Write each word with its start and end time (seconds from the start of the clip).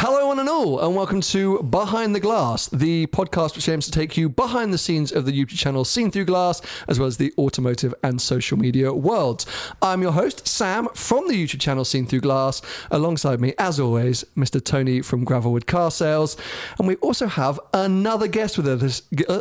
Hello, 0.00 0.28
one 0.28 0.38
and 0.38 0.48
all, 0.48 0.78
and 0.78 0.94
welcome 0.94 1.20
to 1.20 1.60
Behind 1.60 2.14
the 2.14 2.20
Glass, 2.20 2.68
the 2.68 3.08
podcast 3.08 3.56
which 3.56 3.68
aims 3.68 3.84
to 3.86 3.90
take 3.90 4.16
you 4.16 4.28
behind 4.28 4.72
the 4.72 4.78
scenes 4.78 5.10
of 5.10 5.26
the 5.26 5.32
YouTube 5.32 5.58
channel 5.58 5.84
Seen 5.84 6.12
Through 6.12 6.26
Glass, 6.26 6.62
as 6.86 7.00
well 7.00 7.08
as 7.08 7.16
the 7.16 7.34
automotive 7.36 7.92
and 8.04 8.22
social 8.22 8.56
media 8.56 8.92
worlds. 8.92 9.44
I'm 9.82 10.00
your 10.00 10.12
host, 10.12 10.46
Sam, 10.46 10.86
from 10.94 11.26
the 11.26 11.34
YouTube 11.34 11.58
channel 11.58 11.84
Seen 11.84 12.06
Through 12.06 12.20
Glass. 12.20 12.62
Alongside 12.92 13.40
me, 13.40 13.54
as 13.58 13.80
always, 13.80 14.22
Mr. 14.36 14.64
Tony 14.64 15.02
from 15.02 15.24
Gravelwood 15.24 15.66
Car 15.66 15.90
Sales. 15.90 16.36
And 16.78 16.86
we 16.86 16.94
also 16.96 17.26
have 17.26 17.58
another 17.74 18.28
guest 18.28 18.56
with 18.56 18.68
us. 18.68 19.02
Uh, 19.28 19.40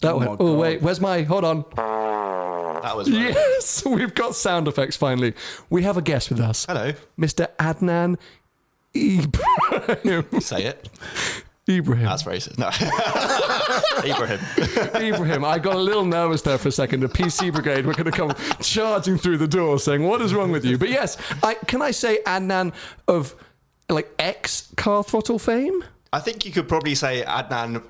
that 0.00 0.16
went. 0.16 0.40
Oh, 0.40 0.58
wait, 0.58 0.82
where's 0.82 1.00
my. 1.00 1.22
Hold 1.22 1.44
on. 1.44 1.64
That 2.82 2.96
was 2.96 3.08
right. 3.08 3.32
Yes, 3.34 3.86
we've 3.86 4.12
got 4.12 4.34
sound 4.34 4.66
effects 4.66 4.96
finally. 4.96 5.34
We 5.70 5.84
have 5.84 5.96
a 5.96 6.02
guest 6.02 6.30
with 6.30 6.40
us. 6.40 6.66
Hello. 6.66 6.94
Mr. 7.16 7.46
Adnan 7.58 8.18
Ibrahim. 8.96 10.40
Say 10.40 10.64
it. 10.64 10.88
Ibrahim. 11.68 12.04
That's 12.04 12.24
racist. 12.24 12.58
No. 12.58 12.68
Ibrahim. 14.12 15.14
Ibrahim, 15.14 15.44
I 15.44 15.58
got 15.58 15.76
a 15.76 15.78
little 15.78 16.04
nervous 16.04 16.42
there 16.42 16.58
for 16.58 16.68
a 16.68 16.72
second. 16.72 17.00
The 17.00 17.08
PC 17.08 17.52
brigade 17.52 17.86
were 17.86 17.94
going 17.94 18.04
to 18.04 18.12
come 18.12 18.34
charging 18.60 19.16
through 19.16 19.38
the 19.38 19.48
door 19.48 19.78
saying, 19.78 20.02
What 20.02 20.20
is 20.20 20.34
wrong 20.34 20.50
with 20.50 20.64
you? 20.64 20.76
But 20.76 20.90
yes, 20.90 21.16
I, 21.42 21.54
can 21.54 21.80
I 21.80 21.90
say 21.90 22.20
Adnan 22.26 22.74
of 23.08 23.34
like 23.88 24.12
ex 24.18 24.68
car 24.76 25.02
throttle 25.02 25.38
fame? 25.38 25.82
I 26.12 26.20
think 26.20 26.44
you 26.44 26.52
could 26.52 26.68
probably 26.68 26.94
say 26.94 27.24
Adnan, 27.26 27.82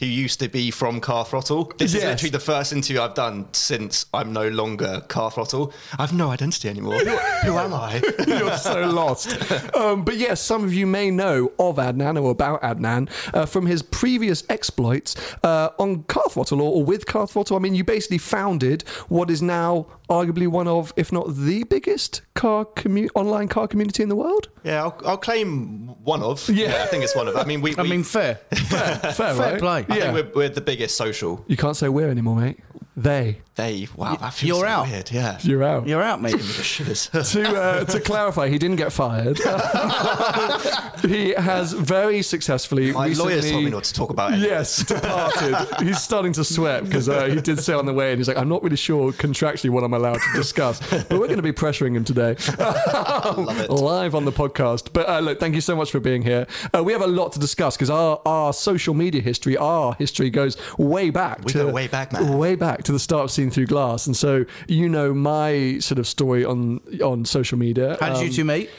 who 0.00 0.06
used 0.06 0.40
to 0.40 0.48
be 0.48 0.70
from 0.70 0.98
Car 1.00 1.24
Throttle. 1.24 1.72
This 1.78 1.94
is 1.94 2.02
Yes. 2.02 2.10
literally 2.10 2.30
the 2.30 2.40
first 2.40 2.72
interview 2.72 3.00
I've 3.02 3.14
done 3.14 3.46
since 3.52 4.06
I'm 4.12 4.32
no 4.32 4.48
longer 4.48 5.02
Car 5.08 5.30
Throttle. 5.30 5.72
I've 5.98 6.12
no 6.12 6.30
identity 6.30 6.68
anymore. 6.68 6.94
Who, 6.98 7.10
who 7.16 7.58
am 7.58 7.74
I? 7.74 8.02
You're 8.26 8.56
so 8.56 8.86
lost. 8.90 9.28
Um, 9.76 10.04
but 10.04 10.16
yes, 10.16 10.40
some 10.40 10.64
of 10.64 10.72
you 10.74 10.86
may 10.86 11.10
know 11.10 11.52
of 11.58 11.76
Adnan 11.76 12.20
or 12.20 12.30
about 12.30 12.62
Adnan 12.62 13.08
uh, 13.34 13.46
from 13.46 13.66
his 13.66 13.82
previous 13.82 14.42
exploits 14.48 15.14
uh, 15.44 15.68
on 15.78 16.02
Car 16.04 16.24
Throttle 16.30 16.62
or, 16.62 16.72
or 16.76 16.84
with 16.84 17.06
Car 17.06 17.26
Throttle. 17.26 17.56
I 17.56 17.60
mean, 17.60 17.74
you 17.74 17.84
basically 17.84 18.18
founded 18.18 18.82
what 19.08 19.30
is 19.30 19.42
now 19.42 19.86
arguably 20.10 20.48
one 20.48 20.66
of, 20.68 20.92
if 20.96 21.12
not 21.12 21.34
the 21.36 21.62
biggest 21.64 22.22
car 22.34 22.64
commu- 22.64 23.08
online 23.14 23.48
car 23.48 23.68
community 23.68 24.02
in 24.02 24.08
the 24.08 24.16
world. 24.16 24.48
Yeah, 24.64 24.82
I'll, 24.82 25.00
I'll 25.06 25.16
claim 25.16 25.88
one 26.04 26.22
of. 26.22 26.46
Yeah. 26.50 26.82
I 26.82 26.86
think 26.86 27.04
it's 27.04 27.14
one 27.16 27.28
of. 27.28 27.36
I 27.36 27.44
mean, 27.44 27.60
we. 27.60 27.74
I 27.76 27.82
we- 27.82 27.88
mean, 27.90 28.02
fair. 28.04 28.34
Fair, 28.70 28.96
Fair 29.14 29.34
right? 29.36 29.58
play. 29.58 29.86
I 29.88 29.96
Yeah. 29.96 30.12
think 30.12 30.34
we're, 30.34 30.42
we're 30.42 30.48
the 30.48 30.60
biggest 30.60 30.96
social. 30.96 31.44
You 31.48 31.56
can't 31.56 31.76
say 31.76 31.88
we're 31.88 32.08
anymore, 32.10 32.36
mate. 32.36 32.58
They. 33.02 33.38
They. 33.54 33.88
Wow, 33.96 34.16
that 34.16 34.34
feels 34.34 34.58
You're 34.58 34.66
so 34.66 34.72
out. 34.72 34.88
weird. 34.88 35.10
Yeah. 35.10 35.38
You're 35.42 35.64
out. 35.64 35.86
You're 35.86 36.02
out, 36.02 36.20
mate. 36.20 36.32
The 36.32 36.62
shivers. 36.62 37.08
to 37.12 37.48
uh, 37.48 37.84
to 37.84 38.00
clarify, 38.00 38.48
he 38.48 38.58
didn't 38.58 38.76
get 38.76 38.92
fired. 38.92 39.38
he 41.02 41.30
has 41.32 41.72
very 41.72 42.22
successfully. 42.22 42.92
My 42.92 43.06
recently, 43.06 43.32
lawyers 43.32 43.50
told 43.50 43.64
me 43.64 43.70
not 43.70 43.84
to 43.84 43.94
talk 43.94 44.10
about 44.10 44.34
it. 44.34 44.40
Yes, 44.40 44.84
departed. 44.84 45.56
he's 45.82 46.00
starting 46.00 46.32
to 46.34 46.44
sweat 46.44 46.84
because 46.84 47.08
uh, 47.08 47.26
he 47.26 47.40
did 47.40 47.58
say 47.60 47.74
on 47.74 47.86
the 47.86 47.92
way, 47.92 48.12
and 48.12 48.18
he's 48.18 48.28
like, 48.28 48.36
"I'm 48.36 48.48
not 48.48 48.62
really 48.62 48.76
sure 48.76 49.12
contractually 49.12 49.70
what 49.70 49.82
I'm 49.82 49.94
allowed 49.94 50.20
to 50.20 50.32
discuss, 50.34 50.78
but 50.90 51.10
we're 51.10 51.26
going 51.26 51.36
to 51.36 51.42
be 51.42 51.52
pressuring 51.52 51.96
him 51.96 52.04
today, 52.04 52.36
live 53.68 54.14
on 54.14 54.24
the 54.24 54.32
podcast." 54.32 54.92
But 54.92 55.08
uh, 55.08 55.20
look, 55.20 55.40
thank 55.40 55.54
you 55.54 55.60
so 55.60 55.74
much 55.74 55.90
for 55.90 56.00
being 56.00 56.22
here. 56.22 56.46
Uh, 56.74 56.84
we 56.84 56.92
have 56.92 57.02
a 57.02 57.06
lot 57.06 57.32
to 57.32 57.38
discuss 57.38 57.76
because 57.76 57.90
our 57.90 58.20
our 58.26 58.52
social 58.52 58.94
media 58.94 59.22
history, 59.22 59.56
our 59.56 59.94
history 59.94 60.30
goes 60.30 60.56
way 60.78 61.10
back. 61.10 61.44
We 61.44 61.52
to, 61.52 61.58
go 61.58 61.72
way 61.72 61.88
back, 61.88 62.12
man. 62.12 62.38
Way 62.38 62.54
back 62.54 62.82
to 62.90 62.94
the 62.94 62.98
start 62.98 63.22
of 63.24 63.30
Seen 63.30 63.50
Through 63.50 63.66
Glass, 63.66 64.06
and 64.06 64.16
so 64.16 64.44
you 64.66 64.88
know 64.88 65.14
my 65.14 65.78
sort 65.78 65.98
of 66.00 66.06
story 66.08 66.44
on 66.44 66.80
on 67.02 67.24
social 67.24 67.56
media. 67.56 67.96
How 68.00 68.08
did 68.14 68.20
you 68.22 68.26
Um, 68.28 68.32
two 68.34 68.44
meet? 68.44 68.70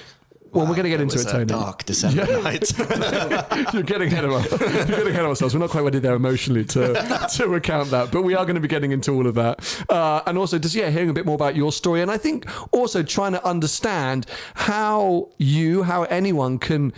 Well, 0.54 0.66
we're 0.66 0.76
going 0.76 0.84
to 0.84 0.90
get 0.90 1.00
into 1.00 1.18
it, 1.18 1.26
a 1.26 1.32
Tony. 1.32 1.46
dark 1.46 1.86
December 1.86 2.26
night. 2.42 2.70
You're 3.74 3.84
getting 3.84 4.10
ahead 4.12 4.26
of 4.26 4.34
us. 4.34 4.52
You're 4.52 4.86
getting 4.98 5.08
ahead 5.08 5.24
of 5.24 5.30
ourselves. 5.30 5.54
We're 5.54 5.62
not 5.62 5.70
quite 5.70 5.86
ready 5.86 6.00
there 6.00 6.14
emotionally 6.14 6.66
to 6.66 7.28
to 7.38 7.48
recount 7.48 7.90
that, 7.92 8.12
but 8.12 8.24
we 8.24 8.36
are 8.36 8.44
going 8.44 8.56
to 8.56 8.62
be 8.62 8.68
getting 8.68 8.92
into 8.92 9.14
all 9.14 9.28
of 9.28 9.36
that, 9.36 9.86
uh, 9.90 10.22
and 10.26 10.38
also 10.38 10.60
just 10.60 10.76
yeah, 10.76 10.90
hearing 10.90 11.10
a 11.10 11.14
bit 11.14 11.26
more 11.26 11.36
about 11.36 11.56
your 11.56 11.72
story, 11.72 12.02
and 12.02 12.12
I 12.12 12.18
think 12.18 12.46
also 12.74 13.02
trying 13.02 13.32
to 13.32 13.46
understand 13.48 14.26
how 14.56 15.30
you, 15.38 15.84
how 15.84 16.04
anyone 16.04 16.60
can 16.60 16.92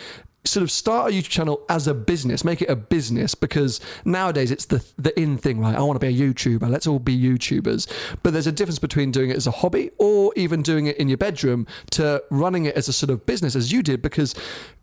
sort 0.46 0.62
of 0.64 0.70
start 0.72 1.12
a 1.12 1.14
YouTube 1.16 1.30
channel 1.30 1.62
as 1.70 1.88
a 1.88 1.94
business, 1.94 2.44
make 2.44 2.62
it 2.62 2.70
a 2.70 2.76
business, 2.76 3.34
because 3.34 3.80
nowadays 4.06 4.52
it's 4.52 4.66
the 4.66 4.84
the 4.98 5.18
in 5.20 5.38
thing, 5.38 5.60
right? 5.60 5.76
I 5.76 5.82
want 5.82 6.00
to 6.00 6.06
be 6.06 6.14
a 6.14 6.34
YouTuber. 6.34 6.70
Let's 6.70 6.86
all 6.88 7.00
be 7.00 7.18
YouTubers. 7.18 7.88
But 8.24 8.34
there's 8.34 8.48
a 8.48 8.52
difference 8.52 8.80
between 8.80 9.12
doing 9.12 9.30
it 9.30 9.38
as 9.38 9.48
a 9.48 9.52
hobby 9.52 9.92
or 10.00 10.34
even 10.36 10.62
doing 10.62 10.88
it 10.88 10.98
in 10.98 11.08
your 11.08 11.18
bedroom 11.18 11.66
to 11.92 12.24
running 12.30 12.66
it 12.66 12.76
as 12.76 12.88
a 12.88 12.94
sort 12.94 13.10
of 13.10 13.26
business, 13.26 13.56
as 13.56 13.72
you 13.72 13.82
did. 13.84 14.02
Because 14.02 14.36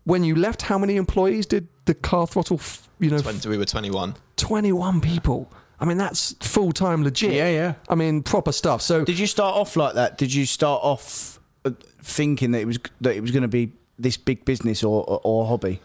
when 0.05 0.23
you 0.23 0.35
left, 0.35 0.63
how 0.63 0.77
many 0.79 0.95
employees 0.95 1.45
did 1.45 1.67
the 1.85 1.93
Car 1.93 2.25
Throttle? 2.27 2.57
f- 2.57 2.89
You 2.99 3.09
know, 3.11 3.19
when 3.19 3.39
we 3.47 3.57
were 3.57 3.65
21. 3.65 4.15
21 4.37 5.01
people. 5.01 5.51
I 5.79 5.85
mean, 5.85 5.97
that's 5.97 6.33
full 6.41 6.71
time 6.71 7.03
legit. 7.03 7.33
Yeah, 7.33 7.49
yeah. 7.49 7.73
I 7.89 7.95
mean, 7.95 8.21
proper 8.23 8.51
stuff. 8.51 8.81
So 8.81 9.03
Did 9.05 9.17
you 9.19 9.27
start 9.27 9.55
off 9.55 9.75
like 9.75 9.95
that? 9.95 10.17
Did 10.17 10.33
you 10.33 10.45
start 10.45 10.79
off 10.83 11.39
uh, 11.65 11.71
thinking 12.03 12.51
that 12.51 12.61
it 12.61 12.65
was 12.65 12.79
that 13.01 13.15
it 13.15 13.21
was 13.21 13.31
going 13.31 13.41
to 13.43 13.47
be 13.47 13.73
this 14.01 14.17
big 14.17 14.45
business 14.45 14.83
or 14.83 15.03
or, 15.03 15.21
or 15.23 15.45
hobby? 15.47 15.81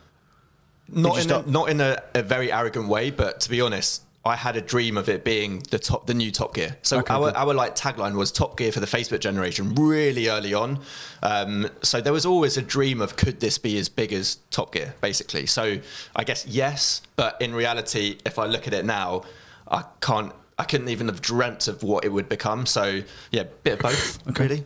not 0.89 1.19
in 1.19 1.31
a, 1.31 1.43
not 1.51 1.69
in 1.69 1.81
a, 1.81 2.03
a 2.15 2.23
very 2.23 2.53
arrogant 2.53 2.89
way, 2.89 3.11
but 3.11 3.41
to 3.41 3.51
be 3.51 3.61
honest, 3.61 4.03
I 4.25 4.35
had 4.35 4.57
a 4.57 4.61
dream 4.61 4.97
of 4.97 5.09
it 5.09 5.25
being 5.25 5.61
the 5.71 5.79
top, 5.79 6.07
the 6.07 6.15
new 6.15 6.33
Top 6.33 6.55
Gear. 6.55 6.77
So 6.83 6.99
Okay, 6.99 7.15
our 7.15 7.37
our 7.37 7.55
like 7.55 7.77
tagline 7.77 8.15
was 8.17 8.33
Top 8.33 8.57
Gear 8.57 8.73
for 8.73 8.81
the 8.81 8.87
Facebook 8.87 9.21
generation, 9.21 9.75
really 9.75 10.29
early 10.29 10.53
on. 10.53 10.81
Um, 11.23 11.69
so 11.83 12.01
there 12.01 12.13
was 12.13 12.27
always 12.27 12.57
a 12.57 12.63
dream 12.63 13.01
of 13.01 13.17
could 13.17 13.41
this 13.41 13.59
be 13.59 13.79
as 13.79 13.89
big 13.89 14.13
as 14.13 14.37
Top 14.51 14.73
Gear, 14.73 14.95
basically. 15.01 15.47
So 15.47 15.79
I 16.15 16.25
guess 16.25 16.47
yes, 16.47 17.03
but 17.15 17.41
in 17.41 17.55
reality, 17.55 18.19
if 18.27 18.39
I 18.39 18.47
look 18.47 18.67
at 18.67 18.75
it 18.75 18.85
now, 18.85 19.23
I 19.69 19.85
can't. 20.01 20.33
I 20.59 20.65
couldn't 20.65 20.89
even 20.89 21.09
have 21.09 21.21
dreamt 21.21 21.69
of 21.69 21.83
what 21.83 22.07
it 22.07 22.09
would 22.09 22.31
become. 22.31 22.65
So 22.65 23.03
yeah, 23.31 23.45
bit 23.63 23.75
of 23.75 23.79
both, 23.81 24.39
really. 24.41 24.65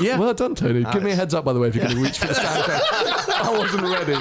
Yeah. 0.00 0.18
Well 0.18 0.34
done, 0.34 0.54
Tony. 0.54 0.84
Give 0.92 1.02
me 1.02 1.12
a 1.12 1.14
heads 1.16 1.34
up, 1.34 1.44
by 1.44 1.52
the 1.52 1.60
way, 1.60 1.68
if 1.68 1.74
you're 1.74 1.84
going 1.84 1.96
to 1.96 2.02
reach 2.02 2.18
for 2.18 2.26
the 2.26 2.34
sound 2.34 2.60
effect. 2.60 2.84
I 3.30 3.50
wasn't 3.58 3.82
ready. 3.82 4.14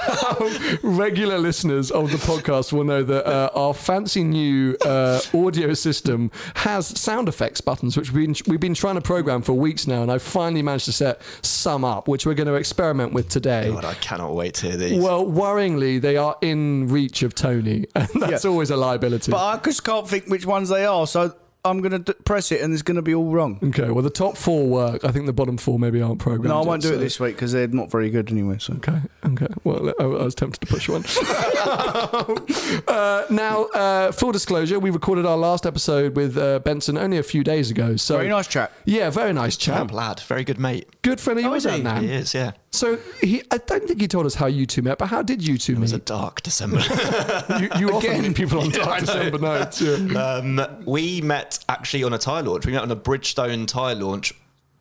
Um, 0.00 0.78
regular 0.82 1.38
listeners 1.38 1.90
of 1.90 2.10
the 2.10 2.16
podcast 2.18 2.72
will 2.72 2.84
know 2.84 3.02
that 3.02 3.26
uh, 3.26 3.50
our 3.54 3.74
fancy 3.74 4.24
new 4.24 4.76
uh, 4.84 5.20
audio 5.34 5.74
system 5.74 6.30
has 6.56 6.86
sound 6.86 7.28
effects 7.28 7.60
buttons, 7.60 7.96
which 7.96 8.12
we've 8.12 8.26
been, 8.26 8.34
we've 8.46 8.60
been 8.60 8.74
trying 8.74 8.94
to 8.96 9.00
program 9.00 9.42
for 9.42 9.52
weeks 9.52 9.86
now, 9.86 10.02
and 10.02 10.10
I 10.10 10.18
finally 10.18 10.62
managed 10.62 10.86
to 10.86 10.92
set 10.92 11.22
some 11.42 11.84
up, 11.84 12.08
which 12.08 12.24
we're 12.26 12.34
going 12.34 12.46
to 12.48 12.54
experiment 12.54 13.12
with 13.12 13.28
today. 13.28 13.70
God, 13.70 13.84
I 13.84 13.94
cannot 13.94 14.34
wait 14.34 14.54
to 14.54 14.66
hear 14.68 14.76
these. 14.76 15.02
Well, 15.02 15.24
worryingly, 15.26 16.00
they 16.00 16.16
are 16.16 16.36
in 16.40 16.88
reach 16.88 17.22
of 17.22 17.34
Tony, 17.34 17.86
and 17.94 18.08
that's 18.14 18.44
Yeah. 18.44 18.50
always 18.50 18.70
a 18.70 18.76
liability. 18.76 19.32
But 19.32 19.44
I 19.44 19.56
just 19.62 19.84
can't 19.84 20.08
think 20.08 20.26
which 20.26 20.46
ones 20.46 20.68
they 20.68 20.84
are. 20.86 21.06
So 21.06 21.34
I'm 21.64 21.80
going 21.80 21.92
to 21.92 21.98
d- 21.98 22.18
press 22.24 22.50
it 22.52 22.60
and 22.62 22.72
it's 22.72 22.82
going 22.82 22.96
to 22.96 23.02
be 23.02 23.14
all 23.14 23.30
wrong. 23.32 23.58
Okay, 23.62 23.90
well, 23.90 24.02
the 24.02 24.08
top 24.10 24.36
four 24.36 24.66
work. 24.66 25.04
I 25.04 25.12
think 25.12 25.26
the 25.26 25.32
bottom 25.32 25.56
four 25.58 25.78
maybe 25.78 26.00
aren't 26.00 26.18
programmed. 26.18 26.48
No, 26.48 26.60
I 26.62 26.64
won't 26.64 26.82
do 26.82 26.94
it 26.94 26.98
this 26.98 27.20
week 27.20 27.34
because 27.36 27.52
they're 27.52 27.68
not 27.68 27.90
very 27.90 28.08
good 28.10 28.30
anyway. 28.30 28.56
So 28.58 28.74
Okay, 28.74 28.98
okay. 29.26 29.46
Well, 29.64 29.92
I, 30.00 30.02
I 30.02 30.06
was 30.06 30.34
tempted 30.34 30.60
to 30.60 30.66
push 30.66 30.88
one. 30.88 31.04
uh, 32.88 33.24
now, 33.30 33.64
uh, 33.74 34.12
full 34.12 34.32
disclosure, 34.32 34.78
we 34.78 34.90
recorded 34.90 35.26
our 35.26 35.36
last 35.36 35.66
episode 35.66 36.16
with 36.16 36.36
uh, 36.38 36.60
Benson 36.60 36.96
only 36.96 37.18
a 37.18 37.22
few 37.22 37.44
days 37.44 37.70
ago. 37.70 37.96
So 37.96 38.16
very 38.16 38.28
nice 38.28 38.46
chat. 38.46 38.72
Yeah, 38.84 39.10
very 39.10 39.32
nice 39.32 39.56
Champ 39.56 39.90
chap. 39.90 39.94
lad, 39.96 40.20
very 40.20 40.44
good 40.44 40.58
mate. 40.58 40.88
Good 41.02 41.20
friend 41.20 41.38
of 41.38 41.44
Oh, 41.46 41.50
yours, 41.50 41.66
is 41.66 41.72
he? 41.74 41.80
that 41.80 41.84
man. 41.94 42.02
He 42.04 42.12
is, 42.12 42.34
yeah. 42.34 42.52
So 42.72 42.98
he, 43.20 43.42
I 43.50 43.58
don't 43.58 43.86
think 43.88 44.00
he 44.00 44.06
told 44.06 44.26
us 44.26 44.34
how 44.34 44.46
you 44.46 44.64
two 44.64 44.82
met, 44.82 44.98
but 44.98 45.06
how 45.06 45.22
did 45.22 45.46
you 45.46 45.58
two 45.58 45.72
It 45.72 45.80
was 45.80 45.92
a 45.92 45.98
dark 45.98 46.42
December. 46.42 46.78
you 47.60 47.68
you 47.78 47.90
often 47.92 48.22
meet 48.22 48.36
people 48.36 48.60
on 48.60 48.68
Dark 48.70 49.00
know. 49.00 49.06
December 49.06 49.38
nights. 49.38 49.80
Yeah. 49.80 49.94
um, 50.22 50.60
we 50.86 51.20
met 51.20 51.58
actually 51.68 52.04
on 52.04 52.12
a 52.12 52.18
tyre 52.18 52.42
launch. 52.44 52.66
We 52.66 52.72
met 52.72 52.82
on 52.82 52.90
a 52.90 52.96
Bridgestone 52.96 53.66
tyre 53.66 53.96
launch 53.96 54.32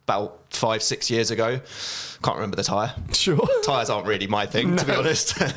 about 0.10 0.40
five, 0.50 0.82
six 0.82 1.12
years 1.12 1.30
ago. 1.30 1.60
Can't 2.24 2.36
remember 2.36 2.58
the 2.58 2.64
tyre. 2.64 2.94
Sure. 3.14 3.40
Tyres 3.64 3.90
aren't 3.90 4.06
really 4.06 4.28
my 4.28 4.46
thing, 4.46 4.76
to 4.76 4.86
be 4.86 4.92
honest. 4.92 5.40
Love 5.40 5.56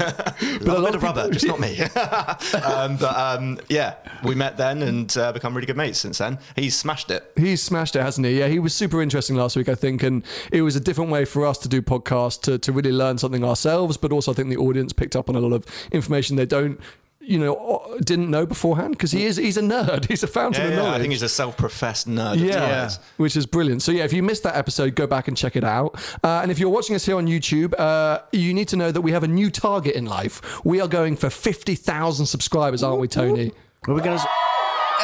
a 0.67 0.79
lot 0.79 0.85
bit 0.93 0.95
of 0.95 1.03
rubber, 1.03 1.29
just 1.31 1.47
not 1.47 1.59
me. 1.61 1.81
um, 1.81 2.97
but 2.99 3.17
um, 3.17 3.59
yeah, 3.69 3.97
we 4.23 4.37
met 4.37 4.57
then 4.57 4.83
and 4.83 5.17
uh, 5.17 5.33
become 5.33 5.55
really 5.55 5.67
good 5.67 5.77
mates 5.77 5.99
since 5.99 6.19
then. 6.19 6.39
He's 6.55 6.79
smashed 6.79 7.11
it. 7.11 7.33
He's 7.37 7.61
smashed 7.63 7.97
it, 7.97 8.03
hasn't 8.03 8.27
he? 8.27 8.39
Yeah, 8.39 8.47
he 8.47 8.61
was 8.61 8.75
super 8.75 9.03
interesting 9.03 9.35
last 9.35 9.57
week, 9.57 9.69
I 9.69 9.75
think, 9.75 10.05
and 10.05 10.23
it 10.53 10.63
was 10.63 10.77
a 10.77 10.81
different 10.81 11.11
way 11.11 11.25
for 11.25 11.47
us 11.47 11.59
to 11.59 11.69
do 11.69 11.83
podcasts 11.83 12.41
to, 12.43 12.59
to 12.59 12.71
really 12.71 12.93
learn 12.93 13.19
something 13.19 13.43
ourselves, 13.43 13.97
but 13.97 14.13
also 14.13 14.31
I 14.31 14.35
think 14.35 14.51
the 14.51 14.59
audience 14.59 14.93
picked 14.93 15.17
up 15.17 15.29
on 15.29 15.35
a 15.35 15.41
lot 15.41 15.53
of 15.53 15.67
information 15.91 16.37
they 16.37 16.47
don't, 16.47 16.79
you 17.23 17.39
know, 17.39 17.97
didn't 18.05 18.31
know 18.31 18.45
beforehand 18.47 18.93
because 18.93 19.13
he 19.13 19.25
is 19.25 19.37
he's 19.37 19.57
a 19.57 19.63
nerd. 19.63 20.07
He's 20.09 20.23
a 20.23 20.27
fountain 20.27 20.63
Yeah, 20.63 20.69
of 20.69 20.73
yeah, 20.75 20.77
knowledge. 20.83 20.95
I 20.95 20.99
think 21.01 21.13
he's 21.13 21.23
a 21.23 21.29
self-professed 21.29 22.09
nerd. 22.09 22.35
of 22.35 22.41
yeah, 22.41 22.91
which 23.17 23.37
is 23.37 23.47
brilliant. 23.47 23.83
So 23.83 23.93
yeah, 23.93 24.05
if 24.05 24.13
you 24.13 24.23
missed 24.23 24.43
that 24.43 24.57
episode, 24.57 24.95
go 24.95 25.07
back 25.07 25.29
and 25.29 25.37
check 25.37 25.57
it 25.57 25.65
out. 25.65 25.95
Uh, 26.25 26.41
and 26.43 26.51
if 26.51 26.59
you're 26.59 26.69
watching 26.71 26.95
us 26.97 27.07
here 27.07 27.17
on 27.17 27.27
YouTube, 27.27 27.79
uh, 27.79 28.21
you 28.33 28.53
need 28.53 28.69
to 28.69 28.77
know 28.77 28.91
that 28.93 29.01
we 29.01 29.13
have 29.13 29.23
a 29.23 29.29
new 29.29 29.51
target 29.51 29.95
in 29.95 30.05
life. 30.07 30.65
We 30.65 30.81
are 30.81 30.89
going 30.89 31.17
for 31.17 31.31
fifty 31.31 31.75
thousand 31.75 32.27
subscribers, 32.27 32.83
aren't 32.83 33.01
we, 33.01 33.09
Tony? 33.09 33.53
Are 33.89 33.95
we 33.95 34.01
going 34.03 34.19
to? 34.19 34.27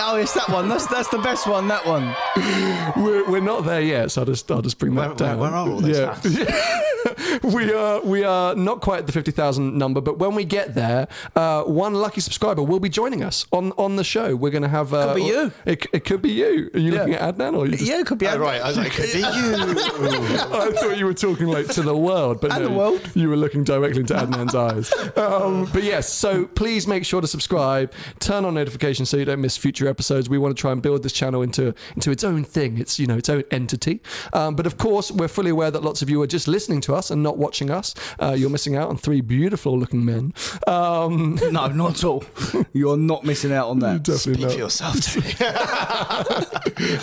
Oh, 0.01 0.17
it's 0.17 0.33
that 0.35 0.49
one. 0.49 0.69
That's 0.69 0.87
that's 0.87 1.09
the 1.09 1.19
best 1.19 1.47
one. 1.47 1.69
That 1.69 1.85
one. 1.87 2.15
We're, 3.05 3.29
we're 3.31 3.41
not 3.41 3.65
there 3.65 3.81
yet, 3.81 4.11
so 4.11 4.23
I'll 4.23 4.27
just 4.27 4.51
I'll 4.51 4.63
just 4.63 4.79
bring 4.79 4.95
Where- 4.95 5.09
that 5.09 5.19
down. 5.19 5.39
where- 5.39 5.51
where 5.51 5.59
are 5.59 5.69
all 5.69 5.81
those 5.81 5.99
yeah. 5.99 7.41
we 7.45 7.73
are 7.73 8.01
we 8.03 8.25
are 8.25 8.55
not 8.55 8.81
quite 8.81 9.01
at 9.01 9.07
the 9.07 9.13
fifty 9.13 9.31
thousand 9.31 9.77
number, 9.77 10.01
but 10.01 10.19
when 10.19 10.35
we 10.35 10.45
get 10.45 10.75
there, 10.75 11.07
uh, 11.37 11.63
one 11.65 11.95
lucky 11.95 12.21
subscriber 12.21 12.63
will 12.63 12.81
be 12.81 12.89
joining 12.89 13.23
us 13.23 13.47
on 13.53 13.73
on 13.73 13.97
the 13.97 14.05
show. 14.05 14.35
We're 14.37 14.51
going 14.51 14.63
to 14.63 14.69
have. 14.69 14.93
Uh, 14.95 15.09
Could 15.09 15.17
be 15.17 15.23
you. 15.25 15.53
It, 15.67 15.87
it 15.93 16.05
could 16.05 16.23
be 16.23 16.31
you. 16.31 16.71
Are 16.75 16.79
you 16.79 16.93
Yeah. 16.93 16.99
looking 17.01 17.15
at 17.15 17.37
Adnan 17.37 17.57
or? 17.57 17.67
You 17.67 17.73
just, 17.73 17.85
Yeah, 17.85 18.01
it 18.01 18.07
could 18.07 18.19
be. 18.19 18.27
Oh, 18.27 18.39
right, 18.39 18.61
I 18.61 18.69
was 18.69 18.79
like, 18.79 18.93
could 18.93 19.13
be 19.13 19.19
you. 19.19 19.25
I 19.27 20.71
thought 20.75 20.97
you 20.99 21.07
were 21.07 21.15
talking 21.15 21.47
like 21.47 21.69
to 21.69 21.83
the 21.83 21.97
world, 21.97 22.41
but 22.41 22.53
And 22.53 22.63
no, 22.65 22.69
the 22.71 22.75
world. 22.75 23.11
you 23.15 23.29
were 23.29 23.37
looking 23.37 23.65
directly 23.65 24.01
into 24.01 24.15
Adnan's 24.15 24.55
eyes. 24.55 24.93
Um, 25.17 25.69
but 25.73 25.83
yes, 25.83 26.13
so 26.13 26.47
please 26.47 26.87
make 26.87 27.05
sure 27.05 27.21
to 27.21 27.27
subscribe, 27.27 27.93
turn 28.21 28.45
on 28.45 28.55
notifications 28.55 29.09
so 29.11 29.17
you 29.17 29.25
don't 29.25 29.41
miss 29.41 29.57
future 29.57 29.88
episodes. 29.89 30.29
We 30.29 30.39
want 30.39 30.57
to 30.57 30.61
try 30.61 30.73
and 30.73 30.81
build 30.83 31.03
this 31.03 31.13
channel 31.13 31.43
into 31.43 31.75
into 31.95 32.11
its 32.11 32.25
own 32.25 32.45
thing. 32.45 32.79
It's 32.79 32.99
you 32.99 33.07
know 33.07 33.17
its 33.17 33.29
own 33.29 33.43
entity. 33.51 34.01
Um, 34.33 34.55
but 34.57 34.67
of 34.67 34.79
course, 34.79 35.11
we're 35.11 35.29
fully 35.29 35.51
aware 35.51 35.71
that 35.71 35.83
lots 35.83 36.03
of 36.03 36.11
you 36.11 36.21
are 36.23 36.27
just 36.27 36.47
listening 36.49 36.81
to 36.83 36.95
us 36.95 37.11
and 37.11 37.23
not 37.23 37.39
watching 37.39 37.71
us. 37.71 37.95
Uh, 38.21 38.35
you're 38.39 38.51
missing 38.51 38.77
out 38.77 38.89
on 38.89 38.97
three 38.97 39.21
beautiful 39.21 39.79
looking 39.79 40.05
men. 40.05 40.33
Um, 40.67 41.39
No, 41.51 41.67
not 41.69 41.91
at 41.99 42.05
all. 42.05 42.25
You're 42.73 42.97
not 42.99 43.25
missing 43.25 43.53
out 43.53 43.69
on 43.69 43.79
that. 43.81 44.03
definitely 44.03 44.35
Speak 44.35 44.41
not. 44.41 44.53
for 44.53 44.59
yourself, 44.59 44.95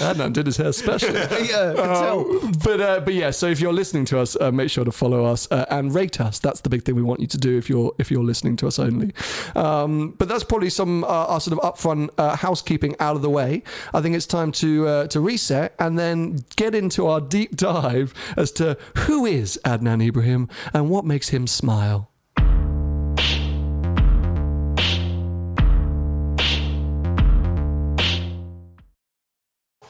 Adnan 0.02 0.34
did 0.34 0.46
his 0.46 0.58
hair 0.58 0.72
special. 0.72 1.14
yeah, 1.14 1.72
I 1.72 1.76
can 1.76 1.76
tell. 1.76 2.20
Um, 2.20 2.52
but 2.64 2.82
uh, 2.82 3.00
but 3.02 3.14
yeah, 3.14 3.32
so 3.32 3.48
if 3.48 3.60
you're 3.60 3.74
listening 3.74 4.06
to 4.06 4.20
us, 4.20 4.36
uh, 4.40 4.52
make 4.52 4.70
sure 4.70 4.86
to 4.86 4.92
follow 4.92 5.26
us 5.26 5.48
uh, 5.52 5.66
and 5.70 5.94
rate 5.94 6.20
us. 6.22 6.40
That's 6.40 6.62
the 6.62 6.70
big 6.70 6.84
thing 6.84 6.96
we 6.96 7.02
want 7.02 7.20
you 7.20 7.28
to 7.28 7.38
do 7.38 7.58
if 7.58 7.70
you're 7.70 7.94
if 7.98 8.12
you're 8.12 8.24
listening 8.24 8.56
to 8.58 8.68
us 8.68 8.80
only. 8.80 9.14
Um, 9.56 10.12
but 10.18 10.28
that's 10.28 10.44
probably 10.44 10.70
some 10.70 11.04
uh, 11.04 11.08
our 11.08 11.40
sort 11.42 11.58
of 11.60 11.64
upfront 11.74 12.10
uh, 12.18 12.36
housekeeping 12.66 12.96
out 13.00 13.16
of 13.16 13.22
the 13.22 13.30
way. 13.30 13.62
I 13.94 14.02
think 14.02 14.16
it's 14.16 14.26
time 14.26 14.52
to 14.54 14.88
uh, 14.88 15.08
to 15.08 15.20
reset 15.20 15.76
and 15.78 16.00
then 16.00 16.40
get 16.56 16.74
into 16.74 17.08
our 17.08 17.22
deep 17.22 17.56
dive 17.68 18.14
as 18.36 18.52
to 18.54 18.78
who 19.06 19.26
is 19.26 19.60
Adnan 19.64 20.06
Ibrahim 20.06 20.50
and 20.74 20.90
what 20.90 21.06
makes 21.06 21.30
him 21.30 21.48
smile. 21.48 22.10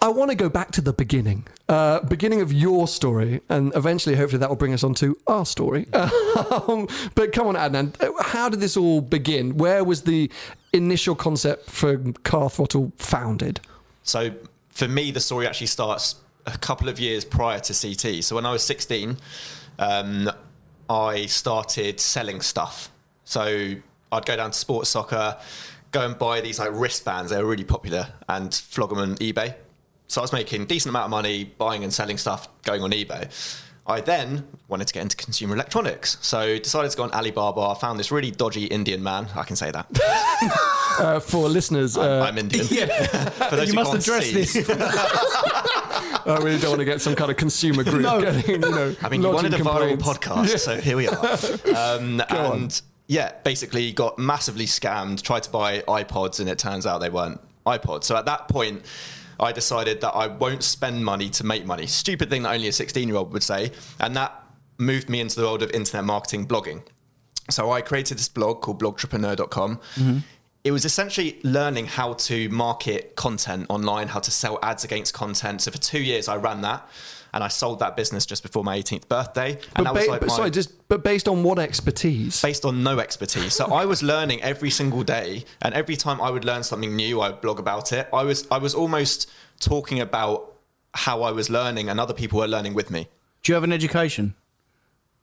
I 0.05 0.09
want 0.09 0.29
to 0.29 0.35
go 0.35 0.49
back 0.49 0.69
to 0.73 0.81
the 0.81 0.93
beginning, 0.93 1.47
uh, 1.67 1.99
beginning 2.01 2.41
of 2.41 2.53
your 2.53 2.87
story, 2.87 3.41
and 3.49 3.75
eventually, 3.75 4.15
hopefully, 4.15 4.37
that 4.37 4.49
will 4.49 4.55
bring 4.55 4.71
us 4.71 4.83
on 4.83 4.93
to 4.95 5.17
our 5.25 5.45
story. 5.47 5.87
Um, 6.67 6.87
but 7.15 7.31
come 7.31 7.47
on, 7.47 7.55
Adnan, 7.55 7.95
how 8.21 8.49
did 8.49 8.59
this 8.59 8.77
all 8.77 9.01
begin? 9.01 9.57
Where 9.57 9.83
was 9.83 10.03
the 10.03 10.29
initial 10.73 11.15
concept 11.15 11.69
for 11.69 11.97
Car 12.23 12.49
Throttle 12.49 12.91
founded? 12.97 13.61
So 14.03 14.31
for 14.69 14.87
me, 14.87 15.11
the 15.11 15.19
story 15.19 15.47
actually 15.47 15.67
starts 15.67 16.15
a 16.45 16.57
couple 16.57 16.87
of 16.87 16.99
years 16.99 17.25
prior 17.25 17.59
to 17.61 17.73
CT. 17.73 18.23
So 18.23 18.35
when 18.35 18.45
I 18.45 18.51
was 18.51 18.63
16, 18.63 19.17
um, 19.79 20.29
I 20.89 21.25
started 21.25 21.99
selling 21.99 22.41
stuff. 22.41 22.91
So 23.23 23.75
I'd 24.11 24.25
go 24.25 24.35
down 24.35 24.51
to 24.51 24.57
sports 24.57 24.89
soccer, 24.89 25.37
go 25.91 26.05
and 26.05 26.19
buy 26.19 26.41
these 26.41 26.59
like 26.59 26.69
wristbands. 26.73 27.31
They 27.31 27.41
were 27.41 27.49
really 27.49 27.63
popular 27.63 28.07
and 28.27 28.53
flog 28.53 28.89
them 28.89 28.99
on 28.99 29.15
eBay. 29.15 29.55
So 30.15 30.21
I 30.21 30.23
was 30.23 30.31
making 30.31 30.61
a 30.61 30.65
decent 30.65 30.91
amount 30.91 31.03
of 31.03 31.11
money 31.11 31.43
buying 31.43 31.83
and 31.83 31.93
selling 31.93 32.17
stuff 32.17 32.47
going 32.63 32.81
on 32.81 32.91
eBay. 32.91 33.29
I 33.85 33.99
then 33.99 34.47
wanted 34.69 34.87
to 34.87 34.93
get 34.93 35.01
into 35.03 35.17
consumer 35.17 35.55
electronics. 35.55 36.17
So 36.21 36.57
decided 36.57 36.89
to 36.91 36.95
go 36.95 37.03
on 37.03 37.11
Alibaba, 37.11 37.59
I 37.59 37.73
found 37.73 37.99
this 37.99 38.13
really 38.13 38.31
dodgy 38.31 38.63
Indian 38.67 39.03
man. 39.03 39.27
I 39.35 39.43
can 39.43 39.57
say 39.57 39.71
that. 39.71 39.87
Uh, 40.97 41.19
for 41.19 41.49
listeners, 41.49 41.97
uh, 41.97 42.21
I'm 42.25 42.37
Indian. 42.37 42.65
Yeah, 42.71 42.85
For 43.49 43.57
those 43.57 43.67
you 43.67 43.73
must 43.73 43.93
address 43.93 44.27
see. 44.27 44.61
this. 44.61 44.69
I 44.69 46.39
really 46.41 46.57
don't 46.57 46.69
want 46.69 46.79
to 46.79 46.85
get 46.85 47.01
some 47.01 47.15
kind 47.15 47.29
of 47.29 47.35
consumer 47.35 47.83
group 47.83 48.03
No. 48.03 48.21
getting, 48.21 48.49
you 48.49 48.57
know, 48.59 48.95
I 49.01 49.09
mean, 49.09 49.21
you 49.21 49.29
wanted 49.29 49.53
a 49.55 49.57
viral 49.57 49.97
podcast, 49.97 50.59
so 50.59 50.79
here 50.79 50.95
we 50.95 51.09
are. 51.09 51.25
Um, 51.75 52.21
Go 52.29 52.37
on. 52.37 52.61
and 52.61 52.81
yeah, 53.07 53.33
basically 53.43 53.91
got 53.91 54.17
massively 54.17 54.67
scammed, 54.67 55.21
tried 55.21 55.43
to 55.43 55.49
buy 55.49 55.81
iPods, 55.81 56.39
and 56.39 56.47
it 56.47 56.57
turns 56.57 56.85
out 56.85 56.99
they 56.99 57.09
weren't 57.09 57.41
iPods. 57.65 58.05
So 58.05 58.15
at 58.15 58.25
that 58.27 58.47
point, 58.47 58.85
I 59.39 59.51
decided 59.51 60.01
that 60.01 60.11
I 60.11 60.27
won't 60.27 60.63
spend 60.63 61.03
money 61.03 61.29
to 61.31 61.45
make 61.45 61.65
money. 61.65 61.87
Stupid 61.87 62.29
thing 62.29 62.43
that 62.43 62.53
only 62.53 62.67
a 62.67 62.73
16 62.73 63.07
year 63.07 63.17
old 63.17 63.33
would 63.33 63.43
say. 63.43 63.71
And 63.99 64.15
that 64.15 64.43
moved 64.77 65.09
me 65.09 65.19
into 65.21 65.35
the 65.37 65.43
world 65.43 65.63
of 65.63 65.71
internet 65.71 66.05
marketing 66.05 66.47
blogging. 66.47 66.81
So 67.49 67.71
I 67.71 67.81
created 67.81 68.17
this 68.17 68.27
blog 68.27 68.61
called 68.61 68.81
blogtrepreneur.com. 68.81 69.79
It 70.65 70.71
was 70.71 70.83
essentially 70.83 71.39
learning 71.43 71.85
how 71.85 72.13
to 72.13 72.49
market 72.49 73.15
content 73.15 73.67
online, 73.69 74.07
how 74.07 74.19
to 74.19 74.31
sell 74.31 74.57
ads 74.63 74.83
against 74.83 75.13
content. 75.13 75.61
So 75.61 75.69
for 75.69 75.77
two 75.77 75.99
years, 76.01 76.27
I 76.27 76.37
ran 76.37 76.61
that, 76.61 76.89
and 77.35 77.43
I 77.43 77.49
sold 77.49 77.77
that 77.81 77.95
business 77.95 78.25
just 78.25 78.41
before 78.41 78.63
my 78.63 78.75
18th 78.79 79.07
birthday. 79.07 79.59
And 79.75 79.83
But, 79.83 79.83
that 79.85 79.93
ba- 79.93 79.99
was 79.99 80.07
like 80.07 80.19
but 80.21 80.29
my- 80.29 80.35
sorry, 80.35 80.49
just 80.49 80.87
but 80.87 81.03
based 81.03 81.27
on 81.27 81.43
what 81.43 81.59
expertise? 81.59 82.41
based 82.41 82.65
on 82.65 82.81
no 82.81 82.97
expertise. 82.97 83.53
So 83.53 83.65
I 83.71 83.85
was 83.85 84.01
learning 84.01 84.41
every 84.41 84.71
single 84.71 85.03
day, 85.03 85.45
and 85.61 85.71
every 85.75 85.95
time 85.95 86.19
I 86.19 86.31
would 86.31 86.43
learn 86.45 86.63
something 86.63 86.95
new, 86.95 87.21
I 87.21 87.29
would 87.29 87.41
blog 87.41 87.59
about 87.59 87.93
it. 87.93 88.09
I 88.11 88.23
was 88.23 88.47
I 88.49 88.57
was 88.57 88.73
almost 88.73 89.29
talking 89.59 89.99
about 89.99 90.55
how 90.95 91.21
I 91.21 91.31
was 91.31 91.47
learning, 91.51 91.89
and 91.89 91.99
other 91.99 92.15
people 92.15 92.39
were 92.39 92.47
learning 92.47 92.73
with 92.73 92.89
me. 92.89 93.07
Do 93.43 93.51
you 93.51 93.53
have 93.53 93.63
an 93.63 93.71
education? 93.71 94.33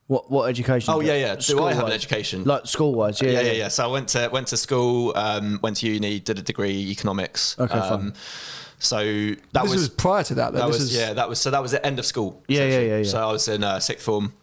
What 0.08 0.30
what 0.30 0.48
education? 0.48 0.92
Oh, 0.92 1.00
do 1.00 1.06
yeah, 1.06 1.14
have? 1.14 1.38
yeah. 1.38 1.54
Do 1.54 1.64
I 1.64 1.72
have 1.72 1.86
an 1.86 1.92
education? 1.92 2.44
Like 2.44 2.66
school 2.66 2.94
wise, 2.94 3.22
yeah, 3.22 3.30
yeah, 3.30 3.40
yeah, 3.40 3.52
yeah. 3.52 3.68
So 3.68 3.84
I 3.84 3.86
went 3.86 4.08
to 4.08 4.28
went 4.32 4.48
to 4.48 4.56
school, 4.56 5.12
um, 5.16 5.58
went 5.62 5.76
to 5.78 5.86
uni, 5.86 6.20
did 6.20 6.38
a 6.38 6.42
degree 6.42 6.90
economics. 6.90 7.58
Okay, 7.58 7.78
fine. 7.78 7.92
um, 7.92 8.14
So 8.78 8.98
that 9.04 9.36
this 9.52 9.62
was, 9.62 9.72
was, 9.72 9.88
prior 9.88 10.24
to 10.24 10.34
that. 10.34 10.52
Then. 10.52 10.60
that 10.60 10.66
this 10.66 10.80
was 10.80 10.90
is, 10.92 10.96
yeah, 10.96 11.12
that 11.12 11.28
was 11.28 11.40
so 11.40 11.50
that 11.50 11.62
was 11.62 11.70
the 11.70 11.84
end 11.86 11.98
of 11.98 12.04
school. 12.04 12.42
Yeah, 12.48 12.64
yeah, 12.64 12.80
yeah, 12.80 12.96
yeah. 12.98 13.02
So 13.04 13.26
I 13.26 13.32
was 13.32 13.46
in 13.48 13.62
uh, 13.62 13.78
sixth 13.78 14.04
form, 14.04 14.34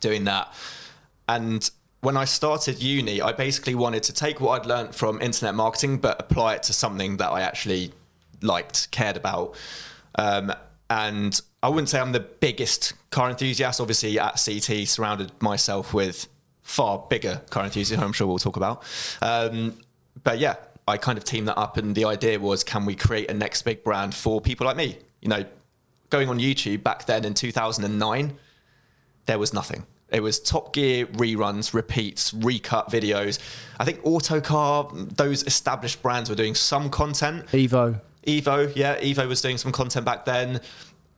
doing 0.00 0.24
that, 0.24 0.54
and 1.28 1.68
when 2.00 2.16
I 2.16 2.26
started 2.26 2.82
uni, 2.82 3.20
I 3.20 3.32
basically 3.32 3.74
wanted 3.74 4.02
to 4.04 4.12
take 4.12 4.40
what 4.40 4.60
I'd 4.60 4.66
learned 4.66 4.94
from 4.94 5.20
internet 5.22 5.54
marketing, 5.54 5.98
but 5.98 6.20
apply 6.20 6.54
it 6.56 6.62
to 6.64 6.72
something 6.72 7.16
that 7.16 7.30
I 7.30 7.40
actually 7.40 7.92
liked, 8.42 8.90
cared 8.90 9.16
about, 9.16 9.56
um, 10.16 10.52
and 10.94 11.40
I 11.60 11.68
wouldn't 11.68 11.88
say 11.88 11.98
I'm 11.98 12.12
the 12.12 12.20
biggest 12.20 12.92
car 13.10 13.28
enthusiast. 13.28 13.80
Obviously, 13.80 14.16
at 14.20 14.40
CT, 14.42 14.86
surrounded 14.86 15.32
myself 15.42 15.92
with 15.92 16.28
far 16.62 17.04
bigger 17.10 17.42
car 17.50 17.64
enthusiasts. 17.64 18.02
I'm 18.02 18.12
sure 18.12 18.28
we'll 18.28 18.38
talk 18.38 18.56
about. 18.56 18.84
Um, 19.20 19.76
but 20.22 20.38
yeah, 20.38 20.54
I 20.86 20.96
kind 20.96 21.18
of 21.18 21.24
teamed 21.24 21.48
that 21.48 21.58
up, 21.58 21.78
and 21.78 21.96
the 21.96 22.04
idea 22.04 22.38
was, 22.38 22.62
can 22.62 22.86
we 22.86 22.94
create 22.94 23.28
a 23.28 23.34
next 23.34 23.62
big 23.62 23.82
brand 23.82 24.14
for 24.14 24.40
people 24.40 24.66
like 24.66 24.76
me? 24.76 24.96
You 25.20 25.28
know, 25.30 25.44
going 26.10 26.28
on 26.28 26.38
YouTube 26.38 26.84
back 26.84 27.06
then 27.06 27.24
in 27.24 27.34
2009, 27.34 28.36
there 29.26 29.38
was 29.38 29.52
nothing. 29.52 29.84
It 30.10 30.22
was 30.22 30.38
Top 30.38 30.72
Gear 30.72 31.06
reruns, 31.06 31.74
repeats, 31.74 32.32
recut 32.34 32.88
videos. 32.88 33.40
I 33.80 33.84
think 33.84 33.98
Autocar, 34.04 34.90
those 34.94 35.42
established 35.42 36.02
brands 36.02 36.30
were 36.30 36.36
doing 36.36 36.54
some 36.54 36.88
content. 36.88 37.46
Evo. 37.48 38.00
Evo, 38.26 38.74
yeah, 38.74 38.98
Evo 39.00 39.28
was 39.28 39.40
doing 39.40 39.58
some 39.58 39.72
content 39.72 40.04
back 40.04 40.24
then. 40.24 40.60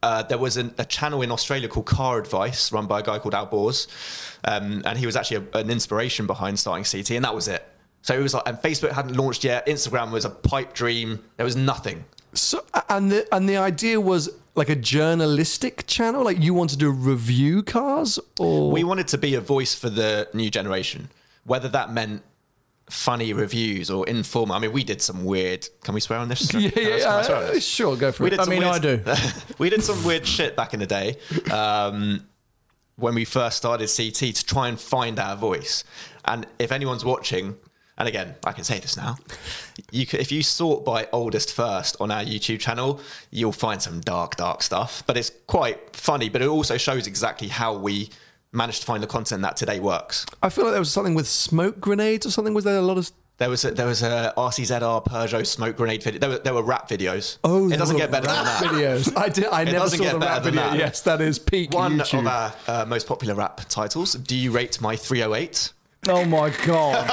Uh, 0.02 0.22
there 0.22 0.38
was 0.38 0.56
an, 0.56 0.74
a 0.78 0.84
channel 0.84 1.22
in 1.22 1.32
Australia 1.32 1.68
called 1.68 1.86
Car 1.86 2.18
Advice, 2.18 2.70
run 2.70 2.86
by 2.86 3.00
a 3.00 3.02
guy 3.02 3.18
called 3.18 3.34
Alborz, 3.34 3.88
um, 4.44 4.82
and 4.84 4.98
he 4.98 5.06
was 5.06 5.16
actually 5.16 5.46
a, 5.52 5.58
an 5.58 5.70
inspiration 5.70 6.26
behind 6.26 6.58
starting 6.58 6.84
CT, 6.84 7.12
and 7.12 7.24
that 7.24 7.34
was 7.34 7.48
it. 7.48 7.66
So 8.02 8.14
it 8.14 8.22
was 8.22 8.34
like, 8.34 8.44
and 8.46 8.56
Facebook 8.58 8.92
hadn't 8.92 9.16
launched 9.16 9.42
yet. 9.42 9.66
Instagram 9.66 10.12
was 10.12 10.24
a 10.24 10.30
pipe 10.30 10.74
dream. 10.74 11.24
There 11.38 11.44
was 11.44 11.56
nothing. 11.56 12.04
So, 12.34 12.64
and 12.88 13.10
the 13.10 13.34
and 13.34 13.48
the 13.48 13.56
idea 13.56 14.00
was 14.00 14.30
like 14.54 14.68
a 14.68 14.76
journalistic 14.76 15.86
channel. 15.88 16.22
Like 16.22 16.38
you 16.40 16.54
wanted 16.54 16.78
to 16.80 16.90
review 16.90 17.62
cars, 17.64 18.20
or 18.38 18.70
We 18.70 18.84
wanted 18.84 19.08
to 19.08 19.18
be 19.18 19.34
a 19.34 19.40
voice 19.40 19.74
for 19.74 19.90
the 19.90 20.28
new 20.34 20.50
generation, 20.50 21.08
whether 21.44 21.68
that 21.70 21.92
meant 21.92 22.22
funny 22.90 23.32
reviews 23.32 23.90
or 23.90 24.06
informal. 24.08 24.56
I 24.56 24.58
mean, 24.58 24.72
we 24.72 24.84
did 24.84 25.02
some 25.02 25.24
weird. 25.24 25.68
Can 25.82 25.94
we 25.94 26.00
swear 26.00 26.18
on 26.18 26.28
this? 26.28 26.52
yeah, 26.54 26.60
yeah, 26.60 26.70
can 26.70 27.08
I 27.08 27.22
swear 27.22 27.36
on 27.36 27.44
uh, 27.44 27.52
this? 27.52 27.66
sure, 27.66 27.96
go 27.96 28.12
for 28.12 28.24
We 28.24 28.30
it. 28.30 28.40
I 28.40 28.44
mean, 28.46 28.60
weird, 28.60 28.72
I 28.72 28.78
do. 28.78 29.02
we 29.58 29.70
did 29.70 29.82
some 29.82 30.02
weird 30.04 30.26
shit 30.26 30.56
back 30.56 30.74
in 30.74 30.80
the 30.80 30.86
day 30.86 31.16
um, 31.52 32.26
when 32.96 33.14
we 33.14 33.24
first 33.24 33.56
started 33.56 33.88
CT 33.88 34.34
to 34.34 34.44
try 34.44 34.68
and 34.68 34.78
find 34.78 35.18
our 35.18 35.36
voice. 35.36 35.84
And 36.24 36.46
if 36.58 36.72
anyone's 36.72 37.04
watching, 37.04 37.56
and 37.98 38.08
again, 38.08 38.34
I 38.44 38.52
can 38.52 38.64
say 38.64 38.78
this 38.78 38.96
now, 38.96 39.16
you 39.90 40.06
could, 40.06 40.20
if 40.20 40.30
you 40.30 40.42
sort 40.42 40.84
by 40.84 41.08
oldest 41.12 41.54
first 41.54 41.96
on 42.00 42.10
our 42.10 42.22
YouTube 42.22 42.60
channel, 42.60 43.00
you'll 43.30 43.52
find 43.52 43.80
some 43.80 44.00
dark, 44.00 44.36
dark 44.36 44.62
stuff. 44.62 45.02
But 45.06 45.16
it's 45.16 45.30
quite 45.46 45.96
funny. 45.96 46.28
But 46.28 46.42
it 46.42 46.48
also 46.48 46.76
shows 46.76 47.06
exactly 47.06 47.48
how 47.48 47.76
we 47.76 48.10
managed 48.52 48.80
to 48.80 48.86
find 48.86 49.02
the 49.02 49.06
content 49.06 49.42
that 49.42 49.56
today 49.56 49.80
works. 49.80 50.26
I 50.42 50.48
feel 50.48 50.64
like 50.64 50.72
there 50.72 50.80
was 50.80 50.92
something 50.92 51.14
with 51.14 51.28
smoke 51.28 51.80
grenades 51.80 52.26
or 52.26 52.30
something. 52.30 52.54
Was 52.54 52.64
there 52.64 52.76
a 52.78 52.82
lot 52.82 52.98
of? 52.98 53.10
There 53.38 53.50
was 53.50 53.66
a, 53.66 53.70
there 53.72 53.86
was 53.86 54.02
a 54.02 54.32
RCZR 54.38 55.04
Peugeot 55.06 55.46
smoke 55.46 55.76
grenade 55.76 56.02
video. 56.02 56.18
There 56.20 56.30
were, 56.30 56.38
there 56.38 56.54
were 56.54 56.62
rap 56.62 56.88
videos. 56.88 57.36
Oh, 57.44 57.70
it 57.70 57.76
doesn't 57.76 57.98
get 57.98 58.10
better 58.10 58.28
than 58.28 58.34
rap 58.44 58.60
that. 58.62 58.72
Videos. 58.72 59.14
I 59.14 59.28
did. 59.28 59.44
I 59.46 59.60
It 59.62 59.64
never 59.66 59.78
doesn't 59.80 59.98
saw 59.98 60.04
get 60.04 60.12
the 60.14 60.18
better 60.20 60.32
rap 60.32 60.42
than 60.44 60.54
video. 60.54 60.70
that. 60.70 60.78
Yes, 60.78 61.02
that 61.02 61.20
is 61.20 61.38
peak 61.38 61.74
One 61.74 61.98
YouTube. 61.98 62.20
of 62.20 62.26
our 62.28 62.54
uh, 62.66 62.84
most 62.86 63.06
popular 63.06 63.34
rap 63.34 63.60
titles. 63.68 64.14
Do 64.14 64.34
you 64.34 64.52
rate 64.52 64.80
my 64.80 64.96
308? 64.96 65.72
Oh 66.08 66.24
my 66.24 66.48
god! 66.64 67.04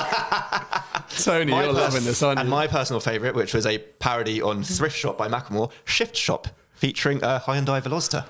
Tony, 1.18 1.52
My 1.52 1.63
you're 1.66 1.74
pers- 1.74 1.82
loving 1.94 2.04
this, 2.06 2.24
aren't 2.24 2.38
you? 2.38 2.42
And 2.42 2.50
my 2.50 2.68
personal 2.68 3.00
favourite, 3.00 3.36
which 3.36 3.54
was 3.54 3.66
a 3.66 3.80
parody 3.80 4.42
on 4.42 4.63
Thrift 4.63 4.98
Shop 4.98 5.18
by 5.18 5.28
Macklemore, 5.28 5.72
Shift 5.86 6.16
Shop, 6.16 6.48
featuring 6.74 7.18
a 7.24 7.42
Hyundai 7.46 7.82
Veloster. 7.82 8.25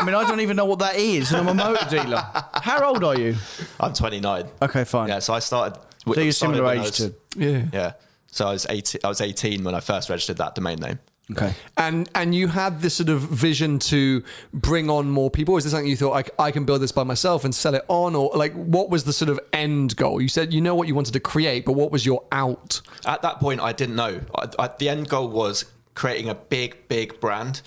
I 0.00 0.04
mean, 0.04 0.14
I 0.14 0.26
don't 0.28 0.40
even 0.40 0.56
know 0.56 0.64
what 0.64 0.78
that 0.80 0.96
is, 0.96 1.32
and 1.32 1.40
I'm 1.40 1.48
a 1.48 1.54
motor 1.54 1.86
dealer. 1.90 2.22
How 2.54 2.84
old 2.88 3.02
are 3.04 3.18
you? 3.18 3.36
I'm 3.80 3.92
29. 3.92 4.46
Okay, 4.62 4.84
fine. 4.84 5.08
Yeah, 5.08 5.18
so 5.18 5.34
I 5.34 5.38
started. 5.40 5.80
So 6.06 6.20
you're 6.20 6.32
started 6.32 6.56
similar 6.56 6.62
when 6.64 6.78
I 6.78 6.80
age 6.82 6.86
was- 6.86 6.96
to. 6.98 7.14
yeah. 7.36 7.64
Yeah. 7.72 7.92
So 8.30 8.46
I 8.46 8.52
was 8.52 8.66
18. 8.68 9.00
I 9.04 9.08
was 9.08 9.20
18 9.20 9.64
when 9.64 9.74
I 9.74 9.80
first 9.80 10.08
registered 10.10 10.36
that 10.36 10.54
domain 10.54 10.78
name. 10.78 10.98
Okay. 11.30 11.52
And 11.76 12.08
and 12.14 12.34
you 12.34 12.48
had 12.48 12.80
this 12.80 12.94
sort 12.94 13.10
of 13.10 13.20
vision 13.20 13.78
to 13.80 14.22
bring 14.54 14.88
on 14.88 15.10
more 15.10 15.30
people. 15.30 15.56
Is 15.58 15.64
this 15.64 15.72
something 15.72 15.88
you 15.88 15.96
thought 15.96 16.30
I, 16.38 16.44
I 16.46 16.50
can 16.50 16.64
build 16.64 16.80
this 16.80 16.92
by 16.92 17.02
myself 17.04 17.44
and 17.44 17.54
sell 17.54 17.74
it 17.74 17.84
on, 17.88 18.14
or 18.14 18.30
like 18.34 18.54
what 18.54 18.88
was 18.88 19.04
the 19.04 19.12
sort 19.12 19.28
of 19.28 19.38
end 19.52 19.94
goal? 19.96 20.22
You 20.22 20.28
said 20.28 20.54
you 20.54 20.60
know 20.62 20.74
what 20.74 20.88
you 20.88 20.94
wanted 20.94 21.12
to 21.14 21.20
create, 21.20 21.66
but 21.66 21.72
what 21.72 21.90
was 21.90 22.06
your 22.06 22.24
out? 22.32 22.80
At 23.04 23.20
that 23.22 23.40
point, 23.40 23.60
I 23.60 23.72
didn't 23.72 23.96
know. 23.96 24.20
I, 24.34 24.48
I, 24.58 24.68
the 24.78 24.88
end 24.88 25.08
goal 25.10 25.28
was 25.28 25.66
creating 25.94 26.30
a 26.30 26.34
big, 26.34 26.88
big 26.88 27.20
brand 27.20 27.60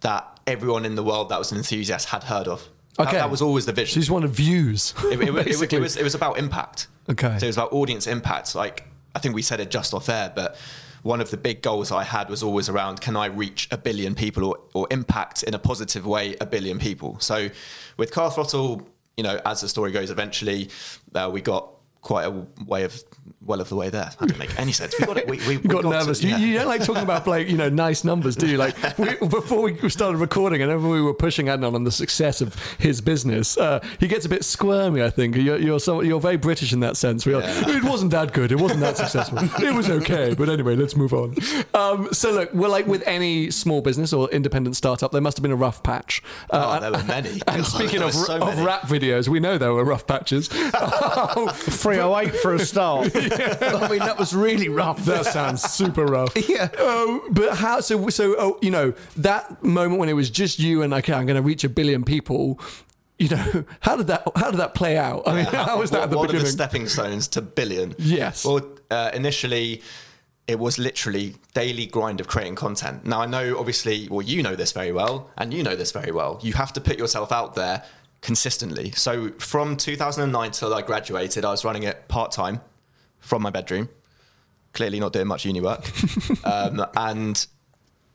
that 0.00 0.33
everyone 0.46 0.84
in 0.84 0.94
the 0.94 1.02
world 1.02 1.28
that 1.30 1.38
was 1.38 1.52
an 1.52 1.58
enthusiast 1.58 2.08
had 2.08 2.24
heard 2.24 2.48
of. 2.48 2.68
Okay. 2.98 3.12
That, 3.16 3.30
was 3.30 3.42
always 3.42 3.66
the 3.66 3.72
She 3.72 3.80
vision. 3.82 4.00
just 4.02 4.10
wanted 4.10 4.30
views. 4.30 4.94
It, 5.04 5.20
it- 5.20 5.28
it- 5.62 5.72
it 5.72 5.80
was, 5.80 5.96
it 5.96 6.04
was 6.04 6.14
about 6.14 6.38
impact. 6.38 6.86
Okay. 7.10 7.38
So 7.38 7.46
it 7.46 7.48
was 7.48 7.56
about 7.56 7.72
audience 7.72 8.06
impact. 8.06 8.54
Like, 8.54 8.84
I 9.14 9.18
think 9.18 9.34
we 9.34 9.42
said 9.42 9.60
it 9.60 9.70
just 9.70 9.92
off 9.94 10.08
air, 10.08 10.32
but 10.34 10.56
one 11.02 11.20
of 11.20 11.30
the 11.30 11.36
big 11.36 11.60
goals 11.60 11.90
I 11.92 12.02
had 12.04 12.28
was 12.30 12.42
always 12.42 12.68
around 12.68 13.00
can 13.00 13.16
I 13.16 13.26
reach 13.26 13.68
a 13.70 13.76
billion 13.76 14.14
people 14.14 14.44
or, 14.44 14.58
or 14.74 14.86
impact 14.90 15.42
in 15.42 15.52
a 15.54 15.58
positive 15.58 16.06
way 16.06 16.34
a 16.40 16.46
billion 16.46 16.78
people? 16.78 17.18
So 17.20 17.50
with 17.96 18.10
Car 18.12 18.30
Throttle, 18.30 18.88
you 19.16 19.22
know, 19.22 19.40
as 19.44 19.60
the 19.60 19.68
story 19.68 19.90
goes, 19.92 20.10
eventually 20.10 20.70
uh, 21.14 21.28
we 21.32 21.40
got 21.40 21.68
quite 22.00 22.24
a 22.26 22.30
way 22.66 22.84
of 22.84 23.02
well 23.40 23.60
of 23.60 23.68
the 23.68 23.76
way 23.76 23.90
there. 23.90 24.04
That 24.04 24.18
didn't 24.20 24.38
make 24.38 24.58
any 24.58 24.72
sense. 24.72 24.94
We 24.98 25.06
got. 25.06 25.26
We, 25.26 25.36
we, 25.38 25.54
You 25.54 25.60
we 25.60 25.68
got, 25.68 25.82
to- 25.82 25.90
nervous. 25.90 26.22
yeah. 26.22 26.36
You, 26.38 26.46
you 26.48 26.54
don't 26.58 26.66
like 26.66 26.84
talking 26.84 27.02
about 27.02 27.26
like 27.26 27.48
you 27.48 27.56
know 27.56 27.68
nice 27.68 28.04
numbers, 28.04 28.36
do 28.36 28.46
you? 28.46 28.56
Like 28.56 28.74
we, 28.98 29.14
before 29.26 29.62
we 29.62 29.88
started 29.90 30.18
recording, 30.18 30.62
and 30.62 30.70
when 30.82 30.90
we 30.90 31.02
were 31.02 31.14
pushing 31.14 31.46
Adnan 31.46 31.74
on 31.74 31.84
the 31.84 31.92
success 31.92 32.40
of 32.40 32.54
his 32.78 33.00
business, 33.00 33.56
uh, 33.58 33.80
he 34.00 34.08
gets 34.08 34.24
a 34.26 34.28
bit 34.28 34.44
squirmy. 34.44 35.02
I 35.02 35.10
think 35.10 35.36
you're 35.36 35.58
you're, 35.58 35.80
so, 35.80 36.00
you're 36.00 36.20
very 36.20 36.36
British 36.36 36.72
in 36.72 36.80
that 36.80 36.96
sense. 36.96 37.24
We're 37.26 37.38
like, 37.38 37.68
it 37.68 37.84
wasn't 37.84 38.10
that 38.12 38.32
good. 38.32 38.50
It 38.52 38.60
wasn't 38.60 38.80
that 38.80 38.96
successful. 38.96 39.38
it 39.64 39.74
was 39.74 39.88
okay, 39.90 40.34
but 40.34 40.48
anyway, 40.48 40.76
let's 40.76 40.96
move 40.96 41.12
on. 41.12 41.34
Um, 41.74 42.12
so 42.12 42.32
look, 42.32 42.52
we're 42.54 42.68
like 42.68 42.86
with 42.86 43.02
any 43.06 43.50
small 43.50 43.80
business 43.80 44.12
or 44.12 44.28
independent 44.30 44.76
startup, 44.76 45.12
there 45.12 45.20
must 45.20 45.36
have 45.36 45.42
been 45.42 45.52
a 45.52 45.56
rough 45.56 45.82
patch. 45.82 46.22
Oh, 46.50 46.80
there 46.80 46.90
were 46.92 47.02
many. 47.04 47.30
And 47.46 47.62
God, 47.62 47.66
speaking 47.66 48.00
there 48.00 48.08
of, 48.08 48.14
were 48.14 48.24
so 48.24 48.42
of 48.42 48.58
rap 48.64 48.82
videos, 48.82 49.28
we 49.28 49.40
know 49.40 49.58
there 49.58 49.72
were 49.72 49.84
rough 49.84 50.06
patches. 50.06 50.48
308 51.54 52.34
for 52.36 52.54
a 52.54 52.58
start. 52.58 53.13
I 53.14 53.88
mean, 53.88 54.00
that 54.00 54.16
was 54.18 54.34
really 54.34 54.68
rough. 54.68 55.04
That 55.04 55.26
sounds 55.26 55.62
super 55.62 56.04
rough. 56.04 56.32
Yeah. 56.54 56.68
Oh, 56.78 57.26
but 57.30 57.56
how? 57.56 57.80
So, 57.80 58.08
so 58.10 58.34
oh, 58.38 58.58
you 58.60 58.70
know, 58.70 58.92
that 59.16 59.62
moment 59.62 59.98
when 59.98 60.08
it 60.08 60.12
was 60.12 60.30
just 60.30 60.58
you 60.58 60.82
and 60.82 60.92
okay, 60.94 61.12
I'm 61.12 61.26
going 61.26 61.36
to 61.36 61.42
reach 61.42 61.64
a 61.64 61.68
billion 61.68 62.04
people. 62.04 62.60
You 63.18 63.30
know, 63.30 63.64
how 63.80 63.96
did 63.96 64.08
that? 64.08 64.28
How 64.36 64.50
did 64.50 64.58
that 64.58 64.74
play 64.74 64.98
out? 64.98 65.22
I 65.26 65.34
mean, 65.34 65.44
how 65.46 65.78
was 65.78 65.90
that 65.90 65.98
what, 65.98 66.04
at 66.04 66.10
the 66.10 66.18
what 66.18 66.34
are 66.34 66.38
the 66.38 66.46
stepping 66.46 66.86
stones 66.86 67.28
to 67.28 67.42
billion? 67.42 67.94
Yes. 67.98 68.44
Well, 68.44 68.60
uh, 68.90 69.10
initially, 69.14 69.82
it 70.46 70.58
was 70.58 70.78
literally 70.78 71.34
daily 71.54 71.86
grind 71.86 72.20
of 72.20 72.28
creating 72.28 72.56
content. 72.56 73.06
Now 73.06 73.22
I 73.22 73.26
know, 73.26 73.58
obviously, 73.58 74.08
well, 74.10 74.22
you 74.22 74.42
know 74.42 74.54
this 74.54 74.72
very 74.72 74.92
well, 74.92 75.30
and 75.38 75.54
you 75.54 75.62
know 75.62 75.76
this 75.76 75.92
very 75.92 76.12
well. 76.12 76.38
You 76.42 76.52
have 76.54 76.72
to 76.74 76.80
put 76.80 76.98
yourself 76.98 77.32
out 77.32 77.54
there 77.54 77.84
consistently. 78.20 78.90
So 78.92 79.30
from 79.38 79.76
2009 79.76 80.50
till 80.50 80.74
I 80.74 80.82
graduated, 80.82 81.44
I 81.44 81.50
was 81.50 81.64
running 81.64 81.84
it 81.84 82.06
part 82.08 82.32
time 82.32 82.60
from 83.24 83.42
my 83.42 83.50
bedroom. 83.50 83.88
Clearly, 84.72 84.98
not 85.00 85.12
doing 85.12 85.26
much 85.28 85.44
uni 85.44 85.60
work, 85.60 85.84
um, 86.44 86.84
and 86.96 87.46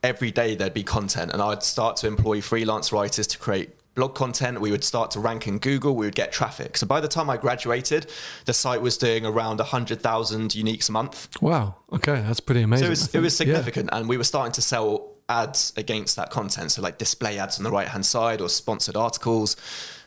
every 0.04 0.32
day 0.32 0.56
there'd 0.56 0.74
be 0.74 0.84
content 0.84 1.32
and 1.34 1.42
I'd 1.42 1.62
start 1.64 1.98
to 1.98 2.08
employ 2.08 2.42
freelance 2.42 2.92
writers 2.94 3.28
to 3.28 3.38
create 3.38 3.70
blog 3.96 4.16
content. 4.16 4.60
We 4.62 4.72
would 4.72 4.84
start 4.84 5.12
to 5.12 5.20
rank 5.20 5.48
in 5.48 5.58
Google. 5.60 5.96
We 5.96 6.06
would 6.06 6.16
get 6.16 6.32
traffic. 6.32 6.78
So 6.78 6.86
by 6.88 7.02
the 7.02 7.08
time 7.08 7.30
I 7.30 7.36
graduated, 7.38 8.08
the 8.46 8.54
site 8.54 8.82
was 8.82 8.98
doing 8.98 9.26
around 9.26 9.58
100,000 9.60 10.52
uniques 10.52 10.88
a 10.90 10.92
month. 10.94 11.28
wow. 11.42 11.76
Okay, 11.92 12.22
that's 12.22 12.40
pretty 12.40 12.62
amazing. 12.62 12.84
So 12.86 12.88
it 12.88 12.90
was, 12.92 13.16
it 13.16 13.20
was 13.20 13.34
Yeah. 13.34 13.38
significant. 13.46 13.90
And 13.92 14.08
we 14.08 14.16
were 14.18 14.24
starting 14.24 14.54
to 14.54 14.62
sell 14.62 15.12
ads 15.28 15.74
against 15.78 16.16
that 16.16 16.30
content. 16.30 16.72
So 16.72 16.82
like 16.82 16.98
display 16.98 17.38
ads 17.40 17.58
on 17.58 17.64
the 17.64 17.72
right 17.72 17.88
hand 17.88 18.06
side 18.06 18.40
or 18.42 18.48
sponsored 18.50 18.96
articles. 18.96 19.56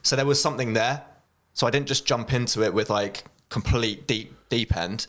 So 0.02 0.16
there 0.16 0.26
was 0.26 0.40
something 0.40 0.72
there. 0.74 1.02
So 1.54 1.66
I 1.66 1.70
didn't 1.70 1.86
just 1.88 2.06
jump 2.06 2.32
into 2.32 2.62
it 2.62 2.72
with 2.72 2.88
like 2.88 3.24
complete 3.50 4.06
deep, 4.06 4.34
deep 4.52 4.76
end. 4.76 5.06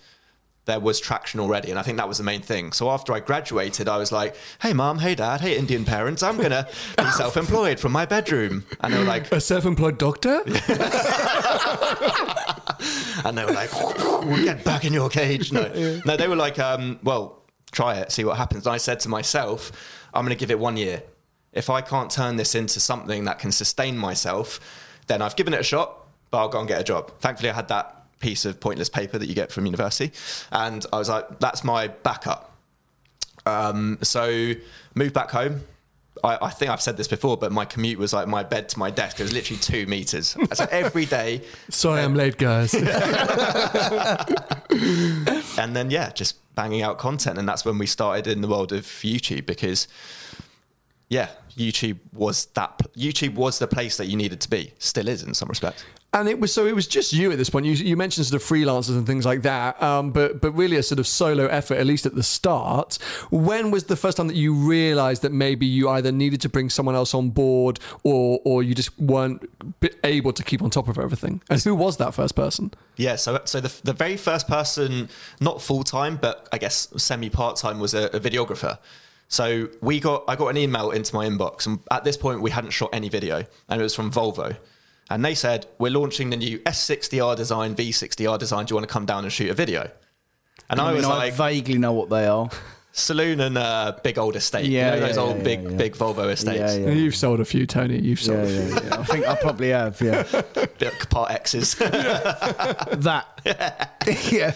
There 0.65 0.79
was 0.79 1.01
traction 1.01 1.41
already. 1.41 1.69
And 1.69 1.77
I 1.77 1.83
think 1.83 1.97
that 1.97 2.07
was 2.07 2.19
the 2.19 2.23
main 2.23 2.41
thing. 2.41 2.71
So 2.71 2.89
after 2.89 3.11
I 3.11 3.19
graduated, 3.19 3.89
I 3.89 3.97
was 3.97 4.13
like, 4.13 4.37
hey, 4.61 4.71
mom, 4.71 4.99
hey, 4.99 5.13
dad, 5.13 5.41
hey, 5.41 5.57
Indian 5.57 5.83
parents, 5.83 6.23
I'm 6.23 6.37
going 6.37 6.51
to 6.51 6.65
be 6.97 7.11
self 7.17 7.35
employed 7.35 7.77
from 7.81 7.91
my 7.91 8.05
bedroom. 8.05 8.63
And 8.79 8.93
they 8.93 8.97
were 8.97 9.03
like, 9.03 9.29
A 9.33 9.41
self-employed 9.41 9.97
doctor? 9.97 10.41
and 13.25 13.37
they 13.37 13.43
were 13.43 13.51
like, 13.51 13.73
we'll 14.25 14.45
get 14.45 14.63
back 14.63 14.85
in 14.85 14.93
your 14.93 15.09
cage. 15.09 15.51
No, 15.51 15.63
no, 16.05 16.15
they 16.15 16.29
were 16.29 16.37
like, 16.37 16.57
um, 16.59 16.97
well, 17.03 17.43
try 17.73 17.95
it, 17.95 18.13
see 18.13 18.23
what 18.23 18.37
happens. 18.37 18.65
And 18.65 18.73
I 18.73 18.77
said 18.77 19.01
to 19.01 19.09
myself, 19.09 19.73
I'm 20.13 20.23
going 20.23 20.37
to 20.37 20.39
give 20.39 20.51
it 20.51 20.59
one 20.59 20.77
year. 20.77 21.03
If 21.51 21.69
I 21.69 21.81
can't 21.81 22.09
turn 22.09 22.37
this 22.37 22.55
into 22.55 22.79
something 22.79 23.25
that 23.25 23.37
can 23.39 23.51
sustain 23.51 23.97
myself, 23.97 24.61
then 25.07 25.21
I've 25.21 25.35
given 25.35 25.53
it 25.53 25.59
a 25.59 25.63
shot, 25.63 26.07
but 26.31 26.37
I'll 26.37 26.47
go 26.47 26.59
and 26.59 26.69
get 26.69 26.79
a 26.79 26.85
job. 26.85 27.11
Thankfully, 27.19 27.49
I 27.49 27.53
had 27.53 27.67
that 27.67 28.02
piece 28.19 28.45
of 28.45 28.59
pointless 28.59 28.89
paper 28.89 29.17
that 29.17 29.27
you 29.27 29.35
get 29.35 29.51
from 29.51 29.65
university. 29.65 30.11
And 30.51 30.85
I 30.93 30.97
was 30.97 31.09
like, 31.09 31.39
that's 31.39 31.63
my 31.63 31.87
backup. 31.87 32.51
Um, 33.45 33.97
so 34.01 34.53
moved 34.95 35.13
back 35.13 35.31
home. 35.31 35.61
I, 36.23 36.37
I 36.43 36.49
think 36.51 36.71
I've 36.71 36.81
said 36.81 36.95
this 36.95 37.07
before, 37.07 37.37
but 37.37 37.51
my 37.51 37.65
commute 37.65 37.99
was 37.99 38.13
like 38.13 38.27
my 38.27 38.43
bed 38.43 38.69
to 38.69 38.79
my 38.79 38.91
desk. 38.91 39.19
It 39.19 39.23
was 39.23 39.33
literally 39.33 39.59
two 39.59 39.85
meters. 39.87 40.37
So 40.53 40.67
every 40.71 41.05
day, 41.05 41.41
Sorry, 41.69 42.01
I'm 42.01 42.15
late, 42.15 42.37
guys. 42.37 42.73
and 45.57 45.75
then 45.75 45.89
yeah, 45.89 46.11
just 46.11 46.37
banging 46.55 46.81
out 46.81 46.97
content, 46.97 47.37
and 47.37 47.49
that's 47.49 47.65
when 47.65 47.77
we 47.77 47.87
started 47.87 48.27
in 48.27 48.41
the 48.41 48.47
world 48.47 48.71
of 48.71 48.85
YouTube 48.85 49.45
because 49.45 49.87
yeah, 51.09 51.29
YouTube 51.57 51.99
was 52.13 52.45
that 52.53 52.79
YouTube 52.95 53.35
was 53.35 53.59
the 53.59 53.67
place 53.67 53.97
that 53.97 54.05
you 54.05 54.15
needed 54.15 54.39
to 54.41 54.49
be, 54.49 54.71
still 54.79 55.07
is 55.07 55.23
in 55.23 55.33
some 55.33 55.49
respects. 55.49 55.83
And 56.13 56.29
it 56.29 56.39
was 56.39 56.53
so 56.53 56.67
it 56.67 56.75
was 56.75 56.85
just 56.85 57.11
you 57.11 57.31
at 57.31 57.39
this 57.39 57.49
point. 57.49 57.65
You, 57.65 57.73
you 57.73 57.97
mentioned 57.97 58.27
sort 58.27 58.39
of 58.39 58.47
freelancers 58.47 58.95
and 58.95 59.07
things 59.07 59.25
like 59.25 59.41
that, 59.41 59.81
um, 59.81 60.11
but 60.11 60.41
but 60.41 60.51
really 60.51 60.77
a 60.77 60.83
sort 60.83 60.99
of 60.99 61.07
solo 61.07 61.47
effort, 61.47 61.79
at 61.79 61.87
least 61.87 62.05
at 62.05 62.13
the 62.13 62.21
start. 62.21 62.99
When 63.31 63.71
was 63.71 63.85
the 63.85 63.95
first 63.95 64.17
time 64.17 64.27
that 64.27 64.35
you 64.35 64.53
realised 64.53 65.23
that 65.23 65.31
maybe 65.31 65.65
you 65.65 65.89
either 65.89 66.11
needed 66.11 66.39
to 66.41 66.49
bring 66.49 66.69
someone 66.69 66.93
else 66.93 67.15
on 67.15 67.31
board, 67.31 67.79
or 68.03 68.39
or 68.45 68.61
you 68.61 68.75
just 68.75 68.97
weren't 68.99 69.49
able 70.03 70.33
to 70.33 70.43
keep 70.43 70.61
on 70.61 70.69
top 70.69 70.87
of 70.87 70.99
everything? 70.99 71.41
And 71.49 71.59
who 71.59 71.73
was 71.73 71.97
that 71.97 72.13
first 72.13 72.35
person? 72.35 72.71
Yeah, 72.95 73.15
so 73.15 73.41
so 73.45 73.59
the 73.59 73.73
the 73.83 73.93
very 73.93 74.17
first 74.17 74.47
person, 74.47 75.09
not 75.41 75.63
full 75.63 75.83
time, 75.83 76.17
but 76.21 76.47
I 76.51 76.59
guess 76.59 76.89
semi 76.95 77.31
part 77.31 77.55
time, 77.55 77.79
was 77.79 77.95
a, 77.95 78.05
a 78.07 78.19
videographer. 78.19 78.77
So 79.29 79.67
we 79.81 79.99
got 79.99 80.25
I 80.27 80.35
got 80.35 80.49
an 80.49 80.57
email 80.57 80.91
into 80.91 81.15
my 81.15 81.25
inbox, 81.25 81.65
and 81.65 81.79
at 81.89 82.03
this 82.03 82.17
point 82.17 82.41
we 82.41 82.51
hadn't 82.51 82.69
shot 82.69 82.91
any 82.93 83.09
video, 83.09 83.43
and 83.67 83.81
it 83.81 83.83
was 83.83 83.95
from 83.95 84.11
Volvo. 84.11 84.55
And 85.09 85.23
they 85.23 85.35
said, 85.35 85.67
We're 85.77 85.91
launching 85.91 86.29
the 86.29 86.37
new 86.37 86.59
S60R 86.59 87.35
design, 87.35 87.75
V60R 87.75 88.37
design. 88.39 88.65
Do 88.65 88.71
you 88.71 88.75
want 88.75 88.87
to 88.87 88.93
come 88.93 89.05
down 89.05 89.23
and 89.23 89.31
shoot 89.31 89.49
a 89.49 89.53
video? 89.53 89.89
And 90.69 90.79
I, 90.79 90.85
I, 90.85 90.87
mean, 90.87 90.97
was 90.97 91.05
I 91.05 91.17
like, 91.17 91.33
vaguely 91.33 91.77
know 91.77 91.93
what 91.93 92.09
they 92.09 92.25
are. 92.25 92.49
Saloon 92.95 93.39
and 93.39 93.57
uh, 93.57 93.97
big 94.03 94.19
old 94.19 94.35
estate. 94.35 94.67
Yeah, 94.67 94.93
you 94.93 94.99
know, 94.99 95.07
those 95.07 95.15
yeah, 95.15 95.21
old 95.23 95.37
yeah, 95.37 95.43
big, 95.43 95.63
yeah. 95.63 95.77
big 95.77 95.95
Volvo 95.95 96.29
estates. 96.31 96.77
Yeah, 96.77 96.85
yeah. 96.85 96.91
You've 96.91 97.15
sold 97.15 97.39
a 97.39 97.45
few, 97.45 97.65
Tony. 97.65 97.99
You've 97.99 98.21
sold. 98.21 98.47
Yeah, 98.47 98.55
a 98.55 98.67
few. 98.67 98.75
yeah, 98.75 98.81
yeah. 98.83 98.99
I 98.99 99.03
think 99.03 99.27
I 99.27 99.35
probably 99.35 99.69
have. 99.69 99.99
Yeah, 99.99 100.23
Bit 100.77 101.09
Part 101.09 101.31
X's. 101.31 101.75
that. 101.75 103.25
yeah. 104.31 104.53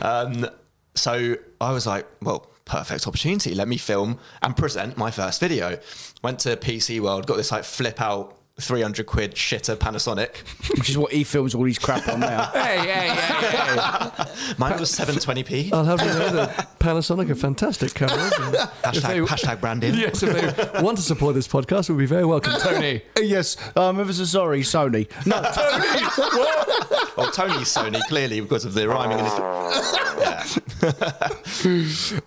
Um, 0.00 0.48
so 0.94 1.36
I 1.60 1.72
was 1.72 1.84
like, 1.84 2.06
well, 2.22 2.48
perfect 2.64 3.08
opportunity. 3.08 3.54
Let 3.54 3.66
me 3.66 3.76
film 3.76 4.20
and 4.42 4.56
present 4.56 4.96
my 4.96 5.10
first 5.10 5.40
video. 5.40 5.78
Went 6.22 6.38
to 6.40 6.56
PC 6.56 7.00
World, 7.00 7.26
got 7.26 7.38
this 7.38 7.50
like 7.50 7.64
flip 7.64 8.00
out 8.00 8.37
300 8.60 9.06
quid 9.06 9.34
shitter 9.34 9.76
Panasonic. 9.76 10.38
Which 10.76 10.90
is 10.90 10.98
what 10.98 11.12
he 11.12 11.22
films 11.24 11.54
all 11.54 11.64
his 11.64 11.78
crap 11.78 12.08
on 12.08 12.20
now. 12.20 12.50
Hey, 12.58 12.78
hey, 12.78 13.08
hey, 13.08 13.48
hey. 13.76 14.54
Mine 14.58 14.78
was 14.78 14.90
720p. 14.92 15.72
I'll 15.72 15.84
have 15.84 16.00
you 16.00 16.06
know 16.06 16.30
that 16.32 16.78
Panasonic 16.80 17.30
are 17.30 17.34
fantastic 17.34 17.94
cameras. 17.94 18.32
Hashtag, 18.32 19.02
they- 19.08 19.20
hashtag 19.20 19.60
branding. 19.60 19.94
Yes, 19.94 20.22
if 20.22 20.32
they 20.32 20.82
want 20.82 20.96
to 20.98 21.02
support 21.02 21.34
this 21.34 21.46
podcast, 21.48 21.88
we'll 21.88 21.98
be 21.98 22.06
very 22.06 22.24
welcome. 22.24 22.52
Tony. 22.60 23.02
yes, 23.20 23.56
I'm 23.76 24.00
ever 24.00 24.12
so 24.12 24.24
sorry, 24.24 24.60
Sony. 24.62 25.08
No, 25.26 25.40
Tony! 25.54 26.04
what? 26.36 27.16
Well, 27.16 27.30
Tony's 27.32 27.72
Sony, 27.74 28.00
clearly, 28.08 28.40
because 28.40 28.64
of 28.64 28.74
the 28.74 28.88
rhyming. 28.88 29.18
And 29.18 29.28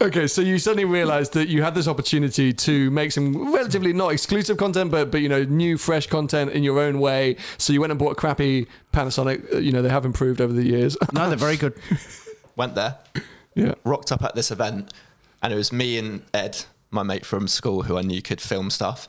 Okay, 0.02 0.28
so 0.28 0.42
you 0.42 0.60
suddenly 0.60 0.86
realised 0.86 1.34
that 1.34 1.48
you 1.48 1.62
had 1.64 1.74
this 1.76 1.88
opportunity 1.88 2.52
to 2.54 2.92
make 2.92 3.12
some 3.12 3.54
relatively 3.54 3.94
not 3.94 4.12
exclusive 4.12 4.58
content, 4.58 4.92
but 4.92 5.12
but 5.12 5.22
you 5.22 5.30
know 5.30 5.44
new, 5.44 5.78
fresh 5.78 6.08
content 6.08 6.21
in 6.30 6.64
your 6.64 6.80
own 6.80 7.00
way. 7.00 7.36
So 7.58 7.74
you 7.74 7.82
went 7.82 7.92
and 7.92 8.00
bought 8.00 8.12
a 8.12 8.16
crappy 8.16 8.68
Panasonic. 8.94 9.54
uh, 9.54 9.58
You 9.58 9.72
know 9.72 9.82
they 9.82 9.90
have 9.90 10.06
improved 10.06 10.42
over 10.42 10.54
the 10.54 10.64
years. 10.66 10.98
no, 11.14 11.28
they're 11.30 11.38
very 11.38 11.58
good. 11.58 11.74
went 12.56 12.76
there, 12.76 12.98
yeah. 13.56 13.74
rocked 13.84 14.12
up 14.12 14.24
at 14.24 14.36
this 14.36 14.52
event, 14.52 14.94
and 15.42 15.54
it 15.54 15.56
was 15.56 15.72
me 15.72 15.98
and 15.98 16.22
Ed, 16.34 16.64
my 16.92 17.04
mate 17.04 17.26
from 17.26 17.48
school, 17.48 17.84
who 17.84 17.98
I 17.98 18.02
knew 18.02 18.22
could 18.22 18.42
film 18.42 18.70
stuff. 18.70 19.08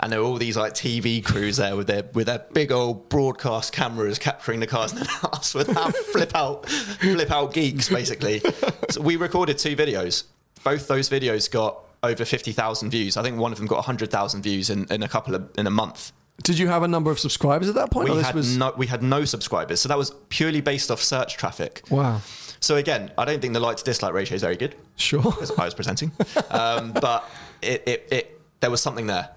And 0.00 0.12
there 0.12 0.20
were 0.20 0.26
all 0.26 0.36
these 0.36 0.56
like 0.56 0.74
TV 0.74 1.24
crews 1.24 1.56
there 1.56 1.76
with 1.76 1.86
their 1.86 2.02
with 2.12 2.26
their 2.26 2.44
big 2.52 2.72
old 2.72 3.08
broadcast 3.08 3.72
cameras 3.72 4.18
capturing 4.18 4.60
the 4.60 4.66
cars, 4.66 4.92
and 4.92 5.00
then 5.00 5.08
us 5.32 5.54
with 5.54 5.74
our 5.76 5.92
flip 5.92 6.34
out 6.34 6.68
flip 6.68 7.30
out 7.30 7.54
geeks 7.54 7.88
basically. 7.88 8.42
So 8.90 9.00
we 9.00 9.16
recorded 9.16 9.56
two 9.56 9.76
videos. 9.76 10.24
Both 10.64 10.88
those 10.88 11.08
videos 11.08 11.50
got 11.50 11.78
over 12.02 12.24
fifty 12.24 12.52
thousand 12.52 12.90
views. 12.90 13.16
I 13.16 13.22
think 13.22 13.38
one 13.38 13.52
of 13.52 13.58
them 13.58 13.66
got 13.66 13.84
hundred 13.84 14.10
thousand 14.10 14.42
views 14.42 14.68
in, 14.68 14.84
in 14.92 15.02
a 15.04 15.08
couple 15.08 15.34
of 15.34 15.48
in 15.56 15.66
a 15.66 15.70
month. 15.70 16.12
Did 16.42 16.58
you 16.58 16.66
have 16.66 16.82
a 16.82 16.88
number 16.88 17.10
of 17.10 17.18
subscribers 17.18 17.68
at 17.68 17.74
that 17.76 17.90
point? 17.90 18.08
We 18.08 18.16
this 18.16 18.26
had 18.26 18.34
was 18.34 18.56
no 18.56 18.74
we 18.76 18.86
had 18.86 19.02
no 19.02 19.24
subscribers, 19.24 19.80
so 19.80 19.88
that 19.88 19.98
was 19.98 20.12
purely 20.28 20.60
based 20.60 20.90
off 20.90 21.00
search 21.00 21.36
traffic. 21.36 21.82
wow. 21.90 22.20
So 22.60 22.76
again, 22.76 23.12
I 23.18 23.26
don't 23.26 23.42
think 23.42 23.52
the 23.52 23.60
like 23.60 23.76
to 23.76 23.84
dislike 23.84 24.14
ratio 24.14 24.36
is 24.36 24.40
very 24.40 24.56
good. 24.56 24.74
Sure. 24.96 25.22
as 25.42 25.50
I 25.50 25.66
was 25.66 25.74
presenting. 25.74 26.12
Um, 26.48 26.92
but 27.00 27.28
it, 27.60 27.82
it, 27.86 28.08
it, 28.10 28.40
there 28.60 28.70
was 28.70 28.80
something 28.80 29.06
there. 29.06 29.28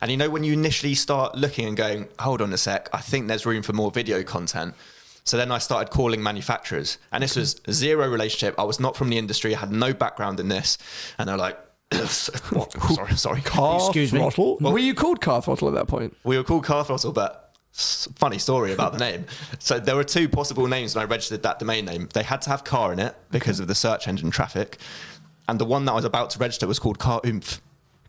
And 0.00 0.10
you 0.10 0.16
know, 0.16 0.30
when 0.30 0.44
you 0.44 0.52
initially 0.52 0.94
start 0.94 1.34
looking 1.34 1.66
and 1.66 1.76
going, 1.76 2.08
hold 2.20 2.40
on 2.40 2.52
a 2.52 2.56
sec, 2.56 2.88
I 2.92 3.00
think 3.00 3.26
there's 3.26 3.44
room 3.44 3.62
for 3.62 3.72
more 3.72 3.90
video 3.90 4.22
content. 4.22 4.74
So 5.24 5.36
then 5.36 5.50
I 5.50 5.58
started 5.58 5.90
calling 5.90 6.22
manufacturers. 6.22 6.98
And 7.12 7.22
this 7.22 7.36
was 7.36 7.60
zero 7.70 8.08
relationship. 8.08 8.54
I 8.58 8.62
was 8.62 8.80
not 8.80 8.96
from 8.96 9.10
the 9.10 9.18
industry, 9.18 9.54
I 9.54 9.58
had 9.58 9.72
no 9.72 9.92
background 9.92 10.40
in 10.40 10.48
this. 10.48 10.78
And 11.18 11.28
they're 11.28 11.36
like? 11.36 11.58
Sorry, 12.94 13.16
sorry. 13.16 13.40
Car 13.40 13.76
Excuse 13.78 14.12
me? 14.12 14.20
throttle. 14.20 14.58
Were 14.60 14.78
you 14.78 14.94
called 14.94 15.20
car 15.20 15.42
throttle 15.42 15.68
at 15.68 15.74
that 15.74 15.88
point? 15.88 16.16
We 16.22 16.36
were 16.36 16.44
called 16.44 16.64
Car 16.64 16.84
Throttle, 16.84 17.12
but 17.12 17.52
s- 17.74 18.08
funny 18.14 18.38
story 18.38 18.72
about 18.72 18.92
the 18.92 18.98
name. 18.98 19.26
So 19.58 19.78
there 19.78 19.96
were 19.96 20.04
two 20.04 20.28
possible 20.28 20.66
names 20.68 20.94
when 20.94 21.02
I 21.02 21.08
registered 21.08 21.42
that 21.42 21.58
domain 21.58 21.84
name. 21.84 22.08
They 22.14 22.22
had 22.22 22.42
to 22.42 22.50
have 22.50 22.64
car 22.64 22.92
in 22.92 22.98
it 22.98 23.14
because 23.30 23.56
mm-hmm. 23.56 23.62
of 23.62 23.68
the 23.68 23.74
search 23.74 24.06
engine 24.08 24.30
traffic. 24.30 24.78
And 25.48 25.58
the 25.58 25.64
one 25.64 25.84
that 25.86 25.92
I 25.92 25.96
was 25.96 26.04
about 26.04 26.30
to 26.30 26.38
register 26.38 26.66
was 26.66 26.78
called 26.78 26.98
Car 26.98 27.20
Oomph. 27.26 27.60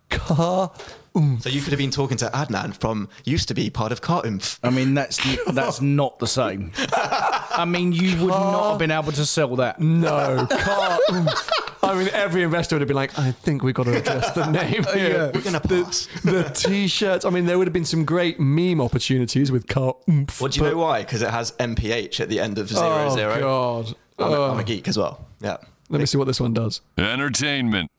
Car. 0.10 0.72
So 1.14 1.50
you 1.50 1.60
could 1.60 1.72
have 1.72 1.78
been 1.78 1.92
talking 1.92 2.16
to 2.18 2.28
Adnan 2.28 2.80
from 2.80 3.10
used 3.26 3.50
to 3.50 3.54
be 3.54 3.70
part 3.70 3.92
of 3.92 4.00
Car 4.00 4.22
Oomph. 4.26 4.60
I 4.64 4.70
mean, 4.70 4.94
that's 4.94 5.20
that's 5.52 5.82
not 5.82 6.20
the 6.20 6.28
same. 6.28 6.72
I 6.78 7.66
mean, 7.68 7.92
you 7.92 8.18
would 8.22 8.30
not 8.30 8.70
have 8.72 8.80
been 8.80 8.92
able 8.92 9.12
to 9.14 9.26
sell 9.26 9.56
that. 9.58 9.80
No, 9.82 10.48
car. 10.50 11.00
oomph. 11.12 11.50
I 11.92 11.98
mean, 11.98 12.10
every 12.14 12.44
investor 12.44 12.76
would 12.76 12.82
have 12.82 12.88
been 12.88 12.96
like, 12.96 13.18
I 13.20 13.32
think 13.32 13.64
we've 13.64 13.74
got 13.76 13.84
to 13.86 13.98
address 13.98 14.32
the 14.32 14.50
name 14.52 14.84
here. 14.94 15.32
We're 15.34 15.42
gonna 15.42 15.60
pass. 15.60 16.08
The 16.24 16.44
t-shirts. 16.54 17.26
I 17.26 17.30
mean, 17.30 17.46
there 17.46 17.58
would 17.58 17.68
have 17.68 17.74
been 17.74 17.86
some 17.86 18.06
great 18.06 18.40
meme 18.40 18.80
opportunities 18.82 19.52
with 19.52 19.68
car. 19.68 19.96
oomph, 20.10 20.40
Well, 20.42 20.50
do 20.50 20.58
you 20.60 20.64
but- 20.66 20.72
know 20.72 20.78
why? 20.78 21.02
Because 21.02 21.22
it 21.22 21.30
has 21.30 21.52
MPH 21.54 22.20
at 22.20 22.30
the 22.30 22.40
end 22.40 22.58
of 22.58 22.70
zero 22.70 22.82
Oh 23.10 23.16
zero. 23.16 23.40
God. 23.40 23.96
I'm, 24.20 24.32
a. 24.34 24.42
I'm 24.52 24.60
a 24.60 24.64
geek 24.64 24.88
as 24.88 24.98
well. 24.98 25.26
Yeah, 25.42 25.58
Let 25.90 26.00
me 26.00 26.06
see 26.06 26.18
what 26.18 26.26
this 26.28 26.40
one 26.40 26.54
does. 26.54 26.82
Entertainment. 26.98 27.90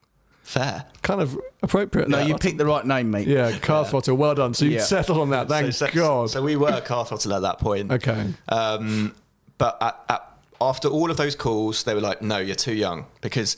fair. 0.42 0.84
Kind 1.02 1.20
of 1.20 1.38
appropriate. 1.62 2.08
No, 2.08 2.18
that. 2.18 2.28
you 2.28 2.36
picked 2.36 2.58
the 2.58 2.66
right 2.66 2.84
name, 2.86 3.10
mate. 3.10 3.26
Yeah, 3.26 3.56
car 3.58 3.84
throttle. 3.84 4.16
Well 4.16 4.34
done. 4.34 4.54
So 4.54 4.64
you 4.64 4.72
Yeah. 4.72 4.82
settled 4.84 5.18
on 5.18 5.30
that. 5.30 5.48
Thank 5.48 5.72
so, 5.72 5.86
so- 5.86 5.92
God. 5.92 6.30
So 6.30 6.42
we 6.42 6.56
were 6.56 6.80
Car 6.80 7.04
Throttle 7.06 7.34
at 7.34 7.42
that 7.42 7.58
point. 7.58 7.90
okay. 7.92 8.32
Um, 8.48 9.14
but 9.58 9.76
at, 9.80 10.00
at, 10.08 10.28
after 10.60 10.88
all 10.88 11.10
of 11.10 11.16
those 11.16 11.34
calls, 11.34 11.82
they 11.84 11.94
were 11.94 12.00
like, 12.00 12.22
"No, 12.22 12.38
you're 12.38 12.54
too 12.54 12.74
young," 12.74 13.06
because 13.20 13.56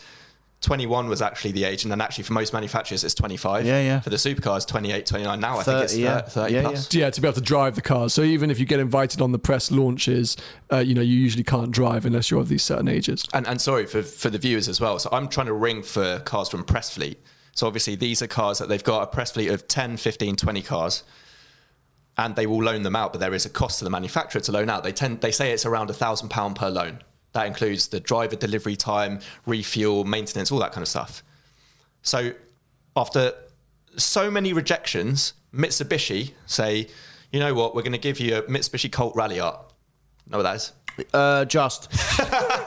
21 0.65 1.09
was 1.09 1.23
actually 1.23 1.53
the 1.53 1.65
age, 1.65 1.85
and 1.85 1.93
then 1.93 2.01
actually 2.01 2.25
for 2.25 2.33
most 2.33 2.53
manufacturers, 2.53 3.05
it's 3.05 3.15
25. 3.15 3.67
Yeah, 3.67 3.81
yeah. 3.81 4.01
For 4.01 4.11
the 4.11 4.17
supercars, 4.17 4.67
28, 4.67 5.07
29. 5.07 5.39
Now 5.39 5.59
I 5.59 5.63
think 5.63 5.83
it's 5.83 5.93
30, 5.93 6.03
yeah. 6.03 6.21
30, 6.23 6.31
30 6.31 6.55
Yeah, 6.55 6.63
plus. 6.63 6.95
Yeah, 6.95 7.11
to 7.11 7.21
be 7.21 7.29
able 7.29 7.35
to 7.35 7.41
drive 7.41 7.75
the 7.75 7.83
cars. 7.83 8.15
So 8.15 8.23
even 8.23 8.51
if 8.51 8.59
you 8.59 8.67
get 8.67 8.81
invited 8.81 9.21
on 9.21 9.33
the 9.33 9.39
press 9.39 9.71
launches, 9.71 10.37
uh, 10.73 10.79
you 10.79 10.95
know, 10.95 11.03
you 11.03 11.17
usually 11.17 11.45
can't 11.45 11.71
drive 11.71 12.07
unless 12.07 12.31
you're 12.31 12.41
of 12.41 12.49
these 12.49 12.63
certain 12.63 12.89
ages. 12.89 13.25
And, 13.35 13.47
and 13.47 13.61
sorry 13.61 13.87
for, 13.87 14.03
for 14.03 14.31
the 14.31 14.39
viewers 14.39 14.69
as 14.69 14.81
well. 14.81 14.99
So 14.99 15.11
I'm 15.13 15.29
trying 15.29 15.47
to 15.47 15.53
ring 15.53 15.83
for 15.83 16.19
cars 16.21 16.49
from 16.49 16.65
Press 16.65 16.91
Fleet. 16.95 17.19
So 17.53 17.67
obviously 17.67 17.95
these 17.95 18.23
are 18.23 18.27
cars 18.27 18.59
that 18.59 18.69
they've 18.69 18.83
got 18.83 19.03
a 19.03 19.07
press 19.07 19.33
fleet 19.33 19.49
of 19.49 19.69
10, 19.69 19.99
15, 19.99 20.37
20 20.37 20.63
cars. 20.63 21.05
And 22.17 22.37
they 22.37 22.47
will 22.47 22.63
loan 22.63 22.85
them 22.85 22.97
out, 22.97 23.13
but 23.13 23.19
there 23.21 23.35
is 23.35 23.45
a 23.45 23.51
cost 23.51 23.81
to 23.81 23.85
the 23.85 23.91
manufacturer 23.91 24.41
to 24.41 24.53
loan 24.53 24.71
out. 24.71 24.85
They 24.85 24.93
tend 24.93 25.21
they 25.21 25.33
say 25.33 25.53
it's 25.53 25.67
around 25.67 25.91
a 25.91 25.93
thousand 25.93 26.29
pound 26.29 26.57
per 26.57 26.69
loan. 26.69 27.01
That 27.35 27.47
includes 27.47 27.89
the 27.89 28.01
driver 28.01 28.37
delivery 28.37 28.77
time, 28.77 29.21
refuel, 29.45 30.05
maintenance, 30.05 30.51
all 30.51 30.61
that 30.61 30.73
kind 30.73 30.83
of 30.83 30.89
stuff. 30.89 31.23
So 32.03 32.33
after 32.97 33.33
so 33.97 34.31
many 34.31 34.53
rejections, 34.53 35.35
Mitsubishi 35.53 36.33
say, 36.47 36.89
you 37.33 37.41
know 37.41 37.53
what, 37.53 37.75
we're 37.75 37.83
going 37.83 37.93
to 37.93 37.99
give 37.99 38.21
you 38.21 38.37
a 38.37 38.43
Mitsubishi 38.43 38.91
Colt 38.91 39.15
Rally 39.17 39.41
Art. 39.41 39.73
Know 40.29 40.39
what 40.39 40.45
that 40.45 40.57
is? 40.57 40.73
Uh, 41.13 41.45
just. 41.45 41.91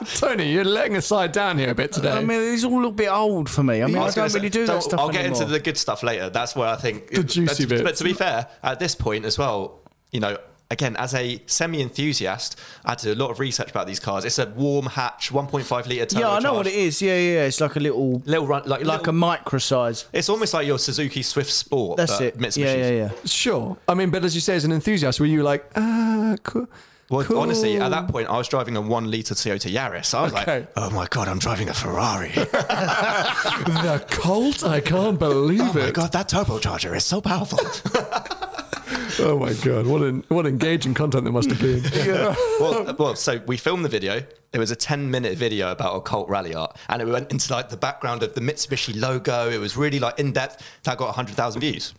Tony, 0.18 0.52
you're 0.52 0.64
letting 0.64 0.96
us 0.96 1.06
side 1.06 1.32
down 1.32 1.56
here 1.58 1.70
a 1.70 1.74
bit 1.74 1.92
today. 1.92 2.12
I 2.12 2.22
mean, 2.22 2.52
it's 2.52 2.62
all 2.62 2.74
a 2.74 2.76
little 2.76 2.92
bit 2.92 3.08
old 3.08 3.48
for 3.48 3.62
me. 3.62 3.82
I 3.82 3.86
mean, 3.86 3.96
I, 3.96 4.04
was 4.04 4.14
don't 4.14 4.22
gonna 4.22 4.30
say- 4.30 4.38
really 4.38 4.50
do 4.50 4.66
don't- 4.66 4.76
that 4.76 4.82
stuff 4.82 5.00
I'll 5.00 5.08
get 5.08 5.24
into 5.24 5.46
the 5.46 5.58
good 5.58 5.78
stuff 5.78 6.02
later. 6.02 6.28
That's 6.28 6.54
where 6.54 6.68
I 6.68 6.76
think 6.76 7.08
The 7.10 7.24
juicy 7.24 7.64
but, 7.64 7.70
bits. 7.70 7.82
But 7.82 7.96
to 7.96 8.04
be 8.04 8.12
fair, 8.12 8.46
at 8.62 8.78
this 8.78 8.94
point 8.94 9.24
as 9.24 9.38
well, 9.38 9.80
you 10.12 10.20
know, 10.20 10.36
again, 10.70 10.96
as 10.96 11.14
a 11.14 11.40
semi-enthusiast, 11.46 12.58
I 12.84 12.90
had 12.90 12.98
to 13.00 13.06
do 13.06 13.12
a 13.14 13.20
lot 13.22 13.30
of 13.30 13.40
research 13.40 13.70
about 13.70 13.86
these 13.86 14.00
cars. 14.00 14.24
It's 14.24 14.38
a 14.38 14.46
warm 14.46 14.86
hatch, 14.86 15.30
1.5 15.32 15.86
liter 15.86 16.06
turbo. 16.06 16.20
Yeah, 16.20 16.30
I 16.32 16.38
know 16.40 16.54
what 16.54 16.66
it 16.66 16.74
is. 16.74 17.00
Yeah, 17.00 17.16
yeah. 17.16 17.44
It's 17.44 17.60
like 17.60 17.76
a 17.76 17.80
little, 17.80 18.22
Little 18.26 18.46
run, 18.46 18.62
like 18.66 18.84
like 18.84 19.00
little, 19.00 19.08
a 19.10 19.12
micro 19.12 19.58
size. 19.58 20.06
It's 20.12 20.28
almost 20.28 20.52
like 20.54 20.66
your 20.66 20.78
Suzuki 20.78 21.22
Swift 21.22 21.50
Sport. 21.50 21.96
That's 21.96 22.12
but 22.18 22.22
it. 22.22 22.38
Mitsubishi. 22.38 22.58
Yeah, 22.64 22.74
yeah, 22.76 22.90
yeah. 22.90 23.10
Sure. 23.24 23.76
I 23.88 23.94
mean, 23.94 24.10
but 24.10 24.24
as 24.24 24.34
you 24.34 24.40
say, 24.40 24.56
as 24.56 24.64
an 24.64 24.72
enthusiast, 24.72 25.20
were 25.20 25.26
you 25.26 25.42
like, 25.42 25.70
ah, 25.76 26.36
cool. 26.42 26.68
Well, 27.10 27.24
cool. 27.24 27.38
honestly, 27.40 27.80
at 27.80 27.88
that 27.88 28.08
point, 28.08 28.28
I 28.28 28.36
was 28.36 28.48
driving 28.48 28.76
a 28.76 28.82
one 28.82 29.10
liter 29.10 29.34
Toyota 29.34 29.72
Yaris. 29.72 30.12
I 30.12 30.22
was 30.24 30.34
Okay. 30.34 30.58
like, 30.60 30.72
"Oh 30.76 30.90
my 30.90 31.06
god, 31.08 31.26
I'm 31.26 31.38
driving 31.38 31.70
a 31.70 31.72
Ferrari! 31.72 32.28
the 32.34 34.04
Colt? 34.10 34.62
I 34.62 34.80
can't 34.80 35.18
believe 35.18 35.62
oh 35.62 35.72
my 35.72 35.90
god, 35.90 36.12
that 36.12 36.28
turbocharger 36.28 36.94
is 36.94 37.06
so 37.06 37.22
powerful!" 37.22 37.58
Oh 39.20 39.36
my 39.36 39.52
god, 39.52 39.86
what 39.86 40.02
an 40.02 40.22
what 40.28 40.46
engaging 40.46 40.94
content 40.94 41.24
there 41.24 41.32
must 41.32 41.50
have 41.50 41.60
been. 41.60 41.82
well, 42.60 42.94
well, 42.96 43.14
so 43.16 43.40
we 43.46 43.56
filmed 43.56 43.84
the 43.84 43.88
video. 43.88 44.22
It 44.52 44.58
was 44.58 44.70
a 44.70 44.76
10 44.76 45.10
minute 45.10 45.36
video 45.36 45.72
about 45.72 45.96
a 45.96 46.00
cult 46.00 46.28
rally 46.28 46.54
art. 46.54 46.76
And 46.88 47.02
it 47.02 47.06
went 47.06 47.32
into 47.32 47.52
like 47.52 47.68
the 47.68 47.76
background 47.76 48.22
of 48.22 48.34
the 48.34 48.40
Mitsubishi 48.40 48.98
logo. 48.98 49.50
It 49.50 49.58
was 49.58 49.76
really 49.76 49.98
like 49.98 50.18
in 50.18 50.32
depth. 50.32 50.62
That 50.84 50.98
got 50.98 51.06
100,000 51.06 51.60
views. 51.60 51.94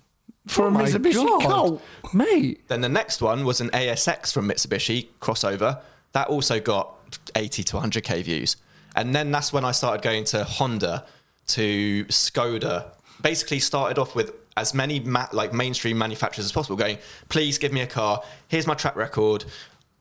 For 0.47 0.65
a 0.65 0.67
Oh 0.67 0.71
my 0.71 0.83
Mitsubishi 0.83 1.13
God. 1.13 1.41
Colt. 1.41 1.81
Mate. 2.13 2.67
Then 2.69 2.81
the 2.81 2.89
next 2.89 3.21
one 3.21 3.43
was 3.45 3.59
an 3.61 3.69
ASX 3.71 4.33
from 4.33 4.47
Mitsubishi 4.47 5.07
crossover. 5.21 5.81
That 6.13 6.27
also 6.29 6.59
got 6.59 6.95
80 7.35 7.63
to 7.65 7.77
100K 7.77 8.23
views. 8.23 8.55
And 8.95 9.13
then 9.13 9.31
that's 9.31 9.53
when 9.53 9.65
I 9.65 9.71
started 9.71 10.01
going 10.01 10.23
to 10.25 10.43
Honda, 10.43 11.05
to 11.47 12.05
Skoda. 12.05 12.85
Basically 13.21 13.59
started 13.59 13.99
off 13.99 14.15
with 14.15 14.38
as 14.59 14.73
many 14.73 14.99
ma- 14.99 15.27
like 15.31 15.53
mainstream 15.53 15.97
manufacturers 15.97 16.45
as 16.45 16.51
possible 16.51 16.75
going, 16.75 16.97
please 17.29 17.57
give 17.57 17.71
me 17.71 17.81
a 17.81 17.87
car. 17.87 18.21
Here's 18.47 18.67
my 18.67 18.73
track 18.75 18.95
record. 18.95 19.45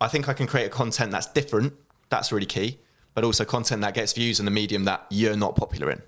I 0.00 0.08
think 0.08 0.28
I 0.28 0.34
can 0.34 0.46
create 0.46 0.66
a 0.66 0.70
content 0.70 1.10
that's 1.12 1.26
different. 1.26 1.72
That's 2.08 2.32
really 2.32 2.46
key. 2.46 2.78
But 3.14 3.24
also 3.24 3.44
content 3.44 3.82
that 3.82 3.94
gets 3.94 4.12
views 4.12 4.38
in 4.40 4.44
the 4.44 4.50
medium 4.50 4.84
that 4.84 5.06
you're 5.10 5.36
not 5.36 5.56
popular 5.56 5.90
in. 5.90 6.02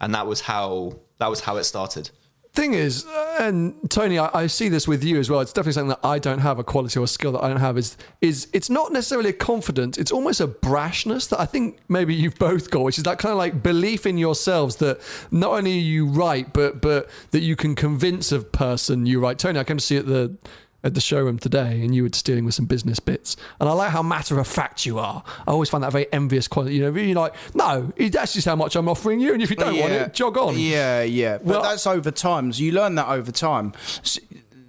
and 0.00 0.14
that 0.14 0.26
was 0.26 0.40
how 0.42 0.96
that 1.18 1.28
was 1.28 1.40
how 1.40 1.56
it 1.56 1.64
started. 1.64 2.10
Thing 2.54 2.74
is, 2.74 3.04
uh, 3.06 3.36
and 3.40 3.90
Tony, 3.90 4.18
I, 4.18 4.30
I 4.32 4.46
see 4.46 4.68
this 4.68 4.86
with 4.86 5.02
you 5.02 5.18
as 5.18 5.28
well. 5.28 5.40
It's 5.40 5.52
definitely 5.52 5.72
something 5.72 5.88
that 5.88 6.04
I 6.04 6.18
don't 6.18 6.38
have 6.38 6.58
a 6.58 6.64
quality 6.64 6.98
or 7.00 7.06
skill 7.06 7.32
that 7.32 7.42
I 7.42 7.48
don't 7.48 7.60
have. 7.60 7.76
Is 7.76 7.96
is 8.20 8.48
it's 8.52 8.70
not 8.70 8.92
necessarily 8.92 9.30
a 9.30 9.34
confidence. 9.34 9.98
It's 9.98 10.12
almost 10.12 10.40
a 10.40 10.46
brashness 10.46 11.28
that 11.30 11.40
I 11.40 11.46
think 11.46 11.78
maybe 11.88 12.14
you've 12.14 12.38
both 12.38 12.70
got, 12.70 12.82
which 12.82 12.98
is 12.98 13.04
that 13.04 13.18
kind 13.18 13.32
of 13.32 13.38
like 13.38 13.62
belief 13.62 14.06
in 14.06 14.18
yourselves 14.18 14.76
that 14.76 15.00
not 15.30 15.52
only 15.52 15.72
are 15.72 15.82
you 15.82 16.06
right, 16.06 16.50
but 16.52 16.80
but 16.80 17.10
that 17.32 17.40
you 17.40 17.56
can 17.56 17.74
convince 17.74 18.30
a 18.30 18.40
person 18.40 19.06
you're 19.06 19.20
right. 19.20 19.38
Tony, 19.38 19.58
I 19.58 19.64
came 19.64 19.78
to 19.78 19.84
see 19.84 19.96
at 19.96 20.06
the 20.06 20.36
at 20.84 20.94
the 20.94 21.00
showroom 21.00 21.38
today, 21.38 21.80
and 21.82 21.94
you 21.94 22.02
were 22.04 22.10
dealing 22.10 22.44
with 22.44 22.54
some 22.54 22.66
business 22.66 23.00
bits. 23.00 23.36
And 23.58 23.68
I 23.68 23.72
like 23.72 23.90
how 23.90 24.02
matter 24.02 24.38
of 24.38 24.46
fact 24.46 24.84
you 24.86 24.98
are. 24.98 25.24
I 25.48 25.50
always 25.50 25.70
find 25.70 25.82
that 25.82 25.90
very 25.90 26.06
envious 26.12 26.46
quality. 26.46 26.74
You 26.76 26.82
know, 26.82 26.90
really 26.90 27.14
like, 27.14 27.34
no, 27.54 27.90
that's 27.96 28.34
just 28.34 28.46
how 28.46 28.54
much 28.54 28.76
I'm 28.76 28.88
offering 28.88 29.18
you, 29.18 29.32
and 29.32 29.42
if 29.42 29.48
you 29.50 29.56
don't 29.56 29.78
want 29.78 29.92
it, 29.92 30.12
jog 30.14 30.36
on. 30.36 30.58
Yeah, 30.58 31.02
yeah. 31.02 31.38
But 31.38 31.46
Well- 31.46 31.62
that's 31.62 31.86
over 31.86 32.10
time. 32.10 32.52
So 32.52 32.62
you 32.62 32.72
learn 32.72 32.94
that 32.96 33.08
over 33.08 33.32
time. 33.32 33.72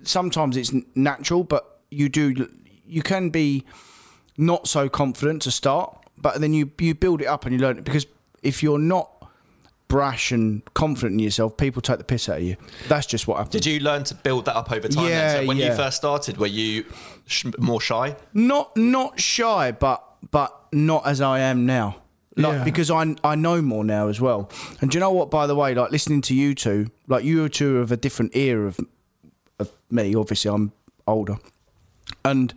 Sometimes 0.03 0.55
it's 0.57 0.71
natural, 0.95 1.43
but 1.43 1.79
you 1.91 2.09
do. 2.09 2.47
You 2.87 3.01
can 3.01 3.29
be 3.29 3.65
not 4.37 4.67
so 4.67 4.87
confident 4.87 5.41
to 5.43 5.51
start, 5.51 5.97
but 6.17 6.39
then 6.41 6.53
you 6.53 6.71
you 6.79 6.93
build 6.95 7.21
it 7.21 7.25
up 7.25 7.45
and 7.45 7.53
you 7.53 7.59
learn 7.59 7.77
it 7.77 7.83
because 7.83 8.05
if 8.43 8.61
you're 8.63 8.79
not 8.79 9.11
brash 9.87 10.31
and 10.31 10.63
confident 10.73 11.13
in 11.13 11.19
yourself, 11.19 11.57
people 11.57 11.81
take 11.81 11.97
the 11.99 12.03
piss 12.03 12.27
out 12.29 12.37
of 12.37 12.43
you. 12.43 12.57
That's 12.87 13.05
just 13.05 13.27
what 13.27 13.37
happens. 13.37 13.51
Did 13.53 13.65
you 13.65 13.79
learn 13.79 14.03
to 14.05 14.15
build 14.15 14.45
that 14.45 14.55
up 14.55 14.71
over 14.71 14.87
time? 14.87 15.05
Yeah, 15.05 15.33
then? 15.33 15.43
So 15.43 15.47
when 15.47 15.57
yeah. 15.57 15.69
you 15.69 15.75
first 15.75 15.97
started, 15.97 16.37
were 16.37 16.47
you 16.47 16.85
sh- 17.27 17.45
more 17.59 17.81
shy? 17.81 18.15
not 18.33 18.75
not 18.75 19.19
shy, 19.19 19.71
but 19.71 20.03
but 20.31 20.51
not 20.71 21.05
as 21.05 21.21
I 21.21 21.39
am 21.39 21.65
now. 21.65 22.01
Like 22.37 22.53
Yeah. 22.53 22.63
because 22.63 22.91
I 22.91 23.15
I 23.23 23.35
know 23.35 23.61
more 23.61 23.83
now 23.85 24.07
as 24.09 24.19
well. 24.19 24.49
And 24.81 24.91
do 24.91 24.95
you 24.97 24.99
know 24.99 25.11
what? 25.11 25.29
By 25.31 25.47
the 25.47 25.55
way, 25.55 25.73
like 25.73 25.91
listening 25.91 26.21
to 26.23 26.33
you 26.35 26.53
two, 26.55 26.87
like 27.07 27.23
you 27.23 27.47
two 27.47 27.77
are 27.77 27.81
of 27.81 27.91
a 27.91 27.97
different 27.97 28.35
era 28.35 28.67
of 28.67 28.79
of 29.59 29.71
me. 29.89 30.13
Obviously, 30.15 30.51
I'm 30.51 30.73
older, 31.07 31.37
and 32.25 32.53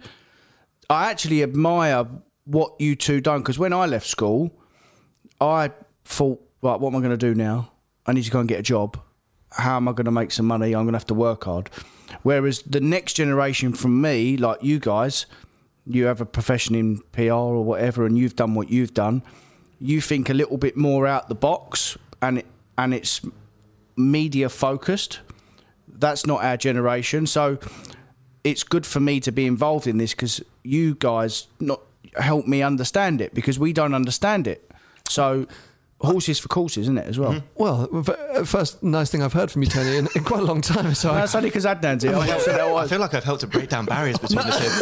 I 0.90 1.10
actually 1.10 1.42
admire 1.44 2.06
what 2.44 2.72
you 2.80 2.96
two 2.96 3.20
done. 3.20 3.40
Because 3.40 3.58
when 3.58 3.72
I 3.72 3.86
left 3.86 4.06
school, 4.06 4.50
I 5.40 5.70
thought, 6.04 6.40
right, 6.62 6.80
what 6.80 6.88
am 6.88 6.96
I 6.96 7.00
going 7.00 7.10
to 7.10 7.16
do 7.16 7.34
now? 7.34 7.72
I 8.06 8.12
need 8.12 8.24
to 8.24 8.30
go 8.30 8.40
and 8.40 8.48
get 8.48 8.60
a 8.60 8.62
job. 8.62 8.98
How 9.52 9.76
am 9.76 9.88
I 9.88 9.92
going 9.92 10.06
to 10.06 10.10
make 10.10 10.30
some 10.30 10.46
money? 10.46 10.74
I'm 10.74 10.84
going 10.84 10.92
to 10.92 10.98
have 10.98 11.06
to 11.06 11.14
work 11.14 11.44
hard. 11.44 11.70
Whereas 12.22 12.62
the 12.62 12.80
next 12.80 13.14
generation 13.14 13.72
from 13.72 14.00
me, 14.00 14.36
like 14.36 14.62
you 14.62 14.78
guys, 14.78 15.26
you 15.86 16.06
have 16.06 16.20
a 16.20 16.26
profession 16.26 16.74
in 16.74 16.98
PR 17.12 17.32
or 17.32 17.64
whatever, 17.64 18.04
and 18.04 18.18
you've 18.18 18.36
done 18.36 18.54
what 18.54 18.70
you've 18.70 18.94
done. 18.94 19.22
You 19.78 20.00
think 20.00 20.28
a 20.28 20.34
little 20.34 20.58
bit 20.58 20.76
more 20.76 21.06
out 21.06 21.28
the 21.28 21.34
box, 21.34 21.96
and 22.20 22.38
it, 22.38 22.46
and 22.76 22.92
it's 22.92 23.20
media 23.96 24.48
focused. 24.48 25.20
That's 25.86 26.26
not 26.26 26.44
our 26.44 26.56
generation, 26.56 27.26
so 27.26 27.58
it's 28.44 28.62
good 28.62 28.86
for 28.86 29.00
me 29.00 29.20
to 29.20 29.32
be 29.32 29.46
involved 29.46 29.86
in 29.86 29.98
this 29.98 30.12
because 30.12 30.42
you 30.62 30.94
guys 30.94 31.48
not 31.60 31.80
help 32.16 32.46
me 32.46 32.62
understand 32.62 33.20
it 33.20 33.34
because 33.34 33.58
we 33.58 33.72
don't 33.72 33.94
understand 33.94 34.46
it. 34.46 34.70
So 35.08 35.46
horses 36.00 36.38
for 36.38 36.48
courses, 36.48 36.82
isn't 36.82 36.98
it 36.98 37.06
as 37.06 37.18
well? 37.18 37.32
Mm-hmm. 37.34 37.46
Well, 37.62 37.88
f- 37.92 38.08
uh, 38.08 38.44
first 38.44 38.82
nice 38.82 39.10
thing 39.10 39.22
I've 39.22 39.32
heard 39.32 39.50
from 39.50 39.62
you, 39.62 39.68
Tony, 39.68 39.96
in, 39.96 40.08
in 40.14 40.22
quite 40.24 40.40
a 40.40 40.44
long 40.44 40.60
time. 40.60 40.94
So 40.94 41.10
I, 41.10 41.14
That's 41.20 41.34
only 41.34 41.48
because 41.48 41.64
Adnan's 41.64 42.02
here. 42.04 42.14
I 42.14 42.26
said 42.38 42.54
that 42.54 42.60
I 42.60 42.70
was- 42.72 42.88
feel 42.90 43.00
like 43.00 43.14
I've 43.14 43.24
helped 43.24 43.40
to 43.40 43.46
break 43.48 43.68
down 43.68 43.84
barriers 43.86 44.18
between 44.18 44.46
the 44.46 44.52
two 44.52 44.66
of 44.66 44.76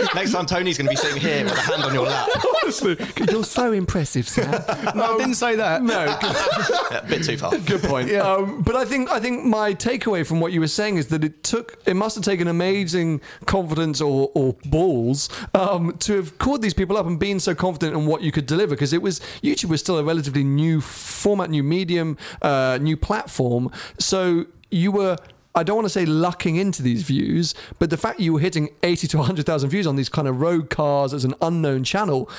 you. 0.00 0.08
Next 0.14 0.32
time, 0.32 0.44
Tony's 0.46 0.76
going 0.76 0.86
to 0.86 0.90
be 0.90 0.96
sitting 0.96 1.20
here 1.20 1.44
with 1.44 1.52
a 1.56 1.60
hand 1.60 1.82
on 1.84 1.94
your 1.94 2.04
lap. 2.06 2.28
Honestly, 2.66 2.96
you're 3.30 3.44
so 3.44 3.72
impressive, 3.72 4.28
Sam. 4.28 4.50
No, 4.94 5.14
I 5.14 5.18
didn't 5.18 5.34
say 5.34 5.56
that. 5.56 5.82
No, 5.82 6.04
Yeah, 6.04 6.98
a 6.98 7.06
bit 7.06 7.24
too 7.24 7.36
far. 7.38 7.56
good 7.58 7.82
point. 7.82 8.10
Um, 8.12 8.62
but 8.62 8.76
I 8.76 8.84
think 8.84 9.08
I 9.10 9.20
think 9.20 9.44
my 9.44 9.74
takeaway 9.74 10.26
from 10.26 10.40
what 10.40 10.52
you 10.52 10.60
were 10.60 10.68
saying 10.68 10.96
is 10.96 11.08
that 11.08 11.24
it 11.24 11.42
took 11.42 11.78
it 11.86 11.94
must 11.94 12.16
have 12.16 12.24
taken 12.24 12.48
amazing 12.48 13.20
confidence 13.46 14.00
or, 14.00 14.30
or 14.34 14.56
balls 14.66 15.28
um, 15.54 15.96
to 15.98 16.16
have 16.16 16.38
called 16.38 16.62
these 16.62 16.74
people 16.74 16.96
up 16.96 17.06
and 17.06 17.18
been 17.18 17.40
so 17.40 17.54
confident 17.54 17.94
in 17.96 18.06
what 18.06 18.22
you 18.22 18.32
could 18.32 18.46
deliver 18.46 18.74
because 18.74 18.92
it 18.92 19.02
was 19.02 19.20
YouTube 19.42 19.68
was 19.70 19.80
still 19.80 19.98
a 19.98 20.04
relatively 20.04 20.44
new 20.44 20.80
format, 20.80 21.50
new 21.50 21.62
medium, 21.62 22.16
uh, 22.42 22.78
new 22.80 22.96
platform. 22.96 23.70
So 23.98 24.46
you 24.70 24.92
were. 24.92 25.16
I 25.56 25.62
don't 25.62 25.76
want 25.76 25.86
to 25.86 25.90
say 25.90 26.04
lucking 26.04 26.56
into 26.56 26.82
these 26.82 27.02
views, 27.02 27.54
but 27.78 27.88
the 27.88 27.96
fact 27.96 28.20
you 28.20 28.34
were 28.34 28.40
hitting 28.40 28.68
80 28.82 29.08
to 29.08 29.16
100,000 29.16 29.70
views 29.70 29.86
on 29.86 29.96
these 29.96 30.10
kind 30.10 30.28
of 30.28 30.40
road 30.40 30.68
cars 30.68 31.14
as 31.14 31.24
an 31.24 31.34
unknown 31.40 31.82
channel 31.82 32.30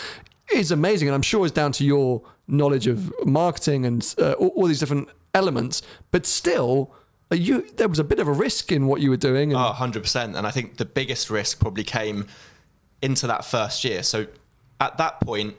is 0.53 0.71
amazing. 0.71 1.07
And 1.07 1.15
I'm 1.15 1.23
sure 1.23 1.43
it's 1.45 1.53
down 1.53 1.71
to 1.73 1.83
your 1.83 2.21
knowledge 2.47 2.85
of 2.85 3.11
marketing 3.25 3.85
and 3.85 4.15
uh, 4.19 4.33
all, 4.33 4.49
all 4.49 4.67
these 4.67 4.79
different 4.79 5.09
elements. 5.33 5.81
But 6.11 6.27
still, 6.27 6.93
you 7.31 7.67
there 7.75 7.87
was 7.89 7.99
a 7.99 8.03
bit 8.03 8.19
of 8.19 8.27
a 8.27 8.31
risk 8.31 8.71
in 8.71 8.85
what 8.85 9.01
you 9.01 9.09
were 9.09 9.17
doing. 9.17 9.51
And, 9.51 9.59
Oh, 9.59 9.73
100%. 9.75 10.37
And 10.37 10.45
I 10.45 10.51
think 10.51 10.77
the 10.77 10.85
biggest 10.85 11.29
risk 11.29 11.59
probably 11.59 11.83
came 11.83 12.27
into 13.01 13.25
that 13.27 13.45
first 13.45 13.83
year. 13.83 14.03
So 14.03 14.27
at 14.79 14.97
that 14.99 15.19
point, 15.21 15.55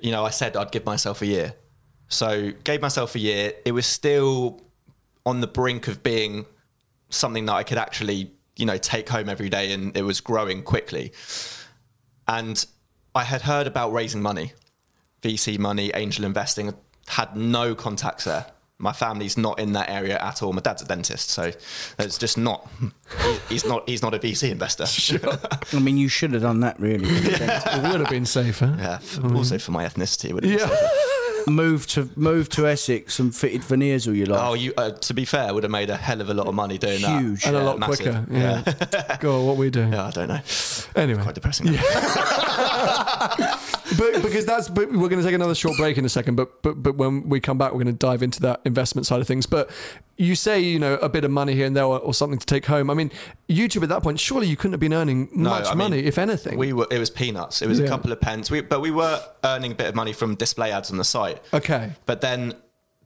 you 0.00 0.12
know, 0.12 0.24
I 0.24 0.30
said 0.30 0.56
I'd 0.56 0.70
give 0.70 0.86
myself 0.86 1.22
a 1.22 1.26
year. 1.26 1.54
So 2.08 2.52
gave 2.64 2.80
myself 2.80 3.14
a 3.16 3.18
year. 3.18 3.52
It 3.64 3.72
was 3.72 3.86
still 3.86 4.60
on 5.26 5.40
the 5.40 5.46
brink 5.46 5.88
of 5.88 6.02
being 6.02 6.46
something 7.10 7.46
that 7.46 7.52
I 7.52 7.62
could 7.62 7.78
actually, 7.78 8.30
you 8.56 8.66
know, 8.66 8.76
take 8.78 9.08
home 9.08 9.28
every 9.28 9.48
day 9.48 9.72
and 9.72 9.96
it 9.96 10.02
was 10.02 10.20
growing 10.20 10.62
quickly. 10.62 11.12
And 12.28 12.64
I 13.14 13.24
had 13.24 13.42
heard 13.42 13.66
about 13.66 13.92
raising 13.92 14.22
money, 14.22 14.52
VC 15.22 15.58
money, 15.58 15.90
angel 15.94 16.24
investing, 16.24 16.72
had 17.06 17.36
no 17.36 17.74
contacts 17.74 18.24
there. 18.24 18.46
My 18.78 18.92
family's 18.92 19.36
not 19.36 19.60
in 19.60 19.72
that 19.74 19.88
area 19.90 20.18
at 20.18 20.42
all. 20.42 20.52
My 20.52 20.60
dad's 20.60 20.82
a 20.82 20.84
dentist, 20.86 21.30
so 21.30 21.52
it's 22.00 22.18
just 22.18 22.36
not. 22.36 22.68
He's 23.48 23.64
not. 23.64 23.88
He's 23.88 24.02
not 24.02 24.12
a 24.12 24.18
VC 24.18 24.50
investor. 24.50 24.86
Sure. 24.86 25.38
I 25.72 25.78
mean, 25.78 25.96
you 25.96 26.08
should 26.08 26.32
have 26.32 26.42
done 26.42 26.58
that 26.60 26.80
really. 26.80 27.04
it 27.08 27.82
would 27.92 28.00
have 28.00 28.08
been 28.08 28.26
safer. 28.26 28.74
Yeah. 28.76 28.94
f- 28.94 29.22
Also 29.22 29.58
for 29.58 29.70
my 29.70 29.84
ethnicity, 29.86 30.30
it 30.30 30.34
would 30.34 30.44
have 30.44 30.58
been 30.58 30.68
Yeah. 30.68 30.88
Safer. 31.44 31.50
move 31.50 31.86
to 31.88 32.08
move 32.16 32.48
to 32.50 32.66
Essex 32.66 33.18
and 33.18 33.34
fitted 33.34 33.64
veneers 33.64 34.06
all 34.08 34.14
your 34.14 34.26
life. 34.26 34.40
Oh, 34.42 34.54
you. 34.54 34.72
Uh, 34.76 34.90
to 34.90 35.14
be 35.14 35.24
fair, 35.24 35.52
would 35.52 35.62
have 35.64 35.72
made 35.72 35.90
a 35.90 35.96
hell 35.96 36.20
of 36.20 36.30
a 36.30 36.34
lot 36.34 36.46
of 36.46 36.54
money 36.54 36.78
doing 36.78 37.02
that. 37.02 37.20
Huge. 37.20 37.44
And 37.46 37.56
a 37.56 37.60
Yeah, 37.60 37.64
lot 37.64 37.78
massive. 37.78 38.26
quicker. 38.26 38.28
Yeah. 38.30 39.16
Go 39.20 39.40
on, 39.40 39.46
what 39.46 39.56
we 39.56 39.70
doing? 39.70 39.92
Yeah, 39.92 40.06
I 40.06 40.10
don't 40.10 40.28
know. 40.28 40.40
Anyway. 40.96 41.22
Quite 41.22 41.34
depressing. 41.34 41.74
but 43.98 44.22
because 44.22 44.44
that's 44.46 44.68
but 44.68 44.88
we're 44.90 45.08
going 45.08 45.20
to 45.20 45.22
take 45.24 45.34
another 45.34 45.54
short 45.54 45.76
break 45.76 45.98
in 45.98 46.04
a 46.04 46.08
second 46.08 46.34
but 46.36 46.62
but 46.62 46.82
but 46.82 46.96
when 46.96 47.28
we 47.28 47.40
come 47.40 47.58
back 47.58 47.72
we're 47.72 47.82
going 47.82 47.86
to 47.94 48.06
dive 48.06 48.22
into 48.22 48.40
that 48.40 48.60
investment 48.64 49.06
side 49.06 49.20
of 49.20 49.26
things 49.26 49.46
but 49.46 49.70
you 50.16 50.34
say 50.34 50.60
you 50.60 50.78
know 50.78 50.94
a 50.94 51.08
bit 51.08 51.24
of 51.24 51.30
money 51.30 51.54
here 51.54 51.66
and 51.66 51.74
there 51.76 51.84
or, 51.84 51.98
or 51.98 52.14
something 52.14 52.38
to 52.38 52.46
take 52.46 52.66
home 52.66 52.90
i 52.90 52.94
mean 52.94 53.10
youtube 53.48 53.82
at 53.82 53.88
that 53.88 54.02
point 54.02 54.20
surely 54.20 54.46
you 54.46 54.56
couldn't 54.56 54.72
have 54.72 54.80
been 54.80 54.92
earning 54.94 55.28
much 55.32 55.66
I 55.66 55.70
mean, 55.70 55.78
money 55.78 55.98
if 56.04 56.18
anything 56.18 56.58
We 56.58 56.72
were. 56.72 56.86
It 56.90 56.98
was 56.98 57.10
peanuts. 57.10 57.62
It 57.62 57.68
was 57.68 57.78
Yeah. 57.80 57.86
a 57.86 57.88
couple 57.88 58.12
of 58.12 58.20
pence. 58.20 58.50
We, 58.50 58.60
but 58.60 58.80
we 58.80 58.90
were 58.90 59.20
earning 59.44 59.72
a 59.72 59.74
bit 59.74 59.88
of 59.88 59.94
money 59.94 60.12
from 60.12 60.34
display 60.36 60.70
ads 60.72 60.90
on 60.90 60.96
the 60.98 61.04
site. 61.04 61.40
okay 61.52 61.92
But 62.06 62.20
then 62.20 62.54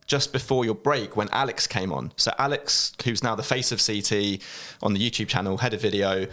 just 0.06 0.32
before 0.32 0.64
your 0.64 0.74
break, 0.76 1.16
when 1.16 1.28
Alex 1.32 1.66
came 1.66 1.92
on, 1.92 2.12
so 2.16 2.32
Alex, 2.38 2.92
who's 3.04 3.24
now 3.24 3.34
the 3.34 3.42
face 3.42 3.72
of 3.72 3.84
CT 3.84 4.40
on 4.82 4.94
the 4.94 5.00
YouTube 5.00 5.26
channel, 5.26 5.58
head 5.58 5.74
of 5.74 5.80
video, 5.80 6.26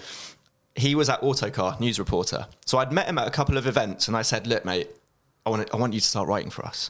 he 0.75 0.95
was 0.95 1.09
at 1.09 1.21
Autocar, 1.21 1.77
news 1.79 1.99
reporter. 1.99 2.47
So 2.65 2.77
I'd 2.77 2.91
met 2.91 3.07
him 3.07 3.17
at 3.17 3.27
a 3.27 3.31
couple 3.31 3.57
of 3.57 3.67
events 3.67 4.07
and 4.07 4.17
I 4.17 4.21
said, 4.21 4.47
look, 4.47 4.65
mate, 4.65 4.89
I 5.45 5.49
want, 5.49 5.69
I 5.73 5.77
want 5.77 5.93
you 5.93 5.99
to 5.99 6.05
start 6.05 6.27
writing 6.27 6.49
for 6.49 6.65
us. 6.65 6.89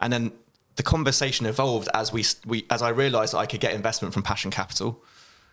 And 0.00 0.12
then 0.12 0.32
the 0.76 0.82
conversation 0.82 1.46
evolved 1.46 1.88
as 1.94 2.12
we, 2.12 2.24
we 2.46 2.66
as 2.70 2.82
I 2.82 2.90
realized 2.90 3.32
that 3.32 3.38
I 3.38 3.46
could 3.46 3.60
get 3.60 3.72
investment 3.74 4.12
from 4.12 4.22
Passion 4.22 4.50
Capital. 4.50 5.02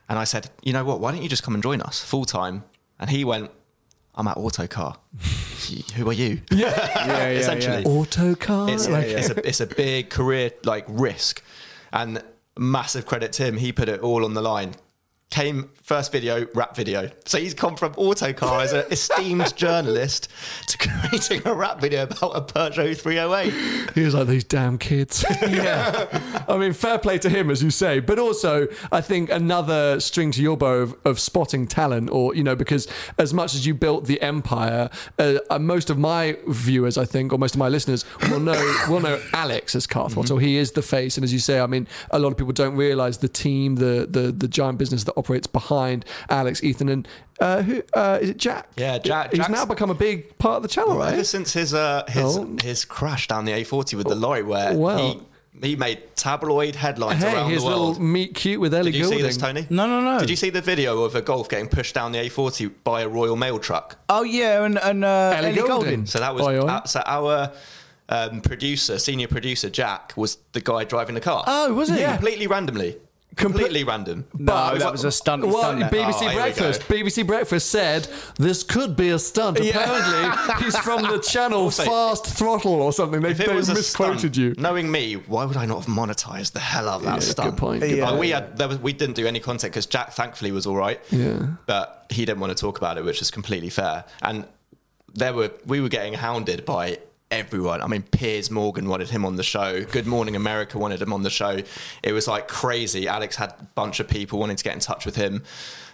And 0.10 0.20
I 0.20 0.24
said, 0.26 0.50
you 0.62 0.74
know 0.74 0.84
what, 0.84 1.00
why 1.00 1.12
don't 1.12 1.22
you 1.24 1.30
just 1.30 1.44
come 1.44 1.54
and 1.54 1.64
join 1.64 1.82
us 1.82 2.02
full 2.04 2.26
time? 2.26 2.64
And 3.00 3.10
he 3.10 3.24
went, 3.24 3.50
I'm 4.16 4.28
at 4.28 4.36
Autocar. 4.38 4.98
Who 5.96 6.10
are 6.10 6.14
you? 6.14 6.42
yeah, 6.52 7.08
yeah, 7.08 7.28
essentially. 7.30 7.86
auto 7.86 8.36
car 8.36 8.70
It's, 8.70 8.90
like, 8.90 9.06
it's, 9.06 9.30
a, 9.30 9.48
it's 9.48 9.62
a 9.62 9.68
big 9.68 10.10
career 10.10 10.52
like 10.66 10.86
risk 10.88 11.42
and 11.94 12.22
massive 12.58 13.06
credit 13.06 13.32
to 13.34 13.46
him. 13.46 13.58
He 13.58 13.72
put 13.72 13.88
it 13.88 14.02
all 14.02 14.26
on 14.26 14.34
the 14.34 14.42
line. 14.42 14.74
Came 15.32 15.70
first 15.82 16.12
video, 16.12 16.46
rap 16.54 16.76
video. 16.76 17.10
So 17.26 17.38
he's 17.38 17.54
come 17.54 17.76
from 17.76 17.94
Autocar 17.98 18.62
as 18.62 18.72
an 18.72 18.86
esteemed 18.92 19.56
journalist 19.58 20.30
to 20.68 20.78
creating 20.78 21.42
a 21.46 21.54
rap 21.54 21.82
video 21.82 22.04
about 22.04 22.36
a 22.36 22.42
Peugeot 22.42 22.98
308. 22.98 23.92
he 23.96 24.04
was 24.04 24.14
like 24.14 24.28
these 24.28 24.44
damn 24.44 24.78
kids. 24.78 25.26
Yeah. 25.42 26.44
I 26.48 26.58
mean 26.58 26.72
fair 26.72 26.98
play 26.98 27.18
to 27.20 27.30
him 27.30 27.50
as 27.50 27.62
you 27.64 27.72
say. 27.72 28.00
But 28.00 28.20
also 28.20 28.68
i 28.92 29.02
think 29.02 29.30
another 29.30 30.00
string 30.00 30.32
to 30.32 30.42
your 30.42 30.56
bow 30.56 30.76
of, 30.76 30.96
of 31.04 31.20
spotting 31.20 31.68
talent 31.68 32.10
or 32.10 32.36
you 32.36 32.44
know 32.44 32.56
because 32.56 32.88
as 33.18 33.34
much 33.34 33.54
as 33.56 33.66
you 33.66 33.74
built 33.74 34.06
the 34.06 34.22
empire 34.22 34.90
uh, 35.20 35.40
uh, 35.50 35.60
most 35.60 35.90
of 35.90 35.98
my 35.98 36.38
viewers 36.48 36.98
i 36.98 37.06
think 37.06 37.34
or 37.34 37.38
most 37.38 37.56
of 37.56 37.60
my 37.60 37.70
listeners 37.70 38.06
will 38.30 38.40
know 38.40 38.76
will 38.90 39.00
know 39.00 39.20
alex 39.34 39.76
as 39.76 39.88
carthwatt 39.88 40.28
so 40.28 40.38
he 40.38 40.58
is 40.58 40.72
the 40.72 40.82
face. 40.82 41.18
And 41.18 41.24
as 41.24 41.34
you 41.34 41.40
say 41.40 41.60
i 41.60 41.68
mean 41.68 41.88
a 42.12 42.20
lot 42.20 42.32
of 42.32 42.38
people 42.38 42.54
don't 42.54 42.76
realize 42.76 43.18
the 43.18 43.30
team 43.30 43.76
the 43.76 44.08
the, 44.10 44.32
the 44.32 44.48
giant 44.48 44.78
business 44.78 45.04
that 45.06 45.18
operates 45.22 45.48
behind 45.48 46.04
alex 46.30 46.64
ethan 46.64 46.90
and 46.90 47.08
uh, 47.40 47.62
who 47.64 47.82
uh, 47.96 48.18
is 48.22 48.30
it 48.32 48.38
jack 48.38 48.68
Yeah, 48.76 48.98
Jack- 49.00 49.32
he's 49.32 49.40
Jack's- 49.40 49.50
now 49.52 49.66
become 49.66 49.90
a 49.90 49.96
big 49.96 50.38
part 50.38 50.58
of 50.58 50.64
the 50.64 50.70
channel 50.76 50.96
right 50.98 51.14
Ever 51.14 51.24
since 51.24 51.54
his 51.54 51.74
uh, 51.74 52.04
his 52.08 52.38
Oh. 52.38 52.56
his 52.64 52.86
crash 52.86 53.28
down 53.28 53.46
the 53.46 53.52
A40 53.52 53.96
with 54.00 54.08
the 54.08 54.16
lorry, 54.16 54.44
where 54.44 54.76
Well. 54.78 54.98
he 54.98 55.68
he 55.70 55.76
made 55.76 56.00
tabloid 56.16 56.76
headlines 56.76 57.22
Hey, 57.24 57.34
around 57.34 57.50
his 57.52 57.62
the 57.64 57.68
world. 57.70 57.88
little 57.98 58.04
meet 58.04 58.34
cute 58.36 58.60
with 58.64 58.74
Ellie 58.74 58.92
Did 58.92 58.98
you 59.00 59.04
Goulding. 59.06 59.20
see 59.20 59.24
this, 59.26 59.38
Tony? 59.38 59.66
No, 59.70 59.86
no, 59.88 60.00
no. 60.02 60.20
Did 60.20 60.30
you 60.30 60.36
see 60.44 60.50
the 60.50 60.62
video 60.62 61.04
of 61.04 61.14
a 61.16 61.22
Golf 61.22 61.50
getting 61.50 61.68
pushed 61.68 61.94
down 61.96 62.12
the 62.14 62.20
A40 62.20 62.72
by 62.84 63.02
a 63.02 63.08
Royal 63.08 63.36
Mail 63.36 63.58
truck? 63.60 63.98
Oh 64.08 64.24
yeah, 64.24 64.64
and 64.66 64.78
and 64.80 65.04
uh, 65.04 65.34
Ellie 65.36 65.48
Ellie, 65.48 65.56
Goulding. 65.58 65.76
Goulding. 65.78 66.06
So 66.06 66.20
that 66.20 66.34
was 66.36 66.46
Oi, 66.48 66.58
oi. 66.62 66.66
uh, 66.68 66.84
so 66.86 67.02
our 67.06 67.52
um, 68.10 68.42
producer, 68.42 68.98
senior 69.00 69.28
producer 69.28 69.70
Jack, 69.70 70.14
was 70.16 70.38
the 70.54 70.62
guy 70.62 70.84
driving 70.84 71.16
the 71.16 71.22
car. 71.22 71.44
Oh, 71.48 71.74
was 71.74 71.90
he? 71.90 72.00
Yeah. 72.00 72.14
completely 72.18 72.48
randomly. 72.48 72.98
Completely 73.36 73.84
random. 73.86 74.26
No, 74.38 74.78
that 74.78 74.92
was 74.92 75.04
a 75.06 75.12
stunt. 75.12 75.46
Well. 75.46 75.74
BBC 75.76 76.30
Oh, 76.30 76.34
Breakfast. 76.34 76.82
BBC 76.82 77.26
Breakfast 77.26 77.70
said 77.70 78.08
this 78.38 78.62
could 78.62 78.96
be 78.96 79.10
a 79.10 79.20
stunt. 79.20 79.58
Apparently, 79.60 80.64
he's 80.66 80.78
from 80.80 81.04
the 81.04 81.20
channel 81.20 81.62
Also, 81.72 81.84
Fast 81.86 82.26
Throttle 82.28 82.82
or 82.82 82.92
something. 82.92 83.22
They, 83.22 83.34
they 83.34 83.54
misquoted 83.54 84.20
stunt, 84.20 84.38
you. 84.38 84.54
Knowing 84.58 84.92
me, 84.92 85.14
why 85.14 85.46
would 85.46 85.56
I 85.58 85.66
not 85.66 85.86
have 85.86 85.94
monetized 85.94 86.52
the 86.52 86.60
hell 86.60 86.90
out 86.90 86.98
of 86.98 87.04
that 87.04 87.14
Yeah, 87.16 87.20
stunt? 87.20 87.52
good 87.52 87.58
point, 87.60 87.82
good 87.82 87.98
Yeah. 87.98 88.10
Like, 88.10 88.20
we 88.20 88.30
had 88.32 88.58
there 88.58 88.68
was, 88.68 88.80
we 88.80 88.92
didn't 88.94 89.16
do 89.16 89.26
any 89.28 89.40
content 89.40 89.72
because 89.74 89.86
Jack 89.86 90.12
thankfully 90.12 90.52
was 90.52 90.68
all 90.68 90.76
right. 90.76 91.00
Yeah. 91.10 91.48
But 91.68 92.08
he 92.10 92.26
didn't 92.26 92.42
want 92.42 92.56
to 92.56 92.60
talk 92.62 92.78
about 92.78 92.98
it, 92.98 93.06
which 93.06 93.22
is 93.22 93.32
completely 93.32 93.70
fair. 93.70 94.04
And 94.22 94.46
there 95.14 95.34
were 95.34 95.52
we 95.66 95.80
were 95.82 95.90
getting 95.90 96.14
hounded 96.14 96.66
by 96.66 97.00
everyone. 97.32 97.82
I 97.82 97.88
mean, 97.88 98.04
Piers 98.04 98.52
Morgan 98.52 98.88
wanted 98.88 99.10
him 99.10 99.26
on 99.26 99.38
the 99.38 99.44
show. 99.44 99.84
Good 99.86 100.06
Morning 100.06 100.36
America 100.36 100.78
wanted 100.78 101.02
him 101.02 101.14
on 101.14 101.24
the 101.24 101.30
show. 101.30 101.60
It 102.04 102.12
was 102.12 102.28
like 102.28 102.48
crazy. 102.48 103.08
Alex 103.08 103.38
had 103.38 103.52
a 103.52 103.68
bunch 103.74 104.00
of 104.00 104.08
people 104.08 104.38
wanting 104.38 104.58
to 104.58 104.64
get 104.64 104.74
in 104.74 104.80
touch 104.80 105.06
with 105.06 105.16
him. 105.16 105.44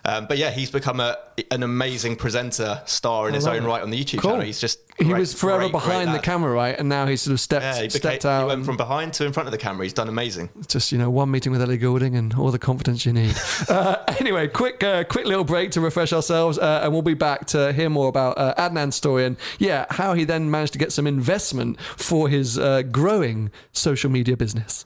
Um, 0.06 0.26
but 0.28 0.38
yeah, 0.38 0.52
he's 0.52 0.72
become 0.72 1.00
a, 1.00 1.18
an 1.52 1.64
amazing 1.64 2.16
presenter 2.16 2.82
star 2.86 3.28
in 3.28 3.34
his 3.34 3.46
own 3.48 3.64
it. 3.64 3.68
right 3.68 3.82
on 3.82 3.90
the 3.90 4.02
YouTube 4.04 4.20
Cool. 4.20 4.32
channel. 4.32 4.46
He's 4.46 4.60
just 4.62 4.80
He 4.98 5.14
was 5.14 5.34
forever 5.34 5.60
great, 5.70 5.72
great 5.72 5.82
behind 5.84 6.14
the 6.16 6.20
camera, 6.20 6.52
right? 6.52 6.78
And 6.78 6.88
now 6.90 7.06
he's 7.08 7.22
sort 7.22 7.34
of 7.34 7.40
stepped, 7.40 7.64
Yeah, 7.64 7.82
he, 7.84 7.90
stepped 7.90 8.04
became, 8.24 8.32
out. 8.32 8.42
he 8.42 8.48
went 8.48 8.66
from 8.66 8.78
behind 8.78 9.14
to 9.16 9.26
in 9.26 9.34
front 9.34 9.48
of 9.48 9.52
the 9.52 9.58
camera. 9.58 9.84
He's 9.86 9.94
done 9.94 10.08
amazing. 10.10 10.50
just 10.68 10.92
you 10.92 10.98
know 10.98 11.10
one 11.10 11.30
meeting 11.32 11.52
with 11.52 11.62
Ellie 11.62 11.78
Goulding 11.78 12.16
and 12.16 12.34
all 12.36 12.52
the 12.52 12.60
confidence 12.60 13.06
you 13.06 13.14
need. 13.14 13.36
uh, 13.70 13.98
anyway, 14.20 14.48
quick 14.48 14.84
uh, 14.84 15.04
quick 15.04 15.26
little 15.26 15.44
break 15.44 15.72
to 15.72 15.82
refresh 15.82 16.14
ourselves, 16.14 16.58
uh, 16.58 16.82
and 16.84 16.94
we'll 16.94 17.02
be 17.02 17.14
back 17.14 17.46
to 17.48 17.74
hear 17.74 17.90
more 17.90 18.08
about 18.08 18.38
uh, 18.38 18.54
Adnan's 18.58 18.96
story 18.96 19.26
and 19.26 19.38
yeah, 19.60 19.86
how 19.90 20.14
he 20.14 20.24
then 20.24 20.50
managed 20.50 20.74
to 20.74 20.80
get 20.80 20.92
some 20.92 21.06
investment 21.08 21.80
for 21.82 22.30
his 22.30 22.58
uh, 22.58 22.82
growing 22.84 23.52
social 23.74 24.10
media 24.10 24.36
business. 24.38 24.86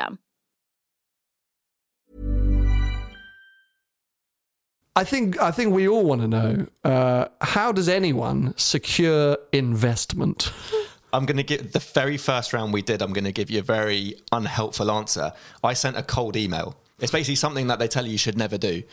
I 4.95 5.05
think 5.05 5.41
I 5.41 5.51
think 5.51 5.73
we 5.73 5.87
all 5.87 6.03
want 6.03 6.21
to 6.21 6.27
know 6.27 6.67
uh, 6.83 7.27
how 7.39 7.71
does 7.71 7.87
anyone 7.87 8.53
secure 8.57 9.37
investment? 9.53 10.51
I'm 11.13 11.25
going 11.25 11.37
to 11.37 11.43
give 11.43 11.71
the 11.71 11.79
very 11.79 12.17
first 12.17 12.53
round 12.53 12.73
we 12.73 12.81
did. 12.81 13.01
I'm 13.01 13.13
going 13.13 13.25
to 13.25 13.31
give 13.31 13.49
you 13.49 13.59
a 13.59 13.63
very 13.63 14.15
unhelpful 14.31 14.91
answer. 14.91 15.33
I 15.63 15.73
sent 15.73 15.97
a 15.97 16.03
cold 16.03 16.37
email. 16.37 16.77
It's 16.99 17.11
basically 17.11 17.35
something 17.35 17.67
that 17.67 17.79
they 17.79 17.87
tell 17.87 18.05
you 18.05 18.11
you 18.13 18.17
should 18.17 18.37
never 18.37 18.57
do. 18.57 18.83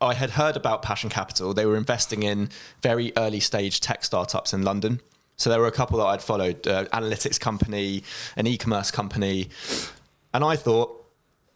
I 0.00 0.14
had 0.14 0.30
heard 0.30 0.56
about 0.56 0.82
Passion 0.82 1.10
Capital. 1.10 1.54
They 1.54 1.66
were 1.66 1.76
investing 1.76 2.24
in 2.24 2.48
very 2.82 3.12
early 3.16 3.38
stage 3.38 3.80
tech 3.80 4.04
startups 4.04 4.52
in 4.52 4.62
London. 4.62 5.00
So 5.36 5.48
there 5.48 5.60
were 5.60 5.68
a 5.68 5.72
couple 5.72 5.98
that 5.98 6.06
I'd 6.06 6.22
followed, 6.22 6.66
uh, 6.66 6.84
analytics 6.86 7.38
company, 7.38 8.02
an 8.36 8.46
e-commerce 8.46 8.90
company, 8.90 9.48
and 10.34 10.44
I 10.44 10.56
thought 10.56 11.04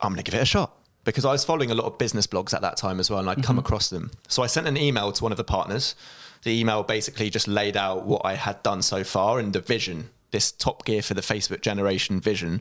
I'm 0.01 0.11
going 0.13 0.23
to 0.23 0.31
give 0.31 0.39
it 0.39 0.43
a 0.43 0.47
shot 0.47 0.73
because 1.05 1.25
I 1.25 1.33
was 1.33 1.45
following 1.45 1.71
a 1.71 1.75
lot 1.75 1.87
of 1.87 1.99
business 1.99 2.27
blogs 2.27 2.53
at 2.53 2.63
that 2.63 2.77
time 2.77 2.99
as 3.01 3.11
well, 3.11 3.21
and 3.21 3.31
I'd 3.31 3.43
come 3.43 3.59
across 3.59 3.89
them. 3.91 4.11
So 4.29 4.43
I 4.43 4.47
sent 4.47 4.67
an 4.67 4.77
email 4.77 5.13
to 5.13 5.23
one 5.23 5.33
of 5.33 5.39
the 5.39 5.45
partners. 5.45 5.95
The 6.43 6.51
email 6.59 6.83
basically 6.83 7.31
just 7.31 7.49
laid 7.49 7.77
out 7.77 8.05
what 8.07 8.23
I 8.25 8.35
had 8.35 8.63
done 8.63 8.83
so 8.83 9.05
far 9.05 9.39
and 9.39 9.53
the 9.53 9.61
vision, 9.61 10.11
this 10.33 10.53
top 10.53 10.85
gear 10.85 11.03
for 11.03 11.15
the 11.15 11.21
Facebook 11.23 11.61
generation 11.63 12.21
vision. 12.21 12.61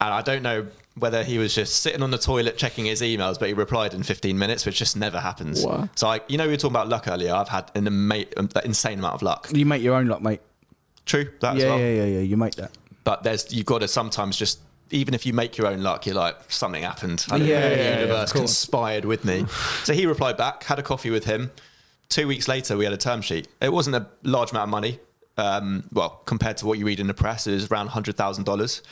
And 0.00 0.14
I 0.14 0.22
don't 0.22 0.42
know 0.42 0.66
whether 0.98 1.24
he 1.24 1.38
was 1.38 1.54
just 1.54 1.76
sitting 1.82 2.02
on 2.02 2.10
the 2.10 2.18
toilet 2.18 2.58
checking 2.58 2.84
his 2.84 3.00
emails, 3.00 3.38
but 3.38 3.48
he 3.48 3.54
replied 3.54 3.94
in 3.94 4.02
15 4.02 4.38
minutes, 4.38 4.66
which 4.66 4.78
just 4.78 4.96
never 4.96 5.18
happens. 5.18 5.64
Wow. 5.64 5.88
So 5.94 6.08
I, 6.08 6.20
you 6.28 6.36
know, 6.36 6.44
we 6.44 6.50
were 6.52 6.56
talking 6.58 6.72
about 6.76 6.88
luck 6.88 7.08
earlier. 7.08 7.32
I've 7.34 7.48
had 7.48 7.70
an 7.74 7.86
ama- 7.86 8.26
um, 8.36 8.48
insane 8.64 8.98
amount 8.98 9.14
of 9.14 9.22
luck. 9.22 9.48
You 9.52 9.64
make 9.64 9.82
your 9.82 9.94
own 9.96 10.06
luck, 10.06 10.20
mate. 10.22 10.40
True, 11.06 11.30
that 11.40 11.56
as 11.56 11.62
Yeah, 11.62 11.68
well. 11.70 11.78
yeah, 11.80 11.90
yeah, 11.92 12.04
yeah. 12.04 12.20
You 12.20 12.36
make 12.36 12.54
that. 12.56 12.70
But 13.04 13.22
there's 13.22 13.52
you've 13.52 13.66
got 13.66 13.80
to 13.80 13.88
sometimes 13.88 14.36
just 14.36 14.60
even 14.92 15.14
if 15.14 15.26
you 15.26 15.32
make 15.32 15.56
your 15.58 15.66
own 15.66 15.82
luck, 15.82 16.06
you're 16.06 16.14
like 16.14 16.36
something 16.48 16.82
happened. 16.82 17.24
I 17.30 17.36
Yeah, 17.36 17.44
know, 17.44 17.46
yeah, 17.46 17.68
the 17.70 17.76
yeah, 17.82 18.00
universe 18.00 18.32
course. 18.32 18.42
conspired 18.42 19.04
with 19.04 19.24
me. 19.24 19.46
so 19.84 19.92
he 19.92 20.06
replied 20.06 20.36
back, 20.36 20.62
had 20.64 20.78
a 20.78 20.82
coffee 20.82 21.10
with 21.10 21.24
him. 21.24 21.50
Two 22.08 22.28
weeks 22.28 22.46
later, 22.46 22.76
we 22.76 22.84
had 22.84 22.92
a 22.92 22.98
term 22.98 23.22
sheet. 23.22 23.48
It 23.60 23.72
wasn't 23.72 23.96
a 23.96 24.06
large 24.22 24.50
amount 24.52 24.64
of 24.64 24.70
money. 24.70 24.98
Um, 25.38 25.84
well, 25.92 26.20
compared 26.26 26.58
to 26.58 26.66
what 26.66 26.78
you 26.78 26.84
read 26.84 27.00
in 27.00 27.06
the 27.06 27.14
press, 27.14 27.46
it 27.46 27.52
was 27.54 27.70
around 27.70 27.88
hundred 27.88 28.16
thousand 28.16 28.44
dollars. 28.44 28.82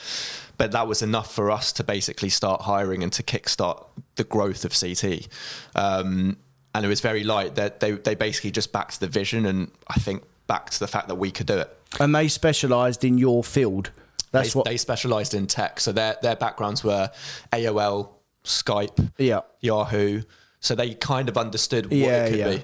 But 0.57 0.73
that 0.73 0.89
was 0.89 1.03
enough 1.03 1.35
for 1.35 1.51
us 1.51 1.73
to 1.75 1.85
basically 1.85 2.29
start 2.31 2.63
hiring 2.63 3.03
and 3.03 3.13
to 3.15 3.23
kickstart 3.23 3.85
the 4.17 4.25
growth 4.25 4.65
of 4.65 4.73
CT. 4.79 5.29
Um, 5.75 6.37
and 6.75 6.85
it 6.85 6.89
was 6.89 7.01
very 7.01 7.25
light. 7.25 7.57
That 7.57 7.81
they 7.81 7.93
they 7.93 8.15
basically 8.15 8.53
just 8.53 8.73
backed 8.73 9.01
the 9.01 9.07
vision 9.07 9.45
and 9.47 9.71
I 9.89 9.95
think 10.01 10.23
backed 10.47 10.81
the 10.81 10.87
fact 10.89 11.09
that 11.09 11.17
we 11.17 11.31
could 11.31 11.47
do 11.47 11.59
it. 11.59 11.77
And 12.01 12.15
they 12.15 12.29
specialised 12.29 13.05
in 13.05 13.19
your 13.19 13.45
field. 13.45 13.91
That's 14.33 14.53
they, 14.53 14.59
what. 14.59 14.65
they 14.67 14.77
specialized 14.77 15.35
in 15.35 15.47
tech. 15.47 15.81
So 15.81 15.93
their 15.93 16.17
their 16.23 16.37
backgrounds 16.37 16.85
were 16.85 17.11
AOL, 17.53 18.11
Skype, 18.45 19.11
Yeah. 19.19 19.41
Yahoo. 19.61 20.23
So 20.61 20.75
they 20.75 20.95
kind 20.95 21.29
of 21.29 21.37
understood 21.39 21.87
what 21.87 21.97
Yeah, 21.97 22.25
it 22.25 22.31
could 22.31 22.39
yeah. 22.39 22.51
be, 22.57 22.63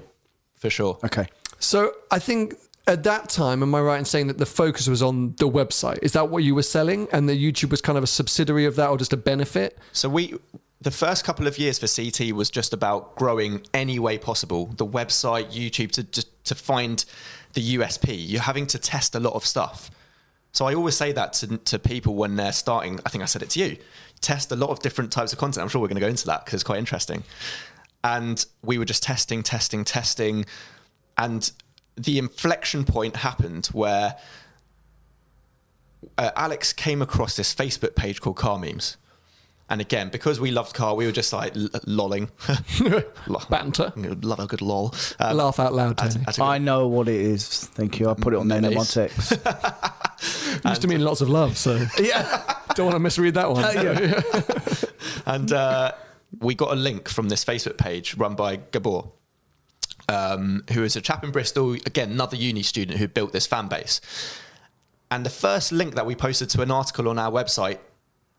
for 0.54 0.70
sure. 0.70 0.98
okay. 1.04 1.26
So 1.58 1.92
I 2.10 2.18
think 2.18 2.54
at 2.86 3.02
that 3.04 3.28
time, 3.30 3.62
am 3.62 3.74
I 3.74 3.80
right 3.80 3.98
in 3.98 4.04
saying 4.04 4.26
that 4.28 4.38
the 4.38 4.46
focus 4.46 4.86
was 4.86 5.02
on 5.02 5.34
the 5.38 5.48
website? 5.48 5.98
Is 6.02 6.12
that 6.12 6.28
what 6.28 6.44
you 6.44 6.54
were 6.54 6.62
selling, 6.62 7.08
and 7.12 7.28
the 7.28 7.32
YouTube 7.36 7.70
was 7.70 7.80
kind 7.80 7.98
of 7.98 8.04
a 8.04 8.06
subsidiary 8.06 8.64
of 8.66 8.76
that, 8.76 8.90
or 8.90 8.96
just 8.98 9.12
a 9.12 9.16
benefit? 9.16 9.76
So 9.92 10.08
we 10.08 10.34
the 10.82 10.90
first 10.90 11.24
couple 11.24 11.46
of 11.46 11.58
years 11.58 11.78
for 11.78 11.88
CT 11.88 12.32
was 12.32 12.50
just 12.50 12.74
about 12.74 13.16
growing 13.16 13.62
any 13.72 13.98
way 13.98 14.18
possible. 14.18 14.66
The 14.76 14.86
website, 14.86 15.46
YouTube, 15.52 15.90
to 15.92 16.02
just 16.04 16.28
to 16.44 16.54
find 16.54 17.02
the 17.54 17.76
USP. 17.78 18.14
You're 18.28 18.42
having 18.42 18.66
to 18.68 18.78
test 18.78 19.14
a 19.14 19.20
lot 19.20 19.32
of 19.32 19.44
stuff. 19.46 19.90
So 20.56 20.66
I 20.66 20.72
always 20.74 20.96
say 20.96 21.12
that 21.12 21.34
to, 21.34 21.58
to 21.58 21.78
people 21.78 22.14
when 22.14 22.36
they're 22.36 22.50
starting. 22.50 22.98
I 23.04 23.10
think 23.10 23.20
I 23.22 23.26
said 23.26 23.42
it 23.42 23.50
to 23.50 23.60
you. 23.60 23.76
Test 24.22 24.50
a 24.52 24.56
lot 24.56 24.70
of 24.70 24.78
different 24.80 25.12
types 25.12 25.34
of 25.34 25.38
content. 25.38 25.62
I'm 25.62 25.68
sure 25.68 25.82
we're 25.82 25.88
going 25.88 25.96
to 25.96 26.00
go 26.00 26.08
into 26.08 26.24
that 26.28 26.46
because 26.46 26.54
it's 26.54 26.64
quite 26.64 26.78
interesting. 26.78 27.24
and 28.02 28.42
we 28.62 28.78
were 28.78 28.86
just 28.86 29.02
testing, 29.02 29.42
testing, 29.42 29.84
testing, 29.84 30.46
and 31.18 31.52
the 31.96 32.16
inflection 32.16 32.86
point 32.86 33.16
happened 33.16 33.66
where 33.66 34.16
uh, 36.16 36.30
Alex 36.36 36.72
came 36.72 37.02
across 37.02 37.36
this 37.36 37.54
Facebook 37.54 37.94
page 37.94 38.22
called 38.22 38.36
Car 38.36 38.58
Memes. 38.58 38.96
And 39.68 39.80
again, 39.80 40.08
because 40.10 40.38
we 40.38 40.52
loved 40.52 40.74
car, 40.74 40.94
we 40.94 41.04
were 41.06 41.12
just 41.12 41.32
like 41.32 41.54
l- 41.56 41.68
lolling. 41.86 42.30
Banter. 43.50 43.92
Love 43.96 44.38
a 44.38 44.46
good 44.46 44.62
lol. 44.62 44.94
Um, 45.18 45.36
Laugh 45.36 45.58
out 45.58 45.74
loud, 45.74 46.00
as- 46.00 46.14
Tony. 46.14 46.24
as 46.28 46.38
a 46.38 46.40
good- 46.40 46.46
I 46.46 46.58
know 46.58 46.86
what 46.86 47.08
it 47.08 47.16
is. 47.20 47.64
Thank 47.66 47.98
you. 47.98 48.08
I 48.08 48.14
put 48.14 48.32
it 48.32 48.38
on 48.38 48.46
the 48.48 48.54
end 48.54 48.66
of 48.66 48.74
my 48.74 48.84
text. 48.84 49.32
Used 50.64 50.82
to 50.82 50.88
mean 50.88 51.02
lots 51.02 51.20
of 51.20 51.28
love, 51.28 51.56
so 51.56 51.74
yeah. 52.00 52.56
don't 52.74 52.86
want 52.86 52.96
to 52.96 53.00
misread 53.00 53.34
that 53.34 53.50
one. 53.50 53.64
and 55.26 55.52
uh, 55.52 55.92
we 56.40 56.54
got 56.54 56.72
a 56.72 56.76
link 56.76 57.08
from 57.08 57.28
this 57.28 57.44
Facebook 57.44 57.76
page 57.78 58.16
run 58.16 58.34
by 58.34 58.56
Gabor, 58.56 59.10
um, 60.08 60.64
who 60.72 60.84
is 60.84 60.96
a 60.96 61.00
chap 61.00 61.24
in 61.24 61.30
Bristol, 61.30 61.72
again, 61.72 62.12
another 62.12 62.36
uni 62.36 62.62
student 62.62 62.98
who 62.98 63.08
built 63.08 63.32
this 63.32 63.46
fan 63.46 63.68
base. 63.68 64.00
And 65.10 65.24
the 65.24 65.30
first 65.30 65.72
link 65.72 65.94
that 65.94 66.06
we 66.06 66.14
posted 66.14 66.50
to 66.50 66.62
an 66.62 66.70
article 66.70 67.08
on 67.08 67.18
our 67.18 67.30
website, 67.30 67.78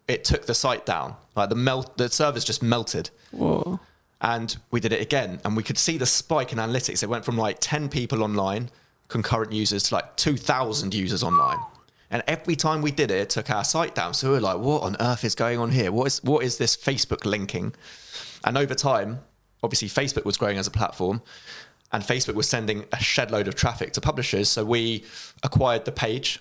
it 0.08 0.24
took 0.24 0.46
the 0.46 0.54
site 0.54 0.86
down. 0.86 1.16
Like 1.36 1.50
the 1.50 1.56
melt, 1.56 1.98
the 1.98 2.10
servers 2.10 2.44
just 2.44 2.62
melted. 2.62 3.10
Whoa. 3.32 3.80
And 4.20 4.56
we 4.72 4.80
did 4.80 4.94
it 4.94 5.02
again, 5.02 5.40
and 5.46 5.56
we 5.56 5.64
could 5.64 5.78
see 5.78 5.98
the 5.98 6.06
spike 6.06 6.52
in 6.52 6.58
analytics. 6.58 7.04
It 7.04 7.10
went 7.10 7.24
from 7.24 7.38
like 7.38 7.58
10 7.60 7.88
people 7.88 8.24
online, 8.24 8.70
concurrent 9.10 9.52
users, 9.52 9.84
to 9.84 9.96
like 9.96 10.18
2,000 10.18 10.94
users 10.94 11.24
online. 11.24 11.60
And 12.10 12.24
every 12.28 12.56
time 12.56 12.82
we 12.82 12.92
did 12.92 13.12
it, 13.12 13.18
it 13.20 13.30
took 13.30 13.50
our 13.50 13.64
site 13.64 13.94
down. 13.94 14.14
So 14.14 14.30
we 14.30 14.36
were 14.36 14.42
like, 14.42 14.60
what 14.60 14.84
on 14.84 14.96
earth 15.00 15.24
is 15.24 15.36
going 15.36 15.60
on 15.60 15.72
here? 15.72 15.92
What 15.92 16.06
is, 16.08 16.24
what 16.24 16.44
is 16.44 16.58
this 16.58 16.76
Facebook 16.78 17.26
linking? 17.26 17.74
And 18.46 18.58
over 18.58 18.74
time, 18.76 19.20
obviously, 19.62 19.90
Facebook 19.90 20.24
was 20.24 20.38
growing 20.38 20.58
as 20.58 20.68
a 20.68 20.72
platform, 20.72 21.22
and 21.92 22.04
Facebook 22.04 22.36
was 22.36 22.48
sending 22.48 22.86
a 22.94 23.00
shed 23.00 23.32
load 23.32 23.48
of 23.48 23.56
traffic 23.56 23.92
to 23.94 24.02
publishers. 24.02 24.50
So 24.50 24.64
we 24.64 25.04
acquired 25.44 25.86
the 25.86 25.92
page. 25.92 26.40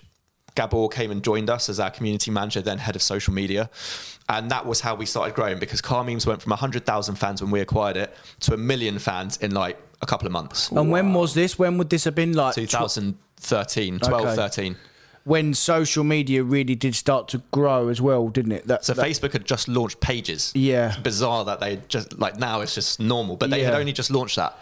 Gabor 0.55 0.89
came 0.89 1.11
and 1.11 1.23
joined 1.23 1.49
us 1.49 1.69
as 1.69 1.79
our 1.79 1.91
community 1.91 2.31
manager, 2.31 2.61
then 2.61 2.79
head 2.79 2.95
of 2.95 3.01
social 3.01 3.33
media. 3.33 3.69
And 4.27 4.49
that 4.49 4.65
was 4.65 4.81
how 4.81 4.95
we 4.95 5.05
started 5.05 5.35
growing 5.35 5.59
because 5.59 5.81
Car 5.81 6.03
Memes 6.03 6.25
went 6.25 6.41
from 6.41 6.49
100,000 6.49 7.15
fans 7.15 7.41
when 7.41 7.51
we 7.51 7.61
acquired 7.61 7.95
it 7.95 8.13
to 8.41 8.53
a 8.55 8.57
million 8.57 8.97
fans 8.99 9.37
in 9.37 9.51
like 9.51 9.79
a 10.01 10.05
couple 10.05 10.25
of 10.25 10.31
months. 10.31 10.71
And 10.71 10.89
when 10.89 11.13
was 11.13 11.33
this? 11.33 11.59
When 11.59 11.77
would 11.77 11.89
this 11.91 12.05
have 12.05 12.15
been 12.15 12.33
like? 12.33 12.55
2013, 12.55 13.99
12, 13.99 14.25
Okay. 14.25 14.35
13. 14.35 14.75
When 15.27 15.53
social 15.53 16.05
media 16.05 16.41
really 16.41 16.75
did 16.75 16.95
start 16.95 17.27
to 17.29 17.39
grow 17.51 17.89
as 17.89 17.99
well, 18.01 18.29
didn't 18.29 18.53
it? 18.53 18.67
That, 18.67 18.85
So 18.85 18.93
that- 18.93 19.05
Facebook 19.05 19.33
had 19.33 19.43
just 19.45 19.67
launched 19.67 19.99
pages. 19.99 20.53
Yeah. 20.55 20.87
It's 20.93 20.97
bizarre 20.99 21.43
that 21.43 21.59
they 21.59 21.81
just 21.89 22.17
like 22.17 22.37
now 22.39 22.61
it's 22.61 22.73
just 22.73 23.01
normal, 23.01 23.35
but 23.35 23.49
they 23.49 23.61
had 23.63 23.73
only 23.73 23.91
just 23.91 24.09
launched 24.09 24.37
that. 24.37 24.57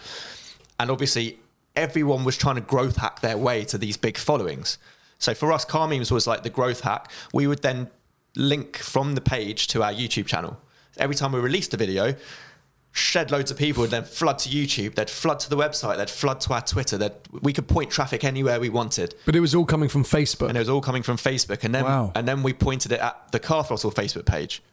And 0.79 0.89
obviously 0.89 1.37
everyone 1.75 2.23
was 2.23 2.35
trying 2.35 2.55
to 2.55 2.61
growth 2.61 2.97
hack 2.97 3.19
their 3.21 3.37
way 3.37 3.63
to 3.65 3.77
these 3.77 3.95
big 3.95 4.17
followings. 4.17 4.79
So 5.19 5.35
for 5.35 5.51
us, 5.53 5.65
Car 5.65 5.87
Memes 5.87 6.11
was 6.11 6.25
like 6.25 6.41
the 6.41 6.49
growth 6.49 6.81
hack. 6.81 7.11
We 7.31 7.45
would 7.45 7.61
then 7.61 7.91
link 8.35 8.77
from 8.77 9.13
the 9.13 9.21
page 9.21 9.67
to 9.67 9.83
our 9.83 9.93
YouTube 9.93 10.25
channel. 10.25 10.57
Every 10.97 11.15
time 11.15 11.31
we 11.31 11.39
released 11.39 11.73
a 11.75 11.77
video, 11.77 12.15
shed 12.97 13.29
loads 13.29 13.51
of 13.51 13.57
people 13.57 13.81
would 13.81 13.91
then 13.91 14.05
flood 14.05 14.39
to 14.39 14.49
YouTube, 14.49 14.95
they'd 14.95 15.09
flood 15.09 15.37
to 15.41 15.49
the 15.49 15.57
website, 15.57 15.97
they'd 15.97 16.09
flood 16.09 16.39
to 16.39 16.53
our 16.53 16.61
Twitter, 16.61 16.97
that 16.97 17.27
we 17.41 17.51
could 17.51 17.67
point 17.67 17.91
traffic 17.91 18.23
anywhere 18.23 18.57
we 18.57 18.69
wanted 18.69 19.13
But 19.25 19.35
it 19.35 19.41
was 19.41 19.53
all 19.53 19.65
coming 19.65 19.89
from 19.89 20.03
Facebook. 20.05 20.47
and 20.47 20.55
it 20.57 20.59
was 20.61 20.69
all 20.69 20.79
coming 20.81 21.03
from 21.03 21.17
Facebook. 21.17 21.65
And 21.65 21.75
then 21.75 21.83
Wow. 21.83 22.13
and 22.15 22.25
then 22.25 22.41
we 22.41 22.53
pointed 22.53 22.93
it 22.93 23.01
at 23.01 23.31
the 23.33 23.39
Car 23.39 23.63
Throttle 23.65 23.91
Facebook 23.91 24.25
page, 24.25 24.63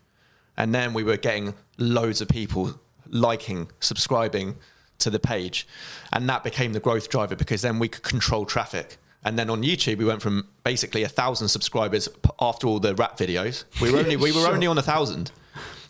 and 0.56 0.72
then 0.72 0.94
we 0.94 1.02
were 1.02 1.16
getting 1.16 1.54
loads 1.78 2.20
of 2.20 2.28
people 2.28 2.78
liking, 3.10 3.68
subscribing 3.80 4.56
to 5.00 5.10
the 5.10 5.18
page, 5.18 5.66
and 6.12 6.28
that 6.28 6.44
became 6.44 6.72
the 6.74 6.80
growth 6.80 7.08
driver 7.10 7.34
because 7.34 7.60
then 7.62 7.80
we 7.80 7.88
could 7.88 8.04
control 8.04 8.46
traffic. 8.46 8.98
And 9.24 9.36
then 9.38 9.50
on 9.50 9.62
YouTube, 9.64 9.98
we 9.98 10.04
went 10.04 10.22
from 10.22 10.46
basically 10.64 11.02
a 11.02 11.08
thousand 11.08 11.48
subscribers 11.48 12.08
after 12.40 12.66
all 12.68 12.78
the 12.80 12.94
rap 12.94 13.18
videos. 13.18 13.64
We 13.80 13.90
were 13.90 13.98
only 13.98 14.16
we 14.16 14.30
were 14.32 14.46
only 14.54 14.68
on 14.68 14.78
a 14.78 14.82
thousand 14.82 15.32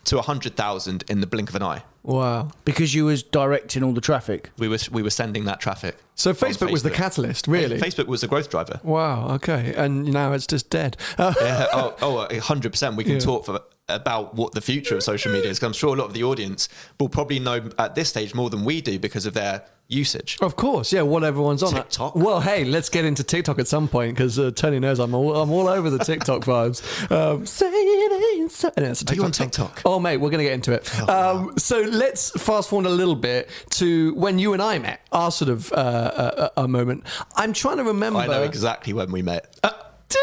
to 0.05 0.17
a 0.17 0.21
hundred 0.23 0.55
thousand 0.55 1.03
in 1.09 1.21
the 1.21 1.27
blink 1.27 1.49
of 1.49 1.55
an 1.55 1.61
eye. 1.63 1.83
Wow. 2.03 2.51
because 2.65 2.93
you 2.93 3.05
was 3.05 3.23
directing 3.23 3.81
all 3.83 3.93
the 3.93 4.01
traffic. 4.01 4.51
We 4.57 4.67
were 4.67 4.77
we 4.91 5.01
were 5.01 5.09
sending 5.09 5.45
that 5.45 5.59
traffic. 5.61 5.97
So 6.15 6.29
on 6.31 6.35
Facebook 6.35 6.71
was 6.71 6.83
the 6.83 6.91
catalyst, 6.91 7.47
really? 7.47 7.79
Facebook 7.79 8.07
was 8.07 8.21
the 8.21 8.27
growth 8.27 8.49
driver. 8.49 8.79
Wow. 8.83 9.29
Okay. 9.35 9.73
And 9.75 10.05
now 10.11 10.33
it's 10.33 10.45
just 10.47 10.69
dead. 10.69 10.97
Yeah, 11.17 11.67
oh, 11.73 11.95
oh, 12.01 12.27
100%. 12.29 12.95
We 12.95 13.03
can 13.03 13.13
Yeah. 13.13 13.19
talk 13.19 13.45
for, 13.45 13.61
about 13.89 14.35
what 14.35 14.53
the 14.53 14.61
future 14.61 14.95
of 14.95 15.03
social 15.03 15.31
media 15.31 15.49
is. 15.49 15.61
I'm 15.63 15.73
sure 15.73 15.95
a 15.95 15.97
lot 15.99 16.05
of 16.05 16.13
the 16.13 16.23
audience 16.23 16.69
will 16.99 17.09
probably 17.09 17.39
know 17.39 17.69
at 17.79 17.95
this 17.95 18.09
stage 18.09 18.33
more 18.33 18.49
than 18.49 18.63
we 18.63 18.81
do 18.81 18.99
because 18.99 19.25
of 19.25 19.33
their 19.33 19.63
usage. 19.93 20.37
Of 20.41 20.55
course, 20.55 20.91
yeah. 20.91 21.01
What 21.03 21.23
everyone's 21.23 21.63
on. 21.63 21.73
TikTok. 21.73 22.15
Well, 22.15 22.41
hey, 22.41 22.65
let's 22.65 22.89
get 22.89 23.05
into 23.05 23.23
TikTok 23.23 23.59
at 23.59 23.67
some 23.67 23.87
point 23.87 24.15
because 24.15 24.37
uh, 24.39 24.51
Tony 24.51 24.79
knows 24.79 24.99
I'm 24.99 25.13
all 25.13 25.35
I'm 25.35 25.51
all 25.51 25.67
over 25.67 25.89
the 25.89 25.99
TikTok 25.99 26.41
vibes. 26.45 26.81
Um, 27.11 27.45
say 27.45 27.67
it 27.67 28.39
ain't 28.39 28.51
so. 28.51 28.71
And 28.75 28.85
it's 28.87 29.01
a 29.03 29.11
Are 29.11 29.15
you 29.15 29.23
on. 29.23 29.31
TikTok? 29.31 29.81
Oh, 29.85 29.99
mate, 29.99 30.17
we're 30.17 30.29
gonna 30.31 30.43
get 30.43 30.53
into 30.53 30.73
it. 30.73 30.99
um, 31.09 31.53
so 31.57 31.79
let's 31.81 32.31
fast 32.31 32.69
forward 32.69 32.87
a 32.87 32.89
little 32.93 33.15
bit 33.15 33.49
to 33.71 34.13
when 34.15 34.39
you 34.39 34.53
and 34.53 34.61
I 34.61 34.79
met. 34.79 35.01
Our 35.11 35.31
sort 35.31 35.49
of 35.49 35.71
uh, 35.71 35.75
uh, 35.75 36.49
a 36.57 36.67
moment. 36.67 37.03
I'm 37.35 37.53
trying 37.53 37.77
to 37.77 37.83
remember. 37.83 38.19
I 38.19 38.27
know 38.27 38.43
exactly 38.43 38.93
when 38.93 39.11
we 39.11 39.21
met. 39.21 39.55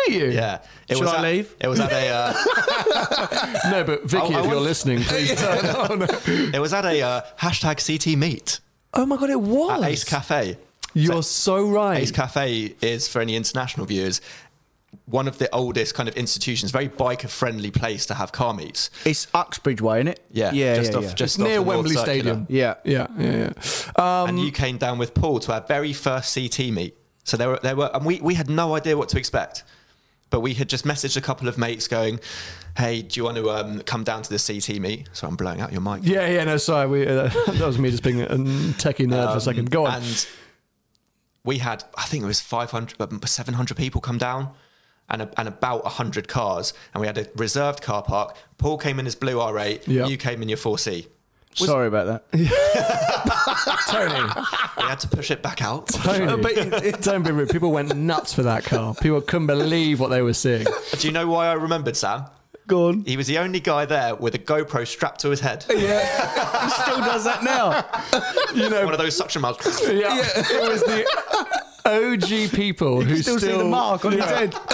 Do 0.06 0.12
you? 0.12 0.26
Yeah. 0.26 0.60
It 0.88 0.94
Should 0.96 1.04
was 1.04 1.12
I 1.12 1.16
at, 1.16 1.22
leave? 1.22 1.56
It 1.60 1.66
was 1.66 1.80
at 1.80 1.90
a 1.92 2.08
uh, 2.08 3.70
No, 3.70 3.82
but 3.84 4.04
Vicky, 4.04 4.34
I- 4.34 4.38
I 4.38 4.44
if 4.44 4.50
you're 4.50 4.60
listening, 4.60 5.00
please 5.02 5.34
turn 5.34 5.66
on. 5.66 6.02
it 6.54 6.60
was 6.60 6.72
at 6.72 6.84
a 6.84 7.02
uh, 7.02 7.22
hashtag 7.40 7.84
CT 7.84 8.16
meet 8.16 8.60
Oh 8.94 9.06
my 9.06 9.16
god, 9.16 9.30
it 9.30 9.40
was 9.40 9.82
at 9.82 9.88
Ace 9.88 10.04
Cafe. 10.04 10.56
You're 10.92 11.22
so 11.22 11.68
right. 11.68 12.00
Ace 12.00 12.10
Cafe 12.10 12.74
is 12.80 13.06
for 13.08 13.20
any 13.20 13.36
international 13.36 13.86
viewers 13.86 14.20
one 15.06 15.26
of 15.28 15.38
the 15.38 15.52
oldest 15.54 15.94
kind 15.94 16.08
of 16.08 16.16
institutions, 16.16 16.70
very 16.70 16.88
biker 16.88 17.28
friendly 17.28 17.70
place 17.70 18.06
to 18.06 18.14
have 18.14 18.32
car 18.32 18.54
meets. 18.54 18.90
It's 19.04 19.26
Uxbridge 19.34 19.80
Way, 19.80 19.98
isn't 19.98 20.08
it? 20.08 20.20
Yeah, 20.30 20.52
yeah, 20.52 20.76
just 20.76 20.92
yeah, 20.92 20.98
off, 20.98 21.04
yeah. 21.04 21.14
just 21.14 21.36
It's 21.36 21.38
near 21.38 21.58
off 21.58 21.64
the 21.64 21.70
Wembley 21.70 21.94
Circular. 21.94 22.04
Stadium. 22.04 22.46
yeah. 22.48 22.74
Yeah, 22.84 23.06
yeah, 23.18 23.52
yeah. 23.96 24.22
Um, 24.22 24.30
and 24.30 24.40
you 24.40 24.52
came 24.52 24.78
down 24.78 24.98
with 24.98 25.14
Paul 25.14 25.40
to 25.40 25.52
our 25.52 25.60
very 25.62 25.92
first 25.92 26.34
CT 26.34 26.70
meet. 26.70 26.96
So 27.24 27.36
there 27.36 27.48
were, 27.48 27.60
there 27.62 27.76
were, 27.76 27.90
and 27.92 28.04
we, 28.04 28.20
we 28.20 28.34
had 28.34 28.48
no 28.48 28.74
idea 28.74 28.96
what 28.96 29.08
to 29.10 29.18
expect. 29.18 29.64
But 30.30 30.40
we 30.40 30.54
had 30.54 30.68
just 30.68 30.84
messaged 30.84 31.16
a 31.16 31.20
couple 31.20 31.48
of 31.48 31.58
mates 31.58 31.88
going, 31.88 32.20
"Hey, 32.76 33.02
do 33.02 33.18
you 33.20 33.24
want 33.24 33.36
to 33.36 33.50
um, 33.50 33.80
come 33.82 34.04
down 34.04 34.22
to 34.22 34.30
the 34.30 34.38
CT 34.38 34.80
meet?" 34.80 35.08
So 35.12 35.26
I'm 35.26 35.36
blowing 35.36 35.60
out 35.60 35.72
your 35.72 35.80
mic. 35.80 36.00
Yeah, 36.04 36.26
yeah, 36.28 36.44
no, 36.44 36.56
sorry. 36.56 36.86
We, 36.88 37.06
uh, 37.06 37.28
that 37.46 37.60
was 37.66 37.78
me 37.78 37.90
just 37.90 38.02
being 38.02 38.20
a 38.22 38.26
techie 38.28 39.06
nerd 39.06 39.24
for 39.26 39.30
a 39.30 39.32
Um, 39.34 39.40
second. 39.40 39.70
Go 39.70 39.86
on. 39.86 39.94
And 40.02 40.26
we 41.44 41.58
had, 41.58 41.84
I 41.96 42.04
think 42.04 42.22
it 42.22 42.26
was 42.26 42.40
500, 42.40 43.00
um, 43.00 43.20
700 43.24 43.76
people 43.76 44.00
come 44.00 44.18
down 44.18 44.50
and, 45.08 45.22
a, 45.22 45.30
and 45.38 45.48
about 45.48 45.84
100 45.84 46.28
cars. 46.28 46.74
And 46.92 47.00
we 47.00 47.06
had 47.06 47.16
a 47.18 47.26
reserved 47.34 47.82
car 47.82 48.02
park. 48.02 48.36
Paul 48.58 48.76
came 48.78 48.98
in 48.98 49.06
his 49.06 49.14
blue 49.14 49.36
R8. 49.36 49.84
Yeah. 49.86 50.06
You 50.06 50.16
came 50.18 50.42
in 50.42 50.48
your 50.50 50.58
4C. 50.58 51.06
Sorry 51.54 51.88
about 51.88 52.06
that. 52.06 52.24
Tony, 53.88 54.14
We 54.76 54.82
had 54.84 55.00
to 55.00 55.08
push 55.08 55.30
it 55.30 55.42
back 55.42 55.62
out. 55.62 55.88
Tony, 55.88 56.26
don't 57.00 57.22
be 57.24 57.32
rude. 57.32 57.50
People 57.50 57.72
went 57.72 57.94
nuts 57.96 58.32
for 58.32 58.42
that 58.44 58.64
car. 58.64 58.94
People 58.94 59.20
couldn't 59.20 59.46
believe 59.48 59.98
what 59.98 60.10
they 60.10 60.22
were 60.22 60.32
seeing. 60.34 60.66
Do 60.98 61.06
you 61.06 61.12
know 61.12 61.26
why 61.26 61.48
I 61.48 61.54
remembered, 61.54 61.96
Sam? 61.96 62.24
Go 62.70 62.88
on. 62.88 63.04
He 63.04 63.16
was 63.16 63.26
the 63.26 63.38
only 63.38 63.60
guy 63.60 63.84
there 63.84 64.14
with 64.14 64.34
a 64.34 64.38
GoPro 64.38 64.86
strapped 64.86 65.20
to 65.20 65.30
his 65.30 65.40
head. 65.40 65.64
Yeah, 65.68 66.64
he 66.64 66.70
still 66.70 66.98
does 66.98 67.24
that 67.24 67.42
now. 67.44 67.84
You 68.54 68.68
know, 68.68 68.84
One 68.84 68.92
of 68.94 68.98
those 68.98 69.16
suction 69.16 69.42
mouths. 69.42 69.80
yeah, 69.86 70.16
it 70.24 70.70
was 70.70 70.82
the 70.82 71.04
OG 71.84 72.50
people 72.54 73.00
who 73.00 73.16
Still, 73.22 73.38
see 73.38 73.46
the 73.56 73.64
mark 73.64 74.04
on 74.04 74.12
his 74.12 74.24
head. 74.24 74.54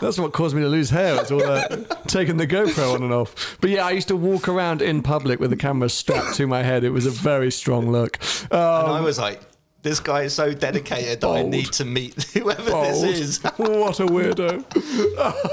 That's 0.00 0.18
what 0.18 0.32
caused 0.32 0.56
me 0.56 0.62
to 0.62 0.68
lose 0.68 0.88
hair. 0.88 1.20
It's 1.20 1.30
all 1.30 1.40
that 1.40 2.08
taking 2.08 2.38
the 2.38 2.46
GoPro 2.46 2.94
on 2.94 3.02
and 3.02 3.12
off. 3.12 3.58
But 3.60 3.68
yeah, 3.68 3.84
I 3.84 3.90
used 3.90 4.08
to 4.08 4.16
walk 4.16 4.48
around 4.48 4.80
in 4.80 5.02
public 5.02 5.40
with 5.40 5.50
the 5.50 5.56
camera 5.56 5.90
strapped 5.90 6.36
to 6.36 6.46
my 6.46 6.62
head. 6.62 6.84
It 6.84 6.90
was 6.90 7.04
a 7.04 7.10
very 7.10 7.50
strong 7.50 7.90
look. 7.92 8.18
And 8.50 8.54
Um, 8.54 8.90
I 8.92 9.02
was 9.02 9.18
like, 9.18 9.42
this 9.82 10.00
guy 10.00 10.22
is 10.22 10.34
so 10.34 10.52
dedicated 10.52 11.20
that 11.20 11.28
I 11.28 11.42
need 11.42 11.72
to 11.72 11.84
meet 11.84 12.22
whoever 12.34 12.70
bold. 12.70 12.86
this 12.86 13.20
is. 13.20 13.38
what 13.56 14.00
a 14.00 14.06
weirdo. 14.06 14.64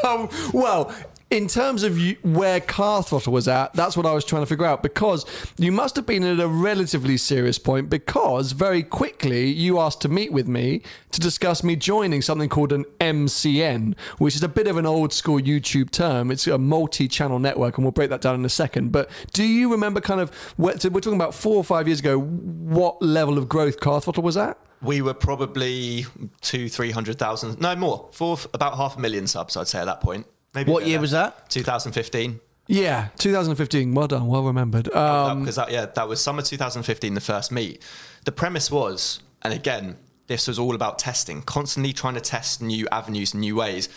um, 0.06 0.30
well, 0.54 0.94
in 1.30 1.48
terms 1.48 1.84
of 1.84 1.98
you, 1.98 2.16
where 2.22 2.62
Car 2.62 3.04
Throttle 3.04 3.34
was 3.34 3.50
at, 3.50 3.74
that's 3.74 3.98
what 3.98 4.06
I 4.06 4.14
was 4.14 4.24
trying 4.24 4.44
to 4.44 4.46
figure 4.46 4.66
out 4.66 4.82
because 4.82 5.26
you 5.58 5.74
must 5.74 5.98
have 5.98 6.06
been 6.06 6.24
at 6.24 6.40
a 6.40 6.48
relatively 6.48 7.18
serious 7.18 7.60
point 7.60 7.90
because 7.90 8.54
very 8.54 8.82
quickly 8.82 9.48
you 9.48 9.78
asked 9.80 10.00
to 10.02 10.10
meet 10.10 10.32
with 10.32 10.48
me 10.48 10.82
to 11.12 11.20
discuss 11.20 11.66
me 11.66 11.76
joining 11.76 12.22
something 12.22 12.48
called 12.48 12.72
an 12.72 12.86
MCN, 13.02 13.98
which 14.20 14.36
is 14.36 14.44
a 14.44 14.48
bit 14.48 14.68
of 14.68 14.78
an 14.78 14.86
old 14.86 15.12
school 15.12 15.40
YouTube 15.40 15.92
term. 15.92 16.32
It's 16.32 16.48
a 16.48 16.58
multi 16.58 17.10
channel 17.10 17.40
network, 17.40 17.78
and 17.78 17.84
we'll 17.84 17.92
break 17.92 18.10
that 18.10 18.22
down 18.22 18.36
in 18.36 18.46
a 18.46 18.50
second. 18.50 18.94
But 18.94 19.10
do 19.34 19.44
you 19.44 19.70
remember 19.70 20.00
kind 20.00 20.22
of, 20.22 20.32
so 20.58 20.90
we're 20.90 21.02
talking 21.02 21.16
about 21.16 21.34
four 21.34 21.58
or 21.58 21.64
five 21.64 21.88
years 21.88 22.00
ago, 22.00 22.20
what 22.20 23.02
level 23.02 23.38
of 23.38 23.50
growth 23.50 23.82
Car 23.82 24.00
Throttle 24.00 24.24
was 24.24 24.38
at? 24.38 24.58
We 24.82 25.02
were 25.02 25.16
probably 25.16 26.06
two, 26.40 26.70
three 26.70 26.92
hundred 26.92 27.20
thousand, 27.20 27.60
no 27.60 27.76
more, 27.76 28.08
four, 28.14 28.38
about 28.54 28.78
half 28.78 28.96
a 28.96 29.00
million 29.02 29.28
subs, 29.28 29.58
I'd 29.58 29.68
say 29.68 29.80
at 29.80 29.86
that 29.86 30.00
point. 30.00 30.26
Maybe 30.58 30.72
What 30.72 30.88
year 30.88 31.00
was 31.00 31.12
that? 31.12 31.52
2015. 31.52 32.40
Yeah, 32.66 33.10
2015. 33.20 33.94
Well 33.94 34.08
done, 34.08 34.26
well 34.26 34.44
remembered. 34.44 34.92
Um, 34.92 35.42
because 35.42 35.56
that, 35.58 35.72
yeah, 35.72 35.86
that 35.86 36.08
was 36.08 36.20
summer 36.20 36.42
2015, 36.42 37.14
the 37.14 37.22
first 37.22 37.52
meet. 37.52 37.84
The 38.26 38.32
premise 38.32 38.72
was, 38.72 39.20
and 39.44 39.54
again, 39.54 39.98
this 40.26 40.48
was 40.48 40.58
all 40.58 40.74
about 40.74 40.98
testing, 40.98 41.44
constantly 41.44 41.94
trying 41.94 42.16
to 42.16 42.22
test 42.22 42.64
new 42.64 42.88
avenues, 42.92 43.36
new 43.36 43.56
ways. 43.56 43.88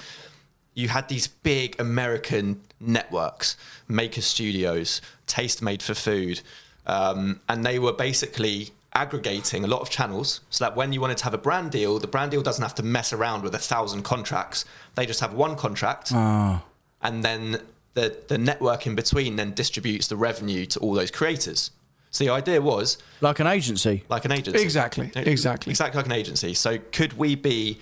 You 0.74 0.88
had 0.88 1.08
these 1.08 1.28
big 1.28 1.80
American 1.80 2.60
networks, 2.78 3.56
Maker 3.88 4.20
Studios, 4.20 5.00
Tastemade 5.26 5.80
for 5.80 5.94
Food, 5.94 6.42
um, 6.86 7.40
and 7.48 7.64
they 7.64 7.78
were 7.78 7.94
basically 7.94 8.68
aggregating 8.94 9.64
a 9.64 9.66
lot 9.68 9.80
of 9.80 9.90
channels 9.90 10.40
so 10.50 10.64
that 10.64 10.74
when 10.76 10.92
you 10.92 11.00
wanted 11.00 11.16
to 11.18 11.24
have 11.24 11.34
a 11.34 11.38
brand 11.38 11.70
deal, 11.70 11.98
the 11.98 12.06
brand 12.06 12.30
deal 12.30 12.42
doesn't 12.42 12.62
have 12.62 12.74
to 12.74 12.82
mess 12.82 13.12
around 13.12 13.42
with 13.42 13.54
a 13.54 13.58
thousand 13.58 14.02
contracts. 14.02 14.64
They 14.94 15.06
just 15.06 15.20
have 15.20 15.32
one 15.32 15.56
contract, 15.56 16.10
ah. 16.12 16.62
and 17.02 17.22
then 17.22 17.60
the 17.94 18.16
the 18.28 18.38
network 18.38 18.86
in 18.86 18.94
between 18.94 19.36
then 19.36 19.54
distributes 19.54 20.08
the 20.08 20.16
revenue 20.16 20.66
to 20.66 20.80
all 20.80 20.94
those 20.94 21.10
creators. 21.10 21.70
So 22.12 22.24
the 22.24 22.30
idea 22.30 22.60
was 22.60 22.98
Like 23.20 23.38
an 23.38 23.46
agency. 23.46 24.02
like 24.08 24.24
an 24.24 24.32
agency. 24.32 24.60
Exactly, 24.60 25.12
exactly. 25.14 25.70
Exactly 25.70 25.96
like 25.96 26.06
an 26.06 26.12
agency. 26.12 26.54
So 26.54 26.78
could 26.78 27.12
we 27.12 27.36
be 27.36 27.78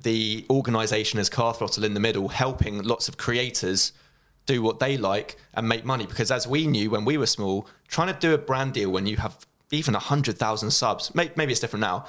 the 0.00 0.44
organisation 0.50 1.20
as 1.20 1.30
Car 1.30 1.54
Throttle 1.54 1.84
in 1.84 1.94
the 1.94 2.00
middle, 2.00 2.28
helping 2.28 2.82
lots 2.82 3.08
of 3.08 3.16
creators 3.16 3.92
do 4.46 4.60
what 4.60 4.80
they 4.80 4.96
like 4.96 5.36
and 5.54 5.68
make 5.68 5.84
money? 5.84 6.04
Because 6.04 6.32
as 6.32 6.48
we 6.48 6.66
knew 6.66 6.90
when 6.90 7.04
we 7.04 7.16
were 7.16 7.26
small, 7.26 7.68
trying 7.86 8.12
to 8.12 8.18
do 8.18 8.34
a 8.34 8.38
brand 8.38 8.72
deal 8.72 8.90
when 8.90 9.06
you 9.06 9.16
have 9.18 9.46
even 9.72 9.94
100,000 9.94 10.70
subs, 10.70 11.14
may- 11.14 11.32
maybe 11.34 11.50
it's 11.50 11.60
different 11.60 11.80
now, 11.80 12.06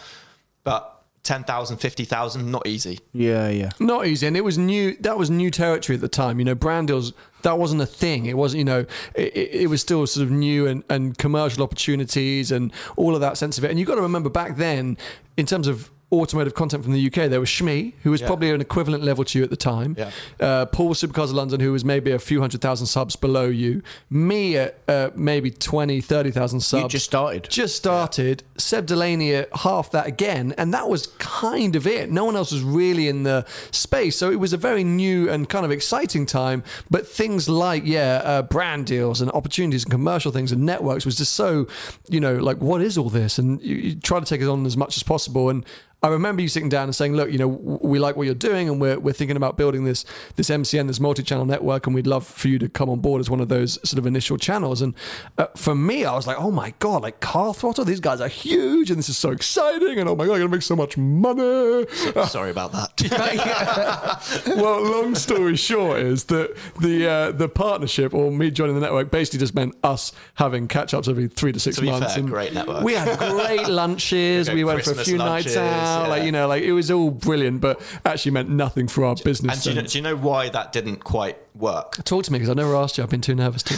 but 0.64 1.04
10,000, 1.24 1.78
50,000, 1.78 2.52
not 2.52 2.68
easy. 2.68 3.00
Yeah, 3.14 3.48
yeah. 3.48 3.72
Not 3.80 4.06
easy, 4.06 4.28
and 4.28 4.36
it 4.36 4.44
was 4.44 4.58
new. 4.58 4.98
That 5.00 5.18
was 5.18 5.30
new 5.30 5.50
territory 5.50 5.96
at 5.96 6.02
the 6.02 6.10
time. 6.10 6.38
You 6.38 6.46
know, 6.46 6.56
brand 6.56 6.88
deals. 6.90 7.14
That 7.44 7.58
wasn't 7.58 7.82
a 7.82 7.86
thing. 7.86 8.26
It 8.26 8.36
wasn't. 8.36 8.60
You 8.60 8.66
know, 8.66 8.80
it, 9.16 9.38
it 9.38 9.50
it 9.62 9.68
was 9.68 9.80
still 9.80 10.06
sort 10.06 10.26
of 10.26 10.32
new 10.32 10.68
and, 10.68 10.84
and 10.90 11.18
commercial 11.18 11.64
opportunities 11.64 12.52
and 12.52 12.74
all 12.98 13.16
of 13.16 13.22
that 13.22 13.38
sense 13.38 13.58
of 13.58 13.64
it. 13.64 13.72
And 13.72 13.80
you've 13.80 13.88
got 13.88 13.96
to 13.96 14.02
remember 14.02 14.30
back 14.30 14.58
then, 14.58 14.98
in 15.38 15.46
terms 15.46 15.68
of 15.68 15.90
automotive 16.14 16.54
content 16.54 16.84
from 16.84 16.94
the 16.94 17.06
UK, 17.08 17.30
there 17.30 17.40
was 17.40 17.50
Shmee, 17.50 17.94
who 18.04 18.12
was 18.12 18.22
Yeah. 18.22 18.28
probably 18.28 18.52
an 18.52 18.62
equivalent 18.62 19.04
level 19.04 19.24
to 19.26 19.38
you 19.40 19.44
at 19.44 19.50
the 19.50 19.58
time. 19.58 19.96
Yeah. 19.98 20.12
Uh, 20.40 20.66
Paul 20.66 20.94
Supercars 20.94 21.26
of 21.26 21.34
London, 21.34 21.60
who 21.60 21.72
was 21.72 21.84
maybe 21.84 22.12
a 22.12 22.20
few 22.20 22.40
hundred 22.42 22.62
thousand 22.62 22.88
subs 22.88 23.16
below 23.16 23.46
you. 23.48 23.82
Me 24.10 24.58
at 24.58 24.78
uh, 24.88 25.10
maybe 25.16 25.50
20, 25.52 26.02
30,000 26.02 26.60
subs. 26.62 26.92
just 26.92 27.06
started. 27.06 27.48
Just 27.50 27.76
started. 27.76 28.44
Seb 28.58 28.86
Delanney 28.88 29.34
at 29.42 29.50
half 29.58 29.92
that 29.92 30.08
again. 30.08 30.54
And 30.58 30.74
that 30.74 30.88
was 30.90 31.08
kind 31.18 31.76
of 31.76 31.88
it. 31.88 32.12
No 32.12 32.26
one 32.26 32.36
else 32.36 32.52
was 32.52 32.62
really 32.64 33.08
in 33.08 33.24
the 33.24 33.46
space. 33.72 34.18
So 34.18 34.32
it 34.32 34.40
was 34.40 34.54
a 34.54 34.58
very 34.58 34.84
new 34.84 35.30
and 35.30 35.50
kind 35.50 35.66
of 35.66 35.72
exciting 35.72 36.26
time. 36.26 36.64
But 36.90 37.08
things 37.08 37.50
like, 37.50 37.84
yeah, 37.86 38.22
uh, 38.24 38.42
brand 38.44 38.86
deals 38.86 39.22
and 39.22 39.32
opportunities 39.32 39.84
and 39.84 39.92
commercial 39.92 40.32
things 40.32 40.52
and 40.52 40.66
networks 40.66 41.06
was 41.06 41.16
just 41.18 41.34
so, 41.34 41.68
you 42.10 42.20
know, 42.20 42.36
like, 42.36 42.58
what 42.58 42.82
is 42.82 42.98
all 42.98 43.10
this? 43.10 43.40
And 43.40 43.62
you, 43.62 43.76
you 43.76 43.96
try 43.96 44.20
to 44.20 44.26
take 44.26 44.42
it 44.42 44.48
on 44.48 44.66
as 44.66 44.78
much 44.78 44.98
as 44.98 45.04
possible. 45.04 45.50
And 45.50 45.66
I 46.04 46.10
remember 46.10 46.42
you 46.42 46.50
sitting 46.50 46.68
down 46.70 46.84
and 46.84 46.96
saying, 46.96 47.14
"Look, 47.14 47.32
you 47.32 47.38
know, 47.38 47.48
we 47.48 47.98
like 47.98 48.18
what 48.18 48.26
you're 48.26 48.36
doing, 48.36 48.68
and 48.70 48.80
we're, 48.82 49.00
we're 49.00 49.14
thinking 49.14 49.38
about 49.38 49.56
building 49.58 49.86
this 49.86 50.04
this 50.36 50.50
MCN, 50.50 50.88
this 50.88 51.00
multi-channel 51.00 51.46
network, 51.46 51.86
and 51.88 51.96
we'd 51.96 52.08
love 52.08 52.28
for 52.28 52.50
you 52.50 52.60
to 52.60 52.68
come 52.68 52.90
on 52.90 53.00
board 53.00 53.22
as 53.22 53.30
one 53.30 53.40
of 53.40 53.48
those 53.48 53.74
sort 53.88 53.98
of 54.00 54.06
initial 54.06 54.38
channels." 54.38 54.82
And 54.82 54.96
uh, 55.38 55.48
for 55.56 55.74
me, 55.76 56.04
I 56.04 56.14
was 56.14 56.28
like, 56.28 56.38
"Oh 56.40 56.52
my 56.52 56.74
god, 56.80 57.04
like 57.04 57.22
Car 57.22 57.54
Throttle, 57.54 57.86
these 57.86 58.02
guys 58.02 58.20
are 58.20 58.28
huge, 58.28 58.90
and 58.90 59.00
this 59.00 59.08
is 59.08 59.18
so 59.18 59.32
exciting, 59.32 59.98
and 59.98 60.10
oh 60.10 60.16
my 60.16 60.26
god, 60.26 60.34
I'm 60.34 60.40
gonna 60.42 60.50
make 60.52 60.62
so 60.62 60.76
much 60.76 60.98
money." 60.98 61.86
Sorry 62.28 62.52
about 62.52 62.74
that. 62.74 64.44
well, 64.58 64.82
long 64.84 65.16
story 65.16 65.56
short 65.56 66.00
is 66.00 66.26
that 66.26 66.56
the 66.82 67.08
uh, 67.10 67.32
the 67.32 67.48
partnership 67.48 68.14
or 68.14 68.30
me 68.32 68.52
joining 68.52 68.76
the 68.76 68.82
network 68.82 69.10
basically 69.10 69.40
just 69.40 69.56
meant 69.56 69.74
us 69.84 70.12
having 70.36 70.68
catch 70.68 70.94
ups 70.94 71.08
every 71.08 71.28
three 71.28 71.52
to 71.54 71.60
six 71.60 71.78
To 71.78 71.84
months. 71.86 72.16
fair, 72.16 72.24
great 72.24 72.54
network. 72.54 72.84
We 72.84 72.94
had 72.94 73.18
great 73.18 73.68
lunches. 73.70 74.50
We 74.50 74.64
went 74.66 74.84
for 74.84 74.92
a 74.92 74.96
Christmas 74.96 75.08
few 75.08 75.18
nights 75.18 75.56
out. 75.56 75.93
Like 76.02 76.20
yeah. 76.20 76.26
you 76.26 76.32
know, 76.32 76.48
like 76.48 76.64
it 76.64 76.74
was 76.74 76.92
all 76.92 77.12
brilliant, 77.12 77.62
but 77.62 77.82
actually 78.06 78.32
meant 78.32 78.50
nothing 78.50 78.88
for 78.88 79.06
our 79.06 79.16
business. 79.16 79.54
and 79.54 79.64
do 79.64 79.70
you, 79.70 79.76
know, 79.76 79.88
do 79.88 79.98
you 79.98 80.02
know 80.04 80.16
why 80.16 80.50
that 80.50 80.72
didn't 80.72 81.04
quite 81.04 81.38
work? 81.56 82.04
Talk 82.04 82.24
to 82.26 82.32
me 82.32 82.40
because 82.40 82.50
I 82.50 82.54
never 82.54 82.76
asked 82.76 82.98
you. 82.98 83.04
I've 83.04 83.10
been 83.10 83.22
too 83.22 83.36
nervous 83.36 83.64
to. 83.64 83.74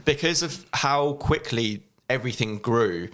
because 0.04 0.42
of 0.42 0.64
how 0.74 1.14
quickly 1.14 1.82
everything 2.08 2.58
grew, 2.58 3.08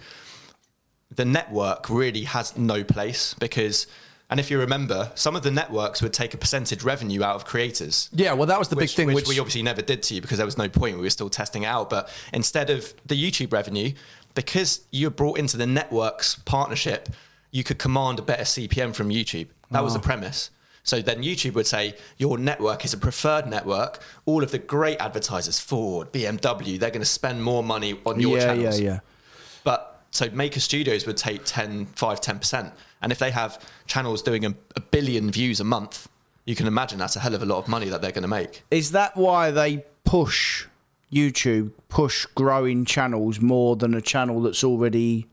the 1.13 1.25
network 1.25 1.89
really 1.89 2.23
has 2.23 2.57
no 2.57 2.83
place 2.83 3.33
because. 3.35 3.87
And 4.29 4.41
if 4.41 4.51
you 4.51 4.59
remember, 4.59 5.09
some 5.15 5.37
of 5.37 5.43
the 5.43 5.51
networks 5.51 6.01
would 6.01 6.11
take 6.11 6.33
a 6.33 6.37
percentage 6.37 6.83
revenue 6.83 7.23
out 7.23 7.37
of 7.37 7.45
creators. 7.45 8.09
yeah, 8.11 8.33
well, 8.33 8.45
that 8.47 8.59
was 8.59 8.67
the 8.67 8.75
which, 8.75 8.89
big 8.89 8.95
thing. 8.97 9.07
which, 9.07 9.15
Which, 9.15 9.29
we 9.29 9.39
obviously 9.39 9.63
never 9.63 9.81
did 9.81 10.03
to 10.03 10.15
you 10.15 10.21
because 10.21 10.35
there 10.35 10.45
was 10.45 10.57
no 10.57 10.67
point. 10.67 10.97
We 10.97 11.03
were 11.03 11.09
still 11.09 11.29
testing 11.29 11.63
out. 11.63 11.89
But 11.89 12.09
instead 12.33 12.69
of 12.69 12.93
the 13.05 13.15
YouTube 13.15 13.53
revenue, 13.53 13.93
because 14.37 14.81
you're 14.91 15.09
brought 15.11 15.37
into 15.39 15.57
the 15.57 15.65
network's 15.65 16.35
partnership, 16.45 17.09
you 17.51 17.63
could 17.63 17.79
command 17.79 18.19
a 18.19 18.21
better 18.21 18.43
CPM 18.43 18.93
from 18.93 19.09
YouTube. 19.09 19.47
That 19.71 19.79
Ah. 19.79 19.83
was 19.83 19.93
the 19.93 19.99
premise. 19.99 20.51
So 20.83 21.01
then 21.01 21.21
YouTube 21.23 21.55
would 21.55 21.67
say 21.67 21.95
your 22.17 22.37
network 22.37 22.85
is 22.85 22.93
a 22.93 22.97
preferred 22.97 23.47
network. 23.47 23.99
All 24.25 24.41
of 24.43 24.51
the 24.51 24.59
great 24.59 24.97
advertisers, 24.99 25.59
Ford, 25.59 26.11
BMW, 26.13 26.77
they're 26.79 26.91
going 26.91 27.01
to 27.01 27.05
spend 27.05 27.43
more 27.43 27.63
money 27.63 27.99
on 28.05 28.19
your 28.21 28.37
yeah, 28.37 28.45
channels. 28.45 28.79
yeah, 28.79 28.91
yeah. 28.91 28.99
But 29.65 30.01
so 30.11 30.29
Maker 30.29 30.59
Studios 30.61 31.05
would 31.07 31.17
take 31.17 31.41
10, 31.43 31.87
5, 31.87 32.21
10%. 32.21 32.71
And 33.01 33.11
if 33.11 33.19
they 33.19 33.31
have 33.31 33.59
channels 33.87 34.21
doing 34.21 34.45
a, 34.45 34.53
a 34.75 34.79
billion 34.79 35.29
views 35.31 35.59
a 35.59 35.65
month, 35.65 36.07
you 36.45 36.55
can 36.55 36.67
imagine 36.67 36.99
that's 36.99 37.15
a 37.17 37.19
hell 37.19 37.35
of 37.35 37.41
a 37.41 37.45
lot 37.45 37.57
of 37.57 37.67
money 37.67 37.89
that 37.89 38.01
they're 38.01 38.13
going 38.13 38.21
to 38.21 38.27
make. 38.29 38.63
Is 38.71 38.91
that 38.91 39.17
why 39.17 39.51
they 39.51 39.83
push 40.05 40.67
YouTube, 41.11 41.71
push 41.89 42.25
growing 42.35 42.85
channels 42.85 43.39
more 43.39 43.75
than 43.75 43.93
a 43.93 44.01
channel 44.01 44.41
that's 44.41 44.63
already 44.63 45.27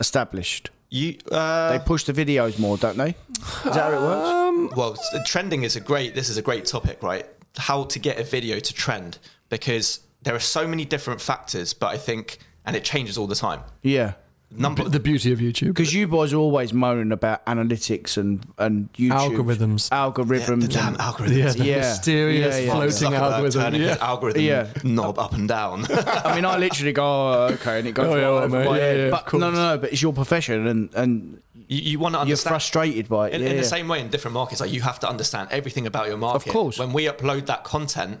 established? 0.00 0.70
You, 0.90 1.16
uh, 1.32 1.76
They 1.76 1.84
push 1.84 2.04
the 2.04 2.12
videos 2.12 2.58
more, 2.58 2.76
don't 2.76 2.96
they? 2.96 3.10
Is 3.40 3.62
that 3.64 3.74
how 3.74 3.90
it 3.92 4.00
works? 4.00 4.76
well, 4.76 4.96
trending 5.26 5.64
is 5.64 5.76
a 5.76 5.80
great. 5.80 6.14
This 6.14 6.28
is 6.28 6.36
a 6.36 6.42
great 6.42 6.66
topic, 6.66 7.02
right? 7.02 7.26
How 7.56 7.84
to 7.84 7.98
get 7.98 8.18
a 8.18 8.24
video 8.24 8.58
to 8.58 8.72
trend 8.74 9.18
because 9.48 10.00
there 10.22 10.34
are 10.34 10.40
so 10.40 10.66
many 10.66 10.84
different 10.84 11.20
factors, 11.20 11.74
but 11.74 11.88
I 11.88 11.96
think, 11.98 12.38
and 12.64 12.76
it 12.76 12.84
changes 12.84 13.18
all 13.18 13.26
the 13.26 13.34
time. 13.34 13.60
Yeah. 13.82 14.14
Number 14.56 14.84
the 14.84 15.00
beauty 15.00 15.32
of 15.32 15.38
YouTube. 15.40 15.68
Because 15.68 15.92
you 15.92 16.06
boys 16.06 16.32
are 16.32 16.36
always 16.36 16.72
moaning 16.72 17.12
about 17.12 17.44
analytics 17.46 18.16
and, 18.16 18.46
and 18.58 18.92
YouTube. 18.92 19.36
Algorithms. 19.36 19.88
Algorithms. 19.90 20.60
the 20.62 20.68
damn 20.68 20.94
algorithms. 20.96 21.36
Yeah, 21.36 21.52
the 21.52 21.64
Yeah. 21.64 21.78
mysterious 21.78 22.54
Yeah, 22.56 22.60
yeah. 22.66 22.72
floating 22.72 23.08
Zuckerberg 23.10 23.20
algorithm. 23.56 23.74
Yeah. 23.82 23.96
algorithm 24.00 24.42
Yeah. 24.42 24.66
knob 24.84 25.18
up 25.18 25.32
and 25.32 25.48
down. 25.48 25.86
I 25.90 26.34
mean, 26.34 26.44
I 26.44 26.56
literally 26.58 26.92
go, 26.92 27.04
oh, 27.04 27.48
okay, 27.54 27.78
and 27.80 27.88
it 27.88 27.92
goes 27.94 28.06
Oh, 28.06 28.16
yeah, 28.16 28.22
right 28.22 28.44
over 28.44 28.48
my 28.48 28.64
yeah, 28.76 28.82
head. 28.82 28.96
yeah, 28.98 29.04
of 29.06 29.10
but 29.10 29.32
no, 29.32 29.50
no, 29.50 29.72
no. 29.74 29.78
But 29.78 29.92
it's 29.92 30.02
your 30.02 30.12
profession, 30.12 30.66
and 30.66 30.94
and 30.94 31.40
you, 31.68 31.78
you 31.92 31.98
want 31.98 32.14
to 32.14 32.20
understand. 32.20 32.28
you're 32.28 32.50
frustrated 32.50 33.08
by 33.08 33.28
it. 33.28 33.34
in, 33.34 33.42
yeah, 33.42 33.48
in 33.50 33.56
the 33.56 33.64
same 33.64 33.88
way 33.88 34.00
in 34.00 34.08
different 34.08 34.34
markets 34.34 34.60
like 34.60 34.70
you 34.72 34.82
have 34.82 35.00
to 35.00 35.08
understand 35.08 35.48
everything 35.50 35.86
about 35.86 36.08
your 36.08 36.16
market 36.18 36.46
Of 36.48 36.52
course. 36.52 36.78
when 36.78 36.92
we 36.92 37.06
upload 37.06 37.46
that 37.46 37.64
content 37.64 38.20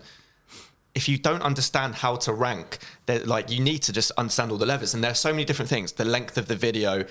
if 0.94 1.08
you 1.08 1.18
don't 1.18 1.42
understand 1.42 1.94
how 1.94 2.16
to 2.16 2.32
rank 2.32 2.78
like 3.26 3.50
you 3.50 3.60
need 3.60 3.78
to 3.78 3.92
just 3.92 4.12
understand 4.12 4.50
all 4.50 4.58
the 4.58 4.66
levers 4.66 4.94
and 4.94 5.02
there's 5.02 5.18
so 5.18 5.30
many 5.30 5.44
different 5.44 5.68
things. 5.68 5.92
The 5.92 6.04
length 6.04 6.38
of 6.38 6.46
the 6.46 6.56
video 6.56 7.04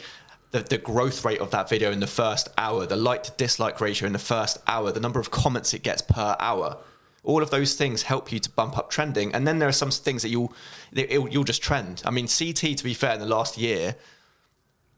the, 0.51 0.59
the 0.59 0.77
growth 0.77 1.25
rate 1.25 1.39
of 1.39 1.49
that 1.49 1.67
video 1.67 1.91
in 1.91 1.99
the 1.99 2.07
first 2.07 2.47
hour 2.57 2.85
the 2.85 2.95
like 2.95 3.23
to 3.23 3.31
dislike 3.31 3.81
ratio 3.81 4.07
in 4.07 4.13
the 4.13 4.19
first 4.19 4.57
hour 4.67 4.91
the 4.91 4.99
number 4.99 5.19
of 5.19 5.31
comments 5.31 5.73
it 5.73 5.83
gets 5.83 6.01
per 6.01 6.35
hour. 6.39 6.77
All 7.23 7.41
of 7.41 7.49
those 7.51 7.75
things 7.75 8.03
help 8.03 8.31
you 8.31 8.39
to 8.39 8.49
bump 8.49 8.77
up 8.77 8.89
trending. 8.89 9.33
And 9.33 9.47
then 9.47 9.59
there 9.59 9.69
are 9.69 9.73
some 9.73 9.91
things 9.91 10.23
that 10.23 10.29
you'll 10.29 10.53
that 10.93 11.09
you'll 11.09 11.43
just 11.43 11.61
trend. 11.61 12.01
I 12.05 12.11
mean 12.11 12.27
ct 12.27 12.77
to 12.77 12.83
be 12.83 12.93
fair 12.93 13.13
in 13.13 13.19
the 13.19 13.25
last 13.25 13.57
year 13.57 13.95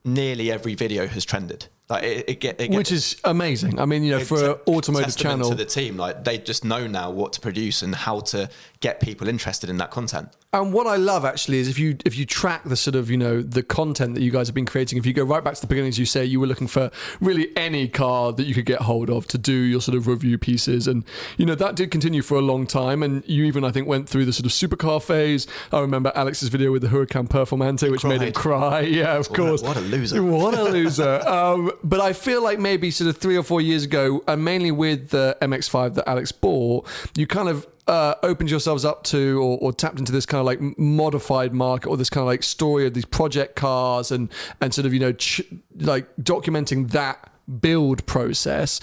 nearly 0.03 0.51
every 0.51 0.75
video 0.75 1.07
has 1.07 1.25
trended 1.25 1.67
like 1.89 2.03
it, 2.03 2.25
it, 2.29 2.39
get, 2.39 2.59
it 2.59 2.69
gets 2.69 2.77
Which 2.77 2.91
is 2.91 3.19
amazing. 3.23 3.79
I 3.79 3.85
mean, 3.85 4.03
you 4.03 4.11
know, 4.11 4.19
for 4.23 4.51
an 4.51 4.57
automotive 4.67 5.15
channel. 5.15 5.49
to 5.49 5.55
the 5.55 5.65
team 5.65 5.97
like 5.97 6.23
they 6.23 6.37
just 6.37 6.65
know 6.65 6.87
now 6.87 7.11
what 7.11 7.33
to 7.33 7.41
produce 7.41 7.83
and 7.83 7.93
how 7.93 8.21
to 8.21 8.49
get 8.79 8.99
people 8.99 9.27
interested 9.27 9.69
in 9.69 9.77
that 9.77 9.91
content 9.91 10.29
And 10.53 10.71
what 10.71 10.87
I 10.87 10.95
love 10.95 11.25
actually 11.25 11.57
is 11.57 11.67
if 11.67 11.77
you 11.77 11.97
if 12.05 12.17
you 12.17 12.25
track 12.25 12.63
the 12.63 12.77
sort 12.77 12.95
of 12.95 13.11
you 13.11 13.17
know 13.17 13.41
the 13.41 13.61
content 13.61 14.15
that 14.15 14.21
you 14.21 14.31
guys 14.31 14.47
have 14.47 14.55
been 14.55 14.65
creating. 14.65 14.97
If 14.97 15.05
you 15.05 15.11
go 15.11 15.25
right 15.25 15.43
back 15.43 15.55
to 15.55 15.59
the 15.61 15.67
beginnings, 15.67 15.99
you 15.99 16.05
say 16.05 16.23
you 16.23 16.39
were 16.39 16.47
looking 16.47 16.67
for 16.67 16.91
really 17.19 17.49
any 17.57 17.89
car 17.89 18.31
that 18.31 18.45
you 18.45 18.53
could 18.53 18.65
get 18.65 18.79
hold 18.83 19.09
of 19.09 19.27
to 19.27 19.37
do 19.37 19.51
your 19.51 19.81
sort 19.81 19.97
of 19.97 20.07
review 20.07 20.37
pieces, 20.37 20.87
and 20.87 21.03
you 21.37 21.45
know 21.45 21.55
that 21.55 21.75
did 21.75 21.91
continue 21.91 22.21
for 22.21 22.35
a 22.37 22.41
long 22.41 22.65
time. 22.67 23.03
And 23.03 23.21
you 23.27 23.43
even 23.43 23.65
I 23.65 23.71
think 23.71 23.85
went 23.85 24.07
through 24.07 24.23
the 24.23 24.31
sort 24.31 24.45
of 24.45 24.51
supercar 24.53 25.03
phase. 25.03 25.45
I 25.73 25.81
remember 25.81 26.13
Alex's 26.15 26.47
video 26.47 26.71
with 26.71 26.83
the 26.83 26.87
Huracan 26.87 27.27
Performante, 27.27 27.91
which 27.91 28.05
made 28.05 28.21
him 28.21 28.31
cry. 28.31 28.79
Yeah, 28.95 29.15
of 29.17 29.27
What 29.27 29.39
a- 29.39 29.41
course. 29.41 29.61
what 29.61 29.75
a 29.75 29.81
loser. 29.81 30.23
What 30.23 30.53
a 30.57 30.63
loser. 30.71 31.19
um, 31.27 31.69
but 31.83 31.99
I 31.99 32.13
feel 32.13 32.41
like 32.41 32.59
maybe 32.59 32.91
sort 32.91 33.09
of 33.09 33.17
three 33.17 33.35
or 33.35 33.43
four 33.43 33.59
years 33.59 33.83
ago, 33.83 34.23
and 34.25 34.45
mainly 34.45 34.71
with 34.71 35.09
the 35.09 35.35
MX5 35.41 35.95
that 35.95 36.07
Alex 36.09 36.31
bought, 36.31 36.87
you 37.17 37.27
kind 37.27 37.49
of 37.49 37.67
uh, 37.87 38.15
opened 38.23 38.49
yourselves 38.49 38.83
up 38.85 39.03
to 39.05 39.39
or, 39.41 39.57
or 39.61 39.71
tapped 39.73 39.99
into 39.99 40.11
this 40.11 40.25
kind 40.25 40.39
of 40.39 40.45
like 40.45 40.59
modified 40.79 41.53
market 41.53 41.87
or 41.89 41.97
this 41.97 42.09
kind 42.09 42.21
of 42.23 42.27
like 42.27 42.41
story 42.43 42.87
of 42.87 42.93
these 42.93 43.05
project 43.05 43.55
cars 43.55 44.11
and 44.11 44.31
and 44.61 44.73
sort 44.73 44.85
of 44.87 44.93
you 44.93 44.99
know 44.99 45.11
ch- 45.13 45.41
like 45.79 46.07
documenting 46.17 46.89
that 46.91 47.29
build 47.61 48.05
process. 48.07 48.79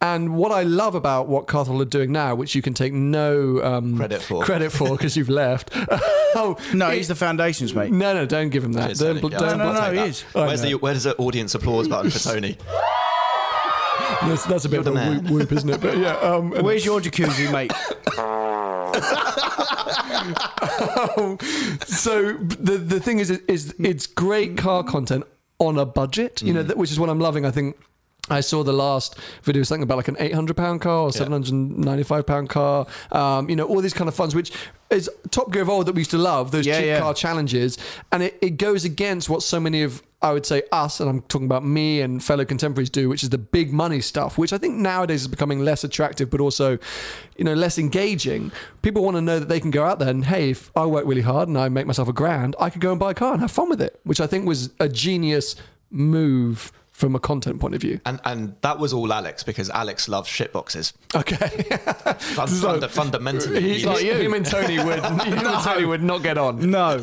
And 0.00 0.36
what 0.36 0.52
I 0.52 0.62
love 0.62 0.94
about 0.94 1.26
what 1.26 1.48
Car 1.48 1.64
Throttle 1.64 1.82
are 1.82 1.84
doing 1.84 2.12
now, 2.12 2.32
which 2.36 2.54
you 2.54 2.62
can 2.62 2.72
take 2.72 2.92
no 2.92 3.60
um, 3.64 3.96
Credit 3.96 4.22
for. 4.22 4.44
credit 4.44 4.70
for 4.70 4.90
because 4.96 5.16
you've 5.16 5.28
left. 5.28 5.70
oh, 5.74 6.56
No, 6.72 6.88
it- 6.90 6.98
he's 6.98 7.08
the 7.08 7.16
foundations, 7.16 7.74
mate. 7.74 7.90
no, 7.90 8.14
no, 8.14 8.24
don't 8.24 8.50
give 8.50 8.62
him 8.62 8.74
that. 8.74 8.86
Cheers, 8.86 8.98
Don't, 9.00 9.08
Tony. 9.16 9.20
bl- 9.22 9.32
Yeah, 9.32 9.38
don't 9.40 9.58
no, 9.58 9.64
I'll 9.64 9.72
no, 9.72 9.90
he 9.90 9.96
that. 9.96 10.08
is. 10.08 10.20
Where's 10.32 10.62
the 10.62 10.74
where's 10.74 11.02
the 11.02 11.16
audience 11.16 11.56
applause 11.56 11.88
button 11.88 12.12
for 12.12 12.18
Tony? 12.32 12.56
That's, 14.22 14.44
that's 14.46 14.64
a 14.64 14.68
bit 14.68 14.84
You're 14.84 14.96
of 14.96 14.96
a 14.96 15.10
whoop, 15.10 15.30
whoop, 15.30 15.52
isn't 15.52 15.70
it? 15.70 15.80
But 15.80 15.98
yeah. 15.98 16.16
Um, 16.16 16.50
Where's 16.50 16.84
your 16.84 17.00
jacuzzi, 17.00 17.50
mate? 17.52 17.72
so 21.86 22.32
the 22.34 22.78
the 22.78 23.00
thing 23.00 23.18
is, 23.18 23.30
is 23.30 23.74
it's 23.78 24.06
great 24.06 24.56
car 24.56 24.82
content 24.82 25.24
on 25.58 25.78
a 25.78 25.86
budget. 25.86 26.42
You 26.42 26.52
know, 26.52 26.62
that, 26.62 26.76
which 26.76 26.90
is 26.90 27.00
what 27.00 27.08
I'm 27.08 27.20
loving. 27.20 27.44
I 27.44 27.50
think. 27.50 27.76
I 28.30 28.40
saw 28.40 28.62
the 28.62 28.72
last 28.72 29.16
video 29.42 29.62
something 29.62 29.82
about 29.82 29.96
like 29.96 30.08
an 30.08 30.16
800 30.18 30.56
pound 30.56 30.80
car 30.80 31.02
or 31.02 31.12
795 31.12 32.26
pound 32.26 32.48
car. 32.48 32.86
Um, 33.12 33.48
you 33.48 33.56
know, 33.56 33.64
all 33.64 33.80
these 33.80 33.94
kind 33.94 34.08
of 34.08 34.14
funds, 34.14 34.34
which 34.34 34.52
is 34.90 35.10
Top 35.30 35.52
Gear 35.52 35.62
of 35.62 35.68
old 35.68 35.86
that 35.86 35.94
we 35.94 36.00
used 36.00 36.10
to 36.12 36.18
love, 36.18 36.50
those 36.50 36.66
Yeah, 36.66 36.78
cheap 36.78 36.86
yeah. 36.86 37.00
car 37.00 37.14
challenges. 37.14 37.78
And 38.12 38.22
it, 38.22 38.38
it 38.40 38.50
goes 38.56 38.84
against 38.84 39.28
what 39.28 39.42
so 39.42 39.60
many 39.60 39.82
of, 39.82 40.02
I 40.22 40.32
would 40.32 40.46
say, 40.46 40.62
us, 40.72 40.98
and 41.00 41.08
I'm 41.10 41.20
talking 41.22 41.46
about 41.46 41.64
me 41.64 42.00
and 42.00 42.24
fellow 42.24 42.44
contemporaries 42.46 42.88
do, 42.90 43.08
which 43.08 43.22
is 43.22 43.28
the 43.30 43.38
big 43.38 43.72
money 43.72 44.00
stuff, 44.00 44.38
which 44.38 44.52
I 44.52 44.58
think 44.58 44.76
nowadays 44.76 45.20
is 45.22 45.28
becoming 45.28 45.60
less 45.60 45.84
attractive, 45.84 46.30
but 46.30 46.40
also, 46.40 46.78
you 47.36 47.44
know, 47.44 47.52
less 47.54 47.78
engaging. 47.78 48.50
People 48.80 49.04
want 49.04 49.16
to 49.18 49.20
know 49.20 49.38
that 49.38 49.48
they 49.50 49.60
can 49.60 49.70
go 49.70 49.84
out 49.84 49.98
there 49.98 50.08
and, 50.08 50.24
hey, 50.24 50.50
if 50.50 50.70
I 50.74 50.86
work 50.86 51.04
really 51.06 51.20
hard 51.22 51.48
and 51.48 51.58
I 51.58 51.68
make 51.68 51.86
myself 51.86 52.08
a 52.08 52.12
grand, 52.14 52.56
I 52.58 52.70
could 52.70 52.80
go 52.80 52.90
and 52.90 52.98
buy 52.98 53.10
a 53.10 53.14
car 53.14 53.32
and 53.32 53.42
have 53.42 53.50
fun 53.50 53.68
with 53.68 53.82
it, 53.82 54.00
which 54.04 54.20
I 54.20 54.26
think 54.26 54.46
was 54.46 54.70
a 54.80 54.88
genius 54.88 55.54
move 55.90 56.72
from 56.98 57.14
a 57.14 57.20
content 57.20 57.60
point 57.60 57.76
of 57.76 57.80
view. 57.80 58.00
And 58.04 58.18
and 58.24 58.56
that 58.62 58.80
was 58.80 58.92
all 58.92 59.12
Alex 59.12 59.44
because 59.44 59.70
Alex 59.70 60.08
loves 60.08 60.28
shitboxes. 60.28 60.94
Okay. 61.14 61.36
Fun, 62.18 62.48
funda- 62.48 62.88
fundamentally, 62.88 63.60
He, 63.62 63.74
he- 63.78 63.86
like 63.86 64.02
you. 64.04 64.14
Him 64.14 64.34
and 64.34 64.44
Tony 64.44 64.82
would, 64.82 64.98
him 65.04 65.20
and 65.46 65.62
Tony 65.64 65.84
would 65.84 66.02
not 66.02 66.24
get 66.24 66.36
on. 66.38 66.68
No, 66.70 66.98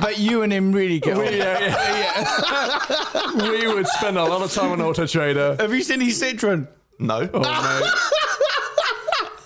but 0.00 0.18
you 0.20 0.42
and 0.42 0.52
him 0.52 0.70
really 0.70 1.00
get 1.00 1.16
on. 1.16 1.24
We, 1.24 1.38
yeah, 1.38 1.58
yeah. 3.14 3.50
we 3.50 3.66
would 3.66 3.88
spend 3.88 4.16
a 4.16 4.24
lot 4.24 4.42
of 4.42 4.52
time 4.52 4.70
on 4.70 4.80
Auto 4.80 5.06
Trader. 5.08 5.56
Have 5.58 5.74
you 5.74 5.82
seen 5.82 6.00
his 6.00 6.22
Citroen? 6.22 6.68
no. 7.00 7.28
Oh, 7.34 7.40
mate. 7.40 7.92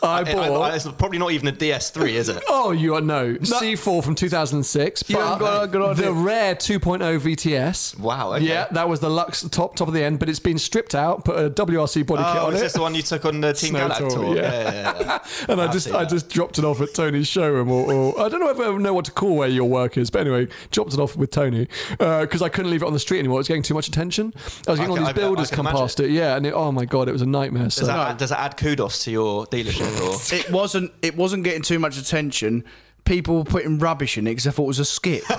I 0.03 0.07
I- 0.07 0.21
I- 0.21 0.49
bought. 0.49 0.75
it's 0.75 0.87
probably 0.93 1.19
not 1.19 1.33
even 1.33 1.49
a 1.49 1.53
DS3, 1.53 2.13
is 2.15 2.29
it? 2.29 2.43
Oh, 2.49 2.71
you 2.73 2.95
are 2.95 3.01
no 3.01 3.35
C4 3.37 4.03
from 4.03 4.15
2006, 4.15 5.05
You 5.09 5.17
but 5.17 5.23
haven't 5.25 5.39
got 5.41 5.63
a 5.65 5.67
good 5.67 5.97
the 5.97 6.13
rare 6.13 6.55
2.0 6.55 7.19
VTS. 7.21 7.99
Wow, 7.99 8.35
okay. 8.35 8.45
Yeah, 8.47 8.67
that 8.73 8.89
was 8.89 9.01
the 9.01 9.11
Lux 9.11 9.43
top 9.49 9.77
top 9.77 9.89
of 9.89 9.95
the 9.95 10.03
end, 10.03 10.19
but 10.19 10.29
it's 10.29 10.39
been 10.41 10.59
stripped 10.59 10.95
out, 10.95 11.25
put 11.25 11.37
a 11.39 11.51
WRC 11.51 12.07
body 12.07 12.23
oh, 12.27 12.33
kit 12.33 12.43
Oh, 12.43 12.47
on 12.47 12.55
is 12.55 12.61
it. 12.61 12.63
this 12.65 12.73
the 12.75 12.81
one 12.81 12.95
you 12.95 13.03
took 13.03 13.25
on 13.25 13.41
the 13.41 13.53
Team 13.61 13.71
Snow 13.71 13.89
Galact 13.89 13.99
Tour, 13.99 14.11
tour? 14.11 14.37
yeah. 14.37 14.43
yeah, 14.43 14.73
yeah, 14.73 15.01
yeah. 15.01 15.19
and 15.49 15.61
I 15.61 15.65
I've 15.65 15.73
just 15.73 15.87
seen 15.87 15.95
I 15.97 16.01
that. 16.05 16.11
just 16.11 16.29
dropped 16.29 16.59
it 16.59 16.65
off 16.65 16.81
at 16.81 16.95
Tony's 16.95 17.29
showroom, 17.29 17.71
or, 17.71 17.93
or 17.93 18.21
I 18.21 18.29
don't 18.29 18.41
know 18.41 18.51
if 18.51 18.59
I 18.61 18.65
ever 18.67 18.79
know 18.79 18.95
what 18.95 19.05
to 19.07 19.13
call 19.13 19.37
where 19.37 19.49
your 19.49 19.69
work 19.69 19.97
is, 19.99 20.11
but 20.11 20.21
anyway, 20.23 20.49
dropped 20.71 20.95
it 20.95 21.01
off 21.01 21.17
with 21.17 21.31
Tony 21.31 21.69
uh, 21.99 22.23
because 22.23 22.43
I 22.43 22.49
couldn't 22.49 22.71
leave 22.71 22.83
it 22.83 22.87
on 22.87 22.93
the 22.93 22.99
street 22.99 23.19
anymore. 23.19 23.39
It 23.39 23.41
was 23.41 23.49
getting 23.49 23.63
too 23.63 23.75
much 23.75 23.89
attention. 23.89 24.33
I 24.67 24.71
was 24.73 24.81
getting 24.81 24.81
I 24.81 24.87
all 24.89 24.95
can- 24.97 25.05
these 25.05 25.07
I- 25.09 25.11
I 25.11 25.13
builders 25.13 25.49
can 25.49 25.57
come 25.57 25.67
imagine. 25.67 25.81
past 25.81 26.01
it, 26.01 26.11
yeah, 26.11 26.37
and 26.37 26.47
it, 26.47 26.53
oh 26.55 26.73
my 26.73 26.85
god, 26.85 27.09
it 27.09 27.13
was 27.13 27.23
a 27.23 27.27
nightmare. 27.27 27.71
So 27.71 27.81
Does 27.81 27.89
that, 27.89 28.19
does 28.19 28.31
that 28.31 28.41
add 28.41 28.57
kudos 28.57 29.05
to 29.05 29.11
your 29.11 29.47
dealership? 29.47 29.90
Or? 30.03 30.19
It 30.33 30.51
wasn't. 30.51 30.93
It 31.03 31.17
wasn't 31.17 31.45
getting 31.45 31.63
too 31.63 31.79
much 31.79 31.99
attention. 31.99 32.65
People 33.05 33.39
were 33.39 33.45
putting 33.45 33.79
rubbish 33.79 34.19
in 34.19 34.27
it 34.27 34.31
because 34.31 34.45
they 34.45 34.51
thought 34.51 34.65
it 34.65 34.69
was 34.69 34.79
a 34.79 34.85
skit. 34.85 35.25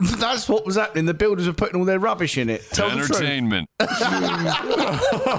That's 0.00 0.48
what 0.48 0.66
was 0.66 0.76
happening. 0.76 1.06
The 1.06 1.14
builders 1.14 1.46
were 1.46 1.52
putting 1.52 1.78
all 1.78 1.84
their 1.84 1.98
rubbish 1.98 2.36
in 2.36 2.50
it. 2.50 2.64
Tell. 2.70 2.90
Entertainment. 2.90 3.68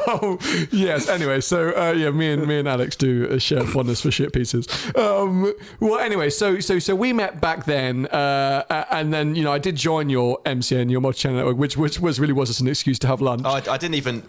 Oh, 0.05 0.37
yes. 0.71 1.07
Anyway, 1.07 1.41
so 1.41 1.69
uh, 1.69 1.91
yeah, 1.91 2.09
me 2.09 2.31
and 2.31 2.47
me 2.47 2.59
and 2.59 2.67
Alex 2.67 2.95
do 2.95 3.27
uh, 3.29 3.37
share 3.37 3.63
fondness 3.65 4.01
for 4.01 4.11
shit 4.11 4.33
pieces. 4.33 4.67
Um, 4.95 5.53
well, 5.79 5.99
anyway, 5.99 6.29
so 6.29 6.59
so 6.59 6.79
so 6.79 6.95
we 6.95 7.13
met 7.13 7.39
back 7.39 7.65
then, 7.65 8.07
uh, 8.07 8.63
uh, 8.69 8.85
and 8.91 9.13
then 9.13 9.35
you 9.35 9.43
know 9.43 9.51
I 9.51 9.59
did 9.59 9.75
join 9.75 10.09
your 10.09 10.41
MCN, 10.43 10.89
your 10.89 11.01
multi-channel 11.01 11.37
network, 11.37 11.57
which 11.57 11.77
which 11.77 11.99
was 11.99 12.19
really 12.19 12.33
was 12.33 12.49
just 12.49 12.61
an 12.61 12.67
excuse 12.67 12.99
to 12.99 13.07
have 13.07 13.21
lunch. 13.21 13.43
Oh, 13.45 13.51
I, 13.51 13.73
I 13.73 13.77
didn't 13.77 13.95
even 13.95 14.21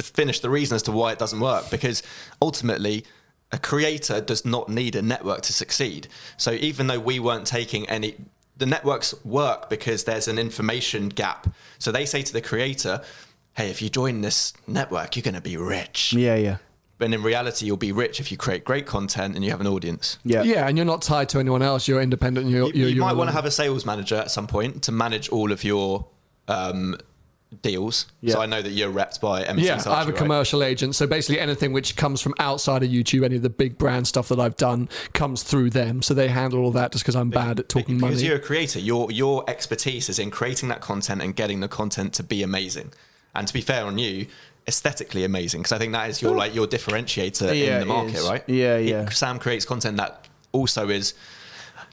finish 0.00 0.40
the 0.40 0.50
reason 0.50 0.74
as 0.74 0.82
to 0.82 0.92
why 0.92 1.12
it 1.12 1.18
doesn't 1.18 1.40
work 1.40 1.70
because 1.70 2.02
ultimately 2.42 3.04
a 3.52 3.58
creator 3.58 4.20
does 4.20 4.44
not 4.44 4.68
need 4.68 4.96
a 4.96 5.02
network 5.02 5.42
to 5.42 5.52
succeed. 5.52 6.08
So 6.36 6.52
even 6.52 6.86
though 6.88 6.98
we 7.00 7.20
weren't 7.20 7.46
taking 7.46 7.88
any, 7.88 8.16
the 8.56 8.66
networks 8.66 9.14
work 9.24 9.70
because 9.70 10.04
there's 10.04 10.28
an 10.28 10.38
information 10.38 11.08
gap. 11.08 11.46
So 11.78 11.92
they 11.92 12.06
say 12.06 12.22
to 12.22 12.32
the 12.32 12.40
creator, 12.40 13.02
"Hey, 13.54 13.70
if 13.70 13.80
you 13.80 13.88
join 13.88 14.20
this 14.20 14.52
network, 14.66 15.14
you're 15.16 15.22
going 15.22 15.34
to 15.34 15.40
be 15.40 15.56
rich." 15.56 16.12
Yeah, 16.12 16.34
yeah, 16.36 16.56
But 16.98 17.12
in 17.12 17.22
reality, 17.22 17.66
you'll 17.66 17.76
be 17.76 17.92
rich 17.92 18.18
if 18.20 18.30
you 18.32 18.36
create 18.36 18.64
great 18.64 18.86
content 18.86 19.36
and 19.36 19.44
you 19.44 19.50
have 19.50 19.60
an 19.60 19.66
audience. 19.68 20.18
yeah. 20.24 20.42
yeah, 20.42 20.66
and 20.66 20.76
you're 20.76 20.86
not 20.86 21.02
tied 21.02 21.28
to 21.30 21.38
anyone 21.38 21.62
else. 21.62 21.86
You're 21.86 22.00
independent. 22.02 22.48
You're, 22.48 22.66
You, 22.68 22.72
you're, 22.74 22.88
you 22.88 22.94
you're 22.96 23.04
might 23.04 23.16
want 23.16 23.28
to 23.28 23.34
have 23.34 23.44
a 23.44 23.50
sales 23.50 23.84
manager 23.86 24.16
at 24.16 24.30
some 24.30 24.46
point 24.46 24.82
to 24.84 24.92
manage 24.92 25.28
all 25.28 25.52
of 25.52 25.62
your 25.62 26.06
um, 26.48 26.96
deals. 27.62 28.06
Yeah. 28.20 28.34
So 28.34 28.40
I 28.40 28.46
know 28.46 28.60
that 28.60 28.70
you're 28.70 28.90
repped 28.92 29.20
by 29.20 29.42
MC 29.44 29.64
Yeah, 29.66 29.76
Saatchi, 29.76 29.86
I 29.86 29.98
have 29.98 30.08
a 30.08 30.12
right? 30.12 30.18
commercial 30.18 30.62
agent. 30.62 30.94
So 30.94 31.06
basically, 31.06 31.40
anything 31.40 31.72
which 31.72 31.96
comes 31.96 32.20
from 32.20 32.34
outside 32.38 32.82
of 32.82 32.90
YouTube, 32.90 33.24
any 33.24 33.36
of 33.36 33.42
the 33.42 33.50
big 33.50 33.78
brand 33.78 34.06
stuff 34.06 34.28
that 34.28 34.40
I've 34.40 34.56
done, 34.56 34.88
comes 35.12 35.42
through 35.42 35.70
them. 35.70 36.02
So 36.02 36.12
they 36.14 36.28
handle 36.28 36.60
all 36.64 36.72
that 36.72 36.92
just 36.92 37.04
because 37.04 37.16
I'm 37.16 37.30
bad 37.30 37.60
at 37.60 37.68
talking 37.68 37.96
because 37.98 38.16
money. 38.16 38.26
you're 38.26 38.36
a 38.36 38.40
creator, 38.40 38.78
your 38.80 39.10
your 39.10 39.48
expertise 39.48 40.08
is 40.08 40.18
in 40.18 40.30
creating 40.30 40.68
that 40.70 40.80
content 40.80 41.22
and 41.22 41.34
getting 41.36 41.60
the 41.60 41.68
content 41.68 42.12
to 42.14 42.22
be 42.22 42.42
amazing. 42.42 42.92
And 43.34 43.46
to 43.46 43.52
be 43.54 43.60
fair 43.60 43.84
on 43.84 43.98
you, 43.98 44.26
aesthetically 44.66 45.22
amazing 45.24 45.60
because 45.60 45.72
I 45.72 45.78
think 45.78 45.92
that 45.92 46.10
is 46.10 46.20
your 46.20 46.34
like 46.34 46.54
your 46.54 46.66
differentiator 46.66 47.54
Yeah, 47.56 47.74
in 47.74 47.80
the 47.80 47.86
market, 47.86 48.22
right? 48.28 48.42
Yeah, 48.48 48.78
yeah. 48.78 49.08
Sam 49.10 49.38
creates 49.38 49.64
content 49.64 49.96
that 49.98 50.26
also 50.52 50.88
is. 50.88 51.14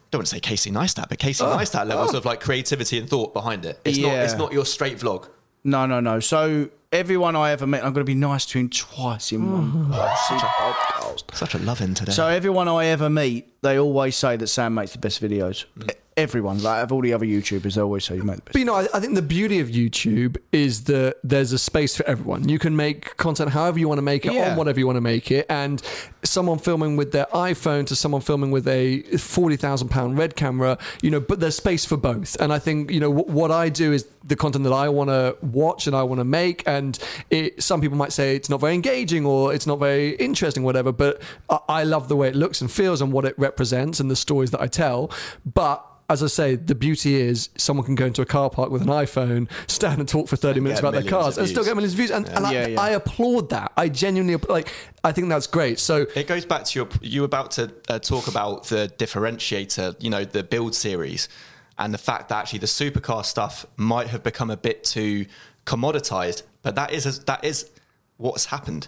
Don't 0.10 0.20
want 0.20 0.28
to 0.28 0.36
say 0.36 0.39
Casey 0.39 0.70
Neistat, 0.70 1.10
but 1.10 1.18
Casey 1.18 1.43
Oh, 1.43 1.58
Neistat 1.58 1.88
levels 1.88 2.14
of 2.14 2.24
like 2.24 2.39
creativity 2.39 2.99
and 2.99 3.10
thought 3.10 3.34
behind 3.34 3.66
it. 3.66 3.80
It's 3.84 3.97
not. 3.97 4.14
It's 4.16 4.36
not 4.36 4.54
your 4.54 4.66
straight 4.66 4.97
vlog. 4.99 5.28
No, 5.64 5.86
no, 5.86 5.99
no. 6.01 6.20
So 6.20 6.70
everyone 6.94 7.36
I 7.36 7.52
ever 7.52 7.68
met, 7.68 7.84
I'm 7.84 7.91
going 7.91 8.06
to 8.06 8.10
be 8.10 8.16
nice 8.16 8.46
to 8.46 8.60
him 8.60 8.70
twice 8.70 9.32
in 9.32 9.52
one 9.52 9.72
mm. 9.72 9.91
oh, 9.91 10.16
oh, 10.30 10.76
podcast. 10.86 11.36
Such 11.36 11.56
a 11.56 11.58
loving 11.60 11.94
today. 11.96 12.14
So 12.14 12.28
everyone 12.28 12.68
I 12.70 12.86
ever 12.86 13.10
meet, 13.10 13.62
they 13.62 13.78
always 13.80 14.16
say 14.16 14.38
that 14.38 14.48
Sam 14.48 14.76
makes 14.76 14.94
the 14.94 15.00
best 15.00 15.22
videos. 15.22 15.66
Mm. 15.78 15.96
Everyone, 16.16 16.62
like 16.62 16.84
of 16.84 16.91
all 16.91 17.02
the 17.02 17.12
other 17.12 17.26
YouTubers, 17.26 17.74
they 17.74 17.82
always 17.82 18.06
say 18.06 18.16
you 18.16 18.22
make 18.22 18.36
the 18.36 18.41
best. 18.44 18.54
But 18.54 18.60
you 18.60 18.66
know, 18.66 18.76
I, 18.76 18.88
I 18.94 19.00
think 19.00 19.16
the 19.16 19.24
beauty 19.24 19.60
of 19.60 19.70
YouTube 19.70 20.38
is 20.52 20.84
that 20.84 21.18
there's 21.24 21.52
a 21.54 21.58
space 21.58 21.98
for 21.98 22.06
everyone. 22.06 22.48
You 22.48 22.60
can 22.60 22.76
make 22.76 23.18
content 23.18 23.50
however 23.50 23.80
you 23.80 23.88
want 23.88 23.98
to 23.98 24.04
make 24.04 24.24
it, 24.28 24.34
Yeah. 24.34 24.52
on 24.52 24.58
whatever 24.58 24.80
you 24.80 24.86
want 24.86 24.98
to 24.98 25.02
make 25.02 25.32
it. 25.32 25.48
And 25.50 25.82
someone 26.24 26.60
filming 26.60 26.98
with 26.98 27.14
their 27.14 27.26
iPhone 27.34 27.88
to 27.88 27.96
someone 27.96 28.22
filming 28.22 28.52
with 28.52 28.68
a 28.68 29.02
forty 29.18 29.56
thousand 29.56 29.89
pound 29.89 30.20
red 30.20 30.36
camera, 30.36 30.78
you 31.02 31.10
know, 31.10 31.20
but 31.20 31.39
there's 31.39 31.56
space 31.56 31.84
for 31.84 31.98
both. 31.98 32.39
And 32.39 32.54
I 32.54 32.60
think 32.60 32.91
you 32.91 33.00
know 33.00 33.10
what, 33.10 33.30
what 33.30 33.50
I 33.50 33.70
do 33.70 33.91
is 33.91 34.06
the 34.24 34.36
content 34.36 34.66
that 34.66 34.74
I 34.74 34.89
want 34.89 35.10
to 35.10 35.36
watch 35.41 35.88
and 35.88 35.96
I 35.96 36.04
want 36.04 36.20
to 36.20 36.26
make. 36.26 36.62
And 36.68 36.83
it, 37.30 37.62
some 37.62 37.82
people 37.82 37.98
might 37.98 38.14
say 38.14 38.36
it's 38.36 38.50
not 38.50 38.60
very 38.60 38.74
engaging 38.74 39.26
or 39.26 39.54
it's 39.54 39.68
not 39.68 39.80
very 39.80 40.12
interesting, 40.16 40.64
whatever. 40.64 40.92
But 40.92 41.22
I, 41.50 41.60
I 41.70 41.84
love 41.84 42.08
the 42.08 42.16
way 42.16 42.28
it 42.28 42.36
looks 42.36 42.62
and 42.62 42.72
feels 42.72 43.02
and 43.02 43.12
what 43.12 43.26
it 43.26 43.38
represents 43.38 44.00
and 44.00 44.10
the 44.10 44.16
stories 44.16 44.52
that 44.52 44.62
I 44.62 44.68
tell. 44.68 45.12
But 45.46 45.86
as 46.10 46.22
I 46.22 46.28
say, 46.28 46.56
the 46.56 46.76
beauty 46.76 47.16
is 47.16 47.50
someone 47.58 47.86
can 47.86 47.96
go 47.96 48.06
into 48.06 48.22
a 48.22 48.26
car 48.26 48.50
park 48.50 48.70
with 48.70 48.82
an 48.82 48.90
iPhone, 48.90 49.50
stand 49.68 50.00
and 50.00 50.08
talk 50.08 50.28
for 50.28 50.36
30 50.36 50.60
minutes 50.60 50.80
about 50.80 50.94
their 50.94 51.04
cars, 51.04 51.38
and 51.38 51.48
still 51.48 51.64
get 51.64 51.76
millions 51.76 51.94
of 51.94 51.98
views. 51.98 52.12
And, 52.12 52.28
and 52.30 52.46
I, 52.46 52.52
Yeah, 52.52 52.68
yeah. 52.68 52.82
I 52.82 52.90
applaud 52.90 53.50
that. 53.50 53.72
I 53.78 53.90
genuinely, 53.90 54.36
like, 54.50 54.72
I 55.04 55.12
think 55.12 55.30
that's 55.30 55.48
great. 55.48 55.80
So, 55.80 56.06
It 56.16 56.28
goes 56.28 56.46
back 56.46 56.66
to 56.66 56.80
your 56.80 56.90
you 57.02 57.22
were 57.22 57.26
about 57.26 57.52
to 57.52 57.74
uh, 57.90 58.00
talk 58.00 58.28
about 58.28 58.66
the 58.66 58.92
differentiator, 58.98 59.96
you 60.04 60.10
know, 60.10 60.26
the 60.26 60.44
build 60.44 60.76
series, 60.76 61.30
and 61.78 61.94
the 61.94 61.98
fact 61.98 62.30
that 62.30 62.38
actually 62.38 62.60
the 62.60 62.68
supercar 62.68 63.26
stuff 63.26 63.66
might 63.78 64.08
have 64.08 64.24
become 64.24 64.52
a 64.52 64.58
bit 64.58 64.84
too 64.84 65.26
commoditized. 65.66 66.43
But 66.61 66.76
that 66.76 66.91
is 66.91 67.20
that 67.26 67.43
is 67.43 67.70
what's 68.18 68.45
happened. 68.45 68.88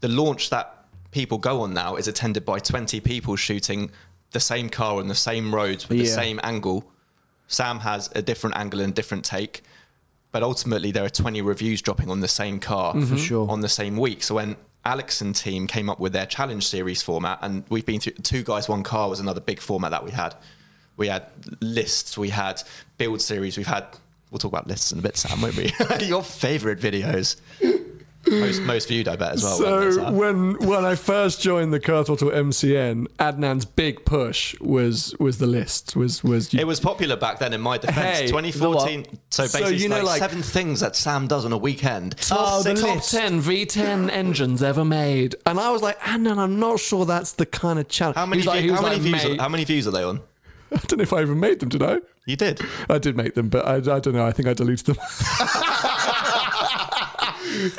The 0.00 0.08
launch 0.08 0.50
that 0.50 0.84
people 1.10 1.38
go 1.38 1.62
on 1.62 1.72
now 1.74 1.96
is 1.96 2.08
attended 2.08 2.44
by 2.44 2.58
twenty 2.58 3.00
people 3.00 3.36
shooting 3.36 3.90
the 4.32 4.40
same 4.40 4.68
car 4.68 4.98
on 4.98 5.08
the 5.08 5.14
same 5.14 5.54
roads 5.54 5.88
with 5.88 5.98
the 5.98 6.04
same 6.06 6.40
angle. 6.42 6.84
Sam 7.48 7.78
has 7.80 8.10
a 8.14 8.22
different 8.22 8.56
angle 8.56 8.80
and 8.80 8.94
different 8.94 9.24
take. 9.24 9.62
But 10.32 10.42
ultimately, 10.42 10.90
there 10.90 11.04
are 11.04 11.08
20 11.08 11.40
reviews 11.40 11.80
dropping 11.80 12.10
on 12.10 12.20
the 12.20 12.28
same 12.28 12.58
car 12.58 12.92
Mm-hmm. 12.92 13.16
sure. 13.16 13.48
on 13.48 13.60
the 13.60 13.68
same 13.68 13.96
week. 13.96 14.22
So 14.22 14.34
when 14.34 14.56
Alex 14.84 15.22
and 15.22 15.34
team 15.34 15.66
came 15.66 15.88
up 15.88 15.98
with 15.98 16.12
their 16.12 16.26
challenge 16.26 16.66
series 16.66 17.00
format, 17.00 17.38
and 17.40 17.64
we've 17.70 17.86
been 17.86 18.00
through 18.00 18.14
two 18.14 18.42
guys, 18.42 18.68
one 18.68 18.82
car 18.82 19.08
was 19.08 19.20
another 19.20 19.40
big 19.40 19.60
format 19.60 19.92
that 19.92 20.04
we 20.04 20.10
had. 20.10 20.34
We 20.98 21.06
had 21.08 21.26
lists, 21.60 22.18
we 22.18 22.28
had 22.28 22.60
build 22.98 23.22
series, 23.22 23.56
we've 23.56 23.66
had. 23.66 23.86
We'll 24.36 24.50
talk 24.50 24.52
about 24.52 24.66
lists 24.66 24.92
in 24.92 24.98
a 24.98 25.02
bit, 25.02 25.16
Sam, 25.16 25.40
won't 25.40 25.56
we? 25.56 25.72
Your 26.06 26.22
favorite 26.22 26.78
videos. 26.78 27.36
most, 28.28 28.60
most 28.60 28.86
viewed, 28.86 29.08
I 29.08 29.16
bet, 29.16 29.32
as 29.32 29.42
well. 29.42 29.56
So 29.56 30.12
when 30.12 30.58
when 30.58 30.84
I 30.84 30.94
first 30.94 31.40
joined 31.40 31.72
the 31.72 31.80
Car 31.80 32.04
Throttle 32.04 32.28
MCN, 32.30 33.06
Adnan's 33.18 33.64
big 33.64 34.04
push 34.04 34.54
was 34.60 35.14
was 35.18 35.38
the 35.38 35.46
list 35.46 35.96
was 35.96 36.22
was 36.22 36.52
It 36.52 36.66
was 36.66 36.80
popular 36.80 37.16
back 37.16 37.38
then 37.38 37.54
in 37.54 37.62
my 37.62 37.78
defense. 37.78 37.96
Hey, 38.18 38.26
2014. 38.26 39.06
So 39.30 39.46
So 39.46 39.58
basically, 39.58 39.76
you 39.82 39.88
know, 39.88 39.96
like, 40.02 40.04
like- 40.04 40.18
seven 40.30 40.42
things 40.42 40.80
that 40.80 40.96
Sam 40.96 41.26
does 41.28 41.46
on 41.46 41.54
a 41.54 41.58
weekend. 41.58 42.16
Oh, 42.30 42.62
the 42.62 42.74
top 42.74 43.02
10 43.02 43.40
V10 43.40 44.10
engines 44.12 44.62
ever 44.62 44.84
made. 44.84 45.34
And 45.46 45.58
I 45.58 45.70
was 45.70 45.80
like, 45.80 45.98
Adnan, 46.00 46.36
I'm 46.36 46.58
not 46.60 46.78
sure 46.78 47.06
that's 47.06 47.32
the 47.32 47.46
kind 47.46 47.78
of 47.78 47.88
challenge. 47.88 48.16
How 48.16 48.26
many, 48.26 48.42
like- 48.42 48.60
view- 48.60 48.72
was 48.72 48.80
how, 48.82 48.88
many 48.90 48.98
views 48.98 49.24
are, 49.24 49.36
how 49.38 49.48
many 49.48 49.64
views 49.64 49.88
are 49.88 49.92
they 49.92 50.02
on? 50.02 50.20
I 50.72 50.76
don't 50.88 50.98
know 50.98 51.02
if 51.04 51.14
I 51.14 51.22
even 51.22 51.40
made 51.40 51.60
them, 51.60 51.70
did 51.70 51.82
I? 51.82 52.00
You 52.26 52.36
did. 52.36 52.60
I 52.90 52.98
did 52.98 53.16
make 53.16 53.34
them, 53.34 53.48
but 53.48 53.64
I, 53.66 53.76
I 53.76 54.00
don't 54.00 54.12
know. 54.12 54.26
I 54.26 54.32
think 54.32 54.48
I 54.48 54.52
deleted 54.52 54.86
them. 54.86 54.96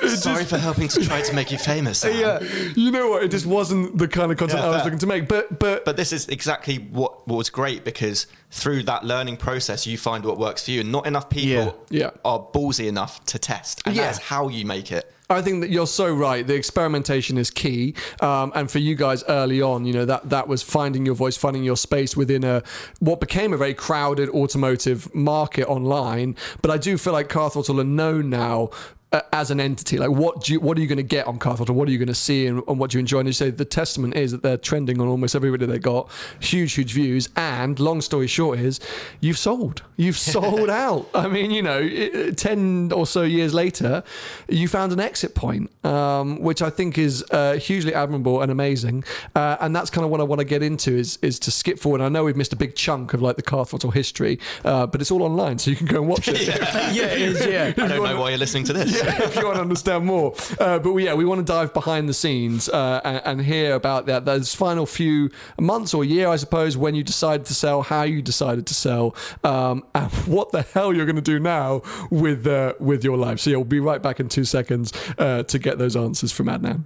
Sorry 0.07 0.45
for 0.45 0.57
helping 0.57 0.87
to 0.87 1.05
try 1.05 1.21
to 1.21 1.33
make 1.35 1.51
you 1.51 1.57
famous. 1.57 1.99
Sam. 1.99 2.19
yeah. 2.19 2.39
You 2.75 2.89
know 2.91 3.09
what? 3.09 3.23
It 3.23 3.31
just 3.31 3.45
wasn't 3.45 3.97
the 3.97 4.07
kind 4.07 4.31
of 4.31 4.37
content 4.37 4.61
Yeah, 4.61 4.67
I 4.67 4.71
was 4.71 4.83
looking 4.85 4.99
to 4.99 5.07
make. 5.07 5.27
But 5.27 5.59
but 5.59 5.83
But 5.85 5.97
this 5.97 6.13
is 6.13 6.27
exactly 6.29 6.77
what, 6.77 7.27
what 7.27 7.35
was 7.37 7.49
great 7.49 7.83
because 7.83 8.27
through 8.49 8.83
that 8.83 9.03
learning 9.03 9.37
process, 9.37 9.85
you 9.85 9.97
find 9.97 10.23
what 10.25 10.37
works 10.39 10.63
for 10.65 10.71
you. 10.71 10.79
And 10.81 10.91
not 10.91 11.05
enough 11.05 11.29
people 11.29 11.85
Yeah. 11.89 12.05
Yeah. 12.05 12.09
are 12.25 12.39
ballsy 12.39 12.87
enough 12.87 13.23
to 13.25 13.37
test. 13.39 13.81
And 13.85 13.95
Yeah. 13.95 14.03
that's 14.03 14.17
how 14.19 14.47
you 14.47 14.65
make 14.65 14.91
it. 14.91 15.13
I 15.29 15.41
think 15.41 15.59
that 15.59 15.69
you're 15.69 15.87
so 15.87 16.13
right. 16.13 16.47
The 16.47 16.55
experimentation 16.55 17.37
is 17.37 17.49
key, 17.49 17.95
um, 18.21 18.53
and 18.55 18.71
for 18.71 18.79
you 18.79 18.95
guys 18.95 19.25
early 19.27 19.61
on, 19.61 19.85
you 19.85 19.91
know 19.91 20.05
that 20.05 20.29
that 20.29 20.47
was 20.47 20.63
finding 20.63 21.05
your 21.05 21.15
voice, 21.15 21.35
finding 21.35 21.65
your 21.65 21.75
space 21.75 22.15
within 22.15 22.45
a 22.45 22.63
what 22.99 23.19
became 23.19 23.51
a 23.51 23.57
very 23.57 23.73
crowded 23.73 24.29
automotive 24.29 25.13
market 25.13 25.67
online. 25.67 26.37
But 26.61 26.71
I 26.71 26.77
do 26.77 26.97
feel 26.97 27.11
like 27.11 27.27
Car 27.27 27.49
Throttle 27.49 27.81
are 27.81 27.83
known 27.83 28.29
now. 28.29 28.69
Uh, 29.13 29.21
as 29.31 29.51
an 29.51 29.61
entity, 29.61 29.97
like 29.97 30.09
what 30.09 30.43
do 30.43 30.51
you, 30.51 30.59
what 30.59 30.77
are 30.77 30.81
you 30.81 30.87
going 30.87 30.97
to 30.97 31.01
get 31.03 31.25
on 31.27 31.39
Car 31.39 31.55
Throttle? 31.55 31.75
What 31.75 31.87
are 31.87 31.91
you 31.91 31.97
going 31.97 32.09
to 32.09 32.13
see, 32.13 32.45
and, 32.45 32.61
and 32.67 32.77
what 32.77 32.91
do 32.91 32.97
you 32.97 32.99
enjoy? 32.99 33.19
And 33.19 33.27
you 33.29 33.31
say 33.31 33.49
the 33.51 33.63
testament 33.63 34.15
is 34.17 34.33
that 34.33 34.43
they're 34.43 34.57
trending 34.57 34.99
on 34.99 35.07
almost 35.07 35.33
everybody 35.33 35.65
they 35.65 35.79
got, 35.79 36.11
huge, 36.41 36.73
huge 36.73 36.91
views. 36.91 37.29
And 37.37 37.79
long 37.79 38.01
story 38.01 38.27
short 38.27 38.59
is, 38.59 38.81
you've 39.21 39.37
sold, 39.37 39.81
you've 39.95 40.17
sold 40.33 40.69
out. 40.69 41.07
I 41.13 41.29
mean, 41.29 41.51
you 41.51 41.61
know, 41.61 41.79
i- 41.79 42.31
ten 42.35 42.91
or 42.91 43.07
so 43.07 43.21
years 43.21 43.53
later, 43.53 44.03
you 44.49 44.67
found 44.67 44.91
an 44.91 44.99
exit 44.99 45.35
point, 45.35 45.71
um, 45.85 46.41
which 46.41 46.61
I 46.61 46.69
think 46.69 46.97
is 46.97 47.23
uh, 47.31 47.53
hugely 47.53 47.93
admirable 47.93 48.41
and 48.41 48.51
amazing. 48.51 49.05
Uh, 49.33 49.55
and 49.61 49.73
that's 49.73 49.89
kind 49.89 50.03
of 50.03 50.11
what 50.11 50.19
I 50.19 50.25
want 50.25 50.39
to 50.39 50.45
get 50.45 50.61
into 50.61 50.91
is 50.93 51.17
is 51.21 51.39
to 51.39 51.51
skip 51.51 51.79
forward. 51.79 52.01
I 52.01 52.09
know 52.09 52.25
we've 52.25 52.35
missed 52.35 52.51
a 52.51 52.57
big 52.57 52.75
chunk 52.75 53.13
of 53.13 53.21
like 53.21 53.37
the 53.37 53.41
car 53.41 53.65
history, 53.93 54.37
uh, 54.65 54.85
but 54.85 54.99
it's 54.99 55.11
all 55.11 55.23
online, 55.23 55.59
so 55.59 55.71
you 55.71 55.77
can 55.77 55.87
go 55.87 55.99
and 55.99 56.09
watch 56.09 56.27
it. 56.27 56.45
yeah, 56.93 57.05
it 57.05 57.21
is. 57.21 57.45
Yeah. 57.45 57.67
I 57.81 57.87
don't 57.87 58.03
know 58.03 58.19
why 58.19 58.31
you're 58.31 58.37
listening 58.39 58.65
to 58.65 58.73
this. 58.73 58.96
If 59.27 59.35
you 59.35 59.45
want 59.45 59.55
to 59.57 59.61
understand 59.61 60.05
more. 60.05 60.33
Uh, 60.59 60.79
but 60.79 60.93
we, 60.93 61.05
yeah, 61.05 61.13
we 61.13 61.25
want 61.25 61.39
to 61.39 61.45
dive 61.45 61.73
behind 61.73 62.07
the 62.07 62.13
scenes 62.13 62.69
uh, 62.69 63.01
and, 63.03 63.21
and 63.25 63.41
hear 63.41 63.73
about 63.75 64.05
that 64.05 64.25
those 64.25 64.55
final 64.55 64.85
few 64.85 65.29
months 65.59 65.93
or 65.93 66.03
year, 66.03 66.27
I 66.27 66.37
suppose, 66.37 66.77
when 66.77 66.95
you 66.95 67.03
decided 67.03 67.45
to 67.47 67.53
sell, 67.53 67.81
how 67.81 68.03
you 68.03 68.21
decided 68.21 68.65
to 68.67 68.73
sell, 68.73 69.15
um, 69.43 69.85
and 69.93 70.11
what 70.25 70.51
the 70.51 70.61
hell 70.61 70.93
you're 70.93 71.05
going 71.05 71.15
to 71.15 71.21
do 71.21 71.39
now 71.39 71.81
with 72.09 72.47
uh, 72.47 72.73
with 72.79 73.03
your 73.03 73.17
life. 73.17 73.39
So 73.39 73.49
yeah, 73.49 73.57
we'll 73.57 73.65
be 73.65 73.79
right 73.79 74.01
back 74.01 74.19
in 74.19 74.29
two 74.29 74.45
seconds 74.45 74.93
uh, 75.17 75.43
to 75.43 75.59
get 75.59 75.77
those 75.77 75.95
answers 75.95 76.31
from 76.31 76.47
Adnan. 76.47 76.85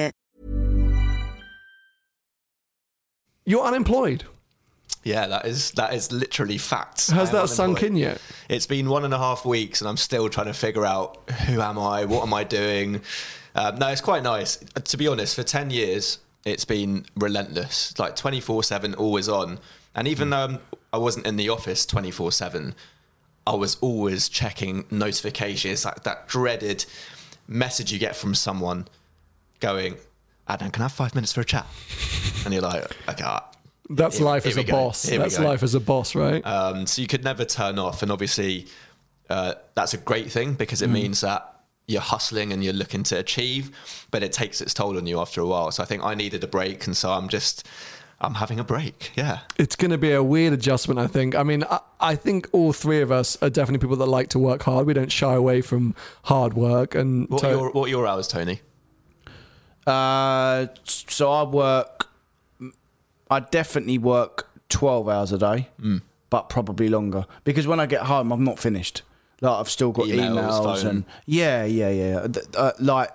You're 3.51 3.65
unemployed. 3.65 4.23
Yeah, 5.03 5.27
that 5.27 5.45
is 5.45 5.71
that 5.71 5.93
is 5.93 6.09
literally 6.09 6.57
facts. 6.57 7.09
Has 7.09 7.31
that 7.31 7.49
sunk 7.49 7.83
in 7.83 7.97
yet? 7.97 8.21
It's 8.47 8.65
been 8.65 8.87
one 8.87 9.03
and 9.03 9.13
a 9.13 9.17
half 9.17 9.45
weeks, 9.45 9.81
and 9.81 9.89
I'm 9.89 9.97
still 9.97 10.29
trying 10.29 10.45
to 10.45 10.53
figure 10.53 10.85
out 10.85 11.29
who 11.31 11.59
am 11.59 11.77
I, 11.77 12.05
what 12.05 12.23
am 12.23 12.33
I 12.33 12.45
doing. 12.45 13.01
Um, 13.53 13.75
no, 13.75 13.89
it's 13.89 13.99
quite 13.99 14.23
nice. 14.23 14.55
To 14.55 14.95
be 14.95 15.05
honest, 15.05 15.35
for 15.35 15.43
ten 15.43 15.69
years, 15.69 16.19
it's 16.45 16.63
been 16.63 17.05
relentless, 17.17 17.93
like 17.99 18.15
twenty 18.15 18.39
four 18.39 18.63
seven, 18.63 18.93
always 18.93 19.27
on. 19.27 19.59
And 19.95 20.07
even 20.07 20.29
though 20.29 20.45
um, 20.45 20.59
I 20.93 20.97
wasn't 20.97 21.27
in 21.27 21.35
the 21.35 21.49
office 21.49 21.85
twenty 21.85 22.11
four 22.11 22.31
seven, 22.31 22.73
I 23.45 23.55
was 23.55 23.75
always 23.81 24.29
checking 24.29 24.85
notifications, 24.91 25.83
like 25.83 26.03
that 26.03 26.29
dreaded 26.29 26.85
message 27.49 27.91
you 27.91 27.99
get 27.99 28.15
from 28.15 28.33
someone 28.33 28.87
going, 29.59 29.97
"Adnan, 30.57 30.71
can 30.71 30.81
I 30.81 30.85
have 30.85 30.91
five 30.91 31.15
minutes 31.15 31.33
for 31.33 31.41
a 31.41 31.45
chat?" 31.45 31.65
And 32.45 32.53
you're 32.53 32.63
like, 32.63 32.83
"Okay." 33.09 33.23
all 33.23 33.33
right." 33.33 33.43
That's 33.89 34.17
Here- 34.17 34.25
life 34.25 34.43
here 34.43 34.51
as 34.51 34.57
a 34.57 34.63
go. 34.63 34.71
boss. 34.71 35.03
Here 35.03 35.19
That's 35.19 35.37
life 35.39 35.63
as 35.63 35.75
a 35.75 35.79
boss, 35.81 36.15
right? 36.15 36.45
Um, 36.45 36.87
so 36.87 37.01
you 37.01 37.07
could 37.07 37.23
never 37.23 37.43
turn 37.43 37.77
off, 37.77 38.01
and 38.03 38.11
obviously 38.11 38.67
uh, 39.29 39.55
that's 39.75 39.93
a 39.93 39.97
great 39.97 40.31
thing 40.31 40.53
because 40.53 40.81
it 40.81 40.87
means 40.89 41.21
that 41.21 41.47
you're 41.87 41.99
hustling 42.01 42.53
and 42.53 42.63
you're 42.63 42.73
looking 42.73 43.03
to 43.03 43.17
achieve, 43.17 43.71
but 44.11 44.23
it 44.23 44.31
takes 44.31 44.61
its 44.61 44.73
toll 44.73 44.95
on 44.97 45.07
you 45.07 45.19
after 45.19 45.41
a 45.41 45.45
while. 45.47 45.71
So 45.71 45.83
I 45.83 45.85
think 45.85 46.03
I 46.03 46.15
needed 46.15 46.41
a 46.43 46.47
break, 46.47 46.85
and 46.87 46.95
so 46.95 47.11
I'm 47.11 47.27
just 47.27 47.67
I'm 48.21 48.35
having 48.35 48.59
a 48.59 48.63
break. 48.63 49.11
Yeah. 49.15 49.39
It's 49.57 49.75
going 49.75 49.91
to 49.91 49.97
be 49.97 50.11
a 50.13 50.21
weird 50.23 50.53
adjustment, 50.53 50.99
I 50.99 51.07
think. 51.07 51.35
I 51.35 51.41
mean, 51.43 51.63
I, 51.69 51.79
I 51.99 52.15
think 52.15 52.47
all 52.51 52.71
three 52.71 53.01
of 53.01 53.11
us 53.11 53.35
are 53.41 53.49
definitely 53.49 53.79
people 53.79 53.95
that 53.97 54.05
like 54.05 54.29
to 54.29 54.39
work 54.39 54.61
hard. 54.63 54.85
We 54.85 54.93
don't 54.93 55.11
shy 55.11 55.33
away 55.33 55.61
from 55.61 55.95
hard 56.25 56.53
work. 56.53 56.93
And 56.93 57.27
What 57.29 57.39
to- 57.41 57.47
are 57.47 57.51
your 57.51 57.71
what 57.71 57.85
are 57.87 57.89
your 57.89 58.07
hours, 58.07 58.27
Tony? 58.27 58.61
Uh, 59.87 60.67
so 60.83 61.31
I 61.31 61.43
work. 61.43 62.07
I 63.29 63.39
definitely 63.39 63.97
work 63.97 64.49
twelve 64.69 65.07
hours 65.09 65.31
a 65.31 65.37
day, 65.37 65.69
Mm. 65.81 66.01
but 66.29 66.49
probably 66.49 66.89
longer 66.89 67.25
because 67.43 67.65
when 67.67 67.79
I 67.79 67.85
get 67.85 68.01
home, 68.03 68.31
I'm 68.31 68.43
not 68.43 68.59
finished. 68.59 69.01
Like 69.41 69.59
I've 69.59 69.69
still 69.69 69.91
got 69.91 70.05
Emails, 70.05 70.35
emails, 70.61 70.85
and 70.85 71.05
yeah, 71.25 71.63
yeah, 71.65 71.89
yeah. 71.89 72.27
Uh, 72.55 72.71
like 72.79 73.09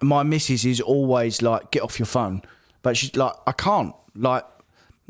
my 0.00 0.22
missus 0.22 0.64
is 0.64 0.80
always 0.80 1.42
like, 1.42 1.70
"Get 1.70 1.82
off 1.82 1.98
your 1.98 2.06
phone," 2.06 2.42
but 2.82 2.96
she's 2.96 3.14
like, 3.16 3.32
"I 3.46 3.52
can't." 3.52 3.94
Like 4.16 4.44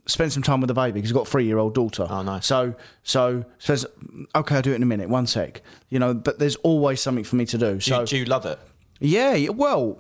spend 0.09 0.32
some 0.32 0.43
time 0.43 0.61
with 0.61 0.68
the 0.68 0.74
baby 0.74 0.93
because 0.93 1.11
I've 1.11 1.14
got 1.16 1.26
a 1.26 1.30
three 1.30 1.47
year 1.47 1.59
old 1.59 1.74
daughter. 1.74 2.07
Oh, 2.11 2.22
nice. 2.22 2.45
So 2.47 2.74
so 3.05 3.45
says, 3.59 3.87
"Okay, 4.34 4.57
I'll 4.57 4.62
do 4.62 4.72
it 4.72 4.76
in 4.76 4.82
a 4.82 4.87
minute. 4.87 5.09
One 5.09 5.26
sec." 5.26 5.62
You 5.89 5.99
know, 6.01 6.12
but 6.12 6.39
there's 6.41 6.57
always 6.57 7.01
something 7.01 7.24
for 7.24 7.37
me 7.37 7.47
to 7.47 7.57
do. 7.57 7.74
Do, 7.74 7.80
So 7.80 8.01
you, 8.01 8.07
do 8.07 8.16
you 8.18 8.24
love 8.26 8.45
it? 8.47 8.59
yeah, 9.01 9.49
well, 9.49 9.99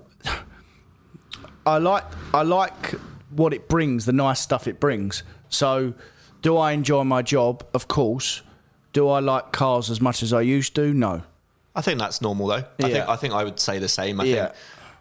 I 1.66 1.78
like 1.78 2.04
I 2.32 2.42
like 2.42 2.92
what 3.30 3.52
it 3.52 3.68
brings, 3.68 4.06
the 4.06 4.12
nice 4.12 4.40
stuff 4.40 4.66
it 4.68 4.78
brings. 4.80 5.22
So, 5.48 5.94
do 6.42 6.56
I 6.56 6.72
enjoy 6.72 7.04
my 7.04 7.22
job? 7.22 7.64
Of 7.74 7.88
course. 7.88 8.42
Do 8.92 9.08
I 9.08 9.18
like 9.20 9.52
cars 9.52 9.90
as 9.90 10.00
much 10.00 10.22
as 10.22 10.32
I 10.32 10.40
used 10.42 10.74
to? 10.76 10.94
No. 10.94 11.22
I 11.74 11.82
think 11.82 11.98
that's 11.98 12.22
normal 12.22 12.46
though. 12.46 12.54
I 12.54 12.64
Yeah. 12.78 12.86
think 12.88 13.08
I 13.08 13.16
think 13.16 13.34
I 13.34 13.44
would 13.44 13.60
say 13.60 13.78
the 13.78 13.88
same. 13.88 14.20
I 14.20 14.24
Yeah. 14.24 14.44
think 14.46 14.54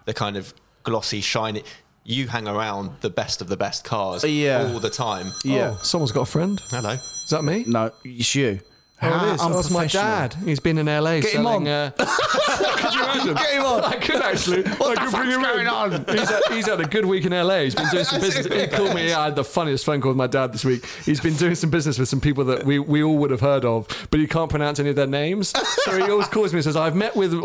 the 0.06 0.14
kind 0.14 0.38
of 0.38 0.54
glossy, 0.84 1.22
shiny. 1.22 1.64
You 2.04 2.28
hang 2.28 2.48
around 2.48 2.92
the 3.02 3.10
best 3.10 3.42
of 3.42 3.48
the 3.48 3.58
best 3.58 3.84
cars 3.84 4.24
Yeah. 4.24 4.72
all 4.74 4.80
the 4.80 4.90
time. 4.90 5.32
Yeah. 5.44 5.76
Oh, 5.76 5.80
someone's 5.82 6.12
got 6.12 6.22
a 6.22 6.26
friend. 6.26 6.62
Hello. 6.70 6.92
Is 6.92 7.30
that 7.32 7.44
me? 7.44 7.64
No, 7.68 7.92
it's 8.04 8.36
you. 8.36 8.60
Oh, 9.02 9.30
it 9.30 9.36
is. 9.36 9.42
Oh, 9.44 9.60
it's 9.60 9.70
my 9.70 9.88
dad. 9.88 10.34
He's 10.46 10.62
been 10.62 10.78
in 10.78 10.86
LA 10.86 11.20
Get 11.20 11.26
him 11.34 11.44
selling. 11.44 11.68
on. 11.68 11.68
Uh, 11.68 11.92
could 11.98 12.94
you 12.94 13.04
imagine? 13.04 13.34
Get 13.36 13.52
him 13.54 13.64
on. 13.66 13.84
I 13.84 13.96
could 13.98 14.22
actually. 14.22 14.64
What 14.64 14.98
I 14.98 15.06
the 15.06 15.12
could 15.12 15.18
bring 15.18 15.32
fuck's 15.32 15.36
him 15.36 15.42
going 15.42 15.60
in. 15.62 15.68
on? 15.68 16.06
He's 16.18 16.30
had, 16.30 16.42
he's 16.50 16.66
had 16.66 16.80
a 16.80 16.86
good 16.86 17.06
week 17.06 17.26
in 17.26 17.34
LA. 17.34 17.60
He's 17.60 17.76
been 17.76 17.90
doing 17.90 18.06
some 18.06 18.22
business. 18.22 18.46
He 18.48 18.68
called 18.68 18.96
me. 18.96 19.12
I 19.12 19.26
had 19.26 19.36
the 19.36 19.44
funniest 19.44 19.84
phone 19.86 20.00
call 20.00 20.12
with 20.12 20.18
my 20.18 20.28
dad 20.28 20.54
this 20.54 20.64
week. 20.64 20.86
He's 21.04 21.20
been 21.20 21.36
doing 21.36 21.56
some 21.56 21.70
business 21.70 22.00
with 22.00 22.08
some 22.08 22.22
people 22.22 22.46
that 22.46 22.64
we, 22.66 22.80
we 22.80 23.04
all 23.04 23.18
would 23.18 23.32
have 23.32 23.42
heard 23.42 23.66
of, 23.66 23.86
but 24.12 24.20
he 24.22 24.28
can't 24.28 24.50
pronounce 24.50 24.80
any 24.80 24.90
of 24.92 24.96
their 24.96 25.08
names. 25.08 25.50
So 25.84 25.98
he 25.98 26.04
always 26.10 26.28
calls 26.28 26.54
me 26.54 26.60
and 26.60 26.64
says, 26.64 26.78
"I've 26.78 26.96
met 26.96 27.16
with," 27.18 27.34
and 27.34 27.44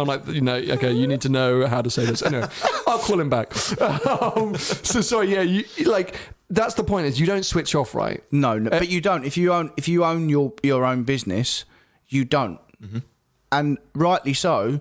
I'm 0.00 0.06
like, 0.06 0.26
you 0.28 0.42
know, 0.42 0.56
okay, 0.56 0.92
you 0.92 1.06
need 1.06 1.22
to 1.22 1.30
know 1.30 1.66
how 1.66 1.80
to 1.80 1.88
say 1.90 2.04
this. 2.04 2.22
Anyway, 2.22 2.46
I'll 2.86 2.98
call 2.98 3.18
him 3.18 3.30
back. 3.30 3.50
Um, 3.80 4.54
so 4.56 5.00
sorry, 5.00 5.32
yeah, 5.32 5.40
you 5.40 5.64
like. 5.90 6.16
That's 6.48 6.74
the 6.74 6.84
point. 6.84 7.06
Is 7.06 7.18
you 7.18 7.26
don't 7.26 7.44
switch 7.44 7.74
off, 7.74 7.94
right? 7.94 8.22
No, 8.30 8.58
no 8.58 8.70
but 8.70 8.88
you 8.88 9.00
don't. 9.00 9.24
If 9.24 9.36
you 9.36 9.52
own 9.52 9.72
if 9.76 9.88
you 9.88 10.04
own 10.04 10.28
your 10.28 10.52
your 10.62 10.84
own 10.84 11.02
business, 11.04 11.64
you 12.08 12.24
don't. 12.24 12.60
Mm-hmm. 12.82 12.98
And 13.52 13.78
rightly 13.94 14.34
so. 14.34 14.80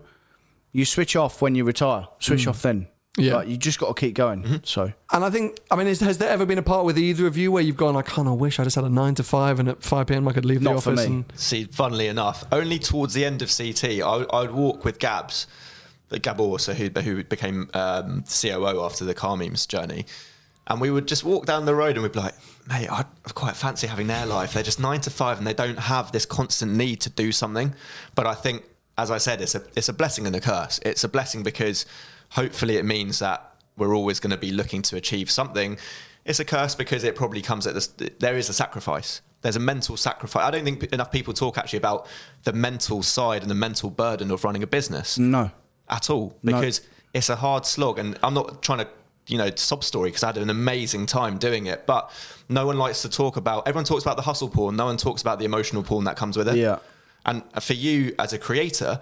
You 0.71 0.83
switch 0.83 1.15
off 1.15 1.41
when 1.41 1.55
you 1.55 1.63
retire. 1.63 2.05
Switch 2.19 2.47
off 2.47 2.61
then. 2.61 2.81
Mm. 2.81 2.87
Yeah. 3.17 3.23
Mm-hmm. 3.27 3.35
Like, 3.37 3.47
you 3.47 3.55
just 3.55 3.79
got 3.79 3.95
to 3.95 3.97
keep 3.97 4.13
going. 4.13 4.59
So 4.65 4.91
And 5.13 5.23
I 5.23 5.29
think, 5.29 5.57
I 5.71 5.77
mean, 5.77 5.87
is, 5.87 6.01
has 6.01 6.17
there 6.17 6.27
ever 6.29 6.45
been 6.45 6.57
a 6.57 6.61
part 6.63 6.83
with 6.85 6.97
either 6.97 7.27
of 7.27 7.37
you 7.37 7.49
where 7.49 7.63
you've 7.63 7.77
gone, 7.77 7.95
I 7.95 8.01
kind 8.01 8.27
of 8.27 8.37
wish 8.41 8.59
I 8.59 8.65
just 8.65 8.75
had 8.75 8.83
a 8.83 8.89
nine 8.89 9.15
to 9.15 9.23
five 9.23 9.61
and 9.61 9.69
at 9.69 9.81
5 9.81 10.07
p.m. 10.07 10.27
I 10.27 10.33
could 10.33 10.43
leave 10.43 10.61
the 10.61 10.73
Not 10.73 10.83
for 10.83 10.91
office? 10.91 11.07
me. 11.07 11.15
And, 11.15 11.25
See, 11.35 11.63
funnily 11.63 12.07
enough, 12.07 12.43
only 12.51 12.77
towards 12.77 13.13
the 13.13 13.23
end 13.23 13.41
of 13.41 13.49
CT, 13.57 14.01
I, 14.01 14.17
would- 14.17 14.29
I 14.33 14.41
would 14.41 14.51
walk 14.51 14.83
with 14.83 14.99
Gabs, 14.99 15.47
the 16.09 16.19
Gabor, 16.19 16.59
so 16.59 16.73
who, 16.73 16.89
who 16.89 17.23
became 17.23 17.69
um, 17.73 18.25
COO 18.29 18.83
after 18.83 19.05
the 19.05 19.13
car 19.13 19.37
memes 19.37 19.65
journey. 19.65 20.05
And 20.67 20.81
we 20.81 20.89
would 20.89 21.07
just 21.07 21.23
walk 21.23 21.45
down 21.45 21.65
the 21.65 21.75
road 21.75 21.95
and 21.95 22.01
we'd 22.03 22.11
be 22.11 22.19
like, 22.19 22.33
mate, 22.67 22.89
I 22.89 23.05
quite 23.33 23.55
fancy 23.55 23.85
having 23.87 24.07
their 24.07 24.25
life. 24.25 24.53
They're 24.53 24.63
just 24.63 24.79
nine 24.79 25.01
to 25.01 25.09
five 25.09 25.37
and 25.37 25.45
they 25.45 25.53
don't 25.53 25.77
have 25.77 26.11
this 26.11 26.25
constant 26.25 26.73
need 26.73 27.01
to 27.01 27.09
do 27.09 27.31
something. 27.31 27.75
But 28.15 28.25
I 28.25 28.33
think, 28.33 28.63
as 28.97 29.11
I 29.11 29.19
said, 29.19 29.41
it's 29.41 29.53
a, 29.55 29.63
it's 29.75 29.89
a 29.89 29.93
blessing 29.93 30.25
and 30.25 30.35
a 30.35 30.41
curse. 30.41 30.79
It's 30.83 31.03
a 31.03 31.07
blessing 31.07 31.43
because 31.43 31.85
hopefully 32.29 32.77
it 32.77 32.85
means 32.85 33.19
that 33.19 33.55
we're 33.77 33.95
always 33.95 34.19
going 34.19 34.31
to 34.31 34.37
be 34.37 34.51
looking 34.51 34.81
to 34.83 34.95
achieve 34.95 35.29
something. 35.29 35.77
It's 36.25 36.39
a 36.39 36.45
curse 36.45 36.73
because 36.73 37.03
it 37.03 37.15
probably 37.15 37.41
comes 37.43 37.67
at 37.67 37.75
this, 37.75 37.87
there 38.19 38.35
is 38.35 38.49
a 38.49 38.53
sacrifice. 38.53 39.21
There's 39.41 39.57
a 39.57 39.59
mental 39.59 39.95
sacrifice. 39.97 40.43
I 40.43 40.49
don't 40.49 40.63
think 40.63 40.83
enough 40.85 41.11
people 41.11 41.33
talk 41.33 41.59
actually 41.59 41.77
about 41.77 42.07
the 42.43 42.53
mental 42.53 43.03
side 43.03 43.43
and 43.43 43.51
the 43.51 43.55
mental 43.55 43.91
burden 43.91 44.31
of 44.31 44.43
running 44.43 44.63
a 44.63 44.67
business 44.67 45.19
no. 45.19 45.51
at 45.87 46.09
all 46.09 46.35
No. 46.41 46.53
because 46.53 46.81
it's 47.13 47.29
a 47.29 47.35
hard 47.35 47.67
slog. 47.67 47.99
And 47.99 48.17
I'm 48.23 48.33
not 48.33 48.63
trying 48.63 48.79
to, 48.79 48.87
you 49.27 49.37
know, 49.37 49.49
sob 49.55 49.83
story 49.83 50.09
because 50.09 50.23
I 50.23 50.27
had 50.27 50.37
an 50.37 50.49
amazing 50.49 51.05
time 51.05 51.37
doing 51.37 51.65
it. 51.65 51.85
But 51.85 52.11
no 52.49 52.65
one 52.65 52.77
likes 52.77 53.01
to 53.03 53.09
talk 53.09 53.37
about. 53.37 53.67
Everyone 53.67 53.85
talks 53.85 54.03
about 54.03 54.17
the 54.17 54.23
hustle 54.23 54.49
porn. 54.49 54.75
No 54.75 54.85
one 54.85 54.97
talks 54.97 55.21
about 55.21 55.39
the 55.39 55.45
emotional 55.45 55.83
porn 55.83 56.05
that 56.05 56.15
comes 56.15 56.37
with 56.37 56.47
it. 56.47 56.57
Yeah. 56.57 56.79
And 57.25 57.41
for 57.61 57.73
you 57.73 58.13
as 58.19 58.33
a 58.33 58.37
creator, 58.37 59.01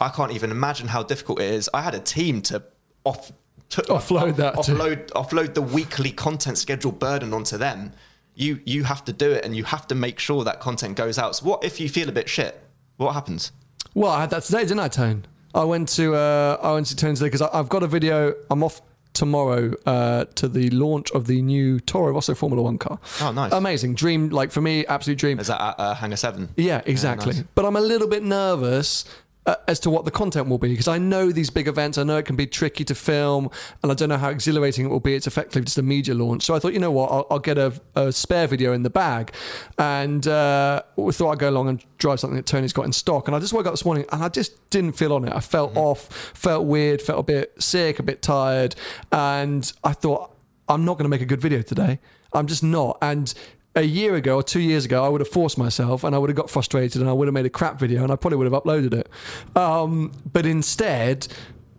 I 0.00 0.08
can't 0.08 0.32
even 0.32 0.50
imagine 0.50 0.88
how 0.88 1.02
difficult 1.02 1.40
it 1.40 1.50
is. 1.52 1.70
I 1.72 1.82
had 1.82 1.94
a 1.94 2.00
team 2.00 2.42
to 2.42 2.62
off. 3.04 3.32
To 3.70 3.82
Offload 3.82 4.36
that 4.36 4.54
to- 4.62 4.72
offload 4.72 5.10
offload 5.10 5.52
the 5.52 5.60
weekly 5.60 6.10
content 6.10 6.56
schedule 6.56 6.90
burden 6.90 7.34
onto 7.34 7.58
them. 7.58 7.92
You 8.34 8.60
you 8.64 8.82
have 8.84 9.04
to 9.04 9.12
do 9.12 9.30
it, 9.30 9.44
and 9.44 9.54
you 9.54 9.62
have 9.64 9.86
to 9.88 9.94
make 9.94 10.18
sure 10.18 10.42
that 10.44 10.58
content 10.58 10.96
goes 10.96 11.18
out. 11.18 11.36
So 11.36 11.44
what 11.44 11.62
if 11.64 11.78
you 11.78 11.88
feel 11.90 12.08
a 12.08 12.12
bit 12.12 12.30
shit? 12.30 12.58
What 12.96 13.12
happens? 13.12 13.52
well, 13.94 14.10
I 14.10 14.20
had 14.22 14.30
that 14.30 14.44
today, 14.44 14.62
didn't 14.62 14.78
I, 14.80 14.88
Tone? 14.88 15.26
I 15.54 15.64
went 15.64 15.88
to, 15.90 16.14
uh, 16.14 16.56
I 16.62 16.72
went 16.72 16.86
to 16.86 16.96
Tone 16.96 17.14
today 17.14 17.26
because 17.26 17.42
I've 17.42 17.68
got 17.68 17.82
a 17.82 17.86
video. 17.86 18.34
I'm 18.50 18.62
off 18.62 18.80
tomorrow 19.12 19.72
uh, 19.86 20.24
to 20.36 20.48
the 20.48 20.70
launch 20.70 21.10
of 21.12 21.26
the 21.26 21.42
new 21.42 21.80
Toro 21.80 22.12
Rosso 22.12 22.34
Formula 22.34 22.62
One 22.62 22.78
car. 22.78 22.98
Oh, 23.20 23.32
nice. 23.32 23.52
Amazing. 23.52 23.94
Dream, 23.94 24.28
like 24.30 24.50
for 24.50 24.60
me, 24.60 24.86
absolute 24.86 25.18
dream. 25.18 25.38
Is 25.38 25.48
that 25.48 25.60
at 25.60 25.74
uh, 25.78 25.94
Hangar 25.94 26.16
Seven? 26.16 26.48
Yeah, 26.56 26.82
exactly. 26.86 27.34
nice. 27.34 27.44
But 27.54 27.64
I'm 27.64 27.76
a 27.76 27.80
little 27.80 28.08
bit 28.08 28.22
nervous 28.22 29.04
uh, 29.48 29.56
as 29.66 29.80
to 29.80 29.88
what 29.88 30.04
the 30.04 30.10
content 30.10 30.46
will 30.46 30.58
be 30.58 30.68
because 30.68 30.88
I 30.88 30.98
know 30.98 31.32
these 31.32 31.48
big 31.48 31.68
events. 31.68 31.96
I 31.96 32.02
know 32.02 32.18
it 32.18 32.26
can 32.26 32.36
be 32.36 32.46
tricky 32.46 32.84
to 32.84 32.94
film, 32.94 33.50
and 33.82 33.90
I 33.90 33.94
don't 33.94 34.10
know 34.10 34.18
how 34.18 34.28
exhilarating 34.28 34.84
it 34.84 34.88
will 34.90 35.00
be. 35.00 35.14
It's 35.14 35.26
effectively 35.26 35.62
just 35.62 35.78
a 35.78 35.82
media 35.82 36.14
launch. 36.14 36.42
So 36.42 36.54
I 36.54 36.58
thought, 36.58 36.74
you 36.74 36.78
know 36.78 36.90
what, 36.90 37.10
I'll, 37.10 37.26
I'll 37.30 37.38
get 37.38 37.56
a, 37.56 37.72
a 37.94 38.12
spare 38.12 38.46
video 38.46 38.74
in 38.74 38.82
the 38.82 38.90
bag, 38.90 39.32
and 39.78 40.26
uh, 40.28 40.82
we 40.96 41.12
thought 41.14 41.32
I'd 41.32 41.38
go 41.38 41.48
along 41.48 41.70
and 41.70 41.84
drive 41.96 42.20
something 42.20 42.36
that 42.36 42.44
Tony's 42.44 42.74
got 42.74 42.84
in 42.84 42.92
stock. 42.92 43.26
And 43.26 43.34
I 43.34 43.40
just 43.40 43.54
woke 43.54 43.64
up 43.64 43.72
this 43.72 43.86
morning 43.86 44.04
and 44.12 44.22
I 44.22 44.28
just 44.28 44.68
didn't 44.68 44.92
feel 44.92 45.14
on 45.14 45.26
it. 45.26 45.32
I 45.34 45.40
felt 45.40 45.74
off, 45.76 46.12
felt 46.34 46.66
weird, 46.66 47.00
felt 47.00 47.20
a 47.20 47.22
bit 47.22 47.54
sick, 47.62 47.98
a 47.98 48.02
bit 48.02 48.20
tired, 48.20 48.76
and 49.10 49.72
I 49.82 49.94
thought 49.94 50.36
I'm 50.68 50.84
not 50.84 50.98
going 50.98 51.04
to 51.04 51.08
make 51.08 51.22
a 51.22 51.26
good 51.26 51.40
video 51.40 51.62
today. 51.62 52.00
I'm 52.34 52.46
just 52.46 52.62
not. 52.62 52.98
And 53.00 53.32
a 53.78 53.82
year 53.82 54.16
ago 54.16 54.36
or 54.36 54.42
two 54.42 54.60
years 54.60 54.84
ago, 54.84 55.04
I 55.04 55.08
would 55.08 55.20
have 55.20 55.28
forced 55.28 55.56
myself 55.56 56.02
and 56.04 56.14
I 56.14 56.18
would 56.18 56.28
have 56.28 56.36
got 56.36 56.50
frustrated 56.50 57.00
and 57.00 57.08
I 57.08 57.12
would 57.12 57.28
have 57.28 57.34
made 57.34 57.46
a 57.46 57.50
crap 57.50 57.78
video 57.78 58.02
and 58.02 58.10
I 58.10 58.16
probably 58.16 58.36
would 58.38 58.50
have 58.50 58.62
uploaded 58.62 58.92
it. 58.92 59.08
Um, 59.56 60.12
but 60.32 60.46
instead, 60.46 61.28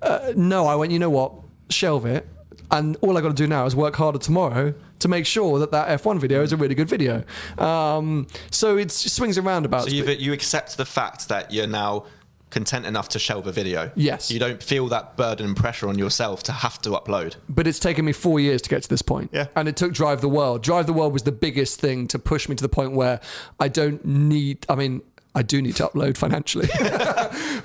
uh, 0.02 0.32
no, 0.36 0.66
I 0.66 0.76
went, 0.76 0.92
you 0.94 1.00
know 1.00 1.10
what? 1.10 1.34
Shelve 1.70 2.06
it. 2.06 2.28
And 2.72 2.96
all 3.02 3.18
I 3.18 3.22
got 3.22 3.30
to 3.30 3.34
do 3.34 3.48
now 3.48 3.66
is 3.66 3.76
work 3.76 3.96
harder 3.96 4.20
tomorrow 4.20 4.74
to 5.00 5.08
make 5.08 5.26
sure 5.26 5.60
that 5.60 5.72
that 5.72 5.88
F1 6.02 6.20
video 6.20 6.44
is 6.44 6.54
a 6.54 6.58
really 6.58 6.76
good 6.76 6.88
video. 6.88 7.24
Um, 7.58 8.28
so 8.52 8.78
it 8.78 8.92
swings 8.92 9.38
and 9.38 9.46
roundabouts. 9.46 9.86
So 9.86 9.92
you 9.92 10.06
you 10.06 10.34
accept 10.34 10.78
the 10.78 10.86
fact 10.86 11.30
that 11.30 11.52
you're 11.52 11.68
now 11.68 12.06
content 12.50 12.86
enough 12.86 13.10
to 13.10 13.20
shelve 13.20 13.46
a 13.48 13.52
video. 13.52 13.92
Yes. 13.96 14.32
You 14.32 14.40
don't 14.40 14.62
feel 14.62 14.88
that 14.88 15.16
burden 15.18 15.46
and 15.46 15.56
pressure 15.56 15.88
on 15.88 15.98
yourself 15.98 16.44
to 16.44 16.52
have 16.52 16.82
to 16.82 16.90
upload. 16.90 17.36
but 17.48 17.68
it's 17.68 17.80
taken 17.80 18.06
me 18.06 18.12
four 18.12 18.40
years 18.40 18.62
to 18.64 18.70
get 18.70 18.84
to 18.84 18.90
this 18.90 19.02
point. 19.02 19.30
Yeah. 19.34 19.48
And 19.56 19.68
it 19.68 19.76
took 19.78 19.94
Drive 19.94 20.22
the 20.22 20.30
World. 20.30 20.64
Drive 20.64 20.88
the 20.88 20.94
World 20.94 21.14
was 21.14 21.24
the 21.24 21.32
biggest 21.32 21.80
thing 21.80 22.08
to 22.08 22.20
push 22.20 22.50
me 22.50 22.56
to 22.56 22.62
the 22.62 22.70
point 22.70 22.94
where 22.94 23.20
I 23.60 23.68
don't 23.68 24.04
need, 24.06 24.66
I 24.70 24.76
mean, 24.76 25.02
I 25.36 25.44
do 25.44 25.62
need 25.62 25.76
to 25.76 25.88
upload 25.88 26.18
financially, 26.18 26.68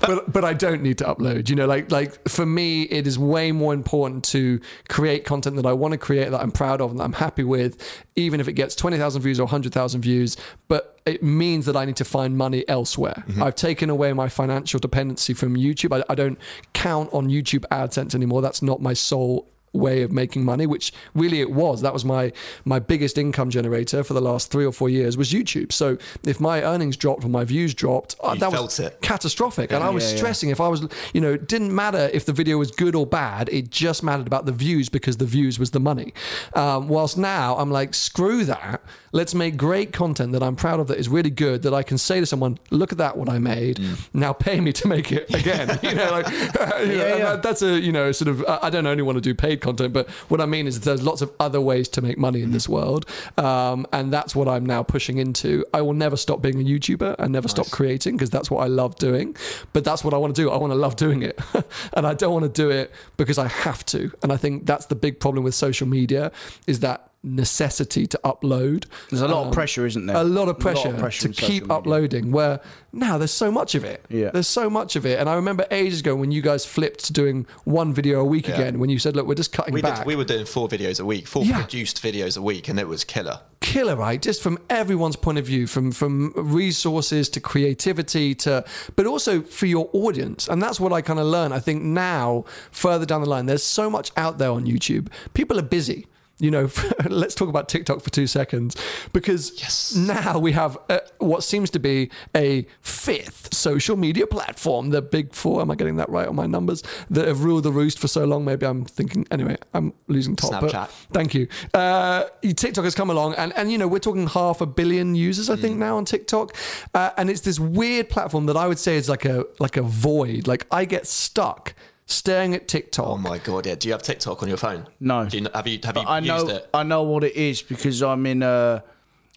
but 0.01 0.31
but 0.31 0.45
I 0.45 0.53
don't 0.53 0.83
need 0.83 0.99
to 0.99 1.03
upload. 1.05 1.49
You 1.49 1.55
know, 1.55 1.65
like 1.65 1.91
like 1.91 2.27
for 2.29 2.45
me, 2.45 2.83
it 2.83 3.07
is 3.07 3.17
way 3.17 3.51
more 3.51 3.73
important 3.73 4.23
to 4.25 4.61
create 4.87 5.25
content 5.25 5.55
that 5.55 5.65
I 5.65 5.73
want 5.73 5.93
to 5.93 5.97
create, 5.97 6.29
that 6.29 6.41
I'm 6.41 6.51
proud 6.51 6.79
of, 6.79 6.91
and 6.91 6.99
that 6.99 7.03
I'm 7.03 7.13
happy 7.13 7.43
with, 7.43 7.81
even 8.15 8.39
if 8.39 8.47
it 8.47 8.53
gets 8.53 8.75
twenty 8.75 8.97
thousand 8.97 9.23
views 9.23 9.39
or 9.39 9.47
hundred 9.47 9.73
thousand 9.73 10.01
views. 10.01 10.37
But 10.67 10.99
it 11.07 11.23
means 11.23 11.65
that 11.65 11.75
I 11.75 11.85
need 11.85 11.95
to 11.97 12.05
find 12.05 12.37
money 12.37 12.67
elsewhere. 12.67 13.23
Mm-hmm. 13.27 13.41
I've 13.41 13.55
taken 13.55 13.89
away 13.89 14.13
my 14.13 14.29
financial 14.29 14.79
dependency 14.79 15.33
from 15.33 15.55
YouTube. 15.55 15.95
I, 15.97 16.03
I 16.07 16.13
don't 16.13 16.37
count 16.73 17.11
on 17.13 17.29
YouTube 17.29 17.65
AdSense 17.71 18.13
anymore. 18.13 18.43
That's 18.43 18.61
not 18.61 18.79
my 18.79 18.93
sole 18.93 19.49
way 19.75 20.01
of 20.03 20.11
making 20.11 20.43
money 20.45 20.65
which 20.65 20.91
really 21.13 21.39
it 21.41 21.51
was. 21.51 21.81
That 21.81 21.93
was 21.93 22.03
my 22.05 22.31
my 22.63 22.79
biggest 22.79 23.17
income 23.17 23.49
generator 23.49 24.03
for 24.03 24.13
the 24.13 24.21
last 24.21 24.51
three 24.51 24.65
or 24.65 24.71
four 24.71 24.89
years 24.89 25.17
was 25.17 25.31
youtube. 25.31 25.71
So 25.71 25.97
if 26.25 26.39
my 26.39 26.63
earnings 26.63 26.97
dropped 26.97 27.23
or 27.25 27.29
my 27.29 27.43
views 27.43 27.73
dropped 27.73 28.15
uh, 28.23 28.35
that 28.35 28.51
felt 28.51 28.65
was 28.65 28.79
it. 28.79 29.01
catastrophic. 29.01 29.71
And 29.71 29.83
i 29.83 29.89
was 29.89 30.03
Yeah, 30.05 30.11
yeah. 30.11 30.17
stressing 30.17 30.49
if 30.49 30.59
i 30.61 30.67
was 30.67 30.87
you 31.13 31.21
know 31.21 31.33
it 31.33 31.47
didn't 31.47 31.73
matter 31.75 32.09
if 32.13 32.25
the 32.25 32.33
video 32.33 32.57
was 32.57 32.71
good 32.71 32.95
or 32.95 33.05
bad. 33.05 33.49
It 33.51 33.69
just 33.69 34.03
mattered 34.03 34.27
about 34.27 34.45
the 34.45 34.51
views 34.51 34.89
because 34.89 35.17
the 35.17 35.25
views 35.25 35.59
was 35.59 35.71
the 35.71 35.79
money. 35.79 36.13
Um, 36.53 36.87
whilst 36.87 37.17
now 37.17 37.57
i'm 37.57 37.71
like 37.71 37.93
screw 37.93 38.45
that. 38.45 38.81
Let's 39.11 39.33
make 39.33 39.55
great 39.57 39.93
content 39.93 40.31
that 40.33 40.43
i'm 40.43 40.55
proud 40.55 40.79
of 40.79 40.87
that 40.87 40.97
is 40.97 41.07
really 41.09 41.29
good 41.29 41.61
that 41.63 41.73
i 41.73 41.83
can 41.83 41.97
say 41.97 42.19
to 42.19 42.25
someone 42.25 42.57
look 42.69 42.91
at 42.91 42.97
that 42.97 43.17
what 43.17 43.29
i 43.29 43.39
made. 43.39 43.79
Now 44.13 44.33
pay 44.33 44.59
me 44.59 44.71
to 44.73 44.87
make 44.87 45.11
it 45.11 45.33
again. 45.41 45.79
You 45.85 45.93
know 45.95 46.09
like 46.11 46.27
you 46.31 46.97
know, 46.97 47.17
yeah. 47.17 47.17
that- 47.17 47.43
that's 47.43 47.61
a 47.61 47.79
you 47.79 47.91
know 47.91 48.11
sort 48.11 48.27
of 48.29 48.43
I 48.47 48.59
I 48.65 48.69
don't 48.69 48.87
only 48.87 49.03
want 49.03 49.17
to 49.17 49.21
do 49.21 49.33
paid 49.35 49.61
content, 49.65 49.93
but 49.93 50.09
what 50.29 50.39
I 50.39 50.45
mean 50.45 50.67
is 50.67 50.79
there's 50.81 51.03
lots 51.03 51.21
of 51.21 51.31
other 51.39 51.59
ways 51.59 51.87
to 51.89 52.01
make 52.01 52.17
money 52.17 52.41
in 52.41 52.51
this 52.51 52.69
world, 52.69 53.05
um, 53.37 53.85
and 53.91 54.13
that's 54.13 54.35
what 54.35 54.47
I'm 54.47 54.65
now 54.65 54.83
pushing 54.83 55.17
into. 55.17 55.65
I 55.73 55.81
will 55.81 55.93
never 55.93 56.17
stop 56.17 56.41
being 56.41 56.59
a 56.61 56.63
YouTuber 56.63 57.15
and 57.19 57.33
never 57.33 57.47
stop 57.47 57.69
creating 57.71 58.15
because 58.15 58.29
that's 58.29 58.49
what 58.49 58.63
I 58.63 58.67
love 58.67 58.95
doing. 58.95 59.35
But 59.73 59.83
that's 59.83 60.03
what 60.03 60.13
I 60.13 60.17
want 60.17 60.35
to 60.35 60.41
do. 60.41 60.49
I 60.51 60.57
want 60.57 60.71
to 60.71 60.77
love 60.77 60.95
doing 60.95 61.23
it, 61.23 61.39
and 61.93 62.07
I 62.07 62.13
don't 62.13 62.33
want 62.33 62.43
to 62.43 62.61
do 62.63 62.69
it 62.69 62.91
because 63.17 63.37
I 63.37 63.47
have 63.47 63.85
to. 63.87 64.11
And 64.23 64.31
I 64.31 64.37
think 64.37 64.65
that's 64.65 64.85
the 64.85 64.95
big 64.95 65.19
problem 65.19 65.43
with 65.43 65.55
social 65.55 65.87
media 65.87 66.31
is 66.67 66.79
that 66.79 67.11
necessity 67.25 68.05
to 68.07 68.19
upload. 68.23 68.85
There's 69.09 69.21
a 69.21 69.27
lot 69.27 69.41
Um, 69.43 69.47
of 69.49 69.53
pressure, 69.53 69.85
isn't 69.85 70.05
there? 70.05 70.15
A 70.15 70.23
lot 70.23 70.47
of 70.47 70.59
pressure, 70.59 70.93
pressure 70.93 71.27
to 71.27 71.33
keep 71.33 71.63
media. 71.63 71.75
uploading. 71.77 72.31
Where 72.31 72.59
now 72.93 73.17
there's 73.17 73.31
so 73.31 73.51
much 73.51 73.75
of 73.75 73.83
it. 73.83 74.05
Yeah. 74.09 74.29
There's 74.31 74.47
so 74.47 74.69
much 74.69 74.95
of 74.95 75.05
it. 75.05 75.19
And 75.19 75.27
I 75.29 75.35
remember 75.35 75.65
ages 75.71 75.99
ago 75.99 76.15
when 76.15 76.31
you 76.31 76.41
guys 76.41 76.65
flipped 76.65 77.05
to 77.05 77.13
doing 77.13 77.45
one 77.65 77.93
video 77.93 78.19
a 78.21 78.25
week 78.25 78.47
Yeah. 78.47 78.55
again, 78.55 78.79
when 78.79 78.89
you 78.89 78.99
said, 78.99 79.15
look, 79.15 79.27
we're 79.27 79.35
just 79.35 79.51
cutting 79.51 79.73
We, 79.73 79.81
back. 79.81 79.97
did, 79.99 80.05
we 80.07 80.15
were 80.15 80.23
doing 80.23 80.45
four 80.45 80.67
videos 80.69 80.99
a 80.99 81.05
week, 81.05 81.27
four 81.27 81.43
Yeah. 81.43 81.57
produced 81.61 82.01
videos 82.01 82.37
a 82.37 82.41
week, 82.41 82.67
and 82.69 82.79
it 82.79 82.87
was 82.87 83.03
killer. 83.03 83.39
killer, 83.61 83.95
right? 83.95 84.21
Just 84.21 84.43
from 84.43 84.59
everyone's 84.69 85.15
point 85.15 85.39
of 85.39 85.45
view, 85.45 85.65
from 85.65 85.91
from 85.91 86.31
resources 86.35 87.29
to 87.29 87.39
creativity 87.39 88.35
to, 88.35 88.63
but 88.95 89.07
also 89.07 89.41
for 89.41 89.65
your 89.65 89.89
audience, 89.91 90.47
and 90.47 90.61
that's 90.61 90.79
what 90.79 90.93
I 90.93 91.01
kind 91.01 91.19
of 91.19 91.25
learn. 91.25 91.51
I 91.51 91.59
think 91.59 91.81
now, 91.81 92.45
further 92.71 93.05
down 93.07 93.21
the 93.21 93.29
line, 93.29 93.47
there's 93.47 93.63
so 93.63 93.89
much 93.89 94.11
out 94.15 94.37
there 94.37 94.51
on 94.51 94.65
YouTube. 94.65 95.07
People 95.33 95.57
are 95.57 95.63
busy. 95.63 96.05
You 96.37 96.51
know, 96.51 96.69
let's 97.09 97.33
talk 97.33 97.47
about 97.47 97.69
TikTok 97.69 98.01
for 98.01 98.09
two 98.09 98.27
seconds 98.27 98.75
because 99.13 99.95
now 99.95 100.37
we 100.37 100.51
have 100.51 100.77
uh, 100.89 100.99
what 101.19 101.43
seems 101.43 101.69
to 101.71 101.79
be 101.79 102.11
a 102.35 102.65
fifth 102.81 103.53
social 103.53 103.95
media 103.95 104.27
platform, 104.27 104.89
the 104.89 105.01
big 105.01 105.33
four. 105.33 105.61
Am 105.61 105.71
I 105.71 105.75
getting 105.75 105.95
that 105.95 106.09
right 106.09 106.27
on 106.27 106.35
my 106.35 106.45
numbers? 106.45 106.83
That 107.09 107.27
have 107.27 107.43
ruled 107.43 107.63
the 107.63 107.71
roost 107.71 107.99
for 107.99 108.07
so 108.07 108.25
long. 108.25 108.43
Maybe 108.43 108.65
I'm 108.65 108.83
thinking. 108.83 109.25
Anyway, 109.31 109.57
I'm 109.73 109.93
losing 110.07 110.35
top. 110.35 110.63
Snapchat. 110.63 110.71
But 110.71 110.91
thank 111.11 111.33
you. 111.33 111.47
Uh, 111.73 112.25
TikTok 112.41 112.83
has 112.83 112.95
come 112.95 113.09
along, 113.09 113.35
and 113.35 113.53
and 113.55 113.71
you 113.71 113.77
know 113.77 113.87
we're 113.87 113.99
talking 113.99 114.27
half 114.27 114.59
a 114.59 114.65
billion 114.65 115.15
users, 115.15 115.49
I 115.49 115.55
think, 115.55 115.77
now 115.77 115.97
on 115.97 116.05
TikTok, 116.05 116.55
uh, 116.93 117.11
and 117.17 117.29
it's 117.29 117.41
this 117.41 117.59
weird 117.59 118.09
platform 118.09 118.45
that 118.47 118.57
I 118.57 118.67
would 118.67 118.79
say 118.79 118.97
is 118.97 119.07
like 119.07 119.25
a 119.25 119.45
like 119.59 119.77
a 119.77 119.83
void. 119.83 120.47
Like 120.47 120.67
I 120.69 120.83
get 120.83 121.07
stuck 121.07 121.75
staring 122.05 122.53
at 122.53 122.67
TikTok. 122.67 123.07
Oh 123.07 123.17
my 123.17 123.37
god! 123.37 123.65
Yeah. 123.65 123.75
Do 123.75 123.87
you 123.87 123.93
have 123.93 124.03
TikTok 124.03 124.41
on 124.43 124.49
your 124.49 124.57
phone? 124.57 124.87
No. 124.99 125.25
Do 125.25 125.37
you, 125.37 125.47
have 125.53 125.67
you 125.67 125.79
have 125.83 125.97
you 125.97 126.03
But 126.03 126.09
I 126.09 126.19
know 126.19 126.47
it? 126.47 126.69
I 126.73 126.83
know 126.83 127.03
what 127.03 127.23
it 127.23 127.35
is 127.35 127.61
because 127.61 128.01
I'm 128.01 128.25
in 128.25 128.43
a 128.43 128.83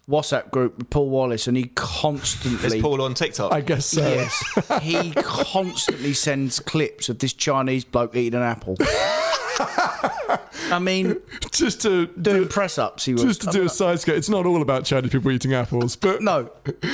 WhatsApp 0.08 0.50
group 0.50 0.78
with 0.78 0.90
Paul 0.90 1.10
Wallace, 1.10 1.46
and 1.46 1.56
he 1.56 1.70
constantly. 1.74 2.56
Is 2.56 2.60
constantly. 2.60 2.82
Paul 2.82 3.02
on 3.02 3.14
TikTok? 3.14 3.52
I 3.52 3.60
guess 3.60 3.86
so. 3.86 4.00
Yes, 4.00 4.80
he 4.82 5.12
constantly 5.12 6.14
sends 6.14 6.60
clips 6.60 7.08
of 7.08 7.18
this 7.18 7.32
Chinese 7.32 7.84
bloke 7.84 8.16
eating 8.16 8.38
an 8.38 8.42
apple. 8.42 8.76
I 10.70 10.78
mean, 10.80 11.16
Just 11.50 11.82
to 11.82 12.06
doing 12.06 12.48
press 12.48 12.78
ups. 12.78 13.04
He 13.04 13.12
was 13.14 13.22
just 13.22 13.42
to 13.42 13.50
do 13.50 13.64
a 13.64 13.68
side 13.68 14.00
skate. 14.00 14.16
It's 14.16 14.28
not 14.28 14.46
all 14.46 14.62
about 14.62 14.84
Chinese 14.84 15.10
people 15.10 15.30
eating 15.30 15.54
apples, 15.54 15.96
but 15.96 16.22
no, 16.22 16.50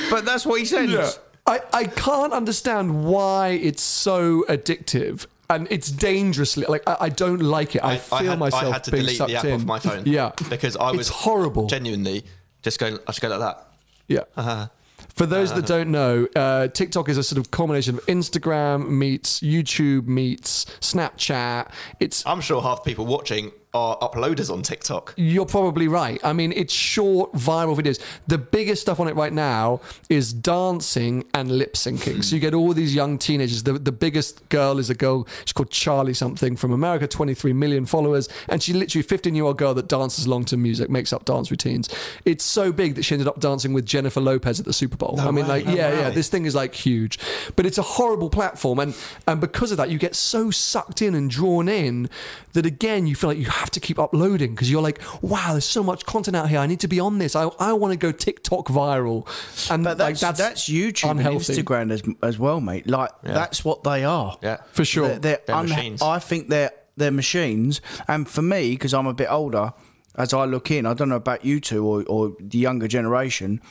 but 0.09 0.25
that's 0.25 0.45
what 0.45 0.59
he 0.59 0.65
sends. 0.65 0.93
Yeah. 0.93 1.09
I, 1.47 1.61
I 1.73 1.83
can't 1.83 2.33
understand 2.33 3.05
why 3.05 3.49
it's 3.49 3.83
so 3.83 4.43
addictive. 4.49 5.27
And 5.49 5.67
it's 5.69 5.91
dangerously 5.91 6.65
like 6.67 6.83
I, 6.87 6.97
I 7.01 7.09
don't 7.09 7.41
like 7.41 7.75
it. 7.75 7.83
I, 7.83 7.97
feel 7.97 8.17
had, 8.17 8.39
myself 8.39 8.63
I 8.63 8.71
had 8.71 8.83
to 8.85 8.91
being 8.91 9.03
delete 9.03 9.17
sucked 9.17 9.31
the 9.31 9.37
app 9.37 9.45
in. 9.45 9.53
off 9.53 9.65
my 9.65 9.79
phone. 9.79 10.03
Yeah, 10.05 10.31
because 10.49 10.75
I 10.75 10.89
It's 10.89 10.97
was 10.97 11.09
horrible. 11.09 11.67
Genuinely, 11.67 12.23
just 12.61 12.79
going. 12.79 12.97
I 13.07 13.11
should 13.11 13.21
go 13.21 13.29
like 13.29 13.39
that. 13.39 13.67
Yeah. 14.07 14.21
Uh-huh. 14.35 14.67
For 15.15 15.25
those 15.25 15.53
that 15.53 15.65
don't 15.65 15.91
know, 15.91 16.27
uh, 16.35 16.67
TikTok 16.67 17.07
is 17.07 17.17
a 17.17 17.23
sort 17.23 17.39
of 17.39 17.49
combination 17.49 17.95
of 17.95 18.05
Instagram 18.05 18.89
meets 18.89 19.39
YouTube 19.39 20.07
meets 20.07 20.65
Snapchat. 20.81 21.71
It's 22.01 22.25
I'm 22.25 22.41
sure 22.41 22.61
half 22.61 22.83
the 22.83 22.89
people 22.89 23.05
watching 23.05 23.51
are 23.75 23.97
uploaders 23.99 24.49
on 24.51 24.61
TikTok. 24.61 25.13
You're 25.17 25.45
probably 25.45 25.89
right. 25.89 26.19
I 26.23 26.31
mean, 26.31 26.53
it's 26.53 26.73
short, 26.73 27.33
viral 27.33 27.75
videos. 27.75 28.01
The 28.25 28.37
biggest 28.37 28.81
stuff 28.81 29.01
on 29.01 29.09
it 29.09 29.15
right 29.15 29.33
now 29.33 29.81
is 30.09 30.31
dancing 30.31 31.25
and 31.33 31.51
lip 31.51 31.73
syncing. 31.73 32.23
so 32.23 32.35
you 32.35 32.39
get 32.39 32.53
all 32.53 32.73
these 32.73 32.95
young 32.95 33.17
teenagers. 33.17 33.63
The, 33.63 33.73
the 33.73 33.91
biggest 33.91 34.47
girl 34.47 34.79
is 34.79 34.89
a 34.89 34.95
girl, 34.95 35.27
she's 35.43 35.51
called 35.51 35.71
Charlie 35.71 36.13
something 36.13 36.55
from 36.55 36.71
America, 36.71 37.05
23 37.05 37.51
million 37.51 37.85
followers. 37.85 38.29
And 38.47 38.63
she's 38.63 38.75
literally 38.75 39.01
a 39.01 39.07
15 39.07 39.35
year 39.35 39.43
old 39.43 39.57
girl 39.57 39.73
that 39.73 39.89
dances 39.89 40.25
along 40.25 40.45
to 40.45 40.57
music, 40.57 40.89
makes 40.89 41.11
up 41.11 41.25
dance 41.25 41.51
routines. 41.51 41.89
It's 42.23 42.45
so 42.45 42.71
big 42.71 42.95
that 42.95 43.03
she 43.03 43.13
ended 43.13 43.27
up 43.27 43.41
dancing 43.41 43.73
with 43.73 43.85
Jennifer 43.85 44.21
Lopez 44.21 44.57
at 44.57 44.65
the 44.65 44.73
Super 44.73 44.95
Bowl. 44.95 45.19
I 45.19 45.31
mean, 45.31 45.47
way. 45.47 45.63
like, 45.63 45.65
No 45.65 45.73
yeah, 45.73 45.91
yeah, 45.99 46.09
this 46.11 46.29
thing 46.29 46.45
is 46.45 46.55
like 46.55 46.73
huge. 46.73 47.19
But 47.57 47.65
it's 47.65 47.77
a 47.77 47.81
horrible 47.83 48.29
platform. 48.29 48.79
And, 48.79 48.95
and 49.27 49.41
because 49.41 49.71
of 49.71 49.77
that, 49.77 49.89
you 49.89 49.99
get 49.99 50.15
so 50.15 50.49
sucked 50.49 51.01
in 51.01 51.13
and 51.13 51.29
drawn 51.29 51.67
in 51.67 52.09
that 52.53 52.65
again, 52.65 53.05
you 53.05 53.15
feel 53.15 53.29
like 53.29 53.37
you 53.37 53.49
have 53.49 53.64
to 53.71 53.79
keep 53.79 53.97
uploading 53.99 54.51
because 54.55 54.69
you're 54.71 54.81
like, 54.81 55.01
wow, 55.21 55.51
there's 55.51 55.65
so 55.65 55.83
much 55.83 56.05
content 56.05 56.35
out 56.35 56.49
here. 56.49 56.59
I 56.59 56.67
need 56.67 56.79
to 56.81 56.87
be 56.87 56.99
on 56.99 57.17
this. 57.17 57.35
I, 57.35 57.43
I 57.59 57.73
want 57.73 57.91
to 57.93 57.97
go 57.97 58.11
TikTok 58.11 58.67
viral. 58.67 59.27
And 59.71 59.83
But 59.83 59.97
like, 59.97 60.17
that's, 60.17 60.21
that's, 60.21 60.39
that's 60.39 60.69
YouTube 60.69 61.11
unhealthy. 61.11 61.53
and 61.59 61.67
Instagram 61.67 61.91
as, 61.91 62.03
as 62.21 62.39
well, 62.39 62.59
mate. 62.61 62.87
Like 62.87 63.11
that's 63.23 63.63
what 63.65 63.83
they 63.83 64.03
are. 64.03 64.37
Yeah. 64.41 64.57
For 64.71 64.85
sure. 64.85 65.07
They're, 65.09 65.19
they're 65.19 65.39
They're 65.45 65.55
unha- 65.55 65.69
machines. 65.69 66.01
I 66.01 66.19
think 66.19 66.49
they're 66.49 66.71
they're 66.97 67.11
machines. 67.11 67.81
And 68.07 68.27
for 68.27 68.41
me, 68.41 68.71
because 68.71 68.93
I'm 68.93 69.07
a 69.07 69.13
bit 69.13 69.29
older, 69.29 69.73
as 70.15 70.33
I 70.33 70.45
look 70.45 70.71
in, 70.71 70.85
I 70.85 70.93
don't 70.93 71.09
know 71.09 71.17
about 71.17 71.43
you 71.43 71.59
two 71.59 71.85
or, 71.85 72.03
or 72.07 72.35
the 72.39 72.57
younger 72.57 72.87
generation. 72.87 73.61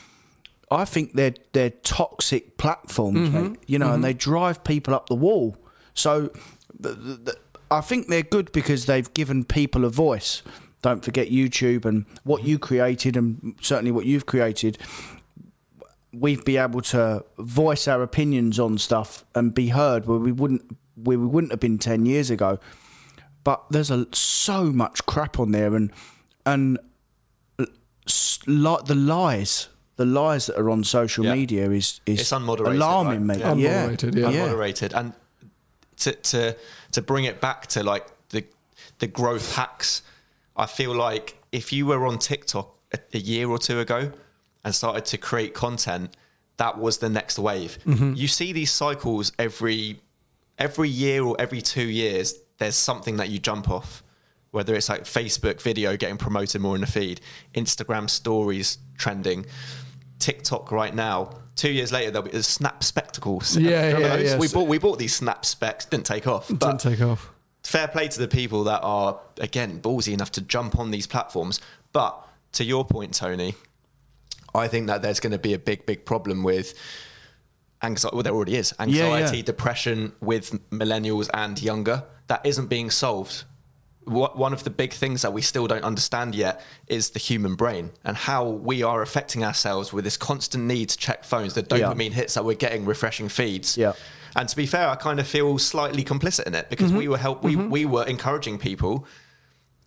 I 0.71 0.85
think 0.85 1.13
they're 1.13 1.33
they're 1.53 1.69
toxic 1.71 2.57
platforms, 2.57 3.29
Mm-hmm. 3.29 3.43
mate. 3.51 3.59
You 3.67 3.79
know, 3.79 3.93
and 3.93 4.03
they 4.03 4.13
drive 4.13 4.63
people 4.63 4.93
up 4.93 5.07
the 5.09 5.15
wall. 5.15 5.57
So, 5.93 6.29
the, 6.79 6.89
the, 6.89 7.13
the, 7.15 7.37
I 7.77 7.81
think 7.81 8.07
they're 8.07 8.23
good 8.23 8.51
because 8.51 8.85
they've 8.85 9.11
given 9.13 9.43
people 9.43 9.85
a 9.85 9.89
voice. 9.89 10.41
Don't 10.81 11.03
forget 11.03 11.29
YouTube 11.29 11.85
and 11.85 12.05
what 12.23 12.43
you 12.43 12.59
created, 12.59 13.15
and 13.17 13.55
certainly 13.61 13.91
what 13.91 14.05
you've 14.05 14.25
created 14.25 14.77
we've 16.17 16.45
be 16.45 16.55
able 16.55 16.79
to 16.79 17.25
voice 17.39 17.89
our 17.89 18.01
opinions 18.01 18.57
on 18.57 18.77
stuff 18.77 19.25
and 19.35 19.53
be 19.53 19.67
heard 19.67 20.05
where 20.05 20.17
we 20.17 20.31
wouldn't 20.31 20.61
where 20.95 21.19
we 21.19 21.25
wouldn't 21.25 21.51
have 21.51 21.59
been 21.59 21.77
10 21.77 22.05
years 22.05 22.29
ago 22.29 22.57
but 23.43 23.61
there's 23.69 23.91
a 23.91 24.07
so 24.13 24.63
much 24.71 25.05
crap 25.05 25.37
on 25.41 25.51
there 25.51 25.75
and 25.75 25.91
and 26.45 26.79
like 28.47 28.85
the 28.85 28.95
lies 28.95 29.67
the 29.97 30.05
lies 30.05 30.45
that 30.47 30.57
are 30.57 30.69
on 30.69 30.83
social 30.85 31.25
Yeah. 31.25 31.33
media 31.35 31.69
is 31.71 31.99
is 32.05 32.21
It's 32.21 32.31
unmoderated, 32.31 32.75
alarming 32.75 33.27
right? 33.27 33.39
mate 33.39 33.59
Yeah. 33.59 33.89
yeah 33.89 33.89
yeah. 33.91 34.47
unmoderated 34.47 34.93
and 34.93 35.13
to 35.97 36.13
to 36.13 36.55
to 36.95 37.01
bring 37.01 37.25
it 37.25 37.39
back 37.39 37.67
to 37.67 37.83
like 37.83 38.07
the 38.29 38.43
the 38.99 39.07
growth 39.07 39.55
hacks 39.55 40.01
i 40.57 40.65
feel 40.65 40.93
like 40.93 41.37
if 41.51 41.71
you 41.71 41.85
were 41.85 42.05
on 42.05 42.17
tiktok 42.17 42.75
a, 42.93 42.99
a 43.13 43.19
year 43.19 43.49
or 43.49 43.57
two 43.57 43.79
ago 43.79 44.11
and 44.63 44.73
started 44.73 45.05
to 45.05 45.17
create 45.17 45.53
content 45.53 46.15
that 46.57 46.77
was 46.77 46.99
the 46.99 47.09
next 47.09 47.37
wave. 47.37 47.77
Mm-hmm. 47.85 48.13
You 48.15 48.27
see 48.27 48.53
these 48.53 48.71
cycles 48.71 49.31
every 49.37 49.99
every 50.57 50.89
year 50.89 51.23
or 51.23 51.35
every 51.37 51.61
2 51.61 51.83
years 51.83 52.35
there's 52.57 52.75
something 52.75 53.17
that 53.17 53.29
you 53.29 53.39
jump 53.39 53.69
off. 53.69 54.03
Whether 54.51 54.73
it's 54.73 54.87
like 54.87 55.03
Facebook 55.03 55.61
video 55.61 55.97
getting 55.97 56.15
promoted 56.15 56.61
more 56.61 56.75
in 56.75 56.81
the 56.81 56.87
feed, 56.87 57.19
Instagram 57.55 58.09
stories 58.09 58.77
trending, 58.97 59.45
TikTok 60.19 60.71
right 60.71 60.95
now. 60.95 61.31
Two 61.55 61.71
years 61.71 61.91
later, 61.91 62.11
there'll 62.11 62.27
be 62.27 62.41
Snap 62.41 62.83
Spectacles. 62.83 63.57
Yeah, 63.57 63.97
yeah, 63.97 64.17
yeah. 64.17 64.37
We 64.37 64.47
bought 64.49 64.67
we 64.67 64.77
bought 64.77 64.99
these 64.99 65.15
Snap 65.15 65.45
Specs, 65.45 65.85
didn't 65.85 66.05
take 66.05 66.27
off. 66.27 66.47
Didn't 66.47 66.79
take 66.79 67.01
off. 67.01 67.31
fair 67.63 67.87
play 67.87 68.07
to 68.07 68.19
the 68.19 68.27
people 68.27 68.65
that 68.65 68.81
are 68.83 69.19
again 69.39 69.81
ballsy 69.81 70.13
enough 70.13 70.31
to 70.31 70.41
jump 70.41 70.77
on 70.77 70.91
these 70.91 71.07
platforms. 71.07 71.61
But 71.93 72.27
to 72.53 72.63
your 72.63 72.83
point, 72.85 73.13
Tony, 73.13 73.55
I 74.53 74.67
think 74.67 74.87
that 74.87 75.01
there's 75.01 75.19
going 75.19 75.31
to 75.31 75.39
be 75.39 75.53
a 75.53 75.59
big, 75.59 75.85
big 75.85 76.05
problem 76.05 76.43
with 76.43 76.73
anxiety. 77.81 78.15
Well, 78.15 78.23
there 78.23 78.33
already 78.33 78.55
is 78.55 78.73
anxiety, 78.79 79.37
yeah. 79.37 79.43
depression 79.43 80.13
with 80.21 80.51
millennials 80.69 81.29
and 81.33 81.61
younger. 81.61 82.03
That 82.27 82.45
isn't 82.45 82.67
being 82.67 82.89
solved. 82.89 83.43
What, 84.05 84.37
one 84.37 84.53
of 84.53 84.63
the 84.63 84.69
big 84.69 84.93
things 84.93 85.23
that 85.23 85.33
we 85.33 85.41
still 85.41 85.67
don't 85.67 85.83
understand 85.83 86.35
yet 86.35 86.61
is 86.87 87.09
the 87.09 87.19
human 87.19 87.55
brain 87.55 87.91
and 88.03 88.15
how 88.15 88.47
we 88.47 88.83
are 88.83 89.01
affecting 89.01 89.43
ourselves 89.43 89.91
with 89.91 90.03
this 90.03 90.15
constant 90.15 90.65
need 90.65 90.89
to 90.89 90.97
check 90.97 91.23
phones, 91.23 91.55
the 91.55 91.61
Yeah. 91.61 91.89
dopamine 91.89 92.11
hits 92.11 92.35
that 92.35 92.45
we're 92.45 92.55
getting, 92.55 92.85
refreshing 92.85 93.29
feeds. 93.29 93.77
Yeah. 93.77 93.93
And 94.35 94.47
to 94.49 94.55
be 94.55 94.65
fair, 94.65 94.89
I 94.89 94.95
kind 94.95 95.19
of 95.19 95.27
feel 95.27 95.57
slightly 95.57 96.03
complicit 96.03 96.45
in 96.45 96.55
it 96.55 96.69
because 96.69 96.89
mm-hmm. 96.89 96.99
we 96.99 97.07
were 97.07 97.17
help 97.17 97.43
we, 97.43 97.55
mm-hmm. 97.55 97.69
we 97.69 97.85
were 97.85 98.05
encouraging 98.05 98.57
people 98.57 99.07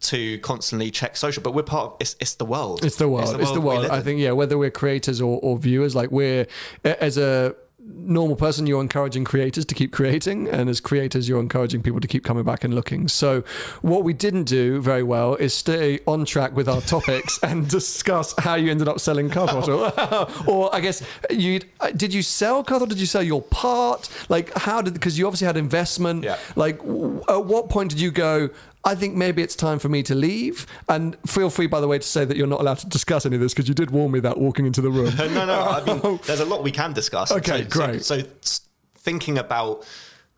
to 0.00 0.38
constantly 0.38 0.90
check 0.90 1.16
social, 1.16 1.42
but 1.42 1.54
we're 1.54 1.62
part 1.62 1.86
of 1.86 1.96
it's, 2.00 2.16
it's 2.20 2.34
the 2.34 2.44
world. 2.44 2.84
It's 2.84 2.96
the 2.96 3.08
world. 3.08 3.40
It's 3.40 3.52
the 3.52 3.60
we 3.60 3.66
world. 3.66 3.86
I 3.86 4.00
think 4.00 4.20
yeah. 4.20 4.32
Whether 4.32 4.56
we're 4.56 4.70
creators 4.70 5.20
or, 5.20 5.38
or 5.42 5.58
viewers, 5.58 5.94
like 5.94 6.10
we're 6.10 6.46
as 6.84 7.18
a 7.18 7.54
normal 7.89 8.36
person, 8.36 8.66
you're 8.66 8.80
encouraging 8.80 9.24
creators 9.24 9.64
to 9.66 9.74
keep 9.74 9.93
creating, 9.93 10.49
and 10.49 10.68
as 10.68 10.80
creators, 10.80 11.28
you're 11.28 11.41
encouraging 11.41 11.82
people 11.82 12.01
to 12.01 12.09
keep 12.09 12.24
coming 12.24 12.45
back 12.45 12.64
and 12.64 12.74
looking. 12.74 13.09
So, 13.09 13.43
what 13.82 14.05
we 14.05 14.12
didn't 14.12 14.45
do 14.45 14.80
very 14.80 15.03
well 15.03 15.34
is 15.36 15.55
stay 15.55 16.01
on 16.07 16.24
track 16.24 16.55
with 16.55 16.68
our 16.68 16.80
topics 16.80 17.39
and 17.43 17.68
discuss 17.68 18.34
how 18.39 18.55
you 18.55 18.70
ended 18.70 18.89
up 18.89 19.01
selling 19.01 19.30
Car 19.30 19.49
Throttle. 19.49 19.93
or 20.47 20.74
I 20.74 20.80
guess 20.80 21.03
you 21.30 21.61
uh, 21.80 21.91
did 21.91 22.12
you 22.12 22.22
sell 22.22 22.62
Car 22.62 22.78
Throttle? 22.78 22.86
Did 22.86 23.01
you 23.01 23.07
sell 23.07 23.22
your 23.22 23.43
part? 23.43 24.09
Like 24.28 24.53
how 24.57 24.82
did 24.82 24.95
because 24.95 25.18
you 25.18 25.26
obviously 25.26 25.47
had 25.47 25.57
investment. 25.57 26.24
Yeah. 26.24 26.39
Like 26.57 26.78
w- 26.78 27.22
at 27.28 27.45
what 27.45 27.68
point 27.68 27.91
did 27.91 28.01
you 28.01 28.11
go? 28.11 28.51
I 28.84 28.94
think 28.94 29.14
maybe 29.14 29.42
it's 29.42 29.56
time 29.56 29.78
for 29.78 29.88
me 29.88 30.02
to 30.04 30.14
leave. 30.14 30.66
And 30.88 31.16
feel 31.26 31.50
free, 31.50 31.66
by 31.66 31.80
the 31.80 31.88
way, 31.88 31.98
to 31.98 32.06
say 32.06 32.24
that 32.24 32.36
you're 32.36 32.46
not 32.46 32.60
allowed 32.60 32.78
to 32.78 32.86
discuss 32.88 33.26
any 33.26 33.36
of 33.36 33.42
this 33.42 33.52
because 33.52 33.68
you 33.68 33.74
did 33.74 33.90
warn 33.90 34.12
me 34.12 34.20
that 34.20 34.38
walking 34.38 34.66
into 34.66 34.80
the 34.80 34.90
room. 34.90 35.14
no, 35.18 35.44
no. 35.44 35.60
I 35.62 35.84
mean, 35.84 36.20
there's 36.26 36.40
a 36.40 36.44
lot 36.44 36.62
we 36.62 36.70
can 36.70 36.92
discuss. 36.92 37.32
Okay, 37.32 37.64
so, 37.64 37.68
great. 37.68 38.04
So, 38.04 38.22
so 38.40 38.62
thinking 38.96 39.38
about 39.38 39.86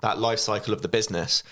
that 0.01 0.19
life 0.19 0.39
cycle 0.39 0.73
of 0.73 0.83
the 0.83 0.89
business, 0.89 1.43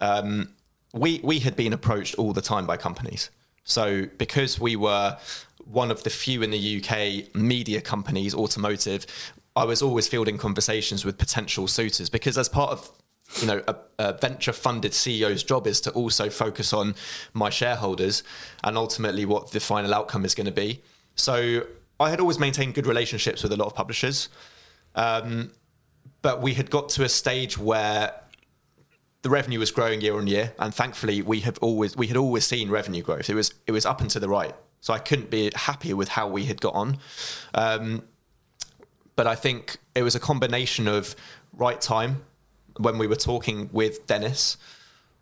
um, 0.00 0.50
we 0.94 1.20
we 1.22 1.38
had 1.40 1.56
been 1.56 1.72
approached 1.72 2.14
all 2.16 2.32
the 2.32 2.42
time 2.42 2.66
by 2.66 2.76
companies. 2.76 3.30
So 3.64 4.06
because 4.16 4.58
we 4.58 4.76
were 4.76 5.18
one 5.64 5.90
of 5.90 6.02
the 6.02 6.10
few 6.10 6.42
in 6.42 6.50
the 6.50 6.82
UK 6.82 7.34
media 7.34 7.80
companies, 7.80 8.34
automotive, 8.34 9.06
I 9.54 9.64
was 9.64 9.82
always 9.82 10.08
fielding 10.08 10.38
conversations 10.38 11.04
with 11.04 11.18
potential 11.18 11.66
suitors 11.66 12.08
because 12.08 12.38
as 12.38 12.48
part 12.48 12.70
of 12.70 12.90
you 13.40 13.46
know 13.46 13.62
a, 13.68 13.76
a 13.98 14.12
venture 14.14 14.52
funded 14.52 14.92
CEO's 14.92 15.42
job 15.42 15.66
is 15.66 15.80
to 15.82 15.90
also 15.92 16.30
focus 16.30 16.72
on 16.72 16.94
my 17.34 17.50
shareholders 17.50 18.22
and 18.64 18.76
ultimately 18.76 19.24
what 19.24 19.50
the 19.50 19.60
final 19.60 19.94
outcome 19.94 20.24
is 20.24 20.34
going 20.34 20.46
to 20.46 20.52
be. 20.52 20.80
So 21.14 21.66
I 22.00 22.10
had 22.10 22.20
always 22.20 22.38
maintained 22.38 22.74
good 22.74 22.86
relationships 22.86 23.42
with 23.42 23.52
a 23.52 23.56
lot 23.56 23.66
of 23.66 23.74
publishers, 23.74 24.28
um, 24.94 25.52
but 26.22 26.40
we 26.40 26.54
had 26.54 26.70
got 26.70 26.88
to 26.90 27.04
a 27.04 27.08
stage 27.08 27.58
where 27.58 28.12
the 29.22 29.30
revenue 29.30 29.58
was 29.58 29.70
growing 29.70 30.00
year 30.00 30.16
on 30.16 30.26
year, 30.26 30.54
and 30.58 30.74
thankfully 30.74 31.22
we 31.22 31.40
have 31.40 31.58
always 31.58 31.96
we 31.96 32.06
had 32.06 32.16
always 32.16 32.46
seen 32.46 32.70
revenue 32.70 33.02
growth. 33.02 33.28
It 33.28 33.34
was 33.34 33.52
it 33.66 33.72
was 33.72 33.84
up 33.84 34.00
and 34.00 34.08
to 34.10 34.20
the 34.20 34.28
right, 34.28 34.54
so 34.80 34.94
I 34.94 34.98
couldn't 34.98 35.30
be 35.30 35.50
happier 35.54 35.96
with 35.96 36.08
how 36.08 36.28
we 36.28 36.44
had 36.46 36.60
got 36.60 36.74
on. 36.74 36.98
Um, 37.54 38.04
but 39.16 39.26
I 39.26 39.34
think 39.34 39.78
it 39.96 40.02
was 40.02 40.14
a 40.14 40.20
combination 40.20 40.86
of 40.86 41.16
right 41.52 41.80
time 41.80 42.22
when 42.78 42.98
we 42.98 43.06
were 43.06 43.16
talking 43.16 43.68
with 43.72 44.06
Dennis. 44.06 44.56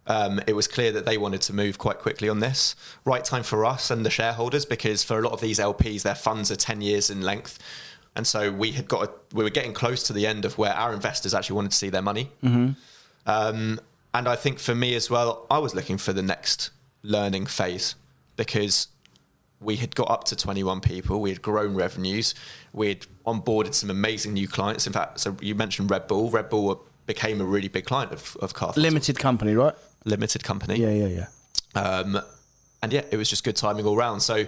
Um, 0.08 0.40
it 0.46 0.54
was 0.54 0.68
clear 0.68 0.92
that 0.92 1.04
they 1.04 1.18
wanted 1.18 1.42
to 1.42 1.52
move 1.52 1.78
quite 1.78 1.98
quickly 1.98 2.28
on 2.28 2.38
this. 2.38 2.76
Right 3.04 3.24
time 3.24 3.42
for 3.42 3.64
us 3.64 3.90
and 3.90 4.06
the 4.06 4.10
shareholders 4.10 4.64
because 4.64 5.02
for 5.02 5.18
a 5.18 5.22
lot 5.22 5.32
of 5.32 5.40
these 5.40 5.58
LPs, 5.58 6.02
their 6.02 6.14
funds 6.14 6.52
are 6.52 6.56
ten 6.56 6.80
years 6.80 7.10
in 7.10 7.22
length, 7.22 7.58
and 8.14 8.24
so 8.24 8.52
we 8.52 8.70
had 8.70 8.86
got 8.86 9.08
a, 9.08 9.10
we 9.34 9.42
were 9.42 9.50
getting 9.50 9.72
close 9.72 10.04
to 10.04 10.12
the 10.12 10.26
end 10.26 10.44
of 10.44 10.58
where 10.58 10.72
our 10.72 10.94
investors 10.94 11.34
actually 11.34 11.56
wanted 11.56 11.72
to 11.72 11.76
see 11.76 11.90
their 11.90 12.02
money. 12.02 12.30
Um, 13.26 13.80
and 14.14 14.28
I 14.28 14.36
think 14.36 14.58
for 14.60 14.74
me 14.74 14.94
as 14.94 15.10
well, 15.10 15.44
I 15.50 15.58
was 15.58 15.74
looking 15.74 15.98
for 15.98 16.12
the 16.12 16.22
next 16.22 16.70
learning 17.02 17.46
phase 17.46 17.96
because 18.36 18.88
we 19.60 19.76
had 19.76 19.94
got 19.94 20.10
up 20.10 20.24
to 20.24 20.36
21 20.36 20.80
people, 20.80 21.20
we 21.20 21.30
had 21.30 21.42
grown 21.42 21.74
revenues, 21.74 22.34
we 22.72 22.88
had 22.88 23.06
onboarded 23.26 23.74
some 23.74 23.90
amazing 23.90 24.34
new 24.34 24.46
clients. 24.46 24.86
In 24.86 24.92
fact, 24.92 25.20
so 25.20 25.36
you 25.40 25.54
mentioned 25.54 25.90
Red 25.90 26.06
Bull. 26.06 26.30
Red 26.30 26.48
Bull 26.48 26.86
became 27.06 27.40
a 27.40 27.44
really 27.44 27.68
big 27.68 27.84
client 27.84 28.12
of, 28.12 28.36
of 28.40 28.54
Car 28.54 28.72
Limited 28.76 29.18
company, 29.18 29.54
right? 29.54 29.74
Limited 30.04 30.44
company. 30.44 30.76
Yeah, 30.76 30.90
yeah, 30.90 31.26
yeah. 31.74 31.80
Um, 31.80 32.20
and 32.82 32.92
yeah, 32.92 33.02
it 33.10 33.16
was 33.16 33.30
just 33.30 33.44
good 33.44 33.56
timing 33.56 33.86
all 33.86 33.96
round. 33.96 34.22
So 34.22 34.44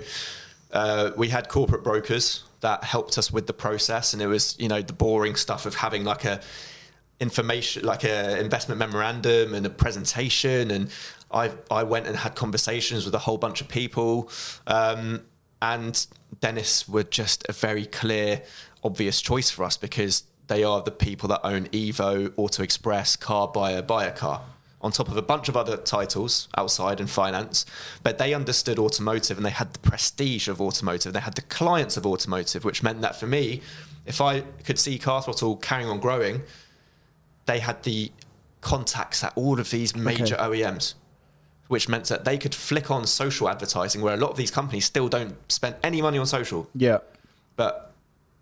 uh, 0.72 1.10
we 1.16 1.28
had 1.28 1.48
corporate 1.48 1.82
brokers 1.82 2.44
that 2.60 2.84
helped 2.84 3.18
us 3.18 3.32
with 3.32 3.46
the 3.46 3.52
process, 3.52 4.12
and 4.12 4.22
it 4.22 4.26
was 4.26 4.56
you 4.58 4.68
know 4.68 4.82
the 4.82 4.92
boring 4.92 5.36
stuff 5.36 5.66
of 5.66 5.74
having 5.74 6.04
like 6.04 6.24
a 6.24 6.40
information 7.20 7.84
like 7.84 8.04
a 8.04 8.38
investment 8.38 8.78
memorandum 8.78 9.54
and 9.54 9.66
a 9.66 9.70
presentation 9.70 10.70
and 10.70 10.88
I 11.32 11.50
I 11.70 11.82
went 11.82 12.06
and 12.06 12.16
had 12.16 12.36
conversations 12.36 13.04
with 13.04 13.14
a 13.14 13.18
whole 13.18 13.38
bunch 13.38 13.60
of 13.60 13.68
people 13.68 14.30
um, 14.68 15.22
and 15.60 16.06
Dennis 16.40 16.88
were 16.88 17.02
just 17.02 17.44
a 17.48 17.52
very 17.52 17.86
clear 17.86 18.42
obvious 18.84 19.20
choice 19.20 19.50
for 19.50 19.64
us 19.64 19.76
because 19.76 20.22
they 20.48 20.64
are 20.64 20.82
the 20.82 20.90
people 20.90 21.28
that 21.28 21.40
own 21.44 21.66
Evo 21.68 22.32
Auto 22.36 22.62
Express 22.62 23.16
Car 23.16 23.48
Buyer 23.48 23.82
Buy 23.82 24.04
a 24.06 24.12
Car 24.12 24.42
on 24.80 24.92
top 24.92 25.08
of 25.08 25.16
a 25.16 25.22
bunch 25.22 25.48
of 25.48 25.56
other 25.56 25.76
titles 25.76 26.48
outside 26.56 27.00
and 27.00 27.10
finance. 27.10 27.66
But 28.04 28.18
they 28.18 28.32
understood 28.32 28.78
automotive 28.78 29.36
and 29.36 29.44
they 29.44 29.50
had 29.50 29.72
the 29.72 29.80
prestige 29.80 30.46
of 30.46 30.60
automotive. 30.60 31.12
They 31.12 31.20
had 31.20 31.34
the 31.34 31.42
clients 31.42 31.96
of 31.96 32.06
automotive 32.06 32.64
which 32.64 32.82
meant 32.82 33.00
that 33.00 33.16
for 33.16 33.26
me 33.26 33.60
if 34.06 34.20
I 34.20 34.40
could 34.64 34.78
see 34.78 34.98
Car 34.98 35.20
Throttle 35.22 35.56
carrying 35.56 35.88
on 35.88 35.98
growing 36.00 36.42
they 37.46 37.58
had 37.58 37.82
the 37.82 38.12
contacts 38.60 39.24
at 39.24 39.32
all 39.36 39.58
of 39.58 39.70
these 39.70 39.96
major 39.96 40.36
OEMs, 40.36 40.94
which 41.68 41.88
meant 41.88 42.04
that 42.06 42.24
they 42.24 42.36
could 42.36 42.54
flick 42.54 42.90
on 42.90 43.06
social 43.06 43.48
advertising, 43.48 44.02
where 44.02 44.12
a 44.14 44.16
lot 44.18 44.30
of 44.30 44.36
these 44.36 44.50
companies 44.50 44.84
still 44.84 45.08
don't 45.08 45.34
spend 45.50 45.74
any 45.82 46.02
money 46.02 46.18
on 46.18 46.26
social, 46.26 46.68
Yeah. 46.74 46.98
but 47.56 47.87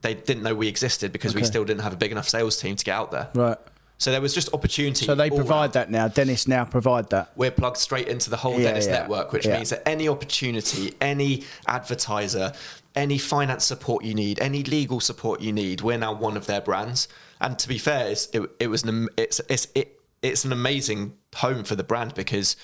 they 0.03 0.15
didn't 0.15 0.43
know 0.43 0.55
we 0.55 0.69
existed 0.69 1.13
because 1.13 1.35
we 1.35 1.43
still 1.45 1.65
didn't 1.65 1.83
have 1.83 1.93
a 1.93 1.97
big 1.97 2.13
enough 2.13 2.29
sales 2.29 2.57
team 2.57 2.77
to 2.77 2.85
get 2.85 2.95
out 2.95 3.11
there. 3.11 3.31
Right. 3.35 3.59
So 3.99 4.11
there 4.11 4.21
was 4.21 4.35
just 4.35 4.53
opportunity. 4.53 5.07
So 5.07 5.15
they 5.15 5.31
provide 5.31 5.59
round. 5.59 5.73
that 5.73 5.91
now. 5.91 6.09
Dennis 6.09 6.47
now 6.47 6.65
provide 6.65 7.09
that. 7.11 7.33
We're 7.35 7.51
plugged 7.51 7.79
straight 7.79 8.09
into 8.09 8.29
the 8.29 8.37
whole 8.37 8.59
Yeah, 8.59 8.69
Dennis 8.69 8.87
yeah, 8.87 8.93
network, 8.93 9.33
which 9.33 9.47
yeah. 9.47 9.57
means 9.57 9.71
that 9.71 9.89
any 9.89 10.07
opportunity, 10.07 10.95
any 11.01 11.45
advertiser, 11.67 12.53
any 12.95 13.17
finance 13.17 13.65
support 13.65 14.05
you 14.05 14.15
need, 14.15 14.39
any 14.41 14.63
legal 14.63 15.01
support 15.01 15.41
you 15.41 15.53
need, 15.53 15.81
we're 15.81 15.97
now 15.99 16.13
one 16.13 16.37
of 16.37 16.47
their 16.47 16.61
brands. 16.61 17.09
And 17.41 17.59
to 17.59 17.69
be 17.69 17.79
fair, 17.79 18.09
it's, 18.09 18.27
it, 18.35 18.43
it 18.61 18.67
was 18.69 18.85
an, 18.85 19.09
it's 19.17 19.41
it's 19.49 19.69
it, 19.75 20.01
it's 20.23 20.45
an 20.45 20.53
amazing 20.53 21.15
home 21.35 21.65
for 21.65 21.75
the 21.75 21.85
brand 21.85 22.15
because 22.15 22.57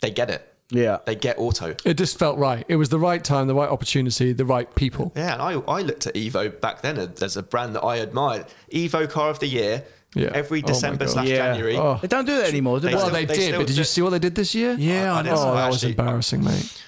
they 0.00 0.10
get 0.10 0.30
it. 0.30 0.54
Yeah. 0.70 0.98
They 1.06 1.14
get 1.14 1.38
auto. 1.38 1.74
It 1.84 1.94
just 1.94 2.18
felt 2.18 2.38
right. 2.38 2.64
It 2.68 2.76
was 2.76 2.88
the 2.90 2.98
right 2.98 3.22
time, 3.24 3.46
the 3.46 3.54
right 3.54 3.68
opportunity, 3.70 4.32
the 4.32 4.44
right 4.44 4.72
people. 4.74 5.12
Yeah, 5.16 5.32
and 5.32 5.42
I, 5.42 5.52
I 5.70 5.80
looked 5.82 6.06
at 6.06 6.14
Evo 6.14 6.60
back 6.60 6.82
then 6.82 6.98
as 7.22 7.36
a 7.36 7.42
brand 7.42 7.74
that 7.74 7.82
I 7.82 7.96
admired. 7.96 8.46
Evo 8.72 9.08
Car 9.08 9.30
of 9.30 9.38
the 9.40 9.46
Year, 9.46 9.84
Yeah. 10.14 10.30
every 10.34 10.62
Oh 10.62 10.66
December 10.66 11.06
God. 11.06 11.12
slash 11.12 11.28
Yeah. 11.28 11.36
January. 11.52 11.76
Oh. 11.76 11.98
They 12.02 12.08
don't 12.08 12.26
do 12.26 12.36
that 12.36 12.48
anymore, 12.48 12.80
do 12.80 12.82
They 12.82 12.88
they? 12.88 12.94
Well, 12.96 13.04
still- 13.06 13.14
they, 13.14 13.24
they 13.24 13.34
did, 13.34 13.42
still 13.44 13.60
but 13.60 13.66
did 13.66 13.76
you 13.78 13.84
see 13.84 14.02
what 14.02 14.10
they 14.10 14.18
did 14.18 14.34
this 14.34 14.54
year? 14.54 14.74
Yeah, 14.78 15.14
I 15.14 15.20
I 15.20 15.22
know. 15.22 15.34
Oh, 15.36 15.54
that 15.54 15.68
was 15.70 15.84
embarrassing, 15.84 16.44
mate. 16.44 16.82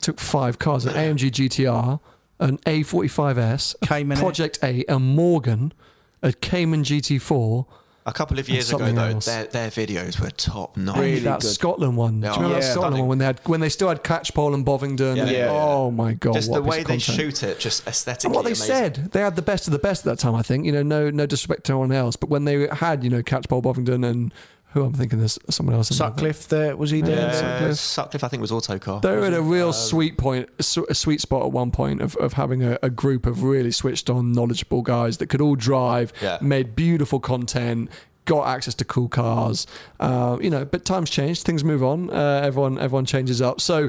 Took 0.00 0.18
five 0.18 0.58
cars: 0.58 0.86
an 0.86 0.94
AMG 0.94 1.30
GTR, 1.30 2.00
an 2.40 2.56
A45S, 2.58 3.74
a 3.82 3.86
Cayman 3.86 4.16
Project 4.18 4.58
A, 4.62 4.82
a 4.88 4.98
Morgan, 4.98 5.74
a 6.22 6.32
Cayman 6.32 6.82
GT4. 6.84 7.66
A 8.08 8.12
couple 8.12 8.38
of 8.38 8.48
years 8.48 8.68
ago, 8.70 8.78
something 8.78 8.94
though, 8.94 9.02
else. 9.16 9.26
their, 9.26 9.44
their 9.46 9.68
videos 9.68 10.20
were 10.20 10.30
top 10.30 10.76
notch. 10.76 10.94
Hey, 10.96 11.18
that 11.18 11.40
good. 11.40 11.48
Scotland 11.50 11.96
one. 11.96 12.20
Do 12.20 12.26
you 12.28 12.32
Yeah. 12.32 12.36
remember 12.36 12.60
that 12.60 12.72
Scotland 12.72 12.98
one 13.00 13.08
when 13.08 13.18
they 13.18 13.24
had 13.24 13.40
when 13.46 13.58
they 13.60 13.68
still 13.68 13.88
had 13.88 14.04
Catchpole 14.04 14.54
and 14.54 14.64
Bovingdon? 14.64 15.16
Yeah, 15.16 15.22
and- 15.24 15.32
yeah, 15.32 15.38
yeah. 15.46 15.50
Oh 15.50 15.90
my 15.90 16.12
god! 16.12 16.34
just 16.34 16.48
what 16.48 16.58
the 16.58 16.62
way 16.62 16.84
they 16.84 16.98
shoot 16.98 17.42
it, 17.42 17.58
just 17.58 17.84
aesthetically. 17.86 18.28
And 18.28 18.34
what 18.36 18.44
they 18.44 18.50
amazing. 18.52 18.66
said, 18.66 18.94
they 19.12 19.20
had 19.20 19.34
the 19.34 19.42
best 19.42 19.66
of 19.66 19.72
the 19.72 19.80
best 19.80 20.06
at 20.06 20.10
that 20.12 20.18
time. 20.20 20.36
I 20.36 20.42
think 20.42 20.64
you 20.66 20.70
know, 20.72 20.84
no, 20.84 21.10
no 21.10 21.26
disrespect 21.26 21.64
to 21.64 21.72
anyone 21.72 21.90
else, 21.90 22.14
but 22.14 22.30
when 22.30 22.44
they 22.44 22.68
had 22.68 23.02
you 23.02 23.10
know 23.10 23.22
Catchpole, 23.24 23.62
Bovingdon, 23.62 24.04
and 24.04 24.32
who 24.72 24.84
I'm 24.84 24.92
thinking 24.92 25.18
there's 25.20 25.38
someone 25.48 25.74
else. 25.74 25.90
in 25.90 25.96
there. 25.96 26.08
Sutcliffe, 26.08 26.48
there 26.48 26.76
was 26.76 26.90
he 26.90 27.00
there? 27.00 27.16
Yeah. 27.16 27.32
Sutcliffe. 27.32 27.76
Sutcliffe, 27.78 28.24
I 28.24 28.28
think, 28.28 28.40
was 28.42 28.52
Autocar. 28.52 29.00
They 29.00 29.16
were 29.16 29.24
at 29.24 29.32
a 29.34 29.40
real 29.40 29.72
sweet 29.72 30.18
point, 30.18 30.48
a 30.58 30.82
a 30.90 30.94
sweet 30.94 31.20
spot 31.20 31.46
at 31.46 31.52
one 31.52 31.70
point 31.70 32.02
of, 32.02 32.14
of 32.16 32.34
having 32.34 32.62
a, 32.62 32.78
a 32.82 32.90
group 32.90 33.24
of 33.26 33.42
really 33.42 33.70
switched 33.72 34.10
on, 34.10 34.32
knowledgeable 34.32 34.82
guys 34.82 35.16
that 35.18 35.28
could 35.28 35.40
all 35.40 35.56
drive, 35.56 36.12
Yeah. 36.20 36.38
made 36.42 36.76
beautiful 36.76 37.20
content, 37.20 37.90
got 38.26 38.48
access 38.48 38.74
to 38.74 38.84
cool 38.84 39.08
cars. 39.08 39.66
Uh, 40.00 40.36
you 40.42 40.50
know, 40.50 40.64
but 40.64 40.84
times 40.84 41.08
change, 41.08 41.42
things 41.42 41.62
move 41.64 41.82
on. 41.82 42.10
Uh, 42.10 42.40
everyone, 42.44 42.76
everyone 42.78 43.06
changes 43.06 43.40
up. 43.40 43.60
So, 43.60 43.88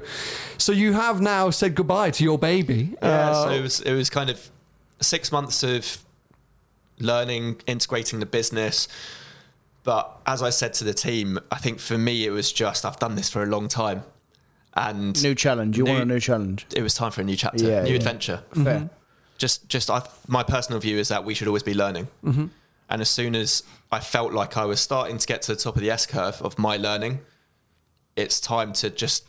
so 0.58 0.72
you 0.72 0.94
have 0.94 1.20
now 1.22 1.50
said 1.50 1.74
goodbye 1.76 2.12
to 2.12 2.24
your 2.24 2.38
baby. 2.38 2.96
Yeah, 3.02 3.30
Uh, 3.32 3.44
so 3.46 3.50
it 3.50 3.62
was 3.62 3.82
it 3.82 3.94
was 3.94 4.10
kind 4.10 4.30
of 4.30 4.50
six 5.02 5.32
months 5.32 5.64
of 5.64 5.98
learning, 7.00 7.62
integrating 7.68 8.20
the 8.20 8.26
business. 8.26 8.88
But 9.88 10.20
as 10.26 10.42
I 10.44 10.50
said 10.50 10.74
to 10.76 10.84
the 10.84 10.94
team, 10.94 11.40
I 11.50 11.60
think 11.60 11.80
for 11.80 11.98
me 11.98 12.26
it 12.26 12.32
was 12.32 12.52
just 12.52 12.84
I've 12.86 13.00
done 13.00 13.16
this 13.16 13.30
for 13.30 13.42
a 13.42 13.46
long 13.46 13.70
time, 13.70 14.04
and 14.74 15.20
New 15.24 15.34
challenge. 15.34 15.78
You 15.78 15.86
want 15.86 16.02
a 16.02 16.06
New- 16.06 16.16
new 16.16 16.20
challenge? 16.20 16.68
it 16.76 16.82
was 16.82 16.94
time 16.94 17.12
for 17.12 17.22
a 17.22 17.24
new 17.24 17.38
chapter, 17.38 17.64
Yeah, 17.64 17.84
new 17.84 17.92
yeah. 17.92 17.96
adventure. 17.96 18.44
Fair. 18.54 18.90
Just 19.38 19.70
just 19.70 19.90
I, 19.90 20.02
my 20.28 20.44
personal 20.44 20.82
view 20.82 20.98
is 20.98 21.08
that 21.08 21.24
we 21.24 21.34
should 21.34 21.48
always 21.48 21.64
be 21.64 21.74
learning. 21.74 22.10
Mm-hmm. 22.26 22.48
And 22.90 23.02
as 23.02 23.10
soon 23.10 23.34
as 23.34 23.64
I 23.90 24.02
felt 24.02 24.34
like 24.34 24.58
I 24.58 24.66
was 24.66 24.82
starting 24.82 25.18
to 25.20 25.26
get 25.26 25.42
to 25.44 25.54
the 25.56 25.58
top 25.66 25.76
of 25.78 25.82
the 25.82 25.90
S 25.90 26.06
curve 26.06 26.42
of 26.42 26.60
my 26.60 26.76
learning, 26.76 27.22
it's 28.18 28.42
time 28.42 28.74
to 28.82 28.90
just 28.90 29.24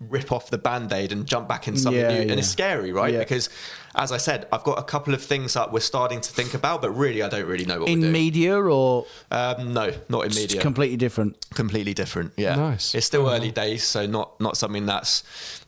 rip 0.00 0.32
off 0.32 0.50
the 0.50 0.58
band-aid 0.58 1.12
and 1.12 1.26
jump 1.26 1.48
back 1.48 1.68
into 1.68 1.80
something 1.80 2.00
Yeah, 2.00 2.08
new 2.10 2.14
yeah. 2.24 2.30
and 2.30 2.38
it's 2.38 2.48
scary 2.48 2.92
right 2.92 3.12
Yeah. 3.12 3.20
because 3.20 3.48
as 3.94 4.12
i 4.12 4.16
said 4.16 4.46
i've 4.52 4.64
got 4.64 4.78
a 4.78 4.82
couple 4.82 5.14
of 5.14 5.22
things 5.22 5.54
that 5.54 5.72
we're 5.72 5.80
starting 5.80 6.20
to 6.20 6.30
think 6.32 6.54
about 6.54 6.82
but 6.82 6.90
really 6.90 7.22
i 7.22 7.28
don't 7.28 7.46
really 7.46 7.64
know 7.64 7.80
what 7.80 7.88
In 7.88 7.98
we're 8.00 8.02
doing 8.06 8.12
media 8.12 8.56
or 8.60 9.06
um, 9.30 9.72
no 9.72 9.92
not 10.08 10.26
in 10.26 10.34
media 10.34 10.60
completely 10.60 10.96
different? 10.96 11.46
completely 11.54 11.94
different 11.94 12.32
yeah 12.36 12.54
Nice. 12.56 12.94
it's 12.94 13.06
still 13.06 13.28
early 13.28 13.50
days 13.50 13.82
so 13.84 14.06
not 14.06 14.40
not 14.40 14.56
something 14.56 14.86
that's 14.86 15.22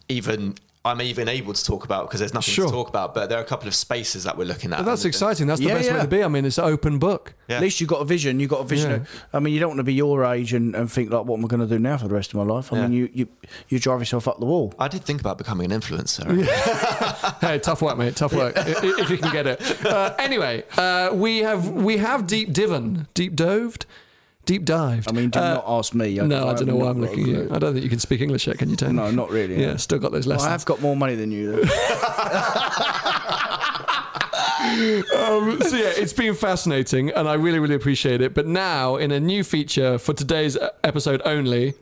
even 0.09 0.55
i'm 0.85 1.03
even 1.03 1.29
able 1.29 1.53
to 1.53 1.63
talk 1.63 1.85
about 1.85 2.07
because 2.07 2.21
there's 2.21 2.33
nothing 2.33 2.55
Sure. 2.55 2.67
to 2.67 2.73
talk 2.73 2.89
about 2.89 3.15
but 3.15 3.29
there 3.29 3.37
are 3.39 3.43
a 3.43 3.47
couple 3.47 3.69
of 3.69 3.75
spaces 3.75 4.25
that 4.25 4.39
we're 4.39 4.47
looking 4.47 4.73
at 4.73 4.79
but 4.79 4.85
that's 4.87 5.05
exciting. 5.05 5.47
That's 5.47 5.61
the 5.61 5.67
Yeah, 5.67 5.75
best 5.75 5.93
way 5.93 6.01
to 6.01 6.07
be. 6.09 6.25
I 6.25 6.29
mean, 6.29 6.47
it's 6.47 6.57
an 6.57 6.65
open 6.65 6.99
book. 6.99 7.35
Yeah. 7.49 7.57
At 7.57 7.63
least 7.63 7.81
you've 7.81 7.91
got 7.91 8.01
a 8.01 8.05
vision. 8.07 8.41
You've 8.41 8.49
got 8.51 8.61
a 8.61 8.65
vision. 8.65 8.91
Yeah. 8.91 8.97
Of, 8.97 9.09
I 9.35 9.39
mean, 9.41 9.53
you 9.53 9.61
don't 9.61 9.69
want 9.71 9.79
to 9.81 9.85
be 9.85 9.93
your 9.93 10.25
age 10.25 10.55
and, 10.55 10.75
and 10.75 10.91
think 10.91 11.11
like, 11.11 11.27
what 11.27 11.37
am 11.39 11.45
I 11.45 11.49
going 11.49 11.61
to 11.61 11.67
do 11.67 11.79
now 11.79 11.99
for 11.99 12.09
the 12.09 12.15
rest 12.15 12.31
of 12.33 12.37
my 12.37 12.45
life? 12.55 12.73
I 12.73 12.77
Yeah. 12.77 12.83
mean, 12.89 12.93
you, 12.93 13.11
you 13.13 13.29
you 13.69 13.79
drive 13.79 14.01
yourself 14.01 14.27
up 14.27 14.39
the 14.41 14.47
wall. 14.47 14.73
I 14.79 14.89
did 14.89 15.05
think 15.05 15.21
about 15.21 15.37
becoming 15.37 15.71
an 15.71 15.79
influencer. 15.81 16.25
hey, 17.41 17.59
tough 17.59 17.83
work, 17.83 17.99
mate. 17.99 18.17
Tough 18.17 18.33
work. 18.33 18.57
i- 18.57 18.61
i- 18.63 19.01
if 19.03 19.11
you 19.11 19.19
can 19.19 19.33
get 19.33 19.47
it. 19.47 19.85
Uh, 19.85 20.15
anyway, 20.19 20.65
uh, 20.79 21.11
we 21.13 21.39
have 21.39 21.69
we 21.71 21.99
have 21.99 22.27
deep 22.27 22.53
divin, 22.55 23.07
deep 23.15 23.37
doved, 23.37 23.85
deep 24.45 24.65
dived. 24.65 25.09
I 25.09 25.13
mean, 25.13 25.31
do 25.31 25.39
Uh, 25.39 25.55
not 25.55 25.65
ask 25.67 25.95
me. 25.95 26.15
no, 26.17 26.49
I 26.49 26.55
don't 26.55 26.67
know 26.67 26.77
why 26.77 26.89
I'm 26.91 27.01
haven't 27.01 27.03
got 27.03 27.13
a 27.13 27.17
looking 27.21 27.35
at 27.37 27.43
you. 27.45 27.49
I 27.55 27.59
don't 27.59 27.73
think 27.73 27.85
you 27.85 27.91
can 27.91 27.99
speak 28.01 28.21
English 28.21 28.47
yet, 28.47 28.59
can 28.59 28.69
you, 28.71 28.77
Tony? 28.77 28.93
No, 28.95 29.11
not 29.11 29.31
really. 29.31 29.61
Yeah, 29.61 29.77
still 29.77 29.99
got 29.99 30.13
those 30.13 30.27
Well, 30.27 30.37
lessons. 30.37 30.49
I 30.49 30.53
have 30.53 30.65
got 30.65 30.81
more 30.81 30.97
money 30.97 31.15
than 31.15 31.31
you. 31.31 31.53
Though. 31.63 31.69
Um, 34.71 35.59
so 35.63 35.77
yeah, 35.77 35.93
it's 35.97 36.13
been 36.13 36.35
fascinating, 36.35 37.11
and 37.11 37.27
I 37.29 37.35
really, 37.35 37.59
really 37.59 37.75
appreciate 37.75 38.21
it. 38.21 38.35
But 38.35 38.47
now, 38.47 38.97
in 38.97 39.11
a 39.11 39.19
new 39.19 39.43
feature 39.43 39.99
for 39.99 40.13
today's 40.15 40.57
uh, 40.57 40.71
episode 40.85 41.23
only. 41.25 41.75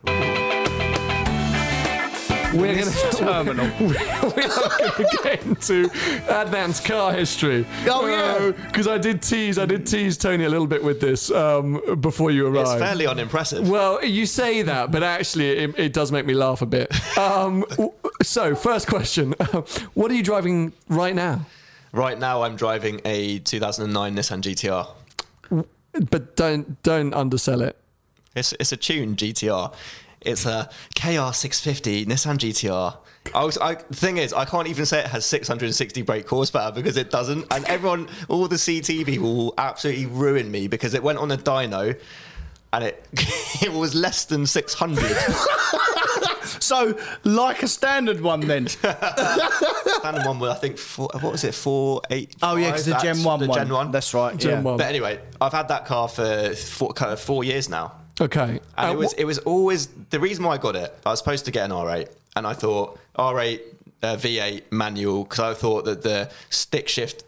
We're 2.53 2.75
going 2.75 2.91
terminal. 3.11 3.65
we 3.79 3.95
are 3.95 4.77
going 4.79 5.09
to 5.09 5.19
get 5.23 5.45
into 5.45 5.87
Adnan's 6.27 6.79
car 6.79 7.13
history. 7.13 7.65
Oh, 7.87 8.07
yeah. 8.07 8.51
because 8.65 8.87
I 8.87 8.97
did 8.97 9.21
tease, 9.21 9.59
I 9.59 9.65
did 9.65 9.85
tease 9.85 10.17
Tony 10.17 10.45
a 10.45 10.49
little 10.49 10.65
bit 10.65 10.83
with 10.83 10.99
this 10.99 11.29
um, 11.29 11.79
before 12.01 12.31
you 12.31 12.47
arrived. 12.47 12.71
it's 12.71 12.81
fairly 12.81 13.05
unimpressive. 13.05 13.69
Well, 13.69 14.03
you 14.03 14.25
say 14.25 14.63
that, 14.63 14.91
but 14.91 15.03
actually, 15.03 15.49
it, 15.49 15.77
it 15.77 15.93
does 15.93 16.11
make 16.11 16.25
me 16.25 16.33
laugh 16.33 16.63
a 16.63 16.65
bit. 16.65 16.91
Um, 17.17 17.65
so, 18.23 18.55
first 18.55 18.87
question: 18.87 19.31
What 19.93 20.09
are 20.09 20.15
you 20.15 20.23
driving 20.23 20.73
right 20.87 21.13
now? 21.13 21.45
right 21.91 22.17
now, 22.17 22.43
I'm 22.43 22.55
driving 22.55 23.01
a 23.05 23.39
2009 23.39 24.15
Nissan 24.15 24.41
GTR. 24.41 25.65
But 26.09 26.35
don't 26.35 26.81
don't 26.83 27.13
undersell 27.13 27.61
it. 27.61 27.77
It's 28.35 28.53
it's 28.53 28.71
a 28.71 28.77
tuned 28.77 29.17
GTR. 29.17 29.73
It's 30.21 30.45
a 30.45 30.69
KR650 30.95 32.05
Nissan 32.05 32.37
GTR. 32.37 32.97
I 33.33 33.43
was, 33.43 33.57
I, 33.57 33.75
the 33.75 33.95
thing 33.95 34.17
is, 34.17 34.33
I 34.33 34.45
can't 34.45 34.67
even 34.67 34.85
say 34.85 34.99
it 34.99 35.07
has 35.07 35.25
660 35.25 36.01
brake 36.03 36.27
horsepower 36.27 36.71
because 36.71 36.97
it 36.97 37.11
doesn't. 37.11 37.45
And 37.53 37.65
everyone, 37.65 38.07
all 38.27 38.47
the 38.47 38.57
CT 38.57 39.05
people 39.05 39.35
will 39.35 39.53
absolutely 39.57 40.05
ruin 40.07 40.49
me 40.49 40.67
because 40.67 40.93
it 40.93 41.03
went 41.03 41.19
on 41.19 41.31
a 41.31 41.37
dyno 41.37 41.99
and 42.73 42.83
it 42.83 43.07
it 43.61 43.71
was 43.71 43.93
less 43.95 44.25
than 44.25 44.45
600. 44.45 45.03
So, 46.59 46.97
like 47.23 47.63
a 47.63 47.67
standard 47.67 48.21
one 48.21 48.41
then. 48.41 48.67
Standard 48.67 50.25
one 50.25 50.39
was, 50.39 50.49
I 50.49 50.55
think, 50.55 50.77
four, 50.77 51.09
what 51.13 51.31
was 51.31 51.43
it, 51.43 51.53
four 51.53 52.01
eight? 52.09 52.35
Oh, 52.41 52.55
yeah, 52.55 52.71
'cause 52.71 52.85
the 52.85 52.91
That's 52.91 53.03
Gen 53.03 53.23
1 53.23 53.39
the 53.39 53.47
one. 53.47 53.57
Gen 53.57 53.69
one. 53.69 53.91
That's 53.91 54.13
right, 54.13 54.35
Gen 54.37 54.51
yeah. 54.51 54.61
1. 54.61 54.77
But 54.77 54.87
anyway, 54.87 55.19
I've 55.39 55.51
had 55.53 55.67
that 55.69 55.85
car 55.85 56.07
for 56.07 56.53
four, 56.55 56.93
four 57.17 57.43
years 57.43 57.69
now. 57.69 57.93
Okay. 58.21 58.59
And 58.77 58.89
Uh, 58.89 58.91
it 58.93 58.97
was 58.97 59.13
wh- 59.13 59.19
it 59.19 59.25
was 59.25 59.37
always 59.39 59.87
the 60.09 60.19
reason 60.19 60.43
why 60.43 60.53
I 60.53 60.57
got 60.57 60.75
it. 60.75 60.93
I 61.05 61.09
was 61.11 61.19
supposed 61.19 61.45
to 61.45 61.51
get 61.51 61.65
an 61.65 61.71
R8, 61.71 62.07
and 62.35 62.45
I 62.47 62.53
thought 62.53 62.99
R8 63.17 63.61
uh, 64.03 64.15
V8 64.17 64.63
manual 64.71 65.23
because 65.23 65.39
I 65.39 65.53
thought 65.53 65.85
that 65.85 66.01
the 66.01 66.29
stick 66.49 66.87
shift 66.87 67.23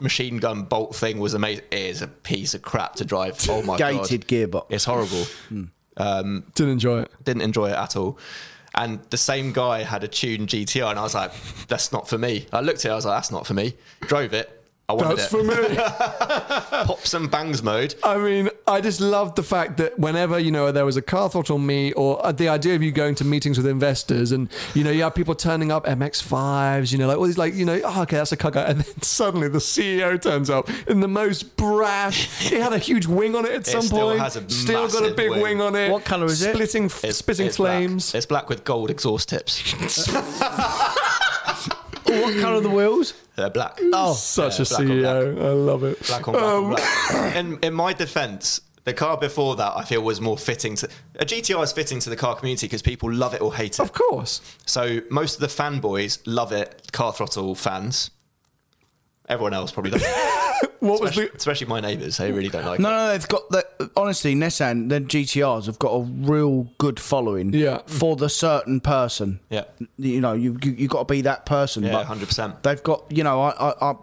machine 0.00 0.38
gun 0.38 0.62
bolt 0.62 0.96
thing 0.96 1.18
was 1.20 1.34
amazing. 1.34 1.64
It 1.70 1.78
is 1.78 2.02
a 2.02 2.08
piece 2.08 2.54
of 2.54 2.62
crap 2.62 2.96
to 2.96 3.04
drive. 3.04 3.38
Oh 3.48 3.62
my 3.62 3.76
god, 3.78 4.08
Gated 4.08 4.26
gearbox. 4.26 4.66
It's 4.70 4.84
horrible. 4.84 5.24
Um, 5.96 6.44
Didn't 6.54 6.72
enjoy 6.72 7.00
it. 7.02 7.10
didn't 7.22 7.42
enjoy 7.42 7.68
it 7.70 7.76
at 7.76 7.96
all. 7.96 8.18
And 8.74 9.00
the 9.10 9.18
same 9.18 9.52
guy 9.52 9.82
had 9.82 10.02
a 10.02 10.08
tuned 10.08 10.48
GTR, 10.48 10.88
and 10.90 10.98
I 10.98 11.02
was 11.02 11.14
like, 11.14 11.30
"That's 11.68 11.92
not 11.92 12.08
for 12.08 12.16
me." 12.16 12.46
I 12.54 12.62
looked 12.62 12.78
at 12.80 12.86
it, 12.86 12.92
I 12.92 12.94
was 12.94 13.04
like, 13.04 13.16
"That's 13.18 13.30
not 13.30 13.46
for 13.46 13.52
me." 13.52 13.74
Drove 14.02 14.32
it. 14.32 14.61
I 14.88 14.94
wanted 14.94 15.16
That's 15.16 15.32
it. 15.32 15.36
for 15.36 15.42
me. 15.44 15.76
Pops 16.86 17.14
and 17.14 17.30
bangs 17.30 17.62
mode. 17.62 17.94
I 18.02 18.18
mean, 18.18 18.50
I 18.66 18.80
just 18.80 19.00
loved 19.00 19.36
the 19.36 19.42
fact 19.42 19.76
that 19.78 19.98
whenever 19.98 20.38
you 20.38 20.50
know 20.50 20.70
there 20.72 20.84
was 20.84 20.96
a 20.96 21.02
Car 21.02 21.30
Throttle 21.30 21.58
me 21.58 21.92
or 21.92 22.24
uh, 22.26 22.32
the 22.32 22.48
idea 22.48 22.74
of 22.74 22.82
you 22.82 22.90
going 22.92 23.14
to 23.16 23.24
meetings 23.24 23.56
with 23.56 23.66
investors, 23.66 24.32
and 24.32 24.48
you 24.74 24.82
know 24.84 24.90
you 24.90 25.02
have 25.04 25.14
people 25.14 25.34
turning 25.34 25.70
up 25.72 25.86
MX5s, 25.86 26.92
you 26.92 26.98
know, 26.98 27.06
like 27.06 27.16
all 27.16 27.24
these, 27.24 27.38
like 27.38 27.54
you 27.54 27.64
know, 27.64 27.80
oh, 27.84 28.02
okay, 28.02 28.16
that's 28.16 28.32
a 28.32 28.36
car 28.36 28.50
guy, 28.50 28.62
and 28.64 28.80
then 28.80 29.02
suddenly 29.02 29.48
the 29.48 29.58
CEO 29.58 30.20
turns 30.20 30.50
up 30.50 30.68
in 30.88 31.00
the 31.00 31.08
most 31.08 31.56
brash. 31.56 32.52
It 32.52 32.60
had 32.60 32.72
a 32.72 32.78
huge 32.78 33.06
wing 33.06 33.34
on 33.36 33.46
it 33.46 33.52
at 33.52 33.66
some 33.66 33.82
still 33.82 34.08
point. 34.10 34.20
has 34.20 34.36
a 34.36 34.50
still 34.50 34.88
got 34.88 35.08
a 35.10 35.14
big 35.14 35.30
wing. 35.30 35.42
wing. 35.42 35.60
on 35.60 35.74
it. 35.76 35.90
What 35.90 36.04
colour 36.04 36.26
is 36.26 36.42
it? 36.42 36.52
Splitting, 36.54 36.86
It's, 36.86 37.16
spitting 37.18 37.46
it's 37.46 37.56
black. 37.56 37.78
flames. 37.78 38.14
It's 38.14 38.26
black 38.26 38.48
with 38.48 38.64
gold 38.64 38.90
exhaust 38.90 39.28
tips. 39.30 39.62
what 42.20 42.40
colour 42.40 42.56
are 42.56 42.60
the 42.60 42.70
wheels? 42.70 43.14
They're 43.36 43.50
black. 43.50 43.78
Oh, 43.92 44.12
Such 44.14 44.58
Yeah, 44.58 44.62
a 44.62 44.80
CEO. 44.80 45.42
I 45.42 45.48
love 45.52 45.84
it. 45.84 46.04
Black 46.06 46.28
on 46.28 46.34
black 46.34 46.44
Um, 46.44 46.64
on 46.64 46.70
black. 46.74 47.36
In, 47.36 47.58
in 47.62 47.72
my 47.74 47.92
defense, 47.92 48.60
the 48.84 48.92
car 48.92 49.16
before 49.16 49.56
that 49.56 49.72
I 49.76 49.84
feel 49.84 50.02
was 50.02 50.20
more 50.20 50.36
fitting 50.36 50.74
to 50.76 50.88
a 51.20 51.24
GTR 51.24 51.62
is 51.62 51.72
fitting 51.72 52.00
to 52.00 52.10
the 52.10 52.16
car 52.16 52.34
community 52.34 52.66
because 52.66 52.82
people 52.82 53.12
love 53.12 53.32
it 53.34 53.40
or 53.40 53.54
hate 53.54 53.74
it. 53.74 53.80
Of 53.80 53.92
course. 53.92 54.40
So 54.66 55.00
most 55.10 55.34
of 55.34 55.40
the 55.40 55.46
fanboys 55.46 56.18
love 56.26 56.52
it. 56.52 56.90
Car 56.92 57.12
Throttle 57.12 57.54
fans. 57.54 58.10
Everyone 59.32 59.54
else 59.54 59.72
probably 59.72 59.92
doesn't. 59.92 60.08
What 60.78 61.00
was 61.00 61.10
especially, 61.10 61.28
the? 61.30 61.36
especially 61.36 61.66
my 61.68 61.78
neighbours. 61.80 62.16
They 62.16 62.32
really 62.32 62.48
don't 62.48 62.64
like 62.66 62.80
No, 62.80 62.88
it. 62.88 62.92
no, 62.92 63.12
they've 63.12 63.28
got 63.28 63.48
the 63.50 63.90
honestly 63.96 64.34
Nissan. 64.34 64.88
The 64.88 65.00
GTRs 65.00 65.66
have 65.66 65.78
got 65.78 65.90
a 65.90 66.00
real 66.02 66.64
good 66.78 66.98
following. 66.98 67.52
Yeah. 67.52 67.82
For 67.86 68.16
the 68.16 68.28
certain 68.28 68.80
person. 68.80 69.38
Yeah. 69.48 69.64
You 69.96 70.20
know, 70.20 70.32
you 70.32 70.58
you, 70.60 70.72
you 70.72 70.88
got 70.88 71.06
to 71.06 71.12
be 71.12 71.20
that 71.22 71.46
person. 71.46 71.84
Yeah, 71.84 72.02
100%. 72.02 72.62
They've 72.62 72.82
got, 72.82 73.04
you 73.10 73.22
know, 73.22 73.40
I, 73.42 73.50
I, 73.70 73.90
I 73.92 73.94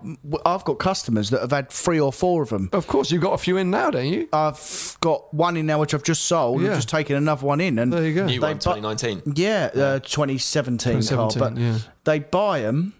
I've 0.46 0.64
got 0.64 0.80
customers 0.80 1.30
that 1.32 1.42
have 1.42 1.52
had 1.52 1.70
three 1.70 2.00
or 2.00 2.14
four 2.14 2.44
of 2.44 2.50
them. 2.50 2.70
Of 2.72 2.88
course, 2.88 3.12
you've 3.12 3.24
got 3.24 3.34
a 3.34 3.38
few 3.40 3.58
in 3.58 3.70
now, 3.72 3.90
don't 3.90 4.08
you? 4.08 4.30
I've 4.32 4.98
got 5.02 5.34
one 5.34 5.58
in 5.58 5.66
now 5.66 5.82
which 5.82 5.94
I've 5.94 6.04
just 6.04 6.26
sold. 6.26 6.62
Yeah. 6.62 6.70
I've 6.70 6.76
just 6.78 6.90
taken 6.90 7.18
another 7.18 7.46
one 7.46 7.60
in, 7.60 7.78
and 7.78 7.92
There 7.92 8.06
you 8.06 8.16
go. 8.16 8.26
New 8.26 8.40
They 8.40 8.48
one, 8.48 8.54
bu- 8.58 8.76
2019. 8.76 9.34
Yeah, 9.36 9.70
uh, 9.76 10.00
2017, 10.00 11.04
car. 11.04 11.30
But 11.38 11.58
yeah. 11.58 11.80
they 12.06 12.20
buy 12.20 12.62
them, 12.62 12.94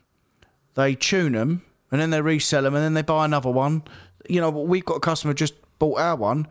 they 0.76 0.96
tune 0.96 1.32
them, 1.32 1.62
and 1.92 2.00
then 2.00 2.10
they 2.10 2.22
resell 2.22 2.64
them, 2.64 2.76
and 2.76 2.84
then 2.84 2.94
they 2.94 3.02
buy 3.02 3.26
another 3.26 3.50
one. 3.50 3.84
You 4.28 4.42
know, 4.42 4.50
we've 4.50 4.86
got 4.86 4.96
a 4.96 5.00
customer 5.00 5.34
just 5.34 5.54
bought 5.80 6.00
our 6.00 6.16
one, 6.16 6.48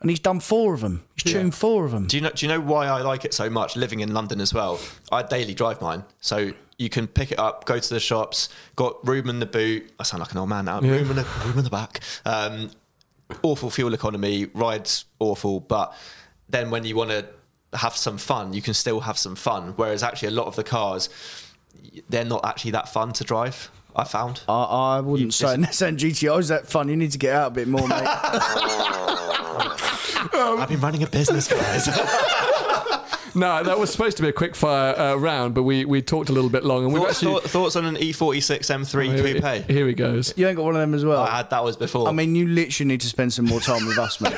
and 0.00 0.10
he's 0.10 0.20
done 0.20 0.40
four 0.40 0.74
of 0.74 0.80
them. 0.80 1.04
He's 1.16 1.32
tuned 1.32 1.54
four 1.54 1.84
of 1.84 1.92
them. 1.92 2.06
Do 2.06 2.16
you 2.16 2.22
know? 2.22 2.30
Do 2.30 2.46
you 2.46 2.52
know 2.52 2.60
why 2.60 2.86
I 2.86 3.02
like 3.02 3.24
it 3.24 3.34
so 3.34 3.50
much? 3.50 3.76
Living 3.76 4.00
in 4.00 4.14
London 4.14 4.40
as 4.40 4.54
well, 4.54 4.80
I 5.12 5.22
daily 5.22 5.54
drive 5.54 5.80
mine, 5.80 6.04
so 6.20 6.52
you 6.78 6.88
can 6.88 7.06
pick 7.06 7.30
it 7.30 7.38
up, 7.38 7.66
go 7.66 7.78
to 7.78 7.94
the 7.94 8.00
shops, 8.00 8.48
got 8.74 9.06
room 9.06 9.28
in 9.28 9.38
the 9.38 9.46
boot. 9.46 9.92
I 9.98 10.02
sound 10.02 10.22
like 10.22 10.32
an 10.32 10.38
old 10.38 10.48
man 10.48 10.64
now. 10.64 10.80
Room 10.80 11.10
in 11.10 11.16
the 11.16 11.26
room 11.44 11.58
in 11.58 11.64
the 11.64 11.70
back. 11.70 12.00
Um, 12.24 12.70
awful 13.42 13.70
fuel 13.70 13.92
economy, 13.92 14.46
rides 14.54 15.04
awful, 15.18 15.60
but 15.60 15.94
then 16.48 16.70
when 16.70 16.84
you 16.84 16.96
want 16.96 17.10
to 17.10 17.26
have 17.74 17.94
some 17.94 18.18
fun, 18.18 18.52
you 18.54 18.62
can 18.62 18.74
still 18.74 19.00
have 19.00 19.18
some 19.18 19.36
fun. 19.36 19.74
Whereas 19.76 20.02
actually, 20.02 20.28
a 20.28 20.32
lot 20.32 20.46
of 20.46 20.56
the 20.56 20.64
cars, 20.64 21.10
they're 22.08 22.24
not 22.24 22.44
actually 22.44 22.70
that 22.72 22.88
fun 22.88 23.12
to 23.12 23.24
drive. 23.24 23.70
I 23.96 24.04
found. 24.04 24.42
I, 24.48 24.62
I 24.62 25.00
wouldn't 25.00 25.34
say 25.34 25.46
Nissan 25.56 25.96
GTO 25.98 26.38
is 26.38 26.48
that 26.48 26.66
fun. 26.68 26.88
You 26.88 26.96
need 26.96 27.12
to 27.12 27.18
get 27.18 27.34
out 27.34 27.48
a 27.48 27.54
bit 27.54 27.68
more, 27.68 27.86
mate. 27.88 28.02
I've 30.32 30.68
been 30.68 30.80
running 30.80 31.02
a 31.02 31.06
business, 31.06 31.48
guys. 31.48 31.88
No, 33.32 33.62
that 33.62 33.78
was 33.78 33.92
supposed 33.92 34.16
to 34.16 34.24
be 34.24 34.28
a 34.28 34.32
quick 34.32 34.56
fire 34.56 34.98
uh, 34.98 35.14
round, 35.14 35.54
but 35.54 35.62
we, 35.62 35.84
we 35.84 36.02
talked 36.02 36.30
a 36.30 36.32
little 36.32 36.50
bit 36.50 36.64
long, 36.64 36.82
and 36.84 36.92
we've 36.92 37.00
thoughts, 37.00 37.18
actually. 37.22 37.40
thought- 37.40 37.50
thoughts 37.50 37.76
on 37.76 37.84
an 37.84 37.96
E 37.96 38.12
E46 38.12 38.58
M3 38.58 39.14
here, 39.14 39.40
coupe? 39.40 39.70
here 39.70 39.86
he 39.86 39.94
goes. 39.94 40.34
you 40.36 40.48
ain't 40.48 40.56
got 40.56 40.64
one 40.64 40.74
of 40.74 40.80
them 40.80 40.94
as 40.94 41.04
well. 41.04 41.22
I 41.22 41.36
had 41.36 41.50
that 41.50 41.62
was 41.62 41.76
before. 41.76 42.08
I 42.08 42.12
mean, 42.12 42.34
you 42.34 42.48
literally 42.48 42.88
need 42.88 43.00
to 43.02 43.06
spend 43.06 43.32
some 43.32 43.44
more 43.44 43.60
time 43.60 43.86
with 43.86 43.98
us, 43.98 44.20
mate. 44.20 44.32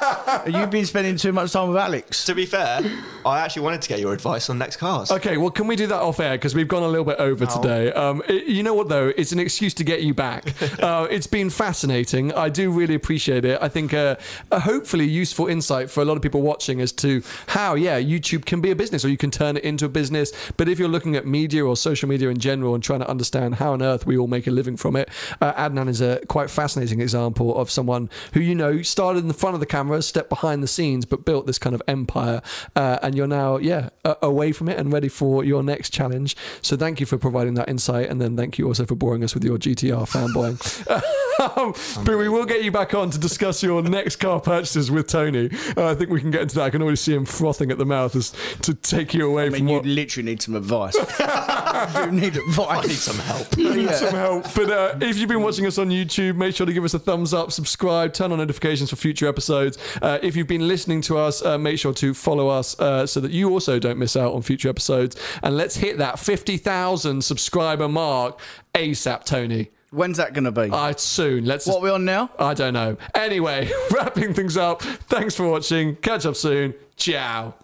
You've 0.46 0.70
been 0.70 0.86
spending 0.86 1.16
too 1.16 1.32
much 1.32 1.52
time 1.52 1.68
with 1.68 1.76
Alex. 1.76 2.24
to 2.26 2.34
be 2.34 2.46
fair, 2.46 2.80
I 3.24 3.40
actually 3.40 3.62
wanted 3.62 3.82
to 3.82 3.88
get 3.88 4.00
your 4.00 4.12
advice 4.12 4.48
on 4.50 4.58
next 4.58 4.76
cars. 4.76 5.10
Okay, 5.10 5.36
well, 5.36 5.50
can 5.50 5.66
we 5.66 5.76
do 5.76 5.86
that 5.88 6.00
off 6.00 6.20
air 6.20 6.36
because 6.36 6.54
we've 6.54 6.68
gone 6.68 6.82
a 6.82 6.88
little 6.88 7.04
bit 7.04 7.18
over 7.18 7.46
today? 7.46 7.92
Um, 7.92 8.22
it- 8.28 8.46
you 8.46 8.62
know 8.62 8.74
what 8.74 8.88
though? 8.88 9.12
It's 9.16 9.32
an 9.32 9.38
excuse 9.38 9.74
to 9.74 9.84
get 9.84 10.02
you 10.02 10.14
back. 10.14 10.54
uh, 10.82 11.06
it's 11.10 11.26
been 11.26 11.50
fascinating. 11.50 12.32
I 12.32 12.48
do 12.48 12.70
really 12.70 12.94
appreciate 12.94 13.44
it. 13.44 13.58
I 13.60 13.68
think 13.68 13.94
uh, 13.94 14.16
a 14.50 14.60
hopefully 14.60 15.06
useful 15.06 15.46
insight 15.46 15.90
for 15.90 16.00
a 16.00 16.04
lot 16.04 16.16
of 16.16 16.22
people 16.22 16.42
watching 16.42 16.80
as 16.80 16.92
to 16.92 17.22
how, 17.48 17.74
yeah, 17.74 18.00
YouTube 18.00 18.44
can 18.44 18.60
be 18.60 18.70
a 18.70 18.76
business 18.76 19.04
or 19.04 19.08
you 19.08 19.16
can 19.16 19.30
turn 19.30 19.56
it 19.56 19.64
into 19.64 19.84
a 19.84 19.88
business. 19.88 20.32
But 20.56 20.68
if 20.68 20.78
you're 20.78 20.88
looking 20.88 21.16
at 21.16 21.26
media 21.26 21.64
or 21.64 21.76
social 21.76 22.08
media 22.08 22.28
in 22.28 22.38
general 22.38 22.74
and 22.74 22.82
trying 22.82 23.00
to 23.00 23.08
understand 23.08 23.56
how 23.56 23.72
on 23.72 23.82
earth 23.82 24.06
we 24.06 24.16
all 24.16 24.26
make 24.26 24.46
a 24.46 24.50
living 24.50 24.76
from 24.76 24.96
it, 24.96 25.08
uh, 25.40 25.52
Adnan 25.54 25.88
is 25.88 26.00
a 26.00 26.20
quite 26.28 26.50
fascinating 26.50 27.00
example 27.00 27.56
of 27.56 27.70
someone 27.70 28.08
who 28.32 28.40
you 28.40 28.54
know 28.54 28.82
started 28.82 29.20
in 29.20 29.28
the 29.28 29.34
front 29.34 29.54
of 29.54 29.60
the 29.60 29.66
camera, 29.66 29.89
stepped 29.98 30.28
behind 30.28 30.62
the 30.62 30.68
scenes, 30.68 31.04
but 31.04 31.24
built 31.24 31.46
this 31.46 31.58
kind 31.58 31.74
of 31.74 31.82
empire. 31.88 32.42
Uh, 32.76 32.98
and 33.02 33.14
you're 33.14 33.26
now, 33.26 33.56
yeah, 33.56 33.90
uh, 34.04 34.14
away 34.22 34.52
from 34.52 34.68
it 34.68 34.78
and 34.78 34.92
ready 34.92 35.08
for 35.08 35.44
your 35.44 35.62
next 35.62 35.92
challenge. 35.92 36.36
So 36.62 36.76
thank 36.76 37.00
you 37.00 37.06
for 37.06 37.18
providing 37.18 37.54
that 37.54 37.68
insight, 37.68 38.08
and 38.08 38.20
then 38.20 38.36
thank 38.36 38.58
you 38.58 38.66
also 38.66 38.86
for 38.86 38.94
boring 38.94 39.24
us 39.24 39.34
with 39.34 39.44
your 39.44 39.58
GTR 39.58 40.08
fanboying. 40.08 40.60
um, 41.40 41.74
but 42.04 42.18
we 42.18 42.28
will 42.28 42.44
get 42.46 42.62
you 42.64 42.70
back 42.70 42.94
on 42.94 43.10
to 43.10 43.18
discuss 43.18 43.62
your 43.62 43.82
next 43.82 44.16
car 44.16 44.40
purchases 44.40 44.90
with 44.90 45.08
Tony. 45.08 45.50
Uh, 45.76 45.86
I 45.86 45.94
think 45.94 46.10
we 46.10 46.20
can 46.20 46.30
get 46.30 46.42
into 46.42 46.56
that. 46.56 46.64
I 46.64 46.70
can 46.70 46.82
already 46.82 46.96
see 46.96 47.14
him 47.14 47.24
frothing 47.24 47.70
at 47.70 47.78
the 47.78 47.86
mouth 47.86 48.14
as 48.16 48.32
to 48.62 48.74
take 48.74 49.14
you 49.14 49.28
away 49.28 49.46
I 49.46 49.48
mean, 49.48 49.60
from 49.60 49.68
you 49.68 49.74
what. 49.76 49.86
literally 49.86 50.30
need 50.30 50.42
some 50.42 50.54
advice. 50.54 50.94
you 52.04 52.12
need 52.12 52.36
advice. 52.36 52.84
I 52.84 52.86
need 52.86 52.90
some 52.94 53.18
help. 53.18 53.56
You 53.56 53.74
need 53.74 53.90
some 53.90 54.14
help. 54.14 54.52
But 54.54 54.70
uh, 54.70 54.98
if 55.00 55.18
you've 55.18 55.28
been 55.28 55.42
watching 55.42 55.66
us 55.66 55.78
on 55.78 55.88
YouTube, 55.88 56.36
make 56.36 56.54
sure 56.54 56.66
to 56.66 56.72
give 56.72 56.84
us 56.84 56.94
a 56.94 56.98
thumbs 56.98 57.32
up, 57.32 57.52
subscribe, 57.52 58.12
turn 58.12 58.32
on 58.32 58.38
notifications 58.38 58.90
for 58.90 58.96
future 58.96 59.28
episodes. 59.28 59.78
Uh, 60.02 60.18
if 60.22 60.36
you've 60.36 60.46
been 60.46 60.66
listening 60.68 61.00
to 61.02 61.18
us, 61.18 61.44
uh, 61.44 61.58
make 61.58 61.78
sure 61.78 61.94
to 61.94 62.14
follow 62.14 62.48
us 62.48 62.78
uh, 62.80 63.06
so 63.06 63.20
that 63.20 63.30
you 63.30 63.50
also 63.50 63.78
don't 63.78 63.98
miss 63.98 64.16
out 64.16 64.34
on 64.34 64.42
future 64.42 64.68
episodes. 64.68 65.16
And 65.42 65.56
let's 65.56 65.76
hit 65.76 65.98
that 65.98 66.18
50,000 66.18 67.22
subscriber 67.22 67.88
mark 67.88 68.40
ASAP, 68.74 69.24
Tony. 69.24 69.70
When's 69.90 70.18
that 70.18 70.34
going 70.34 70.44
to 70.44 70.52
be? 70.52 70.70
Uh, 70.70 70.94
soon. 70.96 71.44
Let's. 71.46 71.66
what 71.66 71.78
are 71.78 71.82
we 71.82 71.90
on 71.90 72.04
now? 72.04 72.30
I 72.38 72.54
don't 72.54 72.74
know. 72.74 72.96
Anyway, 73.14 73.70
wrapping 73.90 74.34
things 74.34 74.56
up. 74.56 74.82
Thanks 74.82 75.34
for 75.34 75.48
watching. 75.48 75.96
Catch 75.96 76.26
up 76.26 76.36
soon. 76.36 76.74
Ciao. 76.96 77.54